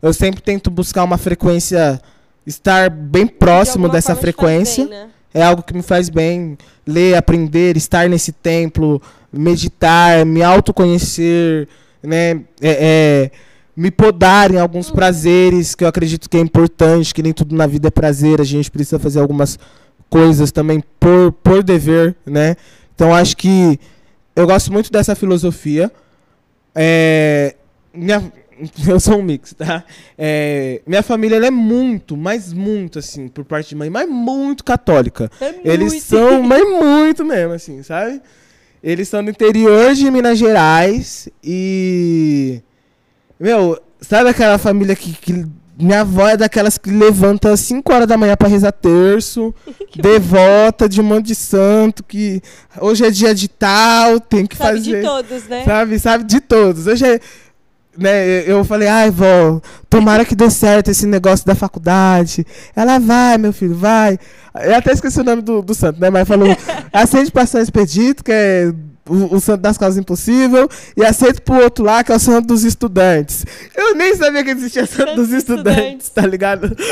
eu 0.00 0.12
sempre 0.14 0.40
tento 0.40 0.70
buscar 0.70 1.04
uma 1.04 1.18
frequência, 1.18 2.00
estar 2.46 2.90
bem 2.90 3.26
próximo 3.26 3.86
de 3.86 3.92
dessa 3.92 4.14
frequência. 4.16 4.84
Bem, 4.84 4.98
né? 4.98 5.08
É 5.32 5.42
algo 5.42 5.62
que 5.62 5.74
me 5.74 5.82
faz 5.82 6.08
bem 6.08 6.58
ler, 6.86 7.14
aprender, 7.14 7.76
estar 7.76 8.08
nesse 8.08 8.32
templo, 8.32 9.00
meditar, 9.32 10.26
me 10.26 10.42
autoconhecer, 10.42 11.68
né? 12.02 12.30
É, 12.30 12.40
é, 12.62 13.30
me 13.76 13.90
podar 13.90 14.52
em 14.52 14.58
alguns 14.58 14.88
uhum. 14.88 14.94
prazeres 14.96 15.74
que 15.74 15.84
eu 15.84 15.88
acredito 15.88 16.28
que 16.28 16.36
é 16.36 16.40
importante, 16.40 17.14
que 17.14 17.22
nem 17.22 17.32
tudo 17.32 17.54
na 17.54 17.66
vida 17.66 17.88
é 17.88 17.90
prazer, 17.90 18.40
a 18.40 18.44
gente 18.44 18.70
precisa 18.70 18.98
fazer 18.98 19.20
algumas 19.20 19.58
coisas 20.08 20.50
também 20.50 20.82
por, 20.98 21.32
por 21.32 21.62
dever, 21.62 22.16
né? 22.26 22.56
Então 22.94 23.14
acho 23.14 23.36
que 23.36 23.78
eu 24.34 24.46
gosto 24.46 24.72
muito 24.72 24.90
dessa 24.90 25.14
filosofia. 25.14 25.90
É, 26.74 27.54
minha, 27.94 28.32
eu 28.86 29.00
sou 29.00 29.18
um 29.18 29.22
mix, 29.22 29.54
tá? 29.54 29.84
É, 30.16 30.82
minha 30.86 31.02
família 31.02 31.36
é 31.44 31.50
muito, 31.50 32.16
mas 32.16 32.52
muito, 32.52 32.98
assim, 32.98 33.28
por 33.28 33.44
parte 33.44 33.70
de 33.70 33.76
mãe, 33.76 33.90
mas 33.90 34.08
muito 34.08 34.64
católica. 34.64 35.30
É 35.40 35.54
Eles 35.64 35.92
muito. 35.92 36.04
são, 36.04 36.42
mas 36.42 36.62
muito 36.62 37.24
mesmo, 37.24 37.52
assim, 37.54 37.82
sabe? 37.82 38.20
Eles 38.82 39.08
são 39.08 39.22
do 39.22 39.30
interior 39.30 39.94
de 39.94 40.10
Minas 40.10 40.38
Gerais 40.38 41.28
e. 41.44 42.62
Meu, 43.38 43.78
sabe 44.00 44.30
aquela 44.30 44.58
família 44.58 44.96
que, 44.96 45.12
que 45.12 45.46
minha 45.78 46.00
avó 46.00 46.28
é 46.28 46.36
daquelas 46.36 46.78
que 46.78 46.90
levanta 46.90 47.52
às 47.52 47.60
5 47.60 47.92
horas 47.92 48.06
da 48.06 48.16
manhã 48.16 48.36
para 48.36 48.48
rezar 48.48 48.72
terço, 48.72 49.54
devota 49.96 50.88
de 50.88 51.00
um 51.00 51.04
monte 51.04 51.26
de 51.26 51.34
santo, 51.34 52.02
que 52.02 52.40
hoje 52.80 53.04
é 53.04 53.10
dia 53.10 53.34
de 53.34 53.48
tal, 53.48 54.20
tem 54.20 54.46
que 54.46 54.56
sabe 54.56 54.78
fazer. 54.78 55.02
Sabe 55.02 55.02
de 55.02 55.06
todos, 55.06 55.48
né? 55.48 55.64
Sabe, 55.64 55.98
sabe 55.98 56.24
de 56.24 56.40
todos. 56.40 56.86
Hoje 56.86 57.06
é, 57.06 57.20
né, 58.00 58.50
eu 58.50 58.64
falei, 58.64 58.88
ai, 58.88 59.10
vó, 59.10 59.60
tomara 59.88 60.24
que 60.24 60.34
dê 60.34 60.48
certo 60.50 60.90
esse 60.90 61.06
negócio 61.06 61.46
da 61.46 61.54
faculdade. 61.54 62.46
Ela 62.74 62.98
vai, 62.98 63.36
meu 63.36 63.52
filho, 63.52 63.74
vai. 63.74 64.18
Eu 64.62 64.74
até 64.74 64.92
esqueci 64.92 65.20
o 65.20 65.24
nome 65.24 65.42
do, 65.42 65.60
do 65.60 65.74
santo, 65.74 66.00
né? 66.00 66.08
Mas 66.08 66.26
falou, 66.26 66.48
aceite 66.92 67.30
passar 67.30 67.60
expedito, 67.60 68.24
que 68.24 68.32
é 68.32 68.72
o, 69.06 69.36
o, 69.36 69.40
santo 69.40 69.60
das 69.60 69.76
causas 69.76 69.98
impossível, 69.98 70.66
e 70.96 71.04
aceito 71.04 71.42
pro 71.42 71.62
outro 71.62 71.84
lá, 71.84 72.02
que 72.02 72.10
é 72.10 72.16
o 72.16 72.18
santo 72.18 72.48
dos 72.48 72.64
estudantes. 72.64 73.44
Eu 73.76 73.94
nem 73.94 74.14
sabia 74.14 74.42
que 74.42 74.50
existia 74.50 74.86
santo, 74.86 74.98
santo 74.98 75.14
dos 75.16 75.32
estudantes, 75.32 75.76
estudantes, 75.76 76.08
tá 76.08 76.26
ligado? 76.26 76.74
Tá 76.74 76.82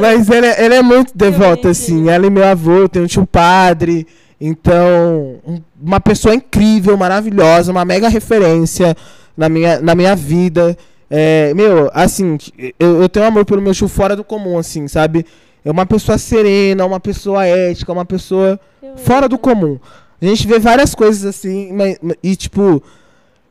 Mas 0.00 0.30
ele, 0.30 0.46
é, 0.46 0.64
ele 0.64 0.74
é 0.76 0.82
muito 0.82 1.12
devoto, 1.14 1.68
assim. 1.68 2.08
Ela 2.08 2.26
e 2.26 2.30
meu 2.30 2.44
avô, 2.44 2.88
tem 2.88 3.02
um 3.02 3.06
tio 3.06 3.26
padre. 3.26 4.06
Então, 4.40 5.62
uma 5.80 6.00
pessoa 6.00 6.34
incrível, 6.34 6.96
maravilhosa, 6.96 7.70
uma 7.70 7.84
mega 7.84 8.08
referência 8.08 8.96
na 9.36 9.48
minha, 9.48 9.80
na 9.80 9.94
minha 9.94 10.14
vida. 10.14 10.76
É, 11.10 11.52
meu, 11.54 11.90
assim, 11.92 12.38
eu, 12.78 13.02
eu 13.02 13.08
tenho 13.08 13.26
amor 13.26 13.44
pelo 13.44 13.62
meu 13.62 13.74
tio 13.74 13.88
fora 13.88 14.16
do 14.16 14.24
comum, 14.24 14.58
assim, 14.58 14.88
sabe? 14.88 15.26
É 15.64 15.70
uma 15.70 15.86
pessoa 15.86 16.18
serena, 16.18 16.84
uma 16.84 17.00
pessoa 17.00 17.46
ética, 17.46 17.92
uma 17.92 18.04
pessoa 18.04 18.58
fora 18.96 19.28
do 19.28 19.38
comum. 19.38 19.78
A 20.20 20.26
gente 20.26 20.46
vê 20.46 20.58
várias 20.58 20.94
coisas 20.94 21.24
assim, 21.24 21.72
mas, 21.72 21.98
e 22.22 22.36
tipo, 22.36 22.82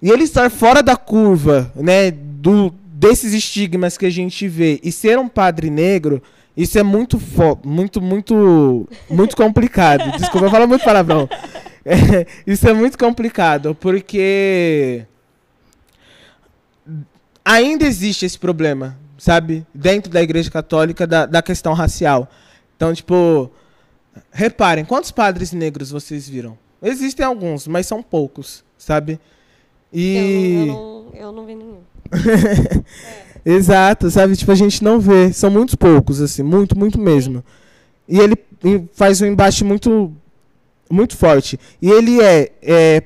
e 0.01 0.10
ele 0.10 0.23
estar 0.23 0.49
fora 0.49 0.81
da 0.81 0.95
curva, 0.95 1.72
né, 1.76 2.11
do, 2.11 2.73
desses 2.85 3.34
estigmas 3.34 3.97
que 3.97 4.05
a 4.05 4.10
gente 4.10 4.47
vê 4.47 4.80
e 4.84 4.91
ser 4.91 5.18
um 5.18 5.27
padre 5.27 5.69
negro, 5.69 6.22
isso 6.55 6.77
é 6.77 6.84
muito, 6.84 7.19
muito, 7.64 8.01
muito, 8.01 8.88
muito 9.10 9.35
complicado. 9.35 10.11
Desculpa, 10.18 10.47
eu 10.47 10.51
falo 10.51 10.68
muito 10.68 10.84
palavrão. 10.84 11.27
É, 11.85 12.26
isso 12.45 12.68
é 12.68 12.73
muito 12.73 12.97
complicado, 12.97 13.76
porque 13.76 15.05
ainda 17.44 17.86
existe 17.86 18.26
esse 18.26 18.38
problema, 18.38 18.98
sabe? 19.18 19.65
Dentro 19.74 20.11
da 20.11 20.22
Igreja 20.22 20.49
Católica, 20.49 21.06
da, 21.06 21.26
da 21.26 21.41
questão 21.41 21.74
racial. 21.74 22.30
Então, 22.76 22.94
tipo, 22.94 23.52
reparem, 24.32 24.86
quantos 24.86 25.11
padres 25.11 25.52
negros 25.52 25.91
vocês 25.91 26.28
viram? 26.28 26.57
Existem 26.82 27.26
alguns, 27.26 27.68
mas 27.68 27.88
são 27.88 28.03
poucos, 28.03 28.64
sabe? 28.78 29.20
E... 29.91 30.15
Eu, 30.15 30.65
não, 30.65 30.74
eu, 30.74 30.76
não, 30.76 31.14
eu 31.14 31.32
não 31.32 31.45
vi 31.45 31.56
nenhum. 31.56 31.80
é. 32.11 32.84
Exato, 33.45 34.10
sabe? 34.10 34.36
Tipo, 34.36 34.52
a 34.52 34.56
gente 34.56 34.84
não 34.84 34.99
vê. 34.99 35.34
São 35.34 35.49
muitos 35.49 35.76
poucos, 35.76 36.22
assim, 36.22 36.44
muito, 36.44 36.78
muito 36.78 36.99
mesmo. 36.99 37.44
E 38.07 38.20
ele 38.20 38.38
faz 38.94 39.22
um 39.22 39.26
embate 39.26 39.64
muito, 39.64 40.14
muito 40.90 41.18
forte. 41.18 41.60
E 41.82 41.90
ele 41.90 42.22
é, 42.22 42.52
é 42.61 43.03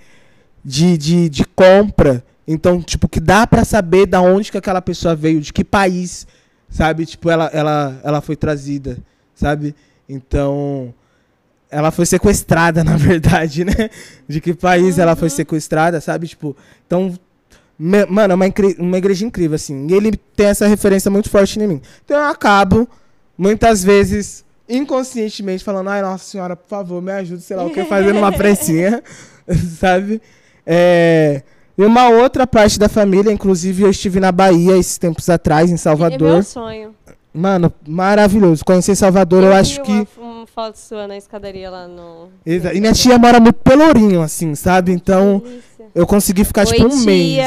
de, 0.63 0.97
de, 0.97 1.29
de 1.29 1.45
compra. 1.45 2.23
Então, 2.47 2.81
tipo, 2.81 3.07
que 3.07 3.19
dá 3.19 3.47
para 3.47 3.63
saber 3.63 4.05
da 4.05 4.21
onde 4.21 4.51
que 4.51 4.57
aquela 4.57 4.81
pessoa 4.81 5.15
veio, 5.15 5.41
de 5.41 5.51
que 5.51 5.63
país, 5.63 6.27
sabe? 6.69 7.05
Tipo, 7.05 7.29
ela, 7.29 7.49
ela, 7.53 7.99
ela 8.03 8.21
foi 8.21 8.35
trazida, 8.35 8.97
sabe? 9.33 9.75
Então, 10.07 10.93
ela 11.69 11.91
foi 11.91 12.05
sequestrada, 12.05 12.83
na 12.85 12.97
verdade, 12.97 13.63
né? 13.63 13.89
De 14.27 14.41
que 14.41 14.53
país 14.53 14.97
uhum. 14.97 15.03
ela 15.03 15.15
foi 15.15 15.29
uhum. 15.29 15.35
sequestrada, 15.35 16.01
sabe? 16.01 16.27
Tipo, 16.27 16.55
então, 16.85 17.17
me, 17.79 18.05
mano, 18.05 18.33
é 18.33 18.35
uma, 18.35 18.45
uma 18.79 18.97
igreja 18.97 19.25
incrível, 19.25 19.55
assim. 19.55 19.87
E 19.89 19.93
ele 19.93 20.11
tem 20.35 20.47
essa 20.47 20.67
referência 20.67 21.09
muito 21.09 21.29
forte 21.29 21.59
em 21.59 21.67
mim. 21.67 21.81
Então, 22.03 22.17
eu 22.17 22.27
acabo, 22.27 22.87
muitas 23.37 23.83
vezes, 23.83 24.43
inconscientemente, 24.67 25.63
falando, 25.63 25.89
ai, 25.89 26.01
nossa 26.01 26.25
senhora, 26.25 26.55
por 26.55 26.67
favor, 26.67 27.01
me 27.01 27.11
ajude, 27.11 27.41
sei 27.41 27.55
lá 27.55 27.63
o 27.63 27.71
que, 27.71 27.83
fazendo 27.85 28.19
uma 28.19 28.31
precinha, 28.35 29.01
sabe? 29.79 30.21
É, 30.65 31.41
e 31.77 31.83
uma 31.83 32.09
outra 32.09 32.45
parte 32.45 32.77
da 32.77 32.87
família, 32.87 33.31
inclusive 33.31 33.83
eu 33.83 33.89
estive 33.89 34.19
na 34.19 34.31
Bahia 34.31 34.77
esses 34.77 34.97
tempos 34.97 35.29
atrás, 35.29 35.71
em 35.71 35.77
Salvador. 35.77 36.29
É 36.29 36.33
meu 36.33 36.43
sonho. 36.43 36.95
Mano, 37.33 37.73
maravilhoso. 37.87 38.63
Conhecer 38.63 38.95
Salvador, 38.95 39.41
eu, 39.43 39.49
eu 39.49 39.55
acho 39.55 39.81
que. 39.81 40.07
Uma 40.17 40.45
foto 40.45 40.75
sua 40.75 41.07
na 41.07 41.17
escadaria 41.17 41.69
lá 41.69 41.87
no. 41.87 42.29
Exato. 42.45 42.75
E 42.75 42.79
minha 42.79 42.93
tia 42.93 43.17
mora 43.17 43.39
no 43.39 43.51
Pelourinho, 43.51 44.21
assim, 44.21 44.53
sabe? 44.53 44.91
Então. 44.91 45.41
Eu 45.95 46.07
consegui 46.07 46.43
ficar, 46.43 46.65
Oi, 46.65 46.73
tipo, 46.73 46.87
um 46.87 46.89
tia. 46.89 47.05
mês. 47.05 47.37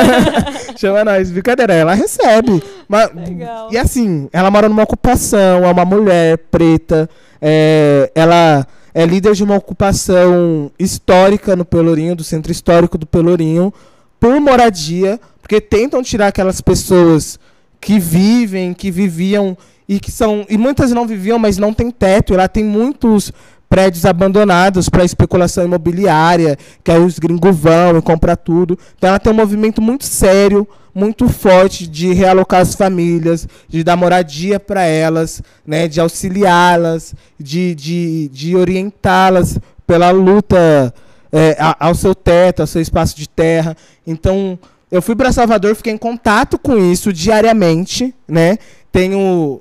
Chama 0.76 1.04
nós, 1.04 1.30
brincadeira. 1.30 1.74
Ela 1.74 1.92
recebe. 1.92 2.62
Mas, 2.88 3.10
Legal. 3.14 3.68
E 3.70 3.76
assim, 3.76 4.26
ela 4.32 4.50
mora 4.50 4.70
numa 4.70 4.84
ocupação, 4.84 5.64
é 5.64 5.70
uma 5.70 5.84
mulher 5.84 6.38
preta. 6.50 7.10
É, 7.42 8.10
ela 8.14 8.66
é 8.94 9.04
líder 9.04 9.34
de 9.34 9.44
uma 9.44 9.56
ocupação 9.56 10.70
histórica 10.78 11.54
no 11.54 11.64
Pelourinho, 11.64 12.16
do 12.16 12.24
centro 12.24 12.50
histórico 12.52 12.96
do 12.96 13.06
Pelourinho, 13.06 13.72
por 14.18 14.40
moradia, 14.40 15.20
porque 15.40 15.60
tentam 15.60 16.02
tirar 16.02 16.28
aquelas 16.28 16.60
pessoas 16.60 17.38
que 17.80 17.98
vivem, 17.98 18.74
que 18.74 18.90
viviam 18.90 19.56
e 19.88 19.98
que 19.98 20.10
são 20.10 20.44
e 20.48 20.58
muitas 20.58 20.90
não 20.90 21.06
viviam, 21.06 21.38
mas 21.38 21.56
não 21.56 21.72
tem 21.72 21.90
teto. 21.90 22.34
Ela 22.34 22.48
tem 22.48 22.64
muitos 22.64 23.32
prédios 23.68 24.04
abandonados 24.04 24.88
para 24.88 25.04
especulação 25.04 25.64
imobiliária, 25.64 26.58
que 26.82 26.90
aí 26.90 27.00
os 27.00 27.18
gringos 27.18 27.56
vão 27.56 27.98
e 27.98 28.02
compram 28.02 28.36
tudo. 28.36 28.78
Então 28.96 29.10
ela 29.10 29.18
tem 29.18 29.32
um 29.32 29.36
movimento 29.36 29.80
muito 29.80 30.04
sério, 30.04 30.66
muito 30.98 31.28
forte 31.28 31.86
de 31.86 32.12
realocar 32.12 32.60
as 32.60 32.74
famílias, 32.74 33.46
de 33.68 33.84
dar 33.84 33.96
moradia 33.96 34.58
para 34.58 34.82
elas, 34.82 35.42
né, 35.66 35.86
de 35.86 36.00
auxiliá-las, 36.00 37.14
de, 37.38 37.74
de, 37.74 38.28
de 38.28 38.56
orientá-las 38.56 39.58
pela 39.86 40.10
luta 40.10 40.92
é, 41.32 41.56
ao 41.78 41.94
seu 41.94 42.14
teto, 42.14 42.60
ao 42.60 42.66
seu 42.66 42.82
espaço 42.82 43.16
de 43.16 43.28
terra. 43.28 43.76
Então, 44.06 44.58
eu 44.90 45.00
fui 45.00 45.14
para 45.14 45.32
Salvador, 45.32 45.74
fiquei 45.74 45.92
em 45.92 45.98
contato 45.98 46.58
com 46.58 46.76
isso 46.76 47.12
diariamente, 47.12 48.14
né? 48.26 48.58
Tenho 48.90 49.60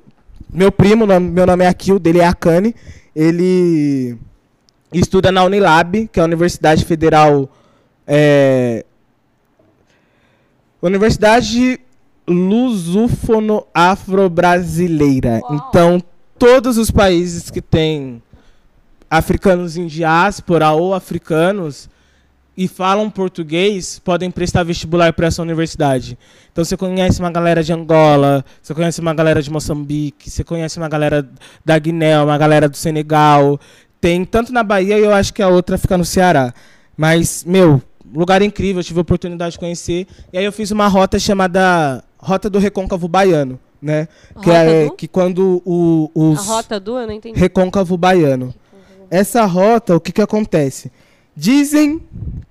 meu 0.52 0.72
primo, 0.72 1.06
meu 1.06 1.46
nome 1.46 1.66
é 1.66 1.68
Akil, 1.68 2.00
dele 2.00 2.20
é 2.20 2.26
Akane 2.26 2.74
ele 3.18 4.16
estuda 4.94 5.32
na 5.32 5.44
Unilab, 5.44 6.08
que 6.08 6.20
é 6.20 6.22
a 6.22 6.26
Universidade 6.26 6.86
Federal. 6.86 7.50
É, 8.06 8.86
Universidade 10.82 11.80
Lusófono 12.28 13.66
Afro-Brasileira. 13.74 15.42
Então, 15.50 16.02
todos 16.38 16.78
os 16.78 16.92
países 16.92 17.50
que 17.50 17.62
têm 17.62 18.22
africanos 19.10 19.78
em 19.78 19.88
diáspora 19.88 20.72
ou 20.72 20.94
africanos 20.94 21.90
e 22.58 22.68
falam 22.68 23.10
português 23.10 24.00
podem 24.00 24.32
prestar 24.32 24.64
vestibular 24.64 25.14
para 25.14 25.28
essa 25.28 25.42
universidade. 25.42 26.18
Então 26.52 26.66
você 26.66 26.76
conhece 26.76 27.20
uma 27.20 27.32
galera 27.32 27.64
de 27.64 27.72
Angola, 27.72 28.44
você 28.62 28.74
conhece 28.74 29.00
uma 29.00 29.14
galera 29.14 29.42
de 29.42 29.52
Moçambique, 29.52 30.30
você 30.30 30.44
conhece 30.44 30.78
uma 30.80 30.90
galera 30.90 31.30
da 31.64 31.78
Guiné, 31.78 32.20
uma 32.20 32.38
galera 32.38 32.68
do 32.68 32.76
Senegal. 32.76 33.60
Tem 34.02 34.26
tanto 34.26 34.52
na 34.52 34.64
Bahia 34.64 34.98
e 34.98 35.04
eu 35.04 35.14
acho 35.14 35.34
que 35.34 35.42
a 35.42 35.48
outra 35.48 35.78
fica 35.78 35.98
no 35.98 36.06
Ceará. 36.06 36.52
Mas, 36.98 37.44
meu, 37.44 37.82
lugar 38.14 38.42
incrível, 38.42 38.80
eu 38.80 38.84
tive 38.84 39.00
a 39.00 39.02
oportunidade 39.02 39.54
de 39.54 39.60
conhecer. 39.60 40.08
E 40.32 40.38
aí 40.38 40.46
eu 40.46 40.52
fiz 40.52 40.72
uma 40.72 40.88
rota 40.88 41.20
chamada 41.20 42.04
Rota 42.18 42.50
do 42.50 42.60
Recôncavo 42.60 43.08
Baiano, 43.08 43.60
né? 43.82 44.08
que 44.42 44.50
é 44.50 44.86
do? 44.86 44.92
que 44.92 45.08
quando 45.08 45.62
o, 45.66 46.12
os 46.14 46.40
A 46.40 46.54
rota 46.54 46.80
do, 46.80 46.98
eu 46.98 47.08
não 47.08 47.14
entendi. 47.14 47.40
Recôncavo 47.40 47.98
Baiano. 47.98 48.54
Essa 49.10 49.46
rota, 49.46 49.96
o 49.96 50.02
que 50.02 50.12
que 50.12 50.22
acontece? 50.22 50.92
Dizem 51.36 52.02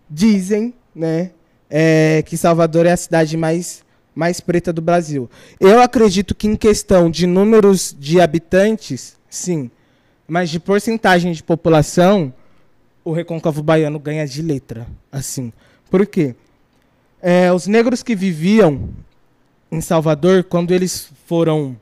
dizem, 0.09 0.75
né, 0.95 1.31
é, 1.69 2.23
que 2.25 2.37
Salvador 2.37 2.87
é 2.87 2.93
a 2.93 2.97
cidade 2.97 3.37
mais, 3.37 3.85
mais 4.15 4.41
preta 4.41 4.73
do 4.73 4.81
Brasil. 4.81 5.29
Eu 5.61 5.81
acredito 5.81 6.35
que 6.35 6.47
em 6.47 6.57
questão 6.57 7.11
de 7.11 7.27
números 7.27 7.95
de 7.99 8.21
habitantes, 8.21 9.17
sim, 9.29 9.71
mas 10.27 10.51
de 10.51 10.59
porcentagem 10.59 11.33
de 11.33 11.43
população, 11.43 12.33
o 13.07 13.13
Recôncavo 13.13 13.63
Baiano 13.63 14.01
ganha 14.01 14.27
de 14.27 14.43
letra, 14.43 14.85
assim. 15.13 15.53
Por 15.89 16.05
quê? 16.05 16.35
É, 17.23 17.53
os 17.53 17.69
negros 17.69 18.03
que 18.03 18.17
viviam 18.17 18.89
em 19.71 19.81
Salvador, 19.81 20.43
quando 20.43 20.73
eles 20.73 21.09
foram 21.25 21.77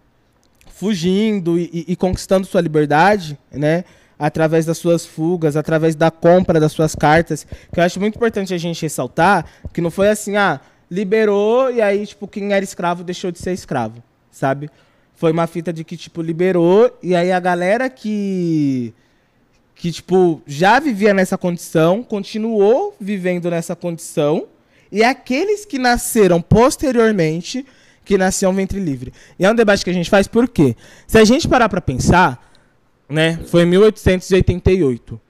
fugindo 0.68 1.58
e, 1.58 1.70
e, 1.72 1.92
e 1.92 1.96
conquistando 1.96 2.46
sua 2.46 2.60
liberdade, 2.60 3.38
né, 3.50 3.84
através 4.18 4.66
das 4.66 4.76
suas 4.76 5.06
fugas, 5.06 5.56
através 5.56 5.94
da 5.94 6.10
compra 6.10 6.60
das 6.60 6.72
suas 6.72 6.94
cartas, 6.94 7.46
que 7.72 7.80
eu 7.80 7.84
acho 7.84 7.98
muito 7.98 8.16
importante 8.16 8.52
a 8.52 8.58
gente 8.58 8.82
ressaltar, 8.82 9.46
que 9.72 9.80
não 9.80 9.90
foi 9.90 10.10
assim, 10.10 10.36
ah, 10.36 10.60
liberou 10.90 11.72
e 11.72 11.80
aí, 11.80 12.06
tipo, 12.06 12.28
quem 12.28 12.52
era 12.52 12.62
escravo 12.62 13.02
deixou 13.02 13.30
de 13.30 13.38
ser 13.38 13.52
escravo, 13.52 14.02
sabe? 14.30 14.70
Foi 15.14 15.32
uma 15.32 15.46
fita 15.46 15.72
de 15.72 15.84
que, 15.84 15.96
tipo, 15.96 16.20
liberou 16.20 16.94
e 17.02 17.16
aí 17.16 17.32
a 17.32 17.40
galera 17.40 17.88
que 17.88 18.92
que 19.84 19.92
tipo 19.92 20.40
já 20.46 20.80
vivia 20.80 21.12
nessa 21.12 21.36
condição, 21.36 22.02
continuou 22.02 22.96
vivendo 22.98 23.50
nessa 23.50 23.76
condição, 23.76 24.46
e 24.90 25.04
aqueles 25.04 25.66
que 25.66 25.78
nasceram 25.78 26.40
posteriormente 26.40 27.66
que 28.02 28.16
nasciam 28.16 28.54
ventre 28.54 28.80
livre. 28.80 29.12
E 29.38 29.44
é 29.44 29.50
um 29.50 29.54
debate 29.54 29.84
que 29.84 29.90
a 29.90 29.92
gente 29.92 30.08
faz 30.08 30.26
por 30.26 30.48
quê? 30.48 30.74
Se 31.06 31.18
a 31.18 31.24
gente 31.26 31.46
parar 31.46 31.68
para 31.68 31.82
pensar, 31.82 32.50
né? 33.06 33.38
Foi 33.44 33.64
em 33.64 33.66
1888. 33.66 35.20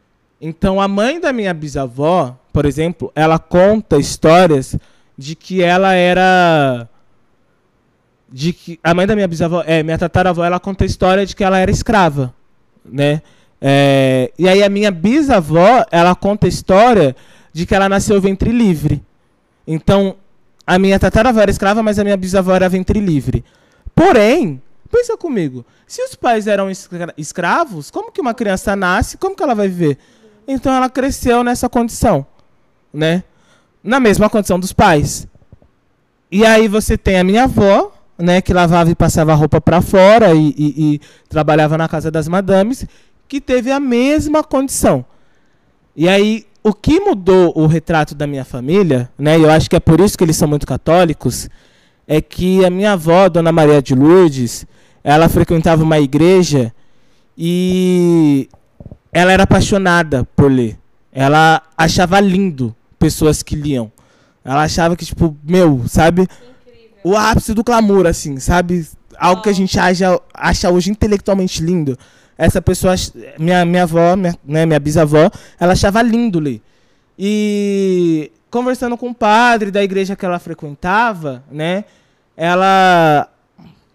Então 0.40 0.80
a 0.80 0.86
mãe 0.86 1.18
da 1.18 1.32
minha 1.32 1.52
bisavó, 1.52 2.38
por 2.52 2.64
exemplo, 2.64 3.10
ela 3.16 3.40
conta 3.40 3.98
histórias 3.98 4.76
de 5.18 5.34
que 5.34 5.64
ela 5.64 5.94
era 5.94 6.88
de 8.30 8.52
que 8.52 8.78
a 8.84 8.94
mãe 8.94 9.04
da 9.04 9.16
minha 9.16 9.26
bisavó, 9.26 9.64
é, 9.66 9.82
minha 9.82 9.98
tataravó, 9.98 10.44
ela 10.44 10.60
conta 10.60 10.84
a 10.84 10.86
história 10.86 11.26
de 11.26 11.34
que 11.34 11.42
ela 11.42 11.58
era 11.58 11.72
escrava, 11.72 12.32
né? 12.84 13.20
É, 13.60 14.32
e 14.38 14.48
aí 14.48 14.62
a 14.62 14.68
minha 14.68 14.90
bisavó, 14.90 15.84
ela 15.90 16.14
conta 16.14 16.46
a 16.46 16.48
história 16.48 17.16
de 17.52 17.64
que 17.66 17.74
ela 17.74 17.88
nasceu 17.88 18.20
ventre 18.20 18.50
livre. 18.50 19.02
Então, 19.66 20.16
a 20.66 20.78
minha 20.78 20.98
tataravó 20.98 21.40
era 21.40 21.50
escrava, 21.50 21.82
mas 21.82 21.98
a 21.98 22.04
minha 22.04 22.16
bisavó 22.16 22.54
era 22.54 22.68
ventre 22.68 23.00
livre. 23.00 23.44
Porém, 23.94 24.60
Pensa 24.94 25.16
comigo. 25.16 25.66
Se 25.88 26.00
os 26.04 26.14
pais 26.14 26.46
eram 26.46 26.68
escravos, 27.18 27.90
como 27.90 28.12
que 28.12 28.20
uma 28.20 28.32
criança 28.32 28.76
nasce? 28.76 29.18
Como 29.18 29.34
que 29.34 29.42
ela 29.42 29.54
vai 29.54 29.66
viver? 29.66 29.98
Então 30.46 30.72
ela 30.72 30.88
cresceu 30.88 31.42
nessa 31.42 31.68
condição, 31.68 32.24
né? 32.92 33.24
Na 33.82 33.98
mesma 33.98 34.30
condição 34.30 34.58
dos 34.58 34.72
pais. 34.72 35.26
E 36.30 36.46
aí 36.46 36.68
você 36.68 36.96
tem 36.96 37.18
a 37.18 37.24
minha 37.24 37.42
avó, 37.42 37.92
né, 38.16 38.40
que 38.40 38.52
lavava 38.52 38.88
e 38.88 38.94
passava 38.94 39.34
roupa 39.34 39.60
para 39.60 39.82
fora 39.82 40.32
e, 40.32 40.54
e, 40.56 40.94
e 40.94 41.00
trabalhava 41.28 41.76
na 41.76 41.88
casa 41.88 42.08
das 42.08 42.28
madames, 42.28 42.86
que 43.28 43.40
teve 43.40 43.70
a 43.70 43.80
mesma 43.80 44.42
condição. 44.42 45.04
E 45.96 46.08
aí 46.08 46.46
o 46.62 46.72
que 46.72 46.98
mudou 46.98 47.52
o 47.54 47.66
retrato 47.66 48.14
da 48.14 48.26
minha 48.26 48.44
família, 48.44 49.10
né? 49.18 49.36
Eu 49.36 49.50
acho 49.50 49.68
que 49.68 49.76
é 49.76 49.80
por 49.80 50.00
isso 50.00 50.16
que 50.16 50.24
eles 50.24 50.36
são 50.36 50.48
muito 50.48 50.66
católicos, 50.66 51.48
é 52.08 52.22
que 52.22 52.64
a 52.64 52.70
minha 52.70 52.92
avó, 52.92 53.28
Dona 53.28 53.52
Maria 53.52 53.82
de 53.82 53.94
Lourdes, 53.94 54.66
ela 55.02 55.28
frequentava 55.28 55.82
uma 55.82 56.00
igreja 56.00 56.72
e 57.36 58.48
ela 59.12 59.30
era 59.30 59.42
apaixonada 59.42 60.26
por 60.34 60.50
ler. 60.50 60.78
Ela 61.12 61.62
achava 61.76 62.18
lindo 62.18 62.74
pessoas 62.98 63.42
que 63.42 63.54
liam. 63.54 63.92
Ela 64.42 64.62
achava 64.62 64.96
que, 64.96 65.04
tipo, 65.04 65.36
meu, 65.44 65.84
sabe? 65.86 66.26
O 67.02 67.14
ápice 67.14 67.52
do 67.52 67.62
clamor, 67.62 68.06
assim, 68.06 68.38
sabe? 68.38 68.86
Algo 69.18 69.42
que 69.42 69.50
a 69.50 69.54
gente 69.54 69.78
acha, 69.78 70.18
acha 70.32 70.70
hoje 70.70 70.90
intelectualmente 70.90 71.62
lindo. 71.62 71.98
Essa 72.36 72.60
pessoa, 72.60 72.94
minha, 73.38 73.64
minha 73.64 73.84
avó, 73.84 74.16
minha, 74.16 74.36
né, 74.44 74.66
minha 74.66 74.80
bisavó, 74.80 75.30
ela 75.58 75.72
achava 75.72 76.02
lindo 76.02 76.40
ler. 76.40 76.60
E 77.18 78.30
conversando 78.50 78.96
com 78.96 79.10
o 79.10 79.14
padre 79.14 79.70
da 79.70 79.82
igreja 79.82 80.16
que 80.16 80.24
ela 80.24 80.38
frequentava, 80.38 81.44
né? 81.50 81.84
Ela 82.36 83.28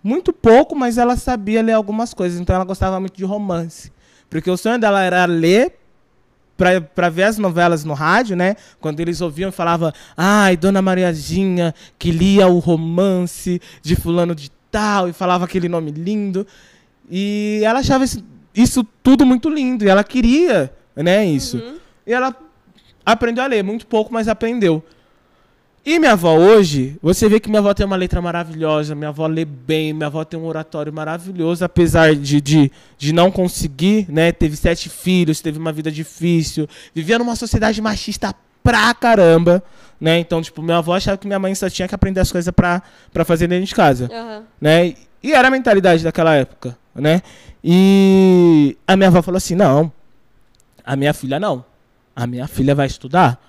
muito 0.03 0.32
pouco, 0.32 0.76
mas 0.76 0.98
ela 0.98 1.16
sabia 1.16 1.61
ler 1.61 1.74
algumas 1.74 2.14
coisas. 2.14 2.40
Então 2.40 2.56
ela 2.56 2.66
gostava 2.66 2.99
muito 2.99 3.18
de 3.18 3.26
romance. 3.26 3.91
Porque 4.30 4.49
o 4.49 4.57
sonho 4.57 4.80
dela 4.80 5.02
era 5.02 5.26
ler 5.26 5.76
para 6.94 7.10
ver 7.10 7.24
as 7.24 7.38
novelas 7.38 7.86
no 7.86 7.94
rádio, 7.94 8.36
né? 8.36 8.56
Quando 8.82 8.99
eles 8.99 9.22
ouviam, 9.22 9.52
falava, 9.52 9.94
ai, 10.16 10.57
Dona 10.57 10.82
Mariazinha, 10.82 11.74
que 11.98 12.11
lia 12.11 12.48
o 12.48 12.60
romance 12.60 13.61
de 13.82 13.95
fulano 13.95 14.36
de 14.36 14.52
tal, 14.70 15.07
e 15.07 15.14
falava 15.14 15.45
aquele 15.45 15.70
nome 15.70 15.91
lindo. 15.91 16.45
E 17.10 17.61
ela 17.64 17.80
achava 17.80 18.03
isso, 18.03 18.24
isso 18.56 18.84
tudo 19.04 19.26
muito 19.26 19.50
lindo, 19.50 19.86
e 19.86 19.90
ela 19.90 20.04
queria, 20.04 20.72
né, 20.96 21.26
isso. 21.26 21.58
Uhum. 21.58 21.78
E 22.06 22.14
ela 22.14 22.36
aprendeu 23.06 23.44
a 23.44 23.48
ler, 23.48 23.64
muito 23.64 23.86
pouco, 23.88 24.14
mas 24.14 24.28
aprendeu. 24.28 24.84
E 25.86 25.98
minha 25.98 26.12
avó 26.12 26.36
hoje, 26.36 26.98
você 27.02 27.30
vê 27.30 27.40
que 27.40 27.50
minha 27.50 27.60
avó 27.60 27.74
tem 27.74 27.86
uma 27.86 27.96
letra 27.96 28.22
maravilhosa, 28.22 28.94
minha 28.94 29.10
avó 29.10 29.26
lê 29.28 29.46
bem, 29.46 29.94
minha 29.94 30.08
avó 30.08 30.24
tem 30.24 30.40
um 30.40 30.46
oratório 30.46 30.92
maravilhoso, 30.92 31.64
apesar 31.64 32.16
de, 32.16 32.42
de, 32.42 32.72
de 32.98 33.14
não 33.14 33.32
conseguir, 33.32 34.06
né? 34.10 34.32
Teve 34.32 34.58
sete 34.58 34.90
filhos, 34.90 35.40
teve 35.40 35.58
uma 35.58 35.72
vida 35.72 35.90
difícil, 35.90 36.68
vivia 36.94 37.18
numa 37.18 37.36
sociedade 37.36 37.82
machista 37.82 38.36
pra 38.62 38.94
caramba, 38.94 39.64
né? 40.00 40.20
Então, 40.20 40.42
tipo, 40.42 40.62
minha 40.62 40.78
avó 40.78 40.96
achava 40.96 41.18
que 41.18 41.26
minha 41.26 41.40
mãe 41.40 41.56
só 41.56 41.70
tinha 41.70 41.88
que 41.88 41.96
aprender 41.96 42.20
as 42.20 42.32
coisas 42.32 42.54
pra, 42.54 42.84
pra 43.14 43.24
fazer 43.24 43.48
dentro 43.48 43.66
de 43.66 43.74
casa, 43.74 44.10
uhum. 44.12 44.44
né? 44.60 44.94
E 45.24 45.34
era 45.34 45.48
a 45.48 45.52
mentalidade 45.52 46.04
daquela 46.04 46.36
época, 46.36 46.78
né? 46.94 47.22
E 47.64 48.77
a 48.88 48.95
minha 48.95 49.10
avó 49.10 49.22
falou 49.22 49.38
assim: 49.38 49.56
não, 49.56 49.91
a 50.84 50.95
minha 50.95 51.14
filha 51.14 51.40
não. 51.40 51.64
A 52.15 52.26
minha 52.27 52.48
filha 52.48 52.76
vai 52.76 52.88
estudar. 52.88 53.40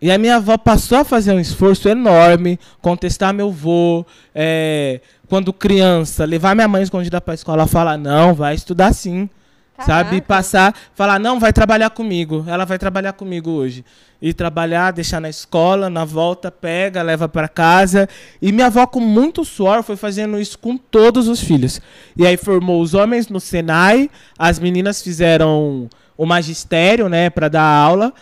E 0.00 0.10
a 0.10 0.18
minha 0.18 0.36
avó 0.36 0.58
passou 0.58 0.98
a 0.98 1.04
fazer 1.04 1.32
um 1.32 1.40
esforço 1.40 1.88
enorme, 1.88 2.58
contestar 2.82 3.32
meu 3.32 3.48
avô, 3.48 4.04
é, 4.34 5.00
quando 5.28 5.52
criança, 5.52 6.24
levar 6.24 6.54
minha 6.54 6.68
mãe 6.68 6.82
escondida 6.82 7.20
para 7.20 7.32
a 7.32 7.34
escola, 7.34 7.66
falar 7.66 7.96
não, 7.96 8.34
vai 8.34 8.54
estudar 8.54 8.92
sim. 8.92 9.28
Caraca. 9.76 9.92
Sabe? 9.92 10.20
Passar, 10.20 10.74
falar, 10.94 11.18
não, 11.18 11.40
vai 11.40 11.52
trabalhar 11.52 11.90
comigo. 11.90 12.44
Ela 12.46 12.64
vai 12.64 12.78
trabalhar 12.78 13.12
comigo 13.12 13.50
hoje. 13.50 13.84
E 14.22 14.32
trabalhar, 14.32 14.92
deixar 14.92 15.20
na 15.20 15.28
escola, 15.28 15.90
na 15.90 16.04
volta, 16.04 16.50
pega, 16.50 17.02
leva 17.02 17.28
para 17.28 17.48
casa. 17.48 18.08
E 18.40 18.52
minha 18.52 18.66
avó, 18.66 18.86
com 18.86 19.00
muito 19.00 19.44
suor, 19.44 19.82
foi 19.82 19.96
fazendo 19.96 20.38
isso 20.38 20.58
com 20.58 20.76
todos 20.76 21.28
os 21.28 21.40
filhos. 21.40 21.80
E 22.16 22.26
aí 22.26 22.36
formou 22.36 22.80
os 22.80 22.94
homens 22.94 23.28
no 23.28 23.40
Senai, 23.40 24.08
as 24.38 24.58
meninas 24.58 25.02
fizeram 25.02 25.90
o 26.16 26.24
magistério, 26.24 27.08
né, 27.08 27.28
para 27.28 27.48
dar 27.48 27.64
aula. 27.64 28.14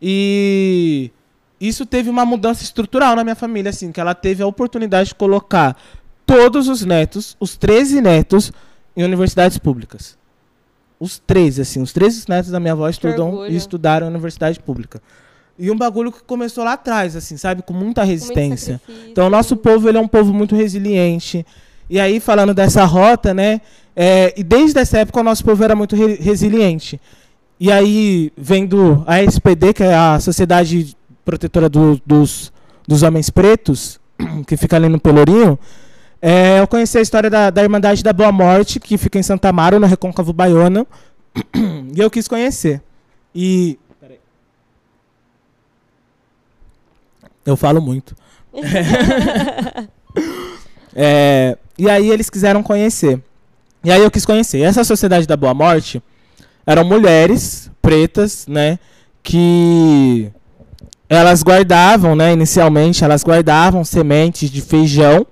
E 0.00 1.10
isso 1.60 1.86
teve 1.86 2.08
uma 2.10 2.24
mudança 2.24 2.62
estrutural 2.62 3.16
na 3.16 3.24
minha 3.24 3.34
família, 3.34 3.70
assim, 3.70 3.90
que 3.90 4.00
ela 4.00 4.14
teve 4.14 4.42
a 4.42 4.46
oportunidade 4.46 5.08
de 5.08 5.14
colocar 5.14 5.76
todos 6.24 6.68
os 6.68 6.84
netos, 6.84 7.36
os 7.40 7.56
13 7.56 8.00
netos, 8.00 8.52
em 8.96 9.02
universidades 9.02 9.56
públicas. 9.58 10.18
Os 11.00 11.18
13, 11.18 11.62
assim, 11.62 11.80
os 11.80 11.92
13 11.92 12.24
netos 12.28 12.50
da 12.50 12.58
minha 12.58 12.72
avó 12.72 12.88
estudam 12.88 13.46
e 13.46 13.54
estudaram 13.54 14.06
em 14.06 14.10
universidade 14.10 14.58
pública. 14.58 15.00
E 15.58 15.70
um 15.70 15.76
bagulho 15.76 16.12
que 16.12 16.22
começou 16.22 16.64
lá 16.64 16.74
atrás, 16.74 17.16
assim, 17.16 17.36
sabe? 17.36 17.62
Com 17.62 17.72
muita 17.72 18.04
resistência. 18.04 18.80
Então, 19.10 19.26
o 19.26 19.30
nosso 19.30 19.56
povo, 19.56 19.88
ele 19.88 19.98
é 19.98 20.00
um 20.00 20.06
povo 20.06 20.32
muito 20.32 20.54
resiliente. 20.54 21.44
E 21.90 21.98
aí, 21.98 22.20
falando 22.20 22.54
dessa 22.54 22.84
rota, 22.84 23.34
né? 23.34 23.60
É, 23.96 24.32
e 24.36 24.44
desde 24.44 24.78
essa 24.78 24.98
época, 24.98 25.18
o 25.18 25.22
nosso 25.24 25.44
povo 25.44 25.64
era 25.64 25.74
muito 25.74 25.96
re 25.96 26.14
resiliente. 26.14 27.00
E 27.58 27.72
aí, 27.72 28.32
vendo 28.36 29.02
a 29.04 29.20
SPD, 29.20 29.72
que 29.72 29.82
é 29.82 29.94
a 29.94 30.20
Sociedade 30.20 30.96
Protetora 31.24 31.68
do, 31.68 32.00
dos, 32.06 32.52
dos 32.86 33.02
Homens 33.02 33.28
Pretos, 33.28 33.98
que 34.46 34.56
fica 34.56 34.76
ali 34.76 34.88
no 34.88 35.00
Pelourinho, 35.00 35.58
é, 36.20 36.58
eu 36.58 36.66
conheci 36.66 36.98
a 36.98 37.00
história 37.00 37.30
da, 37.30 37.50
da 37.50 37.62
Irmandade 37.62 38.02
da 38.02 38.12
Boa 38.12 38.32
Morte, 38.32 38.80
que 38.80 38.98
fica 38.98 39.18
em 39.18 39.22
Santa 39.22 39.48
Amaro, 39.48 39.78
no 39.78 39.86
Recôncavo 39.86 40.32
Baiano. 40.32 40.86
e 41.94 42.00
eu 42.00 42.10
quis 42.10 42.26
conhecer. 42.26 42.82
E. 43.34 43.78
Eu 47.46 47.56
falo 47.56 47.80
muito. 47.80 48.16
é, 50.94 51.56
e 51.78 51.88
aí 51.88 52.10
eles 52.10 52.28
quiseram 52.28 52.62
conhecer. 52.62 53.22
E 53.84 53.92
aí 53.92 54.02
eu 54.02 54.10
quis 54.10 54.26
conhecer. 54.26 54.60
Essa 54.60 54.82
Sociedade 54.82 55.26
da 55.26 55.36
Boa 55.36 55.54
Morte 55.54 56.02
eram 56.66 56.84
mulheres 56.84 57.70
pretas, 57.80 58.46
né? 58.48 58.78
Que 59.22 60.30
elas 61.08 61.42
guardavam, 61.42 62.16
né? 62.16 62.32
Inicialmente, 62.32 63.04
elas 63.04 63.22
guardavam 63.22 63.84
sementes 63.84 64.50
de 64.50 64.60
feijão 64.60 65.24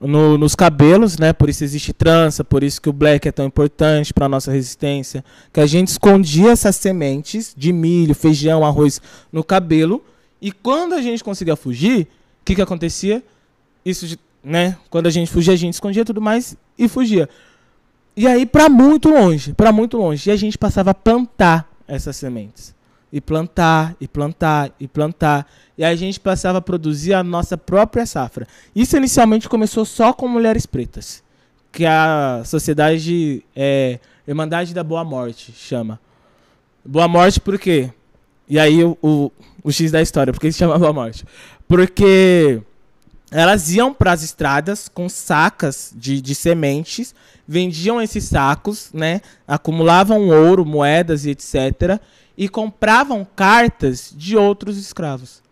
no, 0.00 0.36
nos 0.36 0.54
cabelos, 0.54 1.18
né? 1.18 1.32
Por 1.32 1.48
isso 1.48 1.64
existe 1.64 1.92
trança, 1.92 2.44
por 2.44 2.62
isso 2.62 2.80
que 2.80 2.88
o 2.88 2.92
black 2.92 3.26
é 3.26 3.32
tão 3.32 3.46
importante 3.46 4.12
para 4.12 4.28
nossa 4.28 4.52
resistência. 4.52 5.24
Que 5.52 5.60
a 5.60 5.66
gente 5.66 5.88
escondia 5.88 6.50
essas 6.50 6.76
sementes 6.76 7.54
de 7.56 7.72
milho, 7.72 8.14
feijão, 8.14 8.64
arroz 8.64 9.00
no 9.32 9.42
cabelo. 9.42 10.04
E 10.40 10.52
quando 10.52 10.94
a 10.94 11.02
gente 11.02 11.24
conseguia 11.24 11.56
fugir, 11.56 12.02
o 12.02 12.44
que, 12.44 12.54
que 12.54 12.62
acontecia? 12.62 13.22
Isso, 13.84 14.18
né? 14.44 14.76
Quando 14.90 15.06
a 15.06 15.10
gente 15.10 15.30
fugia, 15.30 15.54
a 15.54 15.56
gente 15.56 15.74
escondia 15.74 16.04
tudo 16.04 16.20
mais 16.20 16.56
e 16.78 16.88
fugia. 16.88 17.28
E 18.16 18.26
aí, 18.26 18.46
para 18.46 18.68
muito 18.68 19.08
longe, 19.08 19.52
para 19.52 19.72
muito 19.72 19.96
longe. 19.96 20.28
E 20.28 20.32
a 20.32 20.36
gente 20.36 20.56
passava 20.56 20.90
a 20.90 20.94
plantar 20.94 21.68
essas 21.88 22.16
sementes. 22.16 22.75
E 23.12 23.20
plantar, 23.20 23.96
e 24.00 24.08
plantar, 24.08 24.72
e 24.80 24.88
plantar. 24.88 25.46
E 25.78 25.84
a 25.84 25.94
gente 25.94 26.18
passava 26.18 26.58
a 26.58 26.62
produzir 26.62 27.14
a 27.14 27.22
nossa 27.22 27.56
própria 27.56 28.04
safra. 28.04 28.46
Isso 28.74 28.96
inicialmente 28.96 29.48
começou 29.48 29.84
só 29.84 30.12
com 30.12 30.26
mulheres 30.26 30.66
pretas, 30.66 31.22
que 31.70 31.84
a 31.86 32.42
sociedade 32.44 33.44
é, 33.54 34.00
Irmandade 34.26 34.74
da 34.74 34.82
Boa 34.82 35.04
Morte 35.04 35.52
chama. 35.52 36.00
Boa 36.84 37.06
Morte 37.06 37.40
por 37.40 37.58
quê? 37.58 37.90
E 38.48 38.58
aí 38.58 38.82
o, 38.82 38.98
o, 39.00 39.32
o 39.62 39.72
X 39.72 39.90
da 39.92 40.02
história, 40.02 40.32
por 40.32 40.40
que 40.40 40.50
se 40.50 40.58
chama 40.58 40.78
Boa 40.78 40.92
Morte? 40.92 41.24
Porque 41.68 42.60
elas 43.30 43.72
iam 43.72 43.92
para 43.92 44.12
as 44.12 44.22
estradas 44.22 44.88
com 44.88 45.08
sacas 45.08 45.92
de, 45.94 46.20
de 46.20 46.34
sementes, 46.34 47.14
vendiam 47.46 48.00
esses 48.00 48.24
sacos, 48.24 48.90
né? 48.92 49.20
Acumulavam 49.46 50.28
ouro, 50.28 50.64
moedas 50.64 51.24
e 51.24 51.30
etc. 51.30 52.00
E 52.36 52.48
compravam 52.48 53.26
cartas 53.36 54.12
de 54.16 54.36
outros 54.36 54.76
escravos 54.76 55.42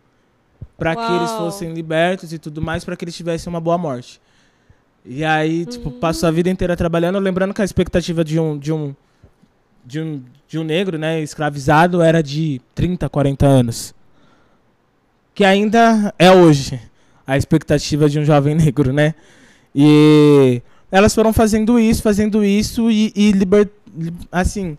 para 0.77 0.95
que 0.95 1.11
eles 1.13 1.31
fossem 1.31 1.73
libertos 1.73 2.33
e 2.33 2.39
tudo 2.39 2.61
mais, 2.61 2.83
para 2.83 2.95
que 2.95 3.05
eles 3.05 3.15
tivessem 3.15 3.49
uma 3.49 3.61
boa 3.61 3.77
morte. 3.77 4.19
E 5.05 5.23
aí, 5.23 5.65
tipo, 5.65 5.89
uhum. 5.89 5.99
passou 5.99 6.27
a 6.27 6.31
vida 6.31 6.49
inteira 6.49 6.75
trabalhando, 6.75 7.19
lembrando 7.19 7.53
que 7.53 7.61
a 7.61 7.65
expectativa 7.65 8.23
de 8.23 8.39
um, 8.39 8.57
de 8.57 8.73
um, 8.73 8.95
de 9.85 10.01
um, 10.01 10.23
de 10.47 10.59
um 10.59 10.63
negro, 10.63 10.97
né, 10.97 11.21
escravizado 11.21 12.01
era 12.01 12.21
de 12.21 12.59
30, 12.73 13.07
40 13.07 13.45
anos. 13.45 13.93
Que 15.33 15.45
ainda 15.45 16.13
é 16.17 16.31
hoje 16.31 16.81
a 17.25 17.37
expectativa 17.37 18.09
de 18.09 18.19
um 18.19 18.25
jovem 18.25 18.55
negro, 18.55 18.91
né? 18.91 19.13
E 19.73 20.61
elas 20.91 21.13
foram 21.13 21.33
fazendo 21.33 21.79
isso, 21.79 22.01
fazendo 22.01 22.43
isso 22.43 22.89
e, 22.89 23.11
e 23.15 23.31
liber, 23.31 23.69
assim, 24.31 24.77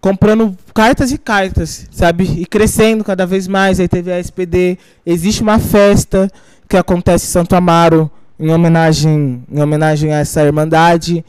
comprando 0.00 0.56
cartas 0.74 1.10
e 1.12 1.18
cartas, 1.18 1.86
sabe? 1.90 2.24
E 2.24 2.46
crescendo 2.46 3.02
cada 3.02 3.26
vez 3.26 3.48
mais. 3.48 3.80
Aí 3.80 3.88
teve 3.88 4.12
a 4.12 4.18
SPD. 4.18 4.78
Existe 5.04 5.42
uma 5.42 5.58
festa 5.58 6.30
que 6.68 6.76
acontece 6.76 7.26
em 7.26 7.30
Santo 7.30 7.54
Amaro 7.54 8.10
em 8.38 8.50
homenagem, 8.50 9.42
em 9.50 9.62
homenagem 9.62 10.12
a 10.12 10.18
essa 10.18 10.42
irmandade. 10.42 11.24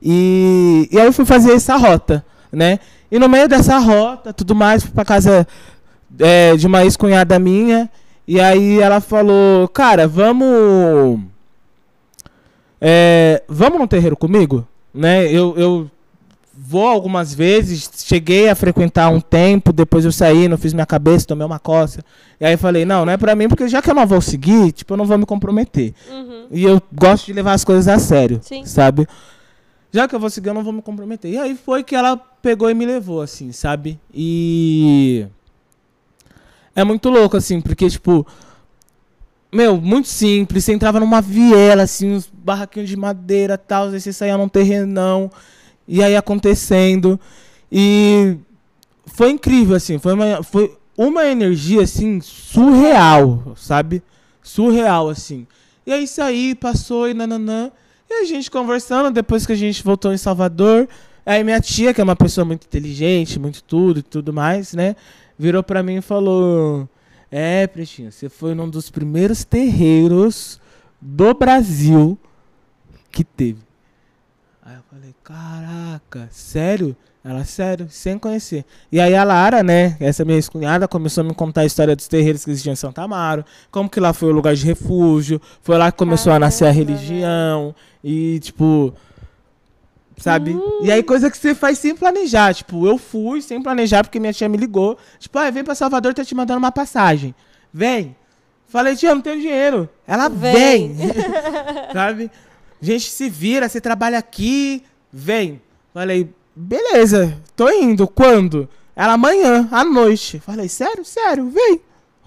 E, 0.00 0.88
e 0.90 0.98
aí 0.98 1.06
eu 1.06 1.12
fui 1.12 1.24
fazer 1.24 1.52
essa 1.52 1.76
rota, 1.76 2.24
né? 2.52 2.78
E 3.10 3.18
no 3.18 3.28
meio 3.28 3.48
dessa 3.48 3.78
rota, 3.78 4.32
tudo 4.32 4.54
mais, 4.54 4.82
fui 4.82 4.92
pra 4.92 5.04
casa 5.04 5.46
é, 6.18 6.56
de 6.56 6.66
uma 6.66 6.84
ex-cunhada 6.84 7.38
minha. 7.38 7.90
E 8.26 8.40
aí 8.40 8.80
ela 8.80 9.00
falou, 9.00 9.68
cara, 9.68 10.06
vamos. 10.06 11.20
É, 12.84 13.44
vamos 13.46 13.78
no 13.78 13.86
terreiro 13.86 14.16
comigo? 14.16 14.66
Né? 14.92 15.30
Eu, 15.30 15.54
eu 15.56 15.90
vou 16.52 16.88
algumas 16.88 17.32
vezes, 17.32 17.88
cheguei 18.04 18.48
a 18.48 18.56
frequentar 18.56 19.08
um 19.08 19.20
tempo, 19.20 19.72
depois 19.72 20.04
eu 20.04 20.10
saí, 20.10 20.48
não 20.48 20.58
fiz 20.58 20.74
minha 20.74 20.84
cabeça, 20.84 21.28
tomei 21.28 21.46
uma 21.46 21.60
coça. 21.60 22.04
E 22.40 22.44
aí 22.44 22.56
falei, 22.56 22.84
não, 22.84 23.04
não 23.06 23.12
é 23.12 23.16
pra 23.16 23.36
mim, 23.36 23.48
porque 23.48 23.68
já 23.68 23.80
que 23.80 23.88
eu 23.88 23.94
não 23.94 24.04
vou 24.04 24.20
seguir, 24.20 24.72
tipo, 24.72 24.92
eu 24.94 24.96
não 24.96 25.04
vou 25.04 25.16
me 25.16 25.24
comprometer. 25.24 25.94
Uhum. 26.10 26.46
E 26.50 26.64
eu 26.64 26.82
gosto 26.92 27.26
de 27.26 27.32
levar 27.32 27.52
as 27.52 27.64
coisas 27.64 27.86
a 27.86 28.00
sério, 28.00 28.40
Sim. 28.42 28.66
sabe? 28.66 29.06
Já 29.92 30.08
que 30.08 30.14
eu 30.14 30.20
vou 30.20 30.30
seguir, 30.30 30.48
eu 30.48 30.54
não 30.54 30.64
vou 30.64 30.72
me 30.72 30.82
comprometer. 30.82 31.30
E 31.30 31.38
aí 31.38 31.54
foi 31.54 31.84
que 31.84 31.94
ela 31.94 32.16
pegou 32.16 32.68
e 32.68 32.74
me 32.74 32.84
levou, 32.84 33.20
assim, 33.20 33.52
sabe? 33.52 34.00
E. 34.12 35.26
É 36.74 36.82
muito 36.82 37.10
louco, 37.10 37.36
assim, 37.36 37.60
porque, 37.60 37.88
tipo. 37.88 38.26
Meu, 39.52 39.78
muito 39.78 40.08
simples. 40.08 40.64
Você 40.64 40.72
entrava 40.72 40.98
numa 40.98 41.20
viela, 41.20 41.82
assim, 41.82 42.12
uns 42.14 42.30
barraquinhos 42.32 42.88
de 42.88 42.96
madeira 42.96 43.58
tal. 43.58 43.88
Aí 43.88 44.00
você 44.00 44.12
saía 44.12 44.38
num 44.38 44.48
terrenão. 44.48 45.30
E 45.86 46.02
aí 46.02 46.16
acontecendo. 46.16 47.20
E 47.70 48.36
foi 49.06 49.30
incrível, 49.30 49.76
assim. 49.76 49.98
Foi 49.98 50.14
uma, 50.14 50.42
foi 50.42 50.74
uma 50.96 51.26
energia, 51.26 51.82
assim, 51.82 52.20
surreal, 52.22 53.52
sabe? 53.56 54.02
Surreal, 54.42 55.10
assim. 55.10 55.46
E 55.86 55.92
aí 55.92 56.06
saí, 56.06 56.54
passou 56.54 57.08
e 57.08 57.12
nananã. 57.14 57.70
E 58.08 58.22
a 58.22 58.24
gente 58.24 58.50
conversando, 58.50 59.10
depois 59.10 59.44
que 59.44 59.52
a 59.52 59.56
gente 59.56 59.82
voltou 59.82 60.14
em 60.14 60.18
Salvador. 60.18 60.88
Aí 61.26 61.44
minha 61.44 61.60
tia, 61.60 61.92
que 61.92 62.00
é 62.00 62.04
uma 62.04 62.16
pessoa 62.16 62.44
muito 62.44 62.66
inteligente, 62.66 63.38
muito 63.38 63.62
tudo 63.62 64.00
e 64.00 64.02
tudo 64.02 64.32
mais, 64.32 64.74
né? 64.74 64.96
Virou 65.38 65.62
pra 65.62 65.82
mim 65.82 65.96
e 65.96 66.00
falou: 66.00 66.88
É, 67.34 67.66
Pretinho, 67.66 68.12
você 68.12 68.28
foi 68.28 68.54
num 68.54 68.68
dos 68.68 68.90
primeiros 68.90 69.42
terreiros 69.42 70.60
do 71.00 71.32
Brasil 71.32 72.18
que 73.10 73.24
teve. 73.24 73.58
Caraca, 75.24 76.28
sério? 76.30 76.96
Ela, 77.24 77.44
sério, 77.44 77.86
sem 77.88 78.18
conhecer. 78.18 78.64
E 78.90 79.00
aí 79.00 79.14
a 79.14 79.22
Lara, 79.22 79.62
né, 79.62 79.96
essa 80.00 80.24
minha 80.24 80.36
ex-cunhada, 80.36 80.88
começou 80.88 81.22
a 81.22 81.24
me 81.24 81.32
contar 81.32 81.62
a 81.62 81.64
história 81.64 81.94
dos 81.94 82.08
terreiros 82.08 82.44
que 82.44 82.50
existiam 82.50 82.72
em 82.72 82.76
Santa 82.76 83.02
Amaro, 83.02 83.44
como 83.70 83.88
que 83.88 84.00
lá 84.00 84.12
foi 84.12 84.28
o 84.28 84.32
lugar 84.32 84.54
de 84.54 84.66
refúgio, 84.66 85.40
foi 85.62 85.78
lá 85.78 85.92
que 85.92 85.98
começou 85.98 86.32
a 86.32 86.38
nascer 86.38 86.66
a 86.66 86.70
religião, 86.70 87.74
e 88.02 88.40
tipo, 88.40 88.92
sabe? 90.16 90.56
E 90.82 90.90
aí 90.90 91.02
coisa 91.02 91.30
que 91.30 91.36
você 91.36 91.54
faz 91.54 91.78
sem 91.78 91.94
planejar, 91.94 92.54
tipo, 92.54 92.86
eu 92.86 92.98
fui 92.98 93.40
sem 93.42 93.62
planejar 93.62 94.04
porque 94.04 94.20
minha 94.20 94.32
tia 94.32 94.48
me 94.48 94.56
ligou, 94.56 94.98
tipo, 95.18 95.38
ah, 95.38 95.50
vem 95.50 95.64
pra 95.64 95.74
Salvador, 95.74 96.14
tá 96.14 96.24
te 96.24 96.34
mandando 96.34 96.58
uma 96.58 96.72
passagem. 96.72 97.34
Vem. 97.72 98.16
Falei, 98.66 98.96
tia, 98.96 99.14
não 99.14 99.20
tenho 99.20 99.40
dinheiro. 99.40 99.88
Ela 100.06 100.28
vem. 100.28 100.94
vem. 100.94 101.10
sabe? 101.92 102.30
Gente 102.80 103.10
se 103.10 103.28
vira, 103.28 103.68
você 103.68 103.80
trabalha 103.80 104.18
aqui, 104.18 104.82
vem. 105.12 105.60
Falei, 105.92 106.32
beleza, 106.54 107.38
tô 107.54 107.70
indo. 107.70 108.08
Quando? 108.08 108.68
Ela 108.96 109.12
amanhã, 109.14 109.68
à 109.70 109.84
noite. 109.84 110.40
Falei, 110.40 110.68
sério, 110.68 111.04
sério, 111.04 111.50
vem. 111.50 111.80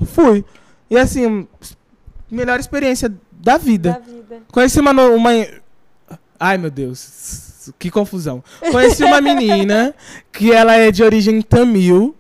Fui. 0.06 0.45
E 0.90 0.98
assim, 0.98 1.48
melhor 2.30 2.60
experiência 2.60 3.14
da 3.32 3.57
vida. 3.57 3.91
Da 3.94 3.99
vida. 3.99 4.41
Conheci 4.52 4.80
uma, 4.80 4.91
uma. 4.91 5.32
Ai, 6.40 6.57
meu 6.57 6.70
Deus. 6.70 7.55
Que 7.78 7.90
confusão. 7.90 8.44
Conheci 8.72 9.04
uma 9.04 9.22
menina 9.22 9.94
que 10.32 10.52
ela 10.52 10.76
é 10.76 10.92
de 10.92 11.04
origem 11.04 11.42
tamil, 11.42 12.16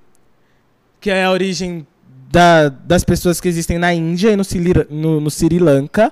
que 0.99 1.09
é 1.09 1.25
a 1.25 1.31
origem 1.31 1.85
da, 2.31 2.69
das 2.69 3.03
pessoas 3.03 3.39
que 3.39 3.47
existem 3.47 3.77
na 3.77 3.93
Índia 3.93 4.31
e 4.31 4.35
no, 4.35 4.43
no, 4.89 5.21
no 5.21 5.31
Sri 5.31 5.59
Lanka. 5.59 6.11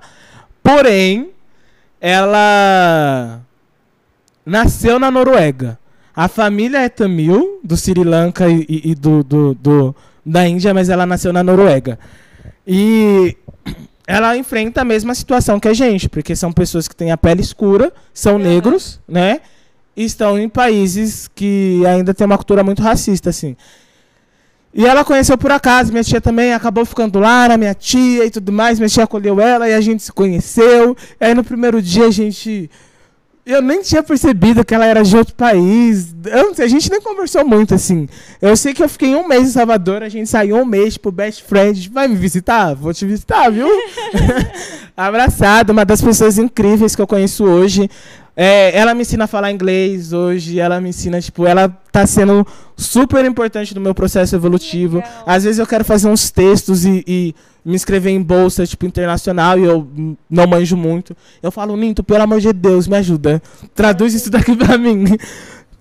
Porém, 0.62 1.32
ela 2.00 3.42
nasceu 4.46 5.00
na 5.00 5.10
Noruega. 5.10 5.80
A 6.16 6.28
família 6.28 6.80
é 6.80 6.90
tamil, 6.90 7.60
do 7.64 7.76
Sri 7.76 8.04
Lanka 8.04 8.48
e, 8.50 8.66
e 8.70 8.96
do, 8.96 9.24
do, 9.24 9.54
do, 9.56 9.96
da 10.26 10.48
Índia, 10.48 10.74
mas 10.74 10.90
ela 10.90 11.06
nasceu 11.06 11.34
na 11.34 11.44
Noruega. 11.44 11.98
E 12.66 13.36
ela 14.06 14.36
enfrenta 14.38 14.82
a 14.82 14.86
mesma 14.86 15.16
situação 15.16 15.60
que 15.60 15.68
a 15.68 15.74
gente, 15.74 16.10
porque 16.10 16.36
são 16.36 16.52
pessoas 16.52 16.88
que 16.88 16.96
têm 16.96 17.12
a 17.12 17.18
pele 17.18 17.42
escura, 17.42 17.92
são 18.14 18.34
uhum. 18.34 18.40
negros, 18.40 19.00
né? 19.08 19.42
E 19.96 20.04
estão 20.04 20.38
em 20.38 20.50
países 20.50 21.30
que 21.34 21.82
ainda 21.86 22.14
tem 22.14 22.26
uma 22.26 22.38
cultura 22.38 22.64
muito 22.64 22.82
racista, 22.82 23.30
assim. 23.30 23.56
E 24.74 24.88
ela 24.88 25.06
conheceu 25.06 25.38
por 25.38 25.52
acaso, 25.52 25.92
minha 25.92 26.04
tia 26.04 26.20
também 26.20 26.52
acabou 26.52 26.84
ficando 26.84 27.20
lá, 27.20 27.46
era 27.46 27.58
minha 27.58 27.76
tia 27.76 28.26
e 28.26 28.32
tudo 28.32 28.52
mais. 28.52 28.80
Minha 28.80 28.90
tia 28.90 29.04
acolheu 29.04 29.40
ela 29.40 29.70
e 29.70 29.74
a 29.74 29.80
gente 29.80 30.02
se 30.02 30.12
conheceu. 30.12 30.98
E 31.22 31.26
aí 31.26 31.34
no 31.36 31.44
primeiro 31.44 31.82
dia 31.82 32.08
a 32.08 32.12
gente. 32.12 32.70
Eu 33.46 33.62
nem 33.62 33.82
tinha 33.82 34.02
percebido 34.02 34.64
que 34.64 34.74
ela 34.74 34.86
era 34.86 35.04
de 35.04 35.18
outro 35.18 35.34
país. 35.36 36.16
Eu, 36.26 36.54
a 36.58 36.68
gente 36.68 36.90
nem 36.90 37.02
conversou 37.02 37.46
muito, 37.46 37.76
assim. 37.76 38.08
Eu 38.42 38.56
sei 38.56 38.74
que 38.74 38.82
eu 38.82 38.88
fiquei 38.88 39.14
um 39.16 39.28
mês 39.28 39.50
em 39.50 39.52
Salvador, 39.52 40.02
a 40.02 40.08
gente 40.08 40.30
saiu 40.30 40.56
um 40.56 40.66
mês, 40.66 40.94
tipo, 40.94 41.12
best 41.12 41.44
friend. 41.44 41.90
Vai 41.90 42.08
me 42.08 42.16
visitar? 42.16 42.74
Vou 42.74 42.94
te 42.94 43.06
visitar, 43.06 43.50
viu? 43.52 43.68
Abraçado, 44.96 45.72
uma 45.72 45.84
das 45.84 46.02
pessoas 46.02 46.38
incríveis 46.38 46.96
que 46.96 47.02
eu 47.02 47.08
conheço 47.08 47.44
hoje. 47.44 47.90
É, 48.36 48.76
ela 48.76 48.96
me 48.96 49.02
ensina 49.02 49.26
a 49.26 49.28
falar 49.28 49.52
inglês 49.52 50.12
hoje, 50.12 50.60
ela 50.60 50.82
me 50.82 50.90
ensina, 50.90 51.22
tipo, 51.22 51.46
ela 51.46 51.70
tá 51.92 52.06
sendo 52.08 52.46
super 52.76 53.24
importante 53.26 53.76
no 53.76 53.82
meu 53.82 53.94
processo 53.94 54.36
evolutivo. 54.36 54.98
Legal. 54.98 55.24
Às 55.26 55.44
vezes 55.44 55.60
eu 55.60 55.68
quero 55.68 55.86
fazer 55.86 56.08
uns 56.08 56.32
textos 56.32 56.84
e, 56.84 57.04
e, 57.08 57.36
me 57.64 57.76
inscrever 57.76 58.12
em 58.12 58.22
bolsa, 58.22 58.66
tipo, 58.66 58.86
internacional, 58.86 59.58
e 59.60 59.64
eu 59.64 59.88
não 60.30 60.48
manjo 60.48 60.76
muito. 60.76 61.16
Eu 61.42 61.52
falo, 61.52 61.78
Ninto, 61.78 62.04
pelo 62.04 62.24
amor 62.24 62.42
de 62.42 62.52
Deus, 62.52 62.88
me 62.88 62.98
ajuda. 62.98 63.42
Traduz 63.76 64.14
isso 64.14 64.30
daqui 64.32 64.56
pra 64.56 64.78
mim. 64.78 65.06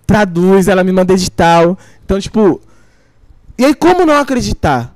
Traduz, 0.06 0.68
ela 0.68 0.84
me 0.84 0.92
manda 0.92 1.14
edital. 1.14 1.78
Então, 2.04 2.20
tipo. 2.20 2.60
E 3.58 3.64
aí, 3.64 3.74
como 3.74 4.04
não 4.04 4.16
acreditar? 4.16 4.91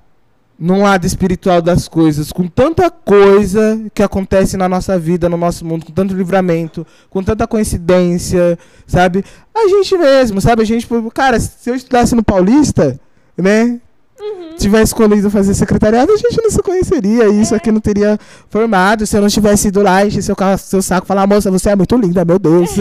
Num 0.58 0.82
lado 0.82 1.06
espiritual 1.06 1.60
das 1.60 1.86
coisas, 1.86 2.32
com 2.32 2.48
tanta 2.48 2.90
coisa 2.90 3.80
que 3.92 4.02
acontece 4.02 4.56
na 4.56 4.68
nossa 4.68 4.98
vida, 4.98 5.28
no 5.28 5.36
nosso 5.36 5.64
mundo, 5.64 5.84
com 5.84 5.92
tanto 5.92 6.14
livramento, 6.14 6.86
com 7.10 7.22
tanta 7.22 7.46
coincidência, 7.46 8.58
sabe? 8.86 9.24
A 9.54 9.68
gente 9.68 9.96
mesmo, 9.98 10.40
sabe? 10.40 10.62
A 10.62 10.64
gente, 10.64 10.88
cara, 11.12 11.38
se 11.38 11.68
eu 11.68 11.74
estudasse 11.74 12.14
no 12.14 12.22
Paulista, 12.22 12.98
né? 13.36 13.80
Uhum. 14.18 14.56
Tivesse 14.56 14.84
escolhido 14.84 15.30
fazer 15.30 15.52
secretariado, 15.52 16.10
a 16.10 16.16
gente 16.16 16.42
não 16.42 16.50
se 16.50 16.62
conheceria. 16.62 17.28
Isso 17.28 17.54
é. 17.54 17.58
aqui 17.58 17.70
não 17.70 17.80
teria 17.80 18.18
formado 18.48 19.06
se 19.06 19.14
eu 19.14 19.20
não 19.20 19.28
tivesse 19.28 19.68
ido 19.68 19.82
lá, 19.82 20.06
encher 20.06 20.22
seu, 20.22 20.34
seu 20.58 20.80
saco 20.80 21.06
falar, 21.06 21.26
moça, 21.26 21.50
você 21.50 21.70
é 21.70 21.76
muito 21.76 21.94
linda, 21.96 22.24
meu 22.24 22.38
Deus. 22.38 22.70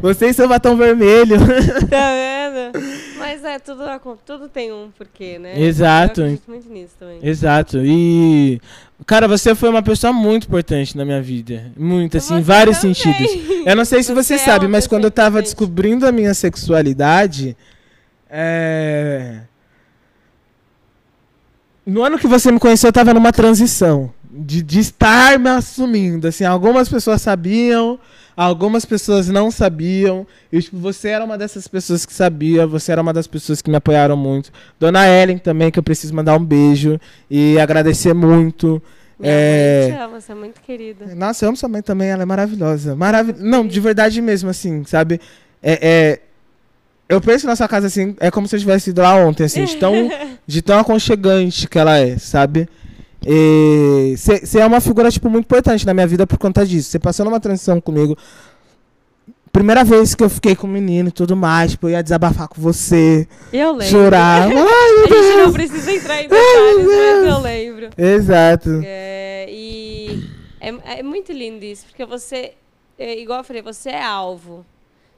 você 0.00 0.28
e 0.28 0.34
seu 0.34 0.48
batom 0.48 0.76
vermelho. 0.76 1.36
Tá 1.88 2.10
vendo? 2.10 2.38
Mas 3.18 3.44
é, 3.44 3.58
tudo, 3.58 3.84
tudo 4.24 4.48
tem 4.48 4.72
um 4.72 4.90
porquê, 4.96 5.38
né? 5.38 5.60
Exato. 5.60 6.22
Eu 6.22 6.38
muito 6.46 6.70
nisso 6.70 6.94
também. 6.98 7.18
Exato. 7.22 7.78
E. 7.84 8.60
Cara, 9.06 9.28
você 9.28 9.54
foi 9.54 9.68
uma 9.68 9.82
pessoa 9.82 10.12
muito 10.12 10.46
importante 10.46 10.96
na 10.96 11.04
minha 11.04 11.20
vida. 11.20 11.72
Muito, 11.76 12.16
assim, 12.16 12.36
em 12.36 12.42
vários 12.42 12.78
também. 12.78 12.94
sentidos. 12.94 13.66
Eu 13.66 13.76
não 13.76 13.84
sei 13.84 14.02
se 14.02 14.12
você, 14.12 14.38
você 14.38 14.44
sabe, 14.44 14.66
é 14.66 14.68
mas 14.68 14.86
quando 14.86 15.04
eu 15.04 15.10
tava 15.10 15.42
descobrindo 15.42 16.06
a 16.06 16.12
minha 16.12 16.34
sexualidade. 16.34 17.56
É... 18.30 19.40
No 21.86 22.02
ano 22.02 22.18
que 22.18 22.26
você 22.26 22.52
me 22.52 22.58
conheceu, 22.58 22.88
eu 22.88 22.92
tava 22.92 23.14
numa 23.14 23.32
transição. 23.32 24.12
De, 24.30 24.62
de 24.62 24.78
estar 24.80 25.38
me 25.38 25.48
assumindo. 25.48 26.28
Assim, 26.28 26.44
algumas 26.44 26.88
pessoas 26.88 27.22
sabiam, 27.22 27.98
Algumas 28.38 28.84
pessoas 28.84 29.28
não 29.28 29.50
sabiam. 29.50 30.24
E, 30.52 30.62
tipo, 30.62 30.78
você 30.78 31.08
era 31.08 31.24
uma 31.24 31.36
dessas 31.36 31.66
pessoas 31.66 32.06
que 32.06 32.14
sabia. 32.14 32.68
Você 32.68 32.92
era 32.92 33.02
uma 33.02 33.12
das 33.12 33.26
pessoas 33.26 33.60
que 33.60 33.68
me 33.68 33.76
apoiaram 33.76 34.16
muito. 34.16 34.52
Dona 34.78 35.08
Ellen 35.08 35.38
também, 35.38 35.72
que 35.72 35.78
eu 35.80 35.82
preciso 35.82 36.14
mandar 36.14 36.36
um 36.36 36.44
beijo. 36.44 37.00
E 37.28 37.58
agradecer 37.58 38.14
muito. 38.14 38.80
Minha 39.18 39.32
é... 39.32 39.80
mãe 39.80 39.90
te 39.90 40.02
ama, 40.04 40.20
você 40.20 40.30
é 40.30 40.34
muito 40.36 40.60
querida. 40.60 41.12
Nossa, 41.16 41.44
eu 41.44 41.48
amo 41.48 41.56
sua 41.56 41.68
mãe 41.68 41.82
também, 41.82 42.10
ela 42.10 42.22
é 42.22 42.26
maravilhosa. 42.26 42.94
Marav... 42.94 43.34
Não, 43.40 43.66
de 43.66 43.80
verdade 43.80 44.22
mesmo, 44.22 44.48
assim, 44.48 44.84
sabe? 44.84 45.20
É, 45.60 45.78
é... 45.82 46.20
Eu 47.08 47.20
penso 47.20 47.44
na 47.44 47.56
sua 47.56 47.66
casa 47.66 47.88
assim, 47.88 48.14
é 48.20 48.30
como 48.30 48.46
se 48.46 48.54
eu 48.54 48.60
tivesse 48.60 48.90
ido 48.90 49.02
lá 49.02 49.16
ontem, 49.16 49.42
assim, 49.42 49.64
de 49.64 49.76
tão, 49.78 49.92
de 50.46 50.62
tão 50.62 50.78
aconchegante 50.78 51.66
que 51.66 51.76
ela 51.76 51.98
é, 51.98 52.16
sabe? 52.18 52.68
Você 53.20 54.58
é 54.60 54.66
uma 54.66 54.80
figura, 54.80 55.10
tipo, 55.10 55.28
muito 55.28 55.44
importante 55.44 55.84
na 55.84 55.92
minha 55.92 56.06
vida 56.06 56.26
por 56.26 56.38
conta 56.38 56.64
disso. 56.64 56.90
Você 56.90 56.98
passou 56.98 57.24
numa 57.24 57.40
transição 57.40 57.80
comigo. 57.80 58.16
Primeira 59.50 59.82
vez 59.82 60.14
que 60.14 60.22
eu 60.22 60.30
fiquei 60.30 60.54
com 60.54 60.66
o 60.66 60.70
menino 60.70 61.08
e 61.08 61.12
tudo 61.12 61.34
mais, 61.34 61.72
tipo, 61.72 61.86
eu 61.86 61.92
ia 61.92 62.02
desabafar 62.02 62.48
com 62.48 62.60
você. 62.60 63.26
Eu 63.52 63.72
lembro. 63.72 63.86
Chorar. 63.86 64.42
Ai, 64.46 64.52
a 64.52 65.22
gente 65.22 65.36
não 65.36 65.52
precisa 65.52 65.92
entrar 65.92 66.22
em 66.22 66.28
detalhes, 66.28 66.86
mas 66.86 67.26
eu 67.26 67.38
lembro. 67.40 67.90
Exato. 67.96 68.80
É, 68.84 69.46
e 69.50 70.30
é, 70.60 70.98
é 71.00 71.02
muito 71.02 71.32
lindo 71.32 71.64
isso, 71.64 71.86
porque 71.86 72.04
você, 72.04 72.54
é, 72.98 73.18
igual 73.18 73.40
eu 73.40 73.44
falei, 73.44 73.62
você 73.62 73.90
é 73.90 74.02
alvo. 74.02 74.64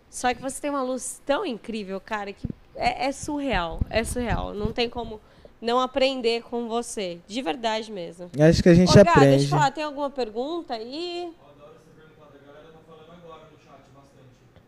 Só 0.09 0.33
que 0.33 0.41
você 0.41 0.61
tem 0.61 0.71
uma 0.71 0.83
luz 0.83 1.21
tão 1.27 1.45
incrível, 1.45 2.01
cara, 2.01 2.33
que 2.33 2.49
é, 2.77 3.09
é 3.09 3.13
surreal. 3.13 3.81
É 3.91 4.03
surreal. 4.05 4.55
Não 4.55 4.73
tem 4.73 4.89
como 4.89 5.21
não 5.61 5.81
aprender 5.81 6.43
com 6.43 6.69
você. 6.69 7.19
De 7.27 7.43
verdade 7.43 7.93
mesmo. 7.93 8.31
Acho 8.39 8.63
que 8.63 8.69
a 8.69 8.75
gente 8.75 8.91
Ô, 8.91 9.05
Gá, 9.05 9.13
aprende. 9.13 9.39
Deixa 9.39 9.45
eu 9.47 9.59
falar, 9.59 9.71
tem 9.71 9.85
alguma 9.85 10.11
pergunta 10.11 10.75
aí? 10.75 11.31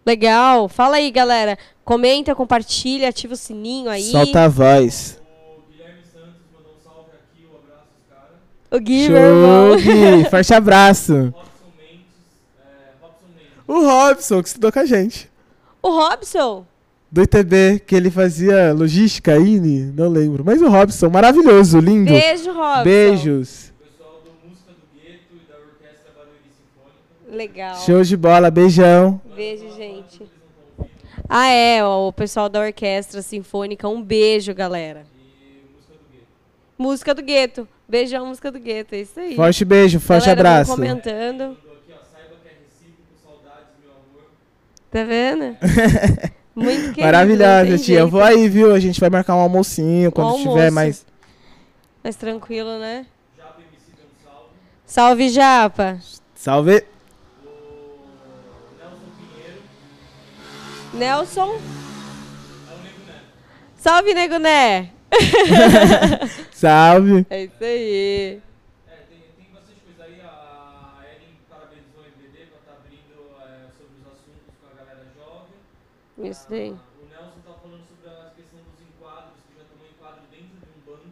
Legal. 0.04 0.68
Fala 0.68 0.96
aí, 0.96 1.10
galera. 1.10 1.56
Comenta, 1.84 2.34
compartilha, 2.34 3.08
ativa 3.08 3.34
o 3.34 3.36
sininho 3.36 3.88
aí. 3.88 4.10
Solta 4.10 4.44
a 4.44 4.48
voz. 4.48 5.20
O 5.56 5.70
Guilherme 5.70 6.02
Santos 6.12 6.42
mandou 6.52 6.72
um 6.74 6.84
salve 6.84 7.10
aqui, 7.12 7.46
um 7.46 7.56
abraço, 7.56 7.88
cara. 8.10 8.32
O 8.70 8.80
Gui, 8.80 9.06
Show, 9.06 9.76
Gui. 9.76 10.24
Forte 10.30 10.54
abraço. 10.54 11.12
Robson 11.12 11.72
Mendes, 11.78 12.06
é, 12.58 12.92
Robson 13.00 13.26
Mendes. 13.34 13.52
O 13.66 13.86
Robson, 13.86 14.42
que 14.42 14.48
estudou 14.48 14.72
com 14.72 14.78
a 14.80 14.86
gente. 14.86 15.30
O 15.80 15.90
Robson? 15.90 16.66
Do 17.12 17.20
ITB, 17.22 17.80
que 17.86 17.94
ele 17.94 18.10
fazia 18.10 18.72
logística, 18.72 19.36
INE, 19.36 19.92
não 19.94 20.08
lembro. 20.08 20.42
Mas 20.42 20.62
o 20.62 20.68
Robson, 20.70 21.10
maravilhoso, 21.10 21.78
lindo. 21.78 22.10
Beijo, 22.10 22.50
Robson. 22.52 22.84
Beijos. 22.84 23.72
Pessoal 23.78 24.22
do 24.24 24.48
Música 24.48 24.72
do 24.72 24.98
Gueto 24.98 25.34
e 25.34 25.46
da 25.46 25.58
Orquestra 25.58 26.10
Barueri 26.16 26.40
Sinfônica. 26.56 27.36
Legal. 27.36 27.76
Show 27.84 28.02
de 28.02 28.16
bola, 28.16 28.50
beijão. 28.50 29.20
Beijo, 29.36 29.68
gente. 29.76 30.22
Ah, 31.28 31.48
é, 31.50 31.84
ó, 31.84 32.08
o 32.08 32.12
pessoal 32.14 32.48
da 32.48 32.60
Orquestra 32.60 33.20
Sinfônica, 33.20 33.86
um 33.86 34.02
beijo, 34.02 34.54
galera. 34.54 35.04
E 35.14 35.62
Música 35.70 35.94
do 35.94 36.02
Gueto. 36.10 36.28
Música 36.78 37.14
do 37.14 37.22
Gueto. 37.22 37.68
Beijão, 37.86 38.26
Música 38.26 38.50
do 38.50 38.58
Gueto, 38.58 38.94
é 38.94 39.00
isso 39.02 39.20
aí. 39.20 39.36
Forte 39.36 39.66
beijo, 39.66 40.00
forte 40.00 40.24
galera, 40.24 40.48
abraço. 40.48 40.70
comentando. 40.70 41.58
Tá 44.90 45.04
vendo? 45.04 45.56
Muito 46.54 46.80
querido. 46.88 47.00
Maravilhosa, 47.02 47.78
tia. 47.78 48.00
Eu 48.00 48.08
vou 48.08 48.22
aí, 48.22 48.48
viu? 48.48 48.74
A 48.74 48.78
gente 48.78 49.00
vai 49.00 49.08
marcar 49.08 49.34
um 49.36 49.40
almocinho 49.40 50.12
quando 50.12 50.34
um 50.34 50.42
tiver 50.42 50.70
mais. 50.70 51.06
Mais 52.04 52.16
tranquilo, 52.16 52.78
né? 52.78 53.06
Japa 53.36 53.60
MC 53.60 53.92
dando 53.96 54.10
salve. 54.22 54.48
Salve, 54.86 55.28
Japa. 55.30 55.98
Salve. 56.34 56.84
Nelson 58.82 58.98
Pinheiro. 59.18 59.62
Nelson. 60.94 61.60
Salve, 63.76 64.14
Nego 64.14 64.38
Né. 64.38 64.90
salve. 66.52 67.26
É 67.28 67.44
isso 67.44 67.54
aí. 67.60 68.40
Isso 76.22 76.46
daí. 76.48 76.70
O 76.70 76.74
Nelson 77.10 77.38
está 77.38 77.52
falando 77.62 77.82
sobre 77.88 78.08
a 78.08 78.30
questão 78.36 78.60
dos 78.62 78.78
enquadros, 78.86 79.32
que 79.48 79.58
já 79.58 79.64
tomou 79.70 79.86
enquadro 79.90 80.22
dentro 80.30 80.46
de 80.46 80.68
um 80.72 80.92
banco, 80.92 81.10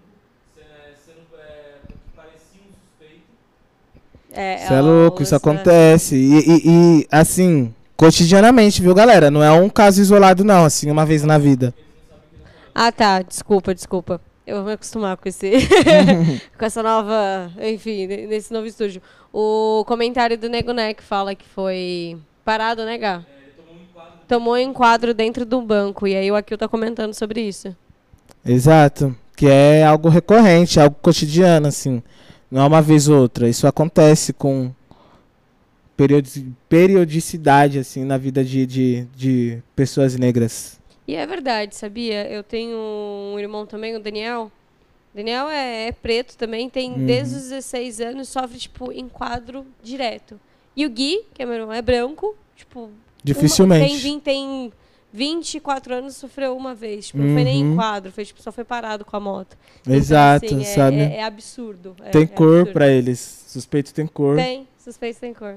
sendo, 1.04 1.40
é, 1.40 1.78
que 1.88 1.94
parecia 2.16 2.60
um 2.62 2.72
suspeito. 2.72 3.24
É, 4.32 4.64
Isso 4.64 4.72
é 4.72 4.80
louco, 4.80 5.22
isso 5.22 5.34
acontece. 5.34 6.14
E, 6.16 6.38
e- 6.38 6.62
e, 7.00 7.06
assim, 7.10 7.74
cotidianamente, 7.96 8.80
viu, 8.80 8.94
galera? 8.94 9.30
Não 9.30 9.42
é 9.42 9.50
um 9.52 9.68
caso 9.68 10.00
isolado, 10.00 10.44
não, 10.44 10.64
assim, 10.64 10.90
uma 10.90 11.04
vez 11.04 11.22
na 11.24 11.38
vida. 11.38 11.74
Ah, 12.74 12.92
tá. 12.92 13.20
Desculpa, 13.22 13.74
desculpa. 13.74 14.20
Eu 14.46 14.56
vou 14.58 14.64
me 14.66 14.72
acostumar 14.72 15.16
com 15.16 15.28
esse. 15.28 15.50
com 16.58 16.64
essa 16.64 16.82
nova. 16.82 17.50
Enfim, 17.60 18.06
ne- 18.06 18.26
nesse 18.26 18.52
novo 18.52 18.66
estúdio. 18.66 19.02
O 19.32 19.84
comentário 19.86 20.36
do 20.38 20.48
Nego 20.48 20.72
Neck 20.72 21.02
fala 21.02 21.34
que 21.34 21.44
foi 21.46 22.16
parado, 22.44 22.84
né, 22.84 22.96
Gá? 22.98 23.22
Tomou 24.30 24.54
um 24.54 24.58
enquadro 24.58 25.12
dentro 25.12 25.44
do 25.44 25.60
banco. 25.60 26.06
E 26.06 26.14
aí 26.14 26.30
o 26.30 26.36
Akil 26.36 26.56
tá 26.56 26.68
comentando 26.68 27.12
sobre 27.14 27.40
isso. 27.40 27.76
Exato. 28.46 29.14
Que 29.36 29.46
é 29.48 29.82
algo 29.84 30.08
recorrente, 30.08 30.78
algo 30.78 30.96
cotidiano, 31.02 31.66
assim. 31.66 32.00
Não 32.48 32.62
é 32.62 32.66
uma 32.66 32.80
vez 32.80 33.08
ou 33.08 33.18
outra. 33.20 33.48
Isso 33.48 33.66
acontece 33.66 34.32
com 34.32 34.70
periodi- 35.96 36.46
periodicidade, 36.68 37.78
assim, 37.78 38.04
na 38.04 38.16
vida 38.16 38.44
de, 38.44 38.64
de, 38.66 39.06
de 39.16 39.62
pessoas 39.74 40.16
negras. 40.16 40.78
E 41.08 41.16
é 41.16 41.26
verdade, 41.26 41.74
sabia? 41.74 42.30
Eu 42.30 42.42
tenho 42.44 42.76
um 43.34 43.38
irmão 43.38 43.66
também, 43.66 43.96
o 43.96 44.00
Daniel. 44.00 44.50
Daniel 45.12 45.48
é, 45.48 45.88
é 45.88 45.92
preto 45.92 46.36
também, 46.36 46.70
tem 46.70 46.92
Uhum. 46.92 47.04
desde 47.06 47.34
os 47.34 47.42
16 47.48 48.00
anos, 48.00 48.28
sofre, 48.28 48.58
tipo, 48.58 48.92
enquadro 48.92 49.66
direto. 49.82 50.38
E 50.76 50.86
o 50.86 50.90
Gui, 50.90 51.24
que 51.34 51.42
é 51.42 51.46
meu 51.46 51.56
irmão, 51.56 51.72
é 51.72 51.82
branco, 51.82 52.36
tipo. 52.54 52.90
Uma- 53.20 53.24
Dificilmente. 53.24 53.88
tem, 53.88 53.98
vin- 53.98 54.20
tem 54.20 54.72
24 55.12 55.94
anos, 55.94 56.16
sofreu 56.16 56.56
uma 56.56 56.74
vez. 56.74 57.08
Tipo, 57.08 57.18
não 57.18 57.34
foi 57.34 57.44
nem 57.44 57.64
Uhum. 57.64 57.72
enquadro, 57.72 58.12
foi, 58.12 58.24
tipo, 58.24 58.40
só 58.42 58.52
foi 58.52 58.64
parado 58.64 59.04
com 59.04 59.16
a 59.16 59.20
moto. 59.20 59.56
Então, 59.82 59.94
Exato, 59.94 60.46
assim, 60.46 60.60
é- 60.62 60.64
sabe? 60.64 60.96
É, 60.98 61.16
é 61.16 61.24
absurdo. 61.24 61.96
é- 62.04 62.10
tem 62.10 62.22
é 62.22 62.26
cor 62.26 62.60
absurdo. 62.60 62.72
pra 62.72 62.88
eles. 62.88 63.44
Suspeito 63.48 63.92
tem 63.92 64.06
cor. 64.06 64.36
Tem, 64.36 64.66
suspeito 64.78 65.18
tem 65.20 65.34
cor. 65.34 65.56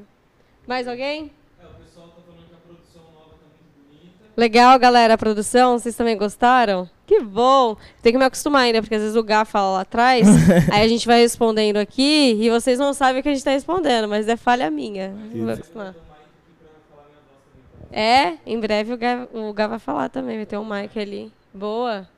Mais 0.68 0.88
alguém? 0.88 1.32
É, 1.62 1.66
o 1.66 1.70
pessoal 1.84 2.08
tá 2.08 2.22
falando 2.26 2.48
que 2.48 2.54
a 2.54 2.58
produção 2.66 3.02
nova 3.14 3.30
tá 3.32 3.46
muito 3.52 4.02
bonita. 4.02 4.14
Legal, 4.36 4.80
galera, 4.80 5.14
a 5.14 5.18
produção. 5.18 5.78
Vocês 5.78 5.96
também 5.96 6.18
gostaram? 6.18 6.90
Que 7.06 7.20
bom! 7.22 7.76
Tem 8.02 8.12
que 8.14 8.18
me 8.18 8.24
acostumar 8.26 8.64
ainda, 8.64 8.82
porque 8.82 8.96
às 8.96 9.02
vezes 9.02 9.16
o 9.18 9.22
Gá 9.22 9.44
fala 9.46 9.74
lá 9.74 9.82
atrás, 9.82 10.26
aí 10.74 10.82
a 10.84 10.88
gente 10.88 11.06
vai 11.06 11.20
respondendo 11.20 11.78
aqui 11.78 12.38
e 12.40 12.50
vocês 12.50 12.80
não 12.80 12.94
sabem 12.94 13.20
o 13.20 13.24
que 13.24 13.30
a 13.30 13.34
gente 13.34 13.44
tá 13.44 13.52
respondendo, 13.52 14.08
mas 14.08 14.28
é 14.28 14.36
falha 14.38 14.72
minha. 14.72 15.10
Não 15.34 15.46
vou 15.46 15.54
acostumar. 15.54 15.94
É, 17.96 18.38
em 18.44 18.60
breve 18.60 18.92
o 18.92 18.98
Gá, 18.98 19.28
o 19.32 19.54
Gá 19.54 19.68
vai 19.68 19.78
falar 19.78 20.10
também, 20.10 20.38
vai 20.38 20.48
ter 20.48 20.58
um 20.58 20.66
mic 20.66 21.00
ali. 21.00 21.32
Boa. 21.54 22.10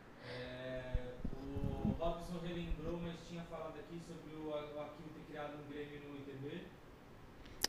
O 1.83 1.89
Robson 2.01 2.39
relembrou, 2.41 3.01
mas 3.03 3.15
tinha 3.29 3.41
falado 3.51 3.73
aqui 3.77 3.99
sobre 4.07 4.37
o, 4.37 4.51
o 4.51 4.79
Aquino 4.79 5.09
ter 5.13 5.29
criado 5.29 5.51
Grêmio 5.69 5.99
no 6.09 6.15
ITB. 6.17 6.63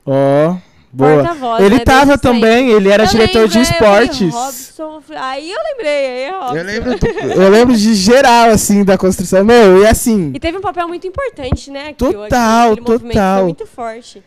Ó, 0.07 0.57
boa. 0.93 1.24
Porta-voz, 1.24 1.65
Ele 1.65 1.78
né, 1.78 1.85
tava 1.85 2.16
também, 2.16 2.70
ele 2.70 2.89
era 2.89 3.03
Eu 3.03 3.09
diretor 3.09 3.49
de 3.49 3.59
lembro, 3.59 3.73
é, 3.73 3.73
esportes. 3.73 4.33
Robson, 4.33 5.03
aí 5.16 5.51
eu 5.51 5.59
lembrei, 5.73 6.07
aí 6.07 6.23
é 6.23 6.31
Robson. 6.31 6.57
Eu 6.59 6.65
lembro, 6.65 6.93
eu 7.43 7.51
lembro 7.51 7.77
de 7.77 7.93
geral, 7.97 8.51
assim, 8.51 8.85
da 8.85 8.97
construção. 8.97 9.45
Meu, 9.45 9.83
e 9.83 9.87
assim. 9.89 10.31
E 10.33 10.39
teve 10.39 10.57
um 10.57 10.62
papel 10.62 10.87
muito 10.87 11.09
importante, 11.09 11.73
né? 11.73 11.89
aqui, 11.89 11.97
Total, 11.97 12.70
aquele 12.70 12.87
movimento 12.89 13.15
total. 13.15 13.37
Foi 13.39 13.45
muito 13.47 13.66
forte. 13.66 14.23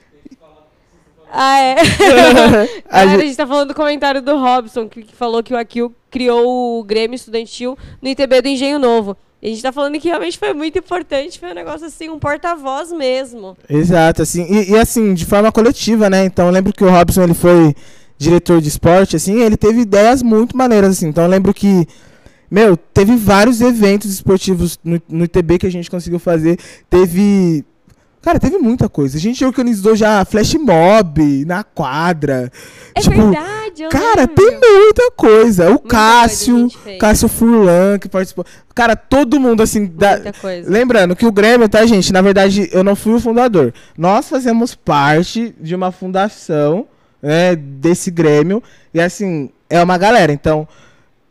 Ah, 1.31 1.59
é. 1.59 1.75
a 1.79 1.83
Galera, 1.83 2.77
a 2.89 3.07
gente- 3.07 3.27
gente 3.27 3.37
tá 3.37 3.47
falando 3.47 3.69
do 3.69 3.75
comentário 3.75 4.21
do 4.21 4.35
Robson, 4.37 4.87
que, 4.87 5.03
que 5.03 5.15
falou 5.15 5.43
que 5.43 5.53
o 5.53 5.57
Akil 5.57 5.93
criou 6.09 6.79
o 6.79 6.83
Grêmio 6.83 7.15
Estudantil 7.15 7.77
no 8.01 8.09
ITB 8.09 8.41
do 8.41 8.47
Engenho 8.47 8.79
Novo. 8.79 9.15
E 9.41 9.47
a 9.47 9.49
gente 9.51 9.61
tá 9.61 9.71
falando 9.71 9.97
que 9.99 10.07
realmente 10.07 10.37
foi 10.37 10.53
muito 10.53 10.77
importante, 10.79 11.39
foi 11.39 11.51
um 11.51 11.55
negócio 11.55 11.87
assim, 11.87 12.09
um 12.09 12.19
porta-voz 12.19 12.91
mesmo. 12.91 13.55
Exato, 13.69 14.21
assim, 14.21 14.45
e, 14.49 14.71
e, 14.71 14.77
assim, 14.77 15.13
de 15.13 15.25
forma 15.25 15.49
coletiva, 15.51 16.09
né? 16.09 16.25
Então 16.25 16.47
eu 16.47 16.51
lembro 16.51 16.73
que 16.73 16.83
o 16.83 16.89
Robson 16.89 17.23
ele 17.23 17.33
foi 17.33 17.73
diretor 18.17 18.59
de 18.59 18.67
esporte, 18.67 19.15
assim, 19.15 19.39
ele 19.41 19.55
teve 19.55 19.79
ideias 19.81 20.21
muito 20.21 20.57
maneiras, 20.57 20.89
assim. 20.97 21.07
Então 21.07 21.23
eu 21.23 21.29
lembro 21.29 21.53
que, 21.53 21.87
meu, 22.51 22.75
teve 22.75 23.15
vários 23.15 23.61
eventos 23.61 24.11
esportivos 24.11 24.77
no, 24.83 25.01
no 25.07 25.23
ITB 25.23 25.57
que 25.59 25.67
a 25.67 25.71
gente 25.71 25.89
conseguiu 25.89 26.19
fazer. 26.19 26.59
Teve. 26.89 27.63
Cara, 28.21 28.37
teve 28.39 28.57
muita 28.57 28.89
coisa. 28.89 29.17
A 29.17 29.19
gente 29.19 29.43
organizou 29.45 29.95
já 29.95 30.23
flash 30.25 30.55
mob 30.55 31.45
na 31.45 31.63
quadra. 31.63 32.51
É 32.93 32.99
Tipo, 32.99 33.15
verdade, 33.31 33.83
eu 33.83 33.89
Cara, 33.89 34.21
lembro. 34.21 34.35
tem 34.35 34.59
muita 34.59 35.11
coisa. 35.11 35.65
O 35.67 35.69
Muita 35.69 35.83
coisa 35.87 35.95
Cássio, 35.95 36.69
fez. 36.69 36.99
Cássio 36.99 37.27
Furlan, 37.29 37.97
que 37.97 38.09
participou. 38.09 38.45
Cara, 38.75 38.95
todo 38.95 39.39
mundo, 39.39 39.63
assim, 39.63 39.85
da, 39.85 40.15
Muita 40.15 40.33
coisa. 40.33 40.69
Lembrando 40.69 41.15
que 41.15 41.25
o 41.25 41.31
Grêmio, 41.31 41.69
tá, 41.69 41.85
gente? 41.85 42.11
Na 42.11 42.21
verdade, 42.21 42.69
eu 42.73 42.83
não 42.83 42.95
fui 42.95 43.13
o 43.13 43.19
fundador. 43.21 43.73
Nós 43.97 44.27
fazemos 44.27 44.75
parte 44.75 45.55
de 45.59 45.73
uma 45.73 45.91
fundação 45.91 46.87
né, 47.21 47.55
desse 47.55 48.11
Grêmio. 48.11 48.61
E 48.93 48.99
assim, 48.99 49.49
é 49.69 49.81
uma 49.81 49.97
galera. 49.97 50.31
Então, 50.33 50.67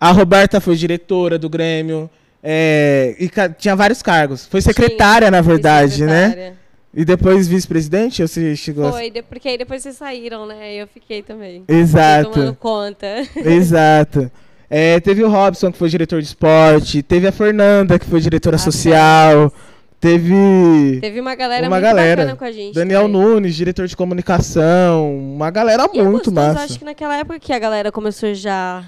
a 0.01 0.11
Roberta 0.11 0.59
foi 0.61 0.75
diretora 0.75 1.39
do 1.39 1.51
Grêmio. 1.51 2.09
é, 2.43 3.15
e 3.19 3.31
tinha 3.59 3.77
vários 3.77 4.01
cargos. 4.01 4.47
Foi 4.47 4.63
secretária, 4.63 5.31
na 5.31 5.41
verdade, 5.43 6.05
né? 6.05 6.55
E 6.95 7.05
depois 7.05 7.47
vice-presidente? 7.47 8.23
Ou 8.23 8.29
você 8.29 8.57
chegou 8.57 8.87
a... 8.89 8.93
Foi, 8.93 9.11
de- 9.11 9.23
porque 9.23 9.49
aí 9.49 9.59
depois 9.59 9.83
vocês 9.83 9.97
saíram, 9.97 10.47
né? 10.47 10.75
E 10.75 10.79
eu 10.79 10.87
fiquei 10.87 11.23
também. 11.23 11.63
Exato. 11.69 12.31
Tomando 12.31 12.55
conta. 12.55 13.07
Exato. 13.37 14.31
É, 14.71 14.99
teve 15.01 15.23
o 15.23 15.29
Robson, 15.29 15.71
que 15.71 15.79
foi 15.79 15.89
diretor 15.89 16.21
de 16.21 16.29
esporte. 16.29 17.03
Teve 17.03 17.27
a 17.27 17.33
Fernanda, 17.33 17.99
que 17.99 18.07
foi 18.07 18.21
diretora 18.21 18.57
A 18.57 18.59
social. 18.59 19.53
Teve. 20.01 20.99
Teve 21.01 21.21
uma 21.21 21.35
galera 21.35 21.67
Uma 21.67 21.77
muito 21.77 21.83
galera. 21.83 22.23
bacana 22.23 22.37
com 22.37 22.45
a 22.45 22.53
gente. 22.53 22.75
Daniel 22.75 23.03
também. 23.03 23.21
Nunes, 23.21 23.55
diretor 23.57 23.87
de 23.87 23.97
comunicação. 23.97 25.17
Uma 25.19 25.51
galera 25.51 25.89
E 25.93 25.99
é 25.99 26.03
muito 26.03 26.31
gostoso, 26.31 26.35
massa. 26.35 26.65
Acho 26.65 26.79
que 26.79 26.85
naquela 26.85 27.17
época 27.17 27.39
que 27.41 27.53
a 27.53 27.59
galera 27.59 27.91
começou 27.91 28.33
já 28.35 28.85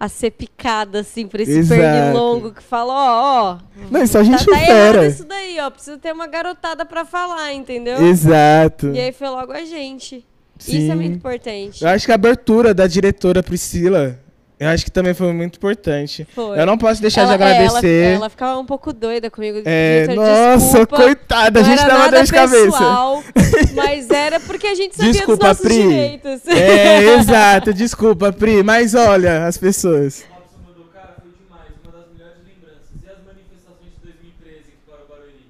a 0.00 0.08
ser 0.08 0.30
picada, 0.30 1.00
assim, 1.00 1.26
por 1.26 1.40
esse 1.40 1.58
Exato. 1.58 1.78
pernilongo 1.78 2.52
que 2.52 2.62
fala, 2.62 2.94
ó, 2.94 3.52
ó. 3.52 3.58
Não, 3.90 4.02
isso 4.02 4.16
a 4.16 4.24
gente 4.24 4.46
tá, 4.46 4.52
tá 4.52 4.58
fera. 4.58 5.06
isso 5.06 5.24
daí, 5.26 5.60
ó. 5.60 5.70
Precisa 5.70 5.98
ter 5.98 6.10
uma 6.14 6.26
garotada 6.26 6.86
pra 6.86 7.04
falar, 7.04 7.52
entendeu? 7.52 8.02
Exato. 8.06 8.92
E 8.94 8.98
aí 8.98 9.12
foi 9.12 9.28
logo 9.28 9.52
a 9.52 9.62
gente. 9.62 10.24
Sim. 10.58 10.78
Isso 10.78 10.92
é 10.92 10.94
muito 10.94 11.16
importante. 11.16 11.84
Eu 11.84 11.90
acho 11.90 12.06
que 12.06 12.12
a 12.12 12.14
abertura 12.14 12.72
da 12.72 12.86
diretora 12.86 13.42
Priscila, 13.42 14.18
eu 14.60 14.68
acho 14.68 14.84
que 14.84 14.90
também 14.90 15.14
foi 15.14 15.32
muito 15.32 15.56
importante. 15.56 16.26
Foi. 16.34 16.60
Eu 16.60 16.66
não 16.66 16.76
posso 16.76 17.00
deixar 17.00 17.22
ela, 17.22 17.36
de 17.38 17.42
é, 17.42 17.46
ela- 17.46 17.56
agradecer. 17.64 18.14
ela, 18.14 18.28
ficava 18.28 18.58
um 18.60 18.66
pouco 18.66 18.92
doida 18.92 19.30
comigo. 19.30 19.62
É, 19.64 20.06
nossa, 20.14 20.58
desculpa, 20.58 20.96
coitada, 20.96 21.60
a 21.60 21.62
gente 21.62 21.78
tava 21.84 22.10
dor 22.10 22.22
de 22.24 22.30
cabeça. 22.32 22.78
mas 23.74 24.10
era 24.10 24.38
porque 24.38 24.66
a 24.66 24.74
gente 24.74 24.94
sabia 24.94 25.12
Desculpa, 25.12 25.36
dos 25.38 25.48
nossos 25.48 25.62
Pri. 25.64 25.82
direitos. 25.82 26.46
É, 26.46 27.04
exato, 27.16 27.72
desculpa, 27.72 28.30
Pri, 28.34 28.62
mas 28.62 28.94
olha, 28.94 29.46
as 29.46 29.56
pessoas. 29.56 30.24
O 30.30 30.34
Robson 30.34 30.58
mandou, 30.66 30.84
cara, 30.92 31.14
foi 31.22 31.30
demais. 31.32 31.70
Uma 31.82 31.92
das 31.92 32.12
melhores 32.12 32.36
lembranças. 32.44 32.90
E 33.02 33.08
as 33.08 33.24
manifestações 33.24 33.92
de 33.96 34.00
2013 34.04 34.60
que 34.60 34.84
foram 34.86 35.06
Barueri? 35.08 35.46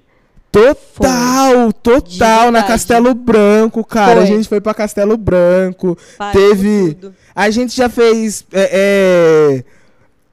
Total, 0.51 1.71
total, 1.73 2.51
na. 2.51 2.63
Castelo 2.63 3.13
Branco, 3.13 3.83
cara. 3.83 4.15
Foi. 4.15 4.23
A 4.23 4.25
gente 4.25 4.47
foi 4.49 4.59
pra 4.61 4.73
Castelo 4.73 5.15
Branco. 5.17 5.97
Para 6.17 6.31
Teve- 6.31 6.93
tudo. 6.95 7.15
A 7.35 7.49
gente 7.49 7.75
já 7.75 7.87
fez. 7.89 8.45
é, 8.51 8.69
é, 8.73 9.63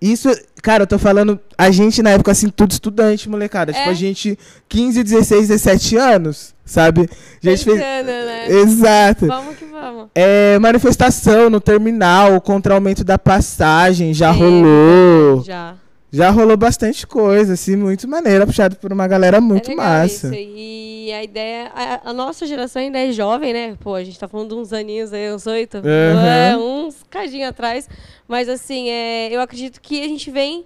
Isso, 0.01 0.29
cara, 0.63 0.83
eu 0.85 0.87
tô 0.87 0.99
falando. 0.99 1.39
A 1.57 1.71
gente 1.71 2.03
na 2.03 2.11
época, 2.11 2.31
assim, 2.33 2.49
tudo 2.49 2.71
estudante, 2.73 3.29
molecada. 3.29 3.73
Tipo, 3.73 3.89
É. 3.89 3.91
a 3.91 3.95
gente, 3.95 4.39
15, 4.69 5.03
16, 5.03 5.49
17 5.49 5.97
anos, 5.97 6.55
sabe? 6.65 7.09
A 7.45 7.51
gente 7.51 7.65
fez. 7.65 7.79
Pensando, 7.79 8.07
né? 8.07 8.47
Exato. 8.49 9.27
Vamos 9.27 9.57
que 9.57 9.65
vamos. 9.65 10.07
É, 10.15 10.59
manifestação 10.61 11.51
no 11.51 11.61
terminal 11.61 12.41
contra 12.41 12.73
o 12.73 12.77
aumento 12.77 13.03
da 13.05 13.19
passagem, 13.19 14.15
já 14.15 14.33
Sim, 14.33 14.39
rolou. 14.41 15.43
Já. 15.45 15.75
Já 16.11 16.31
rolou 16.31 16.57
bastante 16.57 17.07
coisa, 17.07 17.53
assim, 17.53 17.77
muito 17.77 18.09
maneira, 18.09 18.47
puxado 18.47 18.77
por 18.77 18.93
uma 18.93 19.07
galera 19.07 19.41
muito 19.41 19.71
é 19.71 19.75
massa. 19.75 20.29
Isso. 20.29 20.35
E 20.35 21.13
a 21.13 21.23
ideia. 21.23 21.71
A, 21.75 22.11
a 22.11 22.13
nossa 22.13 22.47
geração 22.47 22.81
ainda 22.81 22.99
é 22.99 23.13
jovem, 23.13 23.53
né? 23.53 23.77
Pô, 23.81 23.95
a 23.95 24.03
gente 24.03 24.19
tá 24.19 24.27
falando 24.27 24.49
de 24.49 24.55
uns 24.55 24.73
aninhos 24.73 25.13
aí, 25.13 25.31
uns 25.33 25.47
oito. 25.47 25.79
Aham. 25.79 26.27
É, 26.27 26.57
uns 26.57 26.97
cadinho 27.11 27.47
atrás. 27.49 27.89
Mas 28.27 28.49
assim, 28.49 28.89
é, 28.89 29.29
eu 29.31 29.41
acredito 29.41 29.81
que 29.83 30.03
a 30.03 30.09
gente 30.09 30.31
vem, 30.31 30.65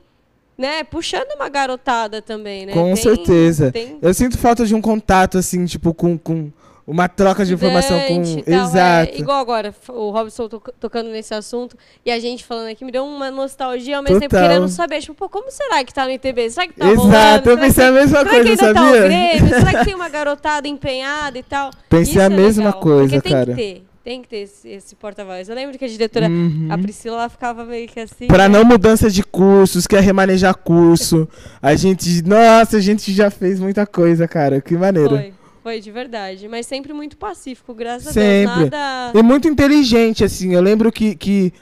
né, 0.56 0.84
puxando 0.84 1.32
uma 1.36 1.48
garotada 1.48 2.22
também, 2.22 2.66
né? 2.66 2.72
Com 2.72 2.94
Tem- 2.94 2.96
certeza. 2.96 3.72
Tem 3.72 3.98
Eu 4.00 4.14
sinto 4.14 4.38
falta 4.38 4.64
de 4.64 4.74
um 4.74 4.80
contato, 4.80 5.38
assim, 5.38 5.64
tipo, 5.64 5.92
com, 5.92 6.16
com 6.16 6.52
uma 6.92 7.08
troca 7.08 7.44
de 7.44 7.54
informação 7.54 7.98
com. 8.06 8.22
tal, 8.22 8.54
Exato. 8.54 9.12
É, 9.12 9.18
igual 9.18 9.40
agora, 9.40 9.74
o 9.88 10.10
Robson 10.10 10.48
to- 10.48 10.62
tocando 10.78 11.10
nesse 11.10 11.34
assunto 11.34 11.76
e 12.06 12.10
a 12.10 12.18
gente 12.20 12.44
falando 12.44 12.68
aqui, 12.68 12.84
me 12.84 12.92
deu 12.92 13.04
uma 13.04 13.30
nostalgia 13.30 13.96
ao 13.96 14.02
mesmo 14.02 14.20
tempo 14.20 14.30
Total. 14.34 14.48
querendo 14.48 14.68
saber, 14.68 15.00
tipo, 15.00 15.14
pô, 15.14 15.28
como 15.28 15.50
será 15.50 15.82
que 15.84 15.92
tá 15.92 16.04
no 16.04 16.10
ITB? 16.12 16.50
Será 16.50 16.66
que 16.68 16.74
tá 16.74 16.86
Exato, 16.86 17.00
rolando? 17.08 17.50
eu 17.50 17.56
Será 17.56 17.56
pensei 17.56 17.84
que- 17.84 17.90
a 17.90 17.92
mesma 17.92 18.18
Será 18.18 18.30
coisa, 18.30 18.44
que 18.44 18.50
ainda 18.50 18.74
tá 18.74 18.82
o 18.82 18.84
sabia? 18.84 19.02
Grêmio? 19.02 19.48
Será 19.58 19.78
que 19.78 19.84
tem 19.84 19.94
uma 19.94 20.08
garotada 20.08 20.68
empenhada 20.68 21.38
e 21.38 21.42
tal? 21.42 21.70
Pensei 21.88 22.12
Isso 22.12 22.20
a 22.20 22.24
é 22.24 22.28
mesma 22.28 22.66
legal, 22.66 22.80
coisa, 22.80 23.14
porque 23.14 23.20
tem 23.20 23.32
cara. 23.32 23.50
que 23.50 23.56
ter, 23.56 23.82
tem 24.04 24.20
que 24.22 24.28
ter 24.28 24.36
esse, 24.38 24.68
esse 24.68 24.94
porta-voz. 24.96 25.48
Eu 25.48 25.54
lembro 25.54 25.78
que 25.78 25.84
a 25.84 25.88
diretora, 25.88 26.26
Uhum. 26.28 26.66
a 26.70 26.76
Priscila, 26.76 27.16
ela 27.18 27.28
ficava 27.28 27.64
meio 27.64 27.86
que 27.88 28.00
assim. 28.00 28.26
Pra 28.26 28.48
né? 28.48 28.58
não 28.58 28.64
mudança 28.64 29.08
de 29.08 29.22
cursos, 29.22 29.86
quer 29.86 30.02
remanejar 30.02 30.56
curso. 30.56 31.28
A 31.62 31.74
gente. 31.76 32.22
Nossa, 32.26 32.78
a 32.78 32.80
gente 32.80 33.12
já 33.12 33.30
fez 33.30 33.60
muita 33.60 33.86
coisa, 33.86 34.26
cara. 34.26 34.60
Que 34.60 34.76
maneiro. 34.76 35.10
Foi. 35.16 35.32
Foi 35.62 35.80
de 35.80 35.90
verdade. 35.90 36.48
Mas 36.48 36.66
sempre 36.66 36.92
muito 36.92 37.16
pacífico, 37.16 37.72
graças 37.74 38.12
Sempre. 38.12 38.52
a 38.52 38.56
Deus. 38.56 38.70
Nada. 38.70 39.18
E 39.18 39.22
muito 39.22 39.48
inteligente, 39.48 40.24
assim. 40.24 40.54
Eu 40.54 40.60
lembro 40.62 40.90
que, 40.90 41.14
que 41.14 41.52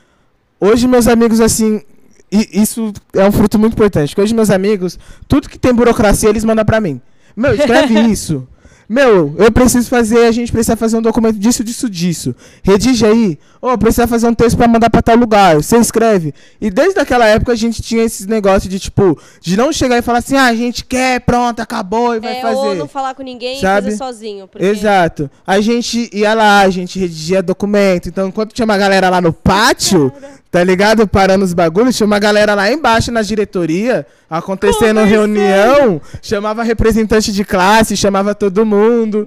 hoje 0.59 0.89
meus 0.89 1.07
amigos, 1.07 1.41
assim. 1.41 1.83
e 2.31 2.61
isso 2.63 2.93
é 3.15 3.25
um 3.25 3.33
fruto 3.33 3.59
muito 3.59 3.75
importante. 3.75 4.15
Que 4.15 4.21
hoje 4.21 4.35
meus 4.35 4.51
amigos, 4.51 4.99
tudo 5.29 5.49
que 5.49 5.59
tem 5.59 5.75
burocracia, 5.75 6.29
eles 6.29 6.45
mandam 6.45 6.65
pra 6.65 6.81
mim. 6.81 7.01
Meu, 7.37 7.55
escreve 7.55 7.99
isso. 8.11 8.47
Meu, 8.93 9.37
eu 9.39 9.53
preciso 9.53 9.89
fazer, 9.89 10.27
a 10.27 10.33
gente 10.33 10.51
precisa 10.51 10.75
fazer 10.75 10.97
um 10.97 11.01
documento 11.01 11.39
disso, 11.39 11.63
disso, 11.63 11.89
disso. 11.89 12.35
Redige 12.61 13.07
aí. 13.07 13.39
Ô, 13.63 13.79
precisa 13.79 14.05
fazer 14.09 14.27
um 14.27 14.35
texto 14.35 14.57
pra 14.57 14.67
mandar 14.67 14.91
pra 14.91 15.01
tal 15.01 15.15
lugar. 15.15 15.55
Você 15.55 15.77
escreve. 15.77 16.35
E 16.61 16.71
desde 16.73 16.99
aquela 16.99 17.25
época 17.25 17.53
a 17.53 17.55
gente 17.55 17.81
tinha 17.83 18.03
esses 18.03 18.27
negócios 18.27 18.69
de, 18.69 18.81
tipo, 18.81 19.17
de 19.41 19.57
não 19.57 19.73
chegar 19.73 19.97
e 19.99 20.03
falar 20.03 20.19
assim, 20.19 20.35
ah, 20.37 20.47
a 20.47 20.55
gente 20.57 20.85
quer, 20.85 21.21
pronto, 21.21 21.61
acabou 21.61 22.17
e 22.17 22.19
vai 22.19 22.39
É, 22.39 22.43
fazer. 22.43 22.57
ou 22.57 22.75
não 22.75 22.89
falar 22.89 23.15
com 23.15 23.23
ninguém 23.23 23.61
Sabe? 23.61 23.91
e 23.91 23.93
fazer 23.93 23.97
sozinho. 23.97 24.49
Porque... 24.49 24.67
Exato. 24.67 25.31
A 25.47 25.61
gente 25.61 26.11
ia 26.13 26.35
lá, 26.35 26.63
a 26.63 26.71
gente 26.71 26.99
redigia 26.99 27.41
documento. 27.45 28.09
Então, 28.09 28.27
enquanto 28.27 28.53
tinha 28.53 28.65
uma 28.65 28.77
galera 28.77 29.09
lá 29.09 29.21
no 29.21 29.33
pátio, 29.33 30.13
tá 30.51 30.65
ligado? 30.65 31.07
Parando 31.07 31.45
os 31.45 31.53
bagulhos, 31.55 31.97
tinha 31.97 32.09
uma 32.09 32.19
galera 32.19 32.55
lá 32.57 32.73
embaixo 32.73 33.13
na 33.13 33.23
diretoria, 33.23 34.05
acontecendo 34.29 35.05
reunião, 35.05 36.01
chamava 36.21 36.65
representante 36.65 37.31
de 37.33 37.45
classe, 37.45 37.97
chamava 37.97 38.35
todo 38.35 38.67
mundo, 38.67 38.80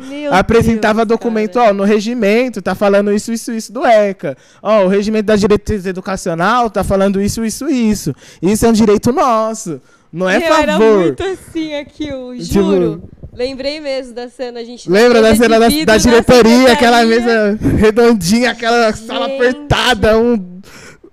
Meu 0.10 0.34
apresentava 0.34 1.06
Deus, 1.06 1.18
documento, 1.20 1.54
cara. 1.56 1.70
ó, 1.70 1.74
no 1.74 1.84
regimento 1.84 2.62
tá 2.62 2.74
falando 2.76 3.12
isso, 3.14 3.32
isso, 3.32 3.52
isso 3.52 3.72
do 3.72 3.86
ECA. 3.86 4.36
Ó, 4.62 4.86
o 4.86 4.88
regimento 4.88 5.26
da 5.26 5.36
diretriz 5.36 5.86
educacional 5.86 6.70
tá 6.70 6.84
falando 6.84 7.22
isso, 7.22 7.44
isso, 7.46 7.70
isso. 7.70 8.14
Isso 8.42 8.66
é 8.66 8.70
um 8.70 8.74
direito 8.74 9.12
nosso. 9.12 9.82
Não 10.12 10.30
é 10.30 10.38
Eu 10.38 10.54
era 10.54 10.74
favor. 10.74 11.00
muito 11.00 11.24
assim 11.24 11.74
aqui, 11.76 12.08
eu 12.08 12.34
Tipo- 12.38 12.54
juro. 12.54 13.04
Lembrei 13.36 13.80
mesmo 13.80 14.14
da 14.14 14.30
cena, 14.30 14.60
a 14.60 14.64
gente. 14.64 14.88
Lembra 14.88 15.20
da 15.24 15.36
cena 15.36 15.60
da, 15.60 15.68
da 15.68 15.98
diretoria, 15.98 16.72
aquela 16.72 17.04
mesa 17.04 17.58
redondinha, 17.80 18.52
aquela 18.52 18.94
sala 18.94 19.28
Gente. 19.28 19.38
apertada, 19.42 20.20
um, 20.20 20.62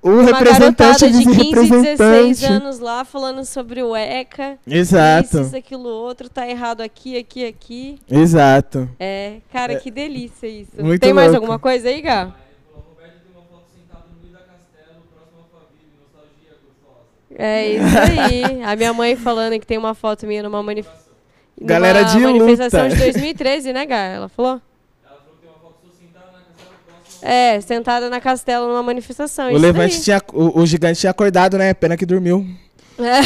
um 0.03 0.13
Uma 0.21 0.23
representante 0.25 1.11
de 1.11 1.25
15, 1.25 1.25
vice-representante. 1.25 1.97
16 1.99 2.45
anos 2.45 2.79
lá 2.79 3.05
falando 3.05 3.45
sobre 3.45 3.83
o 3.83 3.95
ECA. 3.95 4.59
Exato, 4.67 5.27
Isso, 5.27 5.41
isso, 5.43 5.57
aquilo, 5.57 5.89
outro, 5.89 6.29
tá 6.29 6.49
errado 6.49 6.81
aqui, 6.81 7.19
aqui, 7.19 7.45
aqui. 7.47 7.99
exato. 8.11 8.89
É, 8.99 9.37
cara, 9.53 9.77
que 9.77 9.91
delícia 9.91 10.47
isso. 10.47 10.71
Muito 10.79 11.01
Tem 11.03 11.13
mais 11.13 11.29
louco. 11.33 11.45
alguma 11.45 11.59
coisa 11.59 11.89
aí, 11.89 12.01
Gá? 12.01 12.23
Ele 12.23 12.33
falou, 12.73 12.87
Roberto 12.89 13.13
tem 13.23 13.33
uma 13.35 13.43
foto 13.43 13.65
sentado 13.75 14.05
no 14.15 14.21
meio 14.23 14.33
da 14.33 14.39
castelo, 14.41 15.03
próximo 15.13 15.41
à 15.41 15.61
família, 15.61 15.93
nostalgia 16.01 16.57
gostosa. 16.65 17.07
É 17.39 17.69
isso 17.69 17.99
aí. 18.57 18.63
A 18.65 18.77
minha 18.77 18.93
mãe 18.95 19.17
falando 19.17 19.61
que 19.61 19.67
tem 19.67 19.77
uma 19.79 19.95
foto 19.95 20.27
minha 20.27 20.43
numa, 20.43 20.63
manif... 20.63 20.89
Galera 21.61 22.01
numa 22.05 22.11
de 22.11 22.19
manifestação 22.21 22.85
luta. 22.85 22.97
de 22.97 23.03
2013, 23.03 23.73
né, 23.75 23.85
Gá? 23.85 23.97
Ela 23.99 24.29
falou 24.31 24.61
que 24.61 24.63
tem 25.43 25.51
uma 25.51 25.59
foto 25.59 25.75
sua 25.83 25.93
sentada 25.93 26.27
na 26.33 26.39
castelo, 26.41 26.73
próximo 26.87 27.10
É, 27.23 27.61
sentada 27.61 28.09
na 28.09 28.21
castelo 28.21 28.69
numa 28.69 28.83
manifestação. 28.83 29.49
O 29.49 29.51
isso 29.51 29.59
levante 29.61 29.95
daí. 29.95 30.03
tinha. 30.03 30.23
O, 30.33 30.61
o 30.61 30.67
gigante 30.67 31.01
tinha 31.01 31.11
acordado, 31.11 31.59
né? 31.59 31.75
Pena 31.75 31.97
que 31.97 32.07
dormiu. 32.07 32.47
É. 32.99 33.21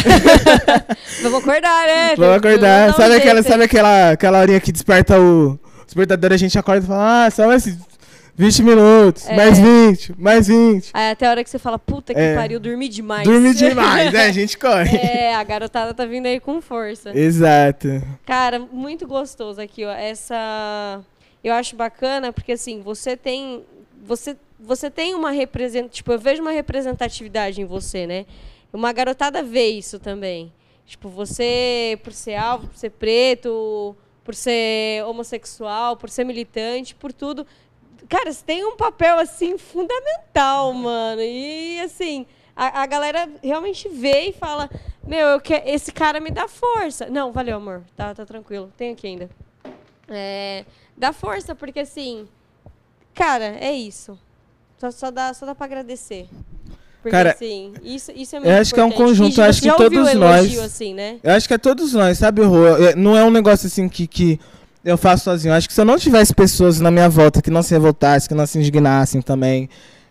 Vamos 1.23 1.41
acordar, 1.41 1.87
né? 1.87 2.15
Vamos 2.17 2.37
acordar. 2.37 2.91
Um 2.91 2.93
Sabe, 2.93 3.15
aquela, 3.17 3.35
jeito 3.43 3.49
sabe 3.49 3.65
aquela, 3.65 4.11
aquela 4.11 4.41
horinha 4.41 4.61
que 4.61 4.73
desperta 4.73 5.19
o. 5.21 5.59
Despertador, 5.85 6.33
a 6.33 6.37
gente 6.37 6.59
acorda 6.59 6.85
e 6.85 6.89
fala, 6.89 7.27
ah, 7.27 7.31
só 7.31 7.47
mais 7.47 7.67
20 8.37 8.63
minutos, 8.63 9.29
É. 9.29 9.37
mais 9.37 9.59
20, 9.59 10.15
mais 10.19 10.49
20. 10.49 10.91
Aí 10.93 11.11
até 11.11 11.27
a 11.27 11.31
hora 11.31 11.45
que 11.45 11.51
você 11.51 11.59
fala, 11.59 11.79
puta 11.79 12.13
que 12.15 12.19
É. 12.19 12.35
pariu, 12.35 12.59
dormi 12.59 12.89
demais. 12.89 13.25
Dorme 13.29 13.53
demais, 13.55 14.13
né? 14.13 14.27
A 14.27 14.33
gente 14.33 14.57
corre. 14.59 14.97
É, 14.97 15.35
a 15.35 15.45
garotada 15.45 15.93
tá 15.95 16.05
vindo 16.07 16.27
aí 16.27 16.41
com 16.41 16.61
força. 16.61 17.17
Exato. 17.17 18.03
Cara, 18.27 18.59
muito 18.59 19.07
gostoso 19.07 19.61
aqui, 19.61 19.85
ó. 19.85 19.93
Essa. 19.93 21.01
Eu 21.45 21.53
acho 21.53 21.77
bacana 21.77 22.33
porque 22.33 22.53
assim, 22.53 22.81
você 22.83 23.17
tem. 23.17 23.63
Você, 24.05 24.37
você 24.61 24.91
tem 24.91 25.15
uma 25.15 25.31
representação. 25.31 25.89
Tipo, 25.89 26.13
eu 26.13 26.19
vejo 26.19 26.43
uma 26.43 26.51
representatividade 26.51 27.61
em 27.61 27.65
você, 27.65 28.07
né? 28.07 28.27
Uma 28.73 28.93
garotada 28.93 29.43
vê 29.43 29.69
isso 29.69 29.99
também. 29.99 30.53
Tipo, 30.85 31.09
você, 31.09 31.99
por 32.03 32.13
ser 32.13 32.35
alvo, 32.35 32.69
por 32.69 32.77
ser 32.77 32.91
preto, 32.91 33.97
por 34.23 34.35
ser 34.35 35.03
homossexual, 35.05 35.97
por 35.97 36.11
ser 36.11 36.25
militante, 36.25 36.95
por 36.95 37.13
tudo. 37.13 37.47
Cara, 38.07 38.31
você 38.31 38.45
tem 38.45 38.63
um 38.67 38.77
papel, 38.77 39.19
assim, 39.19 39.57
fundamental, 39.57 40.75
mano. 40.75 41.23
E, 41.23 41.81
assim, 41.81 42.27
a, 42.55 42.83
a 42.83 42.87
galera 42.87 43.27
realmente 43.43 43.89
vê 43.89 44.29
e 44.29 44.33
fala: 44.33 44.69
Meu, 45.07 45.29
eu 45.29 45.41
que, 45.41 45.55
esse 45.55 45.91
cara 45.91 46.21
me 46.21 46.31
dá 46.31 46.47
força. 46.47 47.07
Não, 47.07 47.33
valeu, 47.33 47.57
amor. 47.57 47.83
Tá, 47.97 48.15
tá 48.15 48.27
tranquilo. 48.27 48.71
Tem 48.77 48.93
aqui 48.93 49.07
ainda. 49.07 49.31
É, 50.09 50.67
dá 50.95 51.11
força, 51.11 51.55
porque, 51.55 51.81
assim, 51.81 52.29
cara, 53.15 53.57
é 53.61 53.73
isso. 53.73 54.19
Só, 54.79 54.91
só, 54.91 55.11
dá, 55.11 55.33
só 55.33 55.47
dá 55.47 55.55
pra 55.55 55.67
agradecer. 55.67 56.27
Porque, 57.03 57.11
Cara, 57.17 57.33
assim, 57.33 57.75
isso, 57.83 58.11
isso 58.17 58.35
é 58.35 58.41
muito 58.41 58.51
acho 58.53 58.73
que 58.75 58.81
é 58.81 58.83
um 58.83 58.87
importante. 58.89 59.09
conjunto, 59.09 59.43
acho 59.43 59.61
que 59.61 59.71
todos 59.73 60.09
elogio, 60.09 60.19
nós- 60.19 60.59
assim, 60.59 60.95
né? 60.95 61.17
Eu 61.23 61.33
acho 61.33 61.47
que 61.47 61.53
é 61.55 61.59
todos 61.59 61.93
nós, 61.93 62.17
sabe, 62.19 62.43
Rô? 62.43 62.67
É, 62.79 62.95
Não 62.97 63.17
é 63.17 63.23
um 63.23 63.31
negócio 63.31 63.67
assim 63.67 63.89
que, 63.91 64.07
que 64.07 64.41
eu 64.83 64.97
faço 64.97 65.25
sozinho. 65.25 65.53
Eu 65.53 65.57
acho 65.57 65.69
que 65.69 65.75
se 65.75 65.81
eu 65.81 65.85
não 65.85 65.99
tivesse 65.99 66.33
pessoas 66.35 66.81
na 66.81 66.91
minha 66.91 67.09
volta 67.09 67.43
que 67.43 67.51
não 67.51 67.63
se 67.63 67.73
revoltassem, 67.75 68.27
que 68.29 68.35
não 68.35 68.47
se 68.47 68.59
indignassem 68.59 69.21
também, 69.21 69.69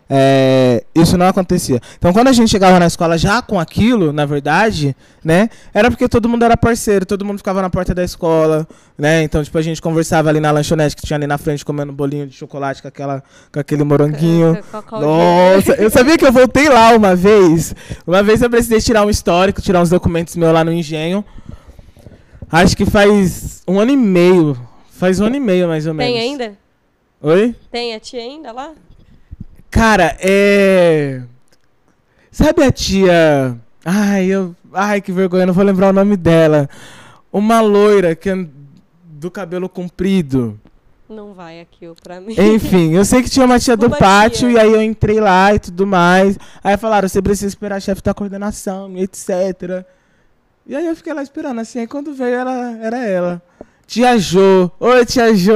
é, 0.08 0.84
isso 0.94 1.16
não 1.16 1.26
acontecia. 1.26 1.80
Então, 1.96 2.12
quando 2.12 2.28
a 2.28 2.32
gente 2.32 2.50
chegava 2.50 2.78
na 2.78 2.86
escola 2.86 3.16
já 3.16 3.40
com 3.40 3.58
aquilo, 3.58 4.12
na 4.12 4.26
verdade, 4.26 4.94
né, 5.24 5.48
era 5.72 5.90
porque 5.90 6.08
todo 6.08 6.28
mundo 6.28 6.44
era 6.44 6.56
parceiro, 6.56 7.06
todo 7.06 7.24
mundo 7.24 7.38
ficava 7.38 7.62
na 7.62 7.70
porta 7.70 7.94
da 7.94 8.04
escola, 8.04 8.66
né? 8.98 9.22
Então, 9.22 9.42
tipo, 9.42 9.56
a 9.56 9.62
gente 9.62 9.80
conversava 9.80 10.28
ali 10.28 10.40
na 10.40 10.50
lanchonete 10.50 10.94
que 10.94 11.06
tinha 11.06 11.16
ali 11.16 11.26
na 11.26 11.38
frente 11.38 11.64
comendo 11.64 11.92
bolinho 11.92 12.26
de 12.26 12.34
chocolate 12.34 12.82
com, 12.82 12.88
aquela, 12.88 13.22
com 13.50 13.58
aquele 13.58 13.82
moranguinho. 13.82 14.58
Nossa, 14.92 15.72
eu 15.78 15.90
sabia 15.90 16.18
que 16.18 16.26
eu 16.26 16.32
voltei 16.32 16.68
lá 16.68 16.90
uma 16.94 17.16
vez. 17.16 17.74
Uma 18.06 18.22
vez 18.22 18.42
eu 18.42 18.50
precisei 18.50 18.80
tirar 18.80 19.04
um 19.06 19.10
histórico, 19.10 19.62
tirar 19.62 19.80
uns 19.80 19.90
documentos 19.90 20.36
meus 20.36 20.52
lá 20.52 20.62
no 20.62 20.72
engenho. 20.72 21.24
Acho 22.50 22.76
que 22.76 22.84
faz 22.84 23.62
um 23.66 23.80
ano 23.80 23.90
e 23.90 23.96
meio. 23.96 24.56
Faz 24.90 25.18
um 25.18 25.24
ano 25.26 25.36
e 25.36 25.40
meio, 25.40 25.66
mais 25.66 25.86
ou 25.86 25.94
menos. 25.94 26.12
Tem 26.12 26.22
ainda? 26.22 26.52
Oi? 27.20 27.54
Tem 27.70 27.94
a 27.94 28.00
tia 28.00 28.20
ainda 28.20 28.52
lá? 28.52 28.72
Cara, 29.74 30.16
é. 30.20 31.20
Sabe 32.30 32.62
a 32.62 32.70
tia. 32.70 33.58
Ai, 33.84 34.26
eu. 34.26 34.54
Ai, 34.72 35.00
que 35.00 35.10
vergonha, 35.10 35.46
não 35.46 35.52
vou 35.52 35.64
lembrar 35.64 35.88
o 35.88 35.92
nome 35.92 36.16
dela. 36.16 36.70
Uma 37.32 37.60
loira 37.60 38.14
que 38.14 38.30
é 38.30 38.46
do 39.02 39.32
cabelo 39.32 39.68
comprido. 39.68 40.60
Não 41.08 41.34
vai 41.34 41.60
aqui 41.60 41.90
pra 42.00 42.20
mim. 42.20 42.36
Enfim, 42.38 42.92
eu 42.94 43.04
sei 43.04 43.20
que 43.20 43.28
tinha 43.28 43.44
uma 43.44 43.58
tia 43.58 43.76
do 43.76 43.90
pátio 43.90 44.48
tia. 44.48 44.52
e 44.52 44.58
aí 44.60 44.72
eu 44.72 44.80
entrei 44.80 45.18
lá 45.18 45.52
e 45.52 45.58
tudo 45.58 45.84
mais. 45.84 46.38
Aí 46.62 46.76
falaram, 46.76 47.08
você 47.08 47.20
precisa 47.20 47.48
esperar 47.48 47.76
a 47.76 47.80
chefe 47.80 48.00
da 48.00 48.14
coordenação 48.14 48.96
etc. 48.96 49.84
E 50.68 50.76
aí 50.76 50.86
eu 50.86 50.94
fiquei 50.94 51.12
lá 51.12 51.22
esperando, 51.22 51.60
assim, 51.60 51.80
aí 51.80 51.88
quando 51.88 52.14
veio 52.14 52.36
ela, 52.36 52.78
era 52.80 53.04
ela. 53.04 53.42
Tia 53.86 54.18
Jô. 54.18 54.70
Oi, 54.80 55.04
tia 55.04 55.34
Jô. 55.34 55.52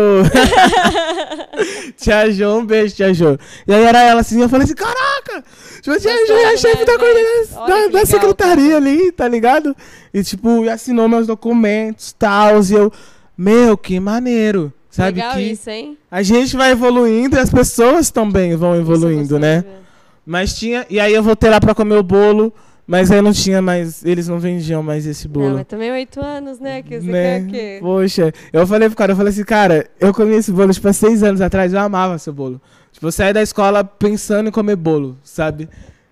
tia 1.97 2.31
Jô, 2.31 2.59
um 2.59 2.67
beijo, 2.67 2.95
tia 2.95 3.13
Jô. 3.13 3.39
E 3.67 3.75
aí 3.75 3.83
era 3.83 4.03
ela 4.03 4.21
assim, 4.21 4.41
eu 4.41 4.49
falei 4.49 4.65
assim, 4.65 4.75
caraca! 4.75 5.45
Tipo, 5.81 5.99
tia 5.99 6.27
Jô 6.27 6.35
é 6.35 6.53
a 6.53 6.57
chefe 6.57 6.79
né? 6.79 6.85
da 6.85 6.99
coordenação, 6.99 7.91
da, 7.91 8.07
secretaria 8.07 8.77
ali, 8.77 9.13
tá 9.13 9.27
ligado? 9.27 9.75
E 10.13 10.23
tipo, 10.23 10.69
assinou 10.69 11.09
meus 11.09 11.27
documentos, 11.27 12.13
tal, 12.13 12.63
e 12.63 12.73
eu, 12.73 12.93
meu, 13.37 13.77
que 13.77 13.99
maneiro. 13.99 14.73
Sabe 14.91 15.21
Legal 15.21 15.35
que 15.35 15.43
isso, 15.43 15.71
hein? 15.71 15.97
a 16.11 16.23
gente 16.23 16.57
vai 16.57 16.73
evoluindo 16.73 17.37
e 17.37 17.39
as 17.39 17.51
pessoas 17.51 18.11
também 18.11 18.57
vão 18.57 18.75
evoluindo, 18.75 19.39
né? 19.39 19.61
ver. 19.61 19.79
Mas 20.27 20.59
tinha. 20.59 20.85
E 20.91 20.99
aí 20.99 21.15
eu 21.15 21.23
voltei 21.23 21.49
lá 21.49 21.61
pra 21.61 21.75
comer 21.75 21.97
o 21.97 22.03
bolo, 22.03 22.53
mas 22.89 23.10
aí 23.10 23.20
não 23.20 23.32
tinha 23.32 23.60
mais. 23.60 24.02
Eles 24.05 24.27
não 24.27 24.39
vendiam 24.40 24.82
mais 24.82 25.06
esse 25.06 25.28
Não, 25.28 25.32
bolo. 25.35 25.55
mas 25.56 25.66
também 25.66 25.93
oito 25.93 26.19
anos, 26.20 26.59
né? 26.59 26.82
Que 26.82 26.98
você 27.01 27.06
né? 27.06 27.40
quer 27.40 27.44
o 27.47 27.51
quê? 27.51 27.78
Poxa, 27.82 28.32
eu 28.51 28.66
falei 28.66 28.89
pro 28.89 28.97
cara, 28.97 29.12
eu 29.12 29.16
falei 29.16 29.31
assim, 29.31 29.44
cara, 29.44 29.86
eu 30.01 30.12
comi 30.15 30.35
esse 30.35 30.51
bolo, 30.51 30.73
tipo, 30.73 30.89
há 30.89 30.93
seis 30.94 31.23
anos 31.23 31.43
atrás, 31.43 31.73
eu 31.74 31.78
amava 31.78 32.16
seu 32.19 32.32
bolo. 32.32 32.60
Tipo, 32.90 33.06
eu 33.06 33.12
saí 33.12 33.32
da 33.35 33.43
escola 33.43 33.85
pensando 33.85 34.48
em 34.48 34.52
comer 34.52 34.74
bolo, 34.77 35.19
sabe? 35.23 35.69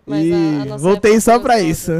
Mas 0.07 0.25
e 0.27 0.33
a- 0.71 0.75
a 0.75 0.77
voltei 0.77 1.19
só 1.19 1.39
pra 1.41 1.59
isso. 1.61 1.91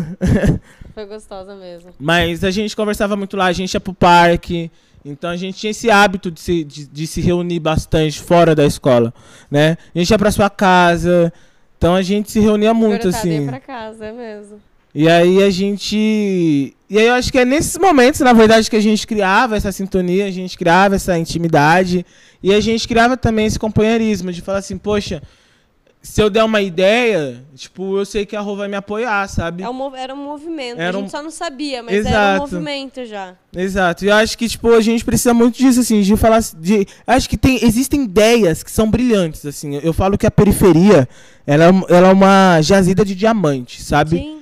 Foi 0.95 1.07
gostosa 1.07 1.57
mesmo. 1.57 1.91
Mas 1.99 2.45
a 2.45 2.51
gente 2.51 2.77
conversava 2.77 3.17
muito 3.17 3.37
lá, 3.37 3.47
a 3.47 3.53
gente 3.53 3.73
ia 3.75 3.81
pro 3.81 3.93
parque. 3.95 4.71
Então 5.05 5.31
a 5.31 5.37
gente 5.37 5.57
tinha 5.59 5.71
esse 5.71 5.91
hábito 5.91 6.31
de 6.31 6.41
se, 6.41 6.65
de, 6.65 6.87
de 6.87 7.07
se 7.07 7.21
reunir 7.21 7.61
bastante 7.61 8.21
fora 8.21 8.55
da 8.55 8.65
escola, 8.67 9.15
né? 9.51 9.77
A 9.95 9.99
gente 9.99 10.11
ia 10.11 10.19
pra 10.19 10.31
sua 10.31 10.51
casa. 10.51 11.33
Então 11.87 11.95
a 11.95 12.03
gente 12.03 12.33
se 12.33 12.41
reunia 12.41 12.75
muito, 12.75 13.07
ia 13.07 13.11
assim. 13.11 13.47
pra 13.47 13.61
casa, 13.61 14.07
é 14.07 14.13
mesmo. 14.13 14.61
E 14.93 15.09
aí 15.09 15.41
a 15.41 15.51
gente. 15.51 16.75
E 16.91 16.99
aí 16.99 17.07
eu 17.07 17.15
acho 17.15 17.31
que 17.31 17.39
é 17.39 17.45
nesses 17.45 17.79
momentos, 17.79 18.19
na 18.19 18.33
verdade, 18.33 18.69
que 18.69 18.75
a 18.75 18.81
gente 18.81 19.07
criava 19.07 19.57
essa 19.57 19.71
sintonia, 19.71 20.27
a 20.27 20.31
gente 20.33 20.59
criava 20.59 20.97
essa 20.97 21.17
intimidade. 21.17 22.05
E 22.43 22.53
a 22.53 22.59
gente 22.59 22.89
criava 22.89 23.17
também 23.17 23.47
esse 23.47 23.57
companheirismo 23.57 24.33
de 24.33 24.43
falar 24.43 24.59
assim, 24.59 24.77
poxa, 24.77 25.23
se 26.07 26.23
eu 26.23 26.31
der 26.31 26.45
uma 26.45 26.61
ideia, 26.63 27.43
tipo, 27.55 27.99
eu 27.99 28.05
sei 28.07 28.25
que 28.25 28.37
a 28.37 28.41
Rô 28.41 28.55
vai 28.55 28.69
me 28.69 28.77
apoiar, 28.77 29.29
sabe? 29.29 29.63
É 29.65 29.69
um 29.69 29.97
era 29.97 30.15
um 30.15 30.25
movimento. 30.25 30.79
Era 30.79 30.97
a 30.97 31.01
gente 31.01 31.09
um- 31.09 31.11
só 31.11 31.23
não 31.23 31.31
sabia, 31.33 31.83
mas 31.83 31.95
era 31.95 32.07
um 32.07 32.09
Exato. 32.11 32.41
movimento 32.41 33.05
já. 33.05 33.35
Exato. 33.55 34.05
E 34.05 34.09
eu 34.09 34.15
acho 34.15 34.39
que, 34.39 34.49
tipo, 34.49 34.73
a 34.73 34.81
gente 34.81 35.05
precisa 35.05 35.35
muito 35.35 35.59
disso, 35.59 35.81
assim, 35.81 36.01
de 36.03 36.17
falar. 36.17 36.41
De, 36.59 36.87
acho 37.07 37.29
que 37.29 37.37
tem, 37.37 37.59
existem 37.65 38.05
ideias 38.05 38.63
que 38.63 38.71
são 38.71 38.89
brilhantes, 38.91 39.45
assim. 39.45 39.81
Eu 39.83 39.93
falo 39.93 40.17
que 40.17 40.27
a 40.27 40.31
periferia, 40.31 41.09
ela, 41.47 41.65
é 41.65 41.71
um- 41.73 41.85
ela 41.89 42.09
é 42.09 42.13
uma 42.13 42.61
jazida 42.63 43.05
de 43.05 43.15
diamante, 43.15 43.83
sabe? 43.83 44.19
Sim. 44.19 44.36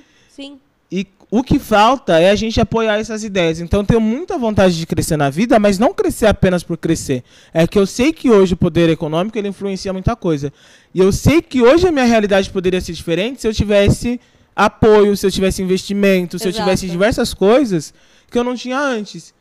O 1.31 1.43
que 1.43 1.57
falta 1.57 2.19
é 2.19 2.29
a 2.29 2.35
gente 2.35 2.61
apoiar 2.61 2.99
essas 2.99 3.23
ideias. 3.23 3.59
Então 3.59 3.81
eu 3.81 3.85
tenho 3.85 4.01
muita 4.01 4.37
vontade 4.37 4.77
de 4.77 4.85
crescer 4.85 5.17
na 5.17 5.29
vida, 5.29 5.59
mas 5.59 5.79
não 5.79 5.93
crescer 5.93 6.27
apenas 6.27 6.63
por 6.63 6.77
crescer. 6.77 7.23
É 7.53 7.65
que 7.65 7.77
eu 7.77 7.85
sei 7.85 8.13
que 8.13 8.29
hoje 8.29 8.53
o 8.53 8.57
poder 8.57 8.89
econômico 8.89 9.37
ele 9.37 9.47
influencia 9.47 9.91
muita 9.91 10.15
coisa. 10.15 10.53
E 10.93 10.99
eu 10.99 11.11
sei 11.11 11.41
que 11.41 11.61
hoje 11.61 11.87
a 11.87 11.91
minha 11.91 12.05
realidade 12.05 12.49
poderia 12.49 12.79
ser 12.79 12.93
diferente 12.93 13.41
se 13.41 13.47
eu 13.47 13.53
tivesse 13.53 14.19
apoio, 14.55 15.17
se 15.17 15.25
eu 15.25 15.31
tivesse 15.31 15.61
investimento, 15.61 16.39
se 16.39 16.47
eu 16.47 16.53
tivesse 16.53 16.87
diversas 16.87 17.33
coisas 17.33 17.93
que 18.29 18.37
eu 18.37 18.43
não 18.43 18.55
tinha 18.55 18.79
antes. 18.79 19.33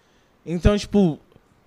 Então, 0.44 0.77
tipo, 0.77 1.19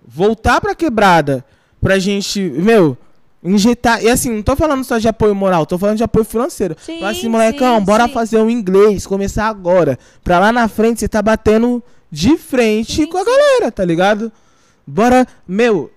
voltar 0.06 0.60
pra 0.60 0.74
quebrada 0.74 1.44
pra 1.80 1.98
gente, 1.98 2.40
meu, 2.40 2.96
injetar. 3.42 4.02
E 4.02 4.08
assim, 4.08 4.30
não 4.30 4.42
tô 4.42 4.56
falando 4.56 4.84
só 4.84 4.98
de 4.98 5.08
apoio 5.08 5.34
moral, 5.34 5.64
tô 5.66 5.78
falando 5.78 5.96
de 5.96 6.02
apoio 6.04 6.24
financeiro. 6.24 6.76
Sim, 6.80 6.98
Fala 7.00 7.12
assim, 7.12 7.28
molecão, 7.28 7.78
sim, 7.78 7.84
bora 7.84 8.06
sim. 8.06 8.12
fazer 8.12 8.38
um 8.38 8.50
inglês, 8.50 9.06
começar 9.06 9.46
agora. 9.46 9.98
Pra 10.24 10.38
lá 10.38 10.52
na 10.52 10.68
frente 10.68 11.00
você 11.00 11.08
tá 11.08 11.22
batendo 11.22 11.82
de 12.10 12.36
frente 12.38 12.96
Sim, 12.96 13.06
com 13.06 13.18
a 13.18 13.24
galera, 13.24 13.70
tá 13.70 13.84
ligado? 13.84 14.32
Bora, 14.86 15.26
meu, 15.46 15.90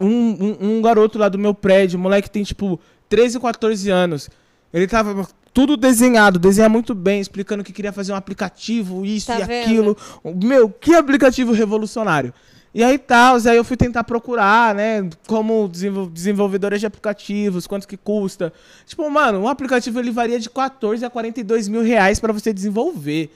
um, 0.00 0.08
um, 0.08 0.56
um 0.60 0.82
garoto 0.82 1.18
lá 1.18 1.28
do 1.28 1.38
meu 1.38 1.52
prédio, 1.52 1.98
moleque 1.98 2.30
tem 2.30 2.42
tipo 2.44 2.78
13, 3.08 3.40
14 3.40 3.90
anos. 3.90 4.30
Ele 4.72 4.86
tava 4.86 5.26
tudo 5.52 5.76
desenhado, 5.76 6.38
desenha 6.38 6.68
muito 6.68 6.94
bem, 6.94 7.20
explicando 7.20 7.64
que 7.64 7.72
queria 7.72 7.92
fazer 7.92 8.12
um 8.12 8.16
aplicativo, 8.16 9.04
isso 9.04 9.26
Tá 9.26 9.40
e 9.40 9.44
vendo? 9.44 9.64
aquilo. 9.64 9.96
Meu, 10.44 10.68
que 10.70 10.94
aplicativo 10.94 11.52
revolucionário. 11.52 12.32
E 12.74 12.84
aí 12.84 12.98
tal, 12.98 13.36
aí 13.36 13.56
eu 13.56 13.64
fui 13.64 13.76
tentar 13.76 14.04
procurar, 14.04 14.74
né, 14.74 15.08
como 15.26 15.68
desenvol- 15.68 16.06
desenvolvedora 16.10 16.78
de 16.78 16.84
aplicativos, 16.86 17.66
quanto 17.66 17.88
que 17.88 17.96
custa. 17.96 18.52
Tipo, 18.86 19.08
mano, 19.10 19.40
um 19.40 19.48
aplicativo 19.48 19.98
ele 19.98 20.10
varia 20.10 20.38
de 20.38 20.50
14 20.50 21.04
a 21.04 21.10
42 21.10 21.66
mil 21.66 21.82
reais 21.82 22.20
pra 22.20 22.32
você 22.32 22.52
desenvolver. 22.52 23.30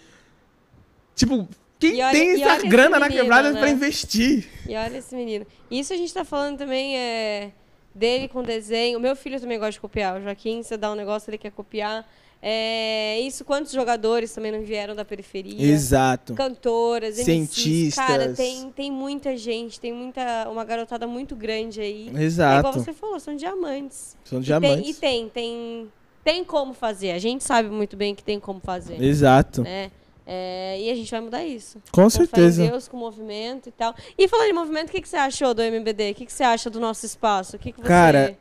Tipo, 1.15 1.49
quem 1.79 2.03
olha- 2.03 2.11
tem 2.13 2.43
essa 2.43 2.67
grana 2.67 2.99
na 2.99 3.07
menino, 3.07 3.23
quebrada 3.23 3.53
né? 3.53 3.59
pra 3.61 3.71
investir? 3.71 4.47
E 4.69 4.77
olha 4.77 4.99
esse 4.99 5.15
menino. 5.15 5.47
Isso 5.71 5.93
a 5.93 5.97
gente 5.97 6.13
tá 6.13 6.25
falando 6.25 6.59
também 6.59 6.97
é, 6.97 7.51
dele 7.95 8.29
com 8.29 8.43
desenho. 8.43 9.01
Meu 9.01 9.17
filho 9.17 9.41
também 9.41 9.59
gosta 9.59 9.73
de 9.73 9.81
copiar. 9.81 10.19
O 10.19 10.23
Joaquim, 10.23 10.63
você 10.63 10.77
dá 10.77 10.93
um 10.93 10.95
negócio, 10.95 11.31
ele 11.31 11.39
quer 11.39 11.51
copiar. 11.53 12.07
É, 12.45 13.21
isso, 13.21 13.45
quantos 13.45 13.71
jogadores 13.71 14.35
também 14.35 14.51
não 14.51 14.63
vieram 14.63 14.97
da 14.97 15.05
periferia? 15.05 15.65
Exato. 15.65 16.35
Cantoras, 16.35 17.17
MCs. 17.19 17.25
Cientistas. 17.25 18.05
Cara, 18.05 18.33
tem, 18.35 18.69
tem 18.73 18.91
muita 18.91 19.37
gente, 19.37 19.79
tem 19.79 19.93
muita, 19.93 20.49
uma 20.51 20.65
garotada 20.65 21.07
muito 21.07 21.37
grande 21.37 21.81
aí. 21.81 22.07
É 22.07 22.11
igual 22.11 22.23
Exato. 22.23 22.73
você 22.73 22.93
falou, 22.93 23.21
são 23.21 23.37
diamantes. 23.37 24.17
São 24.25 24.41
E 24.41 24.43
diamantes. 24.43 24.83
tem, 24.83 24.91
e 24.91 24.95
tem, 24.95 25.29
tem, 25.29 25.93
tem 26.25 26.45
como 26.45 26.75
fazer. 26.75 27.13
A 27.13 27.19
gente 27.19 27.45
sabe 27.45 27.69
muito 27.69 27.97
bem 27.97 28.13
que 28.13 28.25
tem 28.25 28.41
como 28.41 28.59
fazer. 28.59 29.01
Exato. 29.01 29.63
Né? 29.63 29.93
É, 30.27 30.81
e 30.81 30.91
a 30.91 30.95
gente 30.97 31.11
vai 31.11 31.21
mudar 31.21 31.45
isso. 31.45 31.81
Com 31.93 32.03
Com 32.03 32.11
certeza. 32.11 32.67
Deus, 32.67 32.89
com 32.89 32.97
o 32.97 33.01
movimento 33.01 33.69
e 33.69 33.73
tal. 33.73 33.95
E 34.19 34.27
falando 34.27 34.47
de 34.49 34.53
movimento, 34.53 34.89
o 34.89 34.93
que, 34.93 35.01
que 35.01 35.09
você 35.09 35.17
achou 35.17 35.55
do 35.55 35.63
MBD? 35.63 36.11
O 36.11 36.15
que, 36.15 36.27
que 36.27 36.33
você 36.33 36.43
acha 36.45 36.69
do 36.71 36.81
nosso 36.81 37.07
espaço? 37.07 37.57
O 37.57 37.59
que, 37.59 37.71
que 37.73 37.81
você... 37.81 37.87
Cara, 37.89 38.37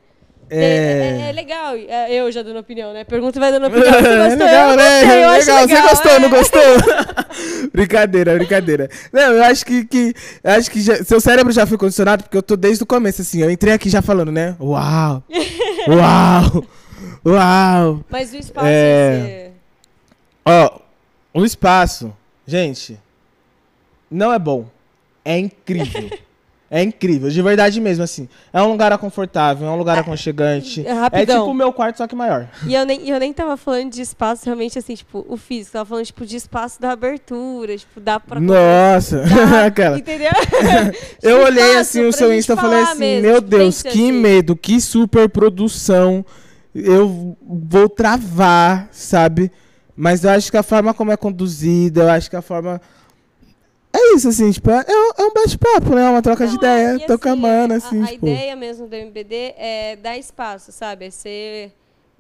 é... 0.52 1.24
É. 1.26 1.30
é 1.30 1.32
legal. 1.32 1.76
É, 1.76 2.14
eu 2.14 2.32
já 2.32 2.42
dando 2.44 2.60
opinião, 2.60 2.92
né? 2.94 3.04
Pergunta 3.04 3.38
e 3.38 3.40
vai 3.40 3.52
dando 3.52 3.68
opinião. 3.68 3.92
Você 3.92 4.08
É 4.08 4.18
gostou? 4.30 4.46
legal, 4.46 4.70
eu 4.72 4.78
né? 4.78 5.02
gostei, 5.02 5.24
eu 5.24 5.30
acho 5.30 5.40
legal. 5.48 5.66
legal. 5.66 5.68
Você 5.68 5.90
gostou, 5.90 6.12
é. 6.12 6.20
não 6.20 6.30
gostou? 6.30 6.62
brincadeira, 7.74 8.34
brincadeira. 8.36 8.90
Não, 9.14 9.22
eu 9.34 9.44
acho 9.44 9.66
que, 9.66 9.86
que 9.86 10.14
eu 10.44 10.52
acho 10.52 10.70
que 10.72 10.82
já- 10.82 11.04
seu 11.04 11.22
cérebro 11.22 11.52
já 11.54 11.66
foi 11.66 11.78
condicionado 11.78 12.24
porque 12.24 12.38
eu 12.38 12.44
tô 12.44 12.56
desde 12.56 12.84
o 12.84 12.88
começo 12.88 13.22
assim. 13.22 13.42
Eu 13.42 13.50
entrei 13.50 13.74
aqui 13.74 13.90
já 13.90 14.02
falando, 14.02 14.32
né? 14.32 14.56
Uau! 14.60 15.24
Uau! 15.88 16.66
Uau! 17.26 18.04
Mas 18.10 18.34
o 18.34 18.38
espaço 18.38 18.68
É. 18.68 18.72
é... 18.74 19.52
Ó, 20.46 20.80
o 21.34 21.46
espaço, 21.46 22.14
gente, 22.46 23.00
não 24.10 24.34
é 24.34 24.40
bom. 24.40 24.66
É 25.24 25.38
incrível. 25.38 26.10
É 26.74 26.82
incrível, 26.82 27.30
de 27.30 27.42
verdade 27.42 27.82
mesmo, 27.82 28.02
assim. 28.02 28.30
É 28.54 28.62
um 28.62 28.72
lugar 28.72 28.98
confortável, 28.98 29.68
é 29.68 29.70
um 29.70 29.76
lugar 29.76 29.98
aconchegante. 29.98 30.88
é 30.88 30.94
rapidão. 30.94 31.36
É 31.36 31.40
tipo 31.40 31.52
o 31.52 31.54
meu 31.54 31.74
quarto, 31.74 31.98
só 31.98 32.08
que 32.08 32.16
maior. 32.16 32.48
E 32.66 32.74
eu 32.74 32.86
nem, 32.86 33.10
eu 33.10 33.20
nem 33.20 33.34
tava 33.34 33.58
falando 33.58 33.92
de 33.92 34.02
espaço 34.02 34.46
realmente 34.46 34.80
assim, 34.80 34.96
tipo, 34.96 35.26
o 35.28 35.36
físico. 35.36 35.74
Tava 35.74 35.84
falando, 35.84 36.06
tipo, 36.06 36.26
de 36.26 36.38
espaço 36.38 36.80
da 36.80 36.92
abertura. 36.92 37.78
Tipo, 37.78 38.00
dá 38.00 38.22
pra... 38.22 38.40
Nossa, 38.40 39.18
conversar, 39.18 39.66
aquela. 39.68 40.00
Entendeu? 40.00 40.32
Eu 41.22 41.44
olhei 41.44 41.76
assim 41.76 42.06
o 42.06 42.14
seu 42.14 42.34
Insta 42.34 42.54
e 42.54 42.56
falei 42.56 42.80
assim, 42.80 43.00
mesmo, 43.00 43.22
meu 43.22 43.36
tipo, 43.42 43.50
Deus, 43.50 43.82
que 43.82 43.90
assim. 43.90 44.12
medo, 44.14 44.56
que 44.56 44.80
super 44.80 45.28
produção. 45.28 46.26
Eu 46.74 47.38
vou 47.46 47.90
travar, 47.90 48.88
sabe? 48.94 49.52
Mas 49.94 50.24
eu 50.24 50.30
acho 50.30 50.50
que 50.50 50.56
a 50.56 50.64
forma 50.64 50.94
como 50.94 51.12
é 51.12 51.18
conduzida, 51.18 52.04
eu 52.04 52.10
acho 52.10 52.30
que 52.30 52.36
a 52.38 52.42
forma. 52.42 52.82
É 53.94 54.16
isso, 54.16 54.30
assim, 54.30 54.52
tipo, 54.52 54.70
é, 54.72 54.86
é 55.18 55.24
um 55.24 55.34
bate-papo, 55.34 55.94
né? 55.96 56.10
Uma 56.10 56.22
troca 56.22 56.48
de 56.48 56.56
Não, 56.56 56.64
é- 56.68 56.84
ideia, 56.94 56.96
e 57.04 57.06
tô 57.08 57.20
com 57.20 57.30
a 57.30 57.36
mana, 57.36 57.74
a- 57.76 57.78
assim, 57.78 58.02
a, 58.02 58.08
tipo. 58.08 58.26
ideia 58.28 58.56
mesmo 58.56 58.88
do 58.88 58.96
MBD 58.96 59.54
é 59.58 59.96
dar 60.02 60.18
espaço, 60.18 60.72
sabe? 60.72 61.06
É 61.06 61.10
ser. 61.10 61.72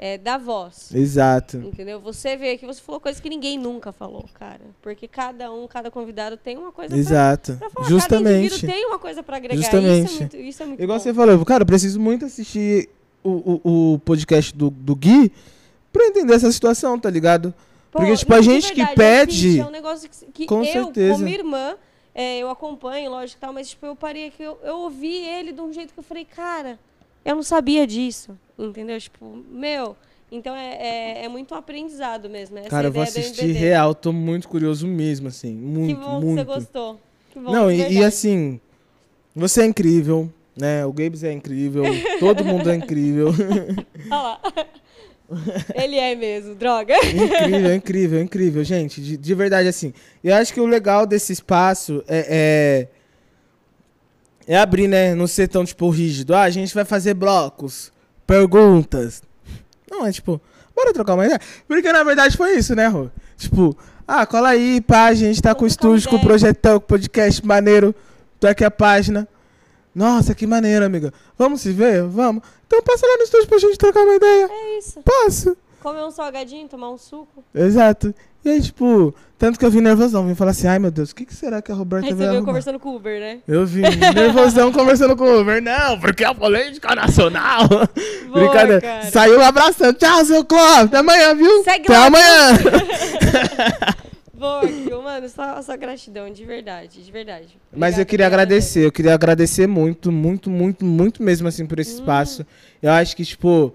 É 0.04 0.18
dar 0.18 0.40
voz. 0.40 0.90
Exato. 0.96 1.58
Entendeu? 1.58 2.00
Você 2.02 2.36
veio 2.36 2.56
aqui, 2.56 2.66
você 2.66 2.82
falou 2.82 3.00
coisas 3.00 3.22
que 3.22 3.30
ninguém 3.30 3.60
nunca 3.60 3.92
falou, 3.92 4.26
cara. 4.34 4.62
Porque 4.82 5.08
cada 5.08 5.52
um, 5.54 5.68
cada 5.68 5.92
convidado 5.92 6.36
tem 6.38 6.58
uma 6.58 6.72
coisa 6.72 6.90
pra, 6.90 6.98
Exato. 6.98 7.54
pra 7.60 7.70
falar. 7.70 7.86
Cada 7.88 8.00
Justamente. 8.00 8.46
indivíduo 8.48 8.70
tem 8.76 8.86
uma 8.88 8.98
coisa 8.98 9.22
pra 9.22 9.38
agregar. 9.38 9.62
Justamente. 9.62 10.06
Isso 10.08 10.16
é 10.16 10.20
muito, 10.22 10.38
isso 10.38 10.64
é 10.64 10.66
muito 10.66 10.82
Igual 10.82 10.98
bom. 10.98 11.04
você 11.04 11.14
falou, 11.14 11.46
cara, 11.46 11.62
eu 11.62 11.68
preciso 11.68 12.00
muito 12.00 12.26
assistir 12.26 12.90
o, 13.24 13.62
o, 13.64 13.94
o 13.94 14.00
podcast 14.00 14.56
do, 14.58 14.72
do 14.72 14.96
Gui 14.96 15.32
pra 15.94 16.04
entender 16.08 16.34
essa 16.34 16.52
situação, 16.52 16.98
tá 16.98 17.10
ligado? 17.10 17.54
Pô, 17.92 18.00
Porque, 18.00 18.16
tipo, 18.16 18.32
não, 18.32 18.40
a 18.40 18.42
gente 18.42 18.70
que 18.70 18.76
verdade, 18.86 18.96
pede- 18.96 19.60
É 19.60 19.66
um 19.66 19.70
negócio 19.70 20.10
que, 20.10 20.26
que 20.32 20.46
Com 20.46 20.64
eu, 20.64 20.86
certeza. 20.86 21.14
como 21.16 21.28
irmã, 21.28 21.76
é, 22.16 22.38
eu 22.40 22.50
acompanho, 22.50 23.12
lógico 23.12 23.38
e 23.38 23.42
tal, 23.42 23.52
mas 23.54 23.70
tipo, 23.70 23.86
eu 23.86 23.96
parei 23.96 24.28
aqui, 24.28 24.42
eu, 24.42 24.58
eu 24.64 24.78
ouvi 24.80 25.14
ele 25.14 25.52
de 25.52 25.60
um 25.62 25.74
jeito 25.74 25.94
que 25.94 26.00
eu 26.00 26.04
falei, 26.04 26.24
cara, 26.26 26.80
eu 27.26 27.36
não 27.36 27.44
sabia 27.44 27.86
disso. 27.86 28.38
Entendeu? 28.58 29.00
Tipo, 29.00 29.26
meu. 29.50 29.96
Então 30.32 30.56
é, 30.56 30.76
é, 30.76 31.26
é 31.26 31.28
muito 31.28 31.54
aprendizado 31.54 32.30
mesmo. 32.30 32.58
Essa 32.60 32.70
Cara, 32.70 32.88
eu 32.88 32.92
vou 32.92 33.04
assistir 33.04 33.52
real, 33.52 33.94
tô 33.94 34.14
muito 34.14 34.48
curioso 34.48 34.88
mesmo, 34.88 35.28
assim. 35.28 35.54
Muito, 35.54 36.00
Que 36.00 36.06
bom 36.06 36.20
que 36.20 36.26
muito. 36.26 36.38
você 36.38 36.44
gostou. 36.46 37.00
Que 37.32 37.40
bom, 37.40 37.52
Não, 37.52 37.70
e, 37.72 37.76
e 37.76 37.78
verdade. 37.80 38.04
assim, 38.06 38.62
você 39.36 39.64
é 39.64 39.66
incrível, 39.66 40.32
né? 40.56 40.86
O 40.86 40.94
Gabes 40.94 41.24
é 41.24 41.32
incrível, 41.34 41.84
todo 42.20 42.46
mundo 42.46 42.70
é 42.70 42.76
incrível. 42.76 43.30
Olha 44.10 44.22
lá. 44.22 44.40
Ele 45.76 45.98
é 45.98 46.16
mesmo, 46.16 46.56
droga. 46.56 46.94
incrível, 47.06 47.74
incrível, 47.74 48.22
incrível, 48.22 48.64
gente. 48.64 49.02
De, 49.02 49.18
de 49.18 49.36
verdade, 49.36 49.68
assim. 49.68 49.94
Eu 50.24 50.36
acho 50.36 50.54
que 50.54 50.60
o 50.60 50.66
legal 50.66 51.06
desse 51.06 51.34
espaço 51.34 52.04
é, 52.08 52.88
é, 54.48 54.54
é 54.54 54.58
abrir, 54.58 54.88
né? 54.88 55.16
Não 55.16 55.28
ser 55.28 55.48
tão, 55.48 55.66
tipo, 55.66 55.90
rígido. 55.90 56.36
Ah, 56.36 56.44
a 56.44 56.50
gente 56.50 56.74
vai 56.74 56.86
fazer 56.86 57.14
blocos, 57.14 57.92
perguntas. 58.28 59.24
Não, 59.90 60.06
é 60.06 60.12
tipo, 60.12 60.42
bora 60.76 60.94
trocar 60.94 61.16
uma 61.16 61.26
ideia. 61.26 61.40
Porque 61.68 61.92
na 61.92 62.04
verdade 62.04 62.38
foi 62.38 62.58
isso, 62.58 62.76
né, 62.76 62.88
Rô? 62.88 63.10
Tipo, 63.38 63.78
ah, 64.08 64.26
cola 64.26 64.50
aí, 64.50 64.82
pá, 64.82 65.06
a 65.08 65.14
gente 65.14 65.42
tá 65.42 65.50
Vamos 65.50 65.60
com 65.60 65.66
o 65.66 65.68
estúdio, 65.68 66.10
com 66.10 66.16
o 66.16 66.22
projetão, 66.22 66.80
com 66.80 66.86
o 66.86 66.88
podcast 66.88 67.46
maneiro. 67.46 67.94
Tô 68.40 68.48
aqui 68.48 68.64
a 68.64 68.72
página. 68.72 69.28
Nossa, 69.94 70.34
que 70.34 70.48
maneiro, 70.48 70.86
amiga. 70.86 71.14
Vamos 71.38 71.62
se 71.62 71.72
ver? 71.72 72.04
Vamos. 72.04 72.44
Então 72.68 72.82
passa 72.82 73.06
lá 73.06 73.18
no 73.18 73.24
estúdio 73.24 73.48
pra 73.48 73.58
gente 73.58 73.78
trocar 73.78 74.02
uma 74.04 74.16
ideia. 74.16 74.50
É 74.50 74.78
isso. 74.78 75.00
Passo. 75.04 75.58
Comer 75.82 76.04
um 76.04 76.12
salgadinho, 76.12 76.68
tomar 76.68 76.92
um 76.92 76.98
suco. 76.98 77.44
Exato. 77.54 78.14
E 78.46 78.50
aí, 78.50 78.62
tipo, 78.62 79.14
tanto 79.38 79.60
que 79.60 79.66
eu 79.66 79.70
vim 79.70 79.82
nervosão, 79.82 80.26
vim 80.28 80.34
falar 80.34 80.52
assim, 80.52 80.66
ai 80.68 80.80
meu 80.80 80.90
Deus, 80.90 81.12
o 81.12 81.16
que, 81.16 81.26
que 81.26 81.34
será 81.34 81.62
que 81.62 81.72
a 81.72 81.76
Roberta 81.76 82.08
Aí 82.08 82.12
vai 82.14 82.18
você 82.18 82.24
veio 82.24 82.32
arrumar? 82.38 82.46
conversando 82.48 82.80
com 82.80 82.90
o 82.90 82.96
Uber, 82.96 83.20
né? 83.20 83.40
Eu 83.48 83.66
vim 83.68 83.82
nervosão 84.16 84.72
conversando 84.74 85.16
com 85.16 85.24
o 85.26 85.42
Uber. 85.42 85.62
Não, 85.62 86.00
porque 86.00 86.24
a 86.24 86.34
política 86.34 86.96
nacional. 86.96 87.68
Boa, 87.68 87.90
Brincadeira. 88.34 88.82
cara. 88.82 89.12
Saiu 89.12 89.42
abraçando. 89.44 89.94
Tchau, 89.96 90.26
seu 90.26 90.44
Clóvis. 90.46 90.86
Até 90.86 90.98
amanhã, 90.98 91.36
viu? 91.36 91.64
Segue 91.64 91.86
Até 91.86 91.98
lá, 92.00 92.06
amanhã. 92.06 92.50
Kio. 94.86 95.02
Mano, 95.02 95.30
só, 95.30 95.62
só 95.62 95.78
gratidão, 95.78 96.32
de 96.32 96.46
verdade, 96.46 97.04
de 97.04 97.12
verdade. 97.12 97.58
Mas 97.72 97.98
eu 97.98 98.02
Obrigada, 98.02 98.06
queria 98.06 98.26
obrigada 98.28 98.44
agradecer, 98.44 98.86
eu 98.86 98.92
queria 98.92 99.14
agradecer 99.14 99.68
muito, 99.68 100.12
muito, 100.12 100.50
muito, 100.50 100.86
muito 100.86 101.24
mesmo, 101.24 101.48
assim, 101.48 101.66
por 101.66 101.78
Hum. 101.78 101.82
esse 101.82 101.94
espaço. 101.96 102.46
Eu 102.82 102.92
acho 102.92 103.16
que, 103.16 103.24
tipo, 103.24 103.74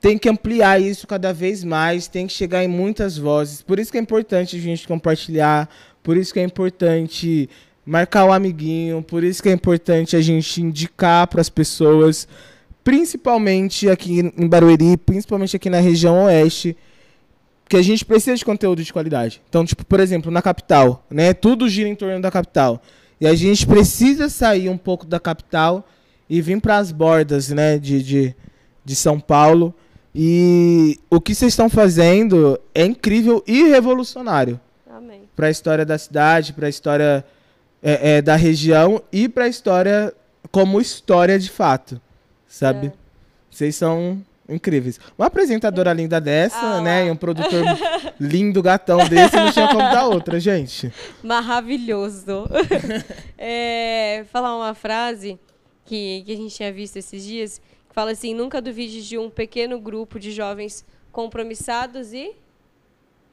tem 0.00 0.18
que 0.18 0.28
ampliar 0.28 0.80
isso 0.80 1.06
cada 1.06 1.32
vez 1.32 1.64
mais, 1.64 2.06
tem 2.08 2.26
que 2.26 2.32
chegar 2.32 2.62
em 2.64 2.68
muitas 2.68 3.16
vozes. 3.18 3.62
Por 3.62 3.78
isso 3.78 3.90
que 3.90 3.98
é 3.98 4.00
importante 4.00 4.56
a 4.56 4.60
gente 4.60 4.86
compartilhar, 4.86 5.68
por 6.02 6.16
isso 6.16 6.32
que 6.32 6.40
é 6.40 6.42
importante 6.44 7.48
marcar 7.84 8.24
o 8.24 8.32
amiguinho, 8.32 9.02
por 9.02 9.22
isso 9.24 9.42
que 9.42 9.48
é 9.48 9.52
importante 9.52 10.16
a 10.16 10.20
gente 10.20 10.60
indicar 10.62 11.26
para 11.28 11.40
as 11.40 11.48
pessoas, 11.48 12.26
principalmente 12.84 13.88
aqui 13.88 14.20
em 14.36 14.48
Barueri, 14.48 14.96
principalmente 14.96 15.56
aqui 15.56 15.68
na 15.68 15.80
região 15.80 16.24
oeste, 16.24 16.76
que 17.68 17.76
a 17.76 17.82
gente 17.82 18.04
precisa 18.04 18.36
de 18.36 18.44
conteúdo 18.44 18.82
de 18.82 18.92
qualidade. 18.92 19.42
Então, 19.48 19.64
tipo, 19.64 19.84
por 19.84 20.00
exemplo, 20.00 20.30
na 20.30 20.40
capital, 20.40 21.04
né? 21.10 21.34
Tudo 21.34 21.68
gira 21.68 21.88
em 21.88 21.94
torno 21.94 22.20
da 22.20 22.30
capital. 22.30 22.80
E 23.20 23.26
a 23.26 23.34
gente 23.34 23.66
precisa 23.66 24.28
sair 24.28 24.68
um 24.68 24.76
pouco 24.76 25.06
da 25.06 25.18
capital 25.18 25.86
e 26.28 26.40
vir 26.40 26.60
para 26.60 26.76
as 26.76 26.92
bordas, 26.92 27.48
né, 27.48 27.78
de, 27.78 28.02
de, 28.02 28.34
de 28.84 28.94
São 28.94 29.18
Paulo. 29.18 29.74
E 30.14 30.98
o 31.10 31.20
que 31.20 31.34
vocês 31.34 31.52
estão 31.52 31.68
fazendo 31.68 32.58
é 32.74 32.84
incrível 32.84 33.42
e 33.46 33.64
revolucionário 33.64 34.60
para 35.34 35.48
a 35.48 35.50
história 35.50 35.84
da 35.84 35.98
cidade, 35.98 36.54
para 36.54 36.66
a 36.66 36.70
história 36.70 37.24
é, 37.82 38.16
é, 38.16 38.22
da 38.22 38.34
região 38.34 39.02
e 39.12 39.28
para 39.28 39.44
a 39.44 39.48
história 39.48 40.14
como 40.50 40.80
história 40.80 41.38
de 41.38 41.50
fato, 41.50 42.00
sabe? 42.48 42.86
É. 42.86 42.92
Vocês 43.50 43.76
são 43.76 44.24
incríveis. 44.48 45.00
Uma 45.18 45.26
apresentadora 45.26 45.92
linda 45.92 46.20
dessa, 46.20 46.58
ah, 46.58 46.80
né? 46.80 47.06
E 47.06 47.10
um 47.10 47.16
produtor 47.16 47.62
lindo 48.20 48.62
gatão 48.62 48.98
desse, 49.08 49.36
não 49.36 49.52
tinha 49.52 49.68
como 49.68 49.80
dar 49.80 50.06
outra, 50.06 50.38
gente. 50.38 50.92
Maravilhoso. 51.22 52.48
é, 53.36 54.24
falar 54.30 54.56
uma 54.56 54.74
frase 54.74 55.38
que, 55.84 56.22
que 56.24 56.32
a 56.32 56.36
gente 56.36 56.54
tinha 56.54 56.72
visto 56.72 56.96
esses 56.96 57.24
dias, 57.24 57.60
que 57.88 57.94
fala 57.94 58.12
assim, 58.12 58.34
nunca 58.34 58.60
duvide 58.60 59.06
de 59.06 59.18
um 59.18 59.30
pequeno 59.30 59.78
grupo 59.80 60.18
de 60.18 60.32
jovens 60.32 60.84
compromissados 61.10 62.12
e 62.12 62.36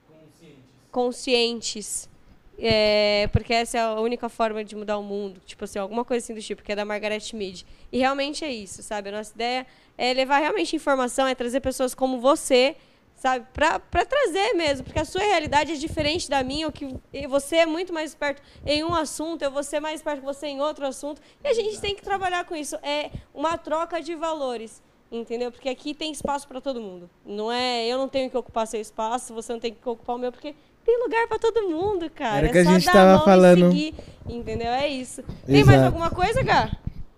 conscientes. 0.10 0.64
conscientes 0.92 2.13
é, 2.58 3.28
porque 3.32 3.54
essa 3.54 3.78
é 3.78 3.82
a 3.82 4.00
única 4.00 4.30
forma 4.30 4.64
de 4.64 4.76
mudar 4.76 4.98
o 4.98 5.04
mundo. 5.04 5.42
Tipo 5.46 5.66
assim, 5.66 5.80
alguma 5.80 6.06
coisa 6.06 6.24
assim 6.24 6.34
do 6.34 6.42
tipo, 6.42 6.64
que 6.64 6.72
é 6.72 6.76
da 6.76 6.86
Margaret 6.86 7.24
Mead. 7.34 7.66
E 7.92 8.00
realmente 8.00 8.46
é 8.46 8.52
isso, 8.52 8.84
sabe? 8.84 9.10
A 9.10 9.12
nossa 9.14 9.34
ideia 9.34 9.66
é 9.98 10.14
levar 10.14 10.40
realmente 10.40 10.76
informação, 10.76 11.28
é 11.28 11.36
trazer 11.36 11.60
pessoas 11.60 11.94
como 11.94 12.20
você, 12.20 12.76
sabe? 13.16 13.46
Pra, 13.54 13.80
pra 13.80 14.06
trazer 14.06 14.54
mesmo, 14.54 14.84
porque 14.84 15.00
a 15.00 15.06
sua 15.06 15.22
realidade 15.22 15.72
é 15.72 15.76
diferente 15.76 16.30
da 16.30 16.44
minha, 16.44 16.68
o 16.68 16.72
que 16.72 16.88
você 17.28 17.58
é 17.58 17.66
muito 17.66 17.94
mais 17.94 18.12
esperto 18.12 18.42
em 18.66 18.84
um 18.84 18.94
assunto, 18.94 19.42
eu 19.42 19.52
vou 19.52 19.64
ser 19.64 19.80
mais 19.80 19.96
esperto 20.00 20.20
que 20.20 20.26
você 20.26 20.48
em 20.48 20.62
outro 20.62 20.86
assunto. 20.86 21.22
E 21.44 21.48
a 21.48 21.54
gente 21.54 21.80
tem 21.80 21.96
que 21.96 22.02
trabalhar 22.02 22.46
com 22.46 22.56
isso. 22.56 22.76
É 22.84 23.12
uma 23.34 23.58
troca 23.58 24.02
de 24.02 24.16
valores 24.16 24.82
entendeu? 25.12 25.52
Porque 25.52 25.70
aqui 25.70 25.94
tem 25.94 26.12
espaço 26.12 26.48
para 26.48 26.60
todo 26.60 26.82
mundo. 26.82 27.10
Não 27.24 27.52
é, 27.52 27.86
eu 27.86 27.98
não 27.98 28.08
tenho 28.08 28.30
que 28.30 28.38
ocupar 28.38 28.66
seu 28.66 28.82
espaço, 28.82 29.34
você 29.34 29.54
não 29.54 29.60
tem 29.60 29.72
que 29.74 29.88
ocupar 29.88 30.16
o 30.16 30.20
meu, 30.20 30.32
porque 30.32 30.56
tem 30.86 31.02
lugar 31.02 31.28
para 31.28 31.40
todo 31.40 31.70
mundo, 31.70 32.10
cara. 32.10 32.38
Era 32.40 32.50
que 32.50 32.58
é 32.58 32.62
a 32.62 32.64
gente 32.66 32.86
tava 32.86 33.24
falando. 33.24 33.72
Seguir, 33.72 33.96
entendeu? 34.28 34.68
É 34.68 34.88
isso. 34.88 35.24
Tem 35.46 35.56
Exato. 35.56 35.68
mais 35.68 35.84
alguma 35.84 36.10
coisa, 36.10 36.44
Gá? 36.44 36.70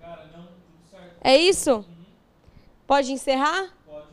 Cara, 0.02 0.30
não, 0.36 0.44
tudo 0.44 0.90
certo. 0.92 1.06
É 1.24 1.38
isso? 1.38 1.76
Uhum. 1.78 1.84
Pode 2.88 3.12
encerrar? 3.12 3.70
Pode. 3.86 4.06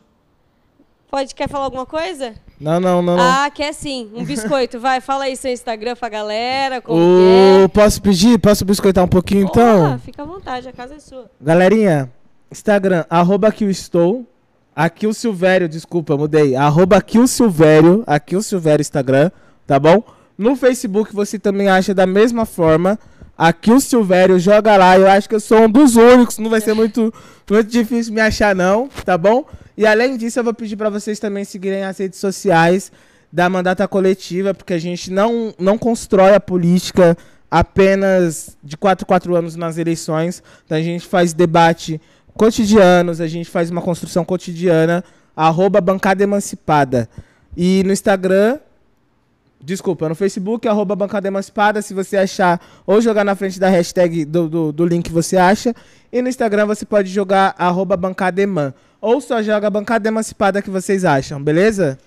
Pode, 1.10 1.34
quer 1.34 1.48
falar 1.48 1.66
alguma 1.66 1.84
coisa? 1.86 2.34
Não, 2.58 2.78
não, 2.78 3.02
não. 3.02 3.18
Ah, 3.18 3.50
quer 3.50 3.74
sim. 3.74 4.10
Um 4.14 4.24
biscoito. 4.24 4.78
Vai, 4.78 5.00
fala 5.00 5.24
aí 5.24 5.36
seu 5.36 5.52
Instagram 5.52 5.96
pra 5.96 6.08
galera. 6.08 6.80
Como 6.80 7.00
é. 7.64 7.68
Posso 7.68 8.00
pedir? 8.00 8.38
Posso 8.38 8.64
biscoitar 8.64 9.04
um 9.04 9.08
pouquinho, 9.08 9.44
então? 9.44 9.98
Fica 9.98 10.22
à 10.22 10.24
vontade, 10.24 10.68
a 10.68 10.72
casa 10.72 10.94
é 10.94 11.00
sua. 11.00 11.30
Galerinha, 11.40 12.10
Instagram, 12.50 13.04
arroba 13.10 13.50
que 13.50 13.64
eu 13.64 13.70
estou. 13.70 14.24
Aqui 14.74 15.06
o 15.06 15.12
Silvério, 15.12 15.68
desculpa, 15.68 16.16
mudei. 16.16 16.56
Arroba 16.56 16.96
aqui 16.96 17.18
o 17.18 17.26
Silvério, 17.26 18.02
aqui 18.06 18.34
o 18.34 18.42
Silvério 18.42 18.80
Instagram, 18.80 19.30
tá 19.66 19.78
bom? 19.78 20.02
No 20.38 20.56
Facebook 20.56 21.14
você 21.14 21.38
também 21.38 21.68
acha 21.68 21.92
da 21.92 22.06
mesma 22.06 22.46
forma. 22.46 22.98
Aqui 23.36 23.70
o 23.70 23.80
Silvério 23.80 24.38
joga 24.38 24.76
lá. 24.76 24.98
Eu 24.98 25.08
acho 25.08 25.28
que 25.28 25.34
eu 25.34 25.40
sou 25.40 25.62
um 25.62 25.70
dos 25.70 25.96
únicos. 25.96 26.38
Não 26.38 26.48
vai 26.48 26.60
ser 26.60 26.72
muito, 26.72 27.12
muito 27.50 27.70
difícil 27.70 28.14
me 28.14 28.20
achar, 28.20 28.54
não, 28.54 28.88
tá 29.04 29.18
bom? 29.18 29.44
E 29.76 29.86
além 29.86 30.16
disso, 30.16 30.38
eu 30.38 30.44
vou 30.44 30.54
pedir 30.54 30.76
para 30.76 30.88
vocês 30.88 31.18
também 31.18 31.44
seguirem 31.44 31.84
as 31.84 31.98
redes 31.98 32.18
sociais 32.18 32.90
da 33.30 33.48
mandata 33.48 33.86
coletiva, 33.86 34.54
porque 34.54 34.74
a 34.74 34.78
gente 34.78 35.10
não, 35.10 35.54
não 35.58 35.76
constrói 35.76 36.34
a 36.34 36.40
política 36.40 37.16
apenas 37.50 38.56
de 38.64 38.76
4 38.78 39.04
4 39.04 39.36
anos 39.36 39.54
nas 39.54 39.76
eleições. 39.76 40.42
Então 40.64 40.78
a 40.78 40.82
gente 40.82 41.06
faz 41.06 41.34
debate 41.34 42.00
cotidianos, 42.36 43.20
a 43.20 43.26
gente 43.26 43.48
faz 43.48 43.70
uma 43.70 43.82
construção 43.82 44.24
cotidiana, 44.24 45.04
arroba 45.36 45.80
bancada 45.80 46.22
emancipada. 46.22 47.08
E 47.56 47.82
no 47.84 47.92
Instagram, 47.92 48.58
desculpa, 49.62 50.08
no 50.08 50.14
Facebook, 50.14 50.66
arroba 50.66 50.96
bancada 50.96 51.28
emancipada, 51.28 51.80
se 51.80 51.94
você 51.94 52.16
achar, 52.16 52.60
ou 52.86 53.00
jogar 53.00 53.24
na 53.24 53.34
frente 53.34 53.60
da 53.60 53.68
hashtag 53.68 54.24
do, 54.24 54.48
do, 54.48 54.72
do 54.72 54.86
link 54.86 55.06
que 55.06 55.12
você 55.12 55.36
acha. 55.36 55.74
E 56.12 56.20
no 56.20 56.28
Instagram 56.28 56.66
você 56.66 56.84
pode 56.84 57.10
jogar 57.10 57.54
arroba 57.56 57.96
bancada 57.96 58.40
eman. 58.42 58.74
Ou 59.00 59.20
só 59.20 59.42
joga 59.42 59.68
bancada 59.68 60.08
emancipada 60.08 60.62
que 60.62 60.70
vocês 60.70 61.04
acham, 61.04 61.42
beleza? 61.42 61.98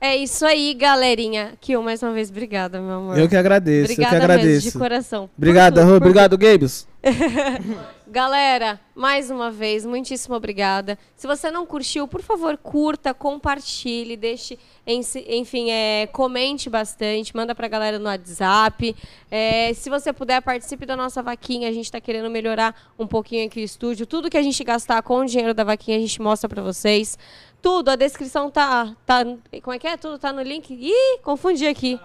É 0.00 0.14
isso 0.14 0.44
aí, 0.44 0.74
galerinha. 0.74 1.54
Kill, 1.60 1.82
mais 1.82 2.02
uma 2.02 2.12
vez, 2.12 2.28
obrigada, 2.28 2.80
meu 2.80 2.90
amor. 2.90 3.18
Eu 3.18 3.28
que 3.28 3.36
agradeço, 3.36 3.92
obrigada 3.92 4.16
eu 4.16 4.18
que 4.18 4.24
agradeço. 4.24 4.66
Mesmo, 4.66 4.70
de 4.72 4.78
coração. 4.78 5.30
Obrigado, 5.36 5.80
por, 5.80 5.86
por... 5.86 5.96
obrigado, 5.96 6.38
Gabes. 6.38 6.86
Galera, 8.08 8.80
mais 8.94 9.32
uma 9.32 9.50
vez, 9.50 9.84
muitíssimo 9.84 10.36
obrigada. 10.36 10.96
Se 11.16 11.26
você 11.26 11.50
não 11.50 11.66
curtiu, 11.66 12.06
por 12.06 12.22
favor, 12.22 12.56
curta, 12.56 13.12
compartilhe, 13.12 14.16
deixe, 14.16 14.56
enfim, 14.86 15.72
é, 15.72 16.06
comente 16.12 16.70
bastante, 16.70 17.34
manda 17.34 17.52
pra 17.52 17.66
galera 17.66 17.98
no 17.98 18.04
WhatsApp. 18.04 18.94
É, 19.28 19.74
se 19.74 19.90
você 19.90 20.12
puder, 20.12 20.40
participe 20.40 20.86
da 20.86 20.96
nossa 20.96 21.20
vaquinha. 21.20 21.68
A 21.68 21.72
gente 21.72 21.86
está 21.86 22.00
querendo 22.00 22.30
melhorar 22.30 22.92
um 22.96 23.08
pouquinho 23.08 23.44
aqui 23.44 23.60
o 23.60 23.64
estúdio. 23.64 24.06
Tudo 24.06 24.30
que 24.30 24.38
a 24.38 24.42
gente 24.42 24.62
gastar 24.62 25.02
com 25.02 25.18
o 25.18 25.26
dinheiro 25.26 25.52
da 25.52 25.64
vaquinha, 25.64 25.96
a 25.96 26.00
gente 26.00 26.22
mostra 26.22 26.48
para 26.48 26.62
vocês. 26.62 27.18
Tudo, 27.60 27.88
a 27.88 27.96
descrição 27.96 28.48
tá, 28.52 28.94
tá. 29.04 29.24
Como 29.62 29.74
é 29.74 29.78
que 29.80 29.88
é? 29.88 29.96
Tudo 29.96 30.16
tá 30.16 30.32
no 30.32 30.42
link. 30.42 30.72
Ih, 30.72 31.18
confundi 31.24 31.66
aqui. 31.66 31.98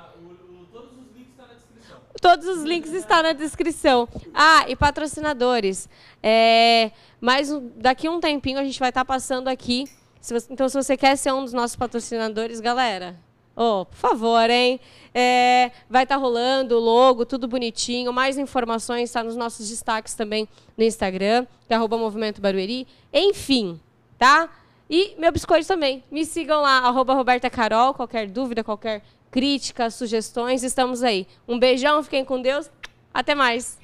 Todos 2.19 2.47
os 2.47 2.63
links 2.63 2.91
estão 2.91 3.23
na 3.23 3.33
descrição. 3.33 4.07
Ah, 4.33 4.65
e 4.67 4.75
patrocinadores. 4.75 5.87
É, 6.21 6.91
mas 7.19 7.49
daqui 7.75 8.07
a 8.07 8.11
um 8.11 8.19
tempinho 8.19 8.59
a 8.59 8.63
gente 8.63 8.79
vai 8.79 8.89
estar 8.89 9.01
tá 9.01 9.05
passando 9.05 9.47
aqui. 9.47 9.85
Se 10.19 10.33
você, 10.33 10.47
então, 10.51 10.67
se 10.67 10.75
você 10.75 10.97
quer 10.97 11.15
ser 11.15 11.33
um 11.33 11.43
dos 11.43 11.53
nossos 11.53 11.75
patrocinadores, 11.75 12.59
galera, 12.59 13.15
oh, 13.55 13.85
por 13.85 13.97
favor, 13.97 14.49
hein? 14.49 14.79
É, 15.13 15.71
vai 15.89 16.03
estar 16.03 16.15
tá 16.15 16.21
rolando 16.21 16.77
o 16.77 16.79
logo, 16.79 17.25
tudo 17.25 17.47
bonitinho. 17.47 18.11
Mais 18.13 18.37
informações 18.37 19.03
está 19.03 19.23
nos 19.23 19.35
nossos 19.35 19.69
destaques 19.69 20.13
também 20.13 20.47
no 20.77 20.83
Instagram, 20.83 21.45
que 21.67 21.73
é 21.73 21.75
arroba 21.75 21.97
Movimento 21.97 22.41
Barueri. 22.41 22.87
Enfim, 23.13 23.79
tá? 24.17 24.49
E 24.89 25.15
meu 25.17 25.31
biscoito 25.31 25.67
também. 25.67 26.03
Me 26.11 26.25
sigam 26.25 26.61
lá, 26.61 26.79
arroba 26.79 27.13
Roberta 27.13 27.49
Carol. 27.49 27.93
Qualquer 27.93 28.27
dúvida, 28.27 28.63
qualquer 28.63 29.01
críticas, 29.31 29.95
sugestões, 29.95 30.61
estamos 30.61 31.01
aí. 31.01 31.25
Um 31.47 31.57
beijão, 31.57 32.03
fiquem 32.03 32.25
com 32.25 32.41
Deus. 32.41 32.69
Até 33.13 33.33
mais. 33.33 33.79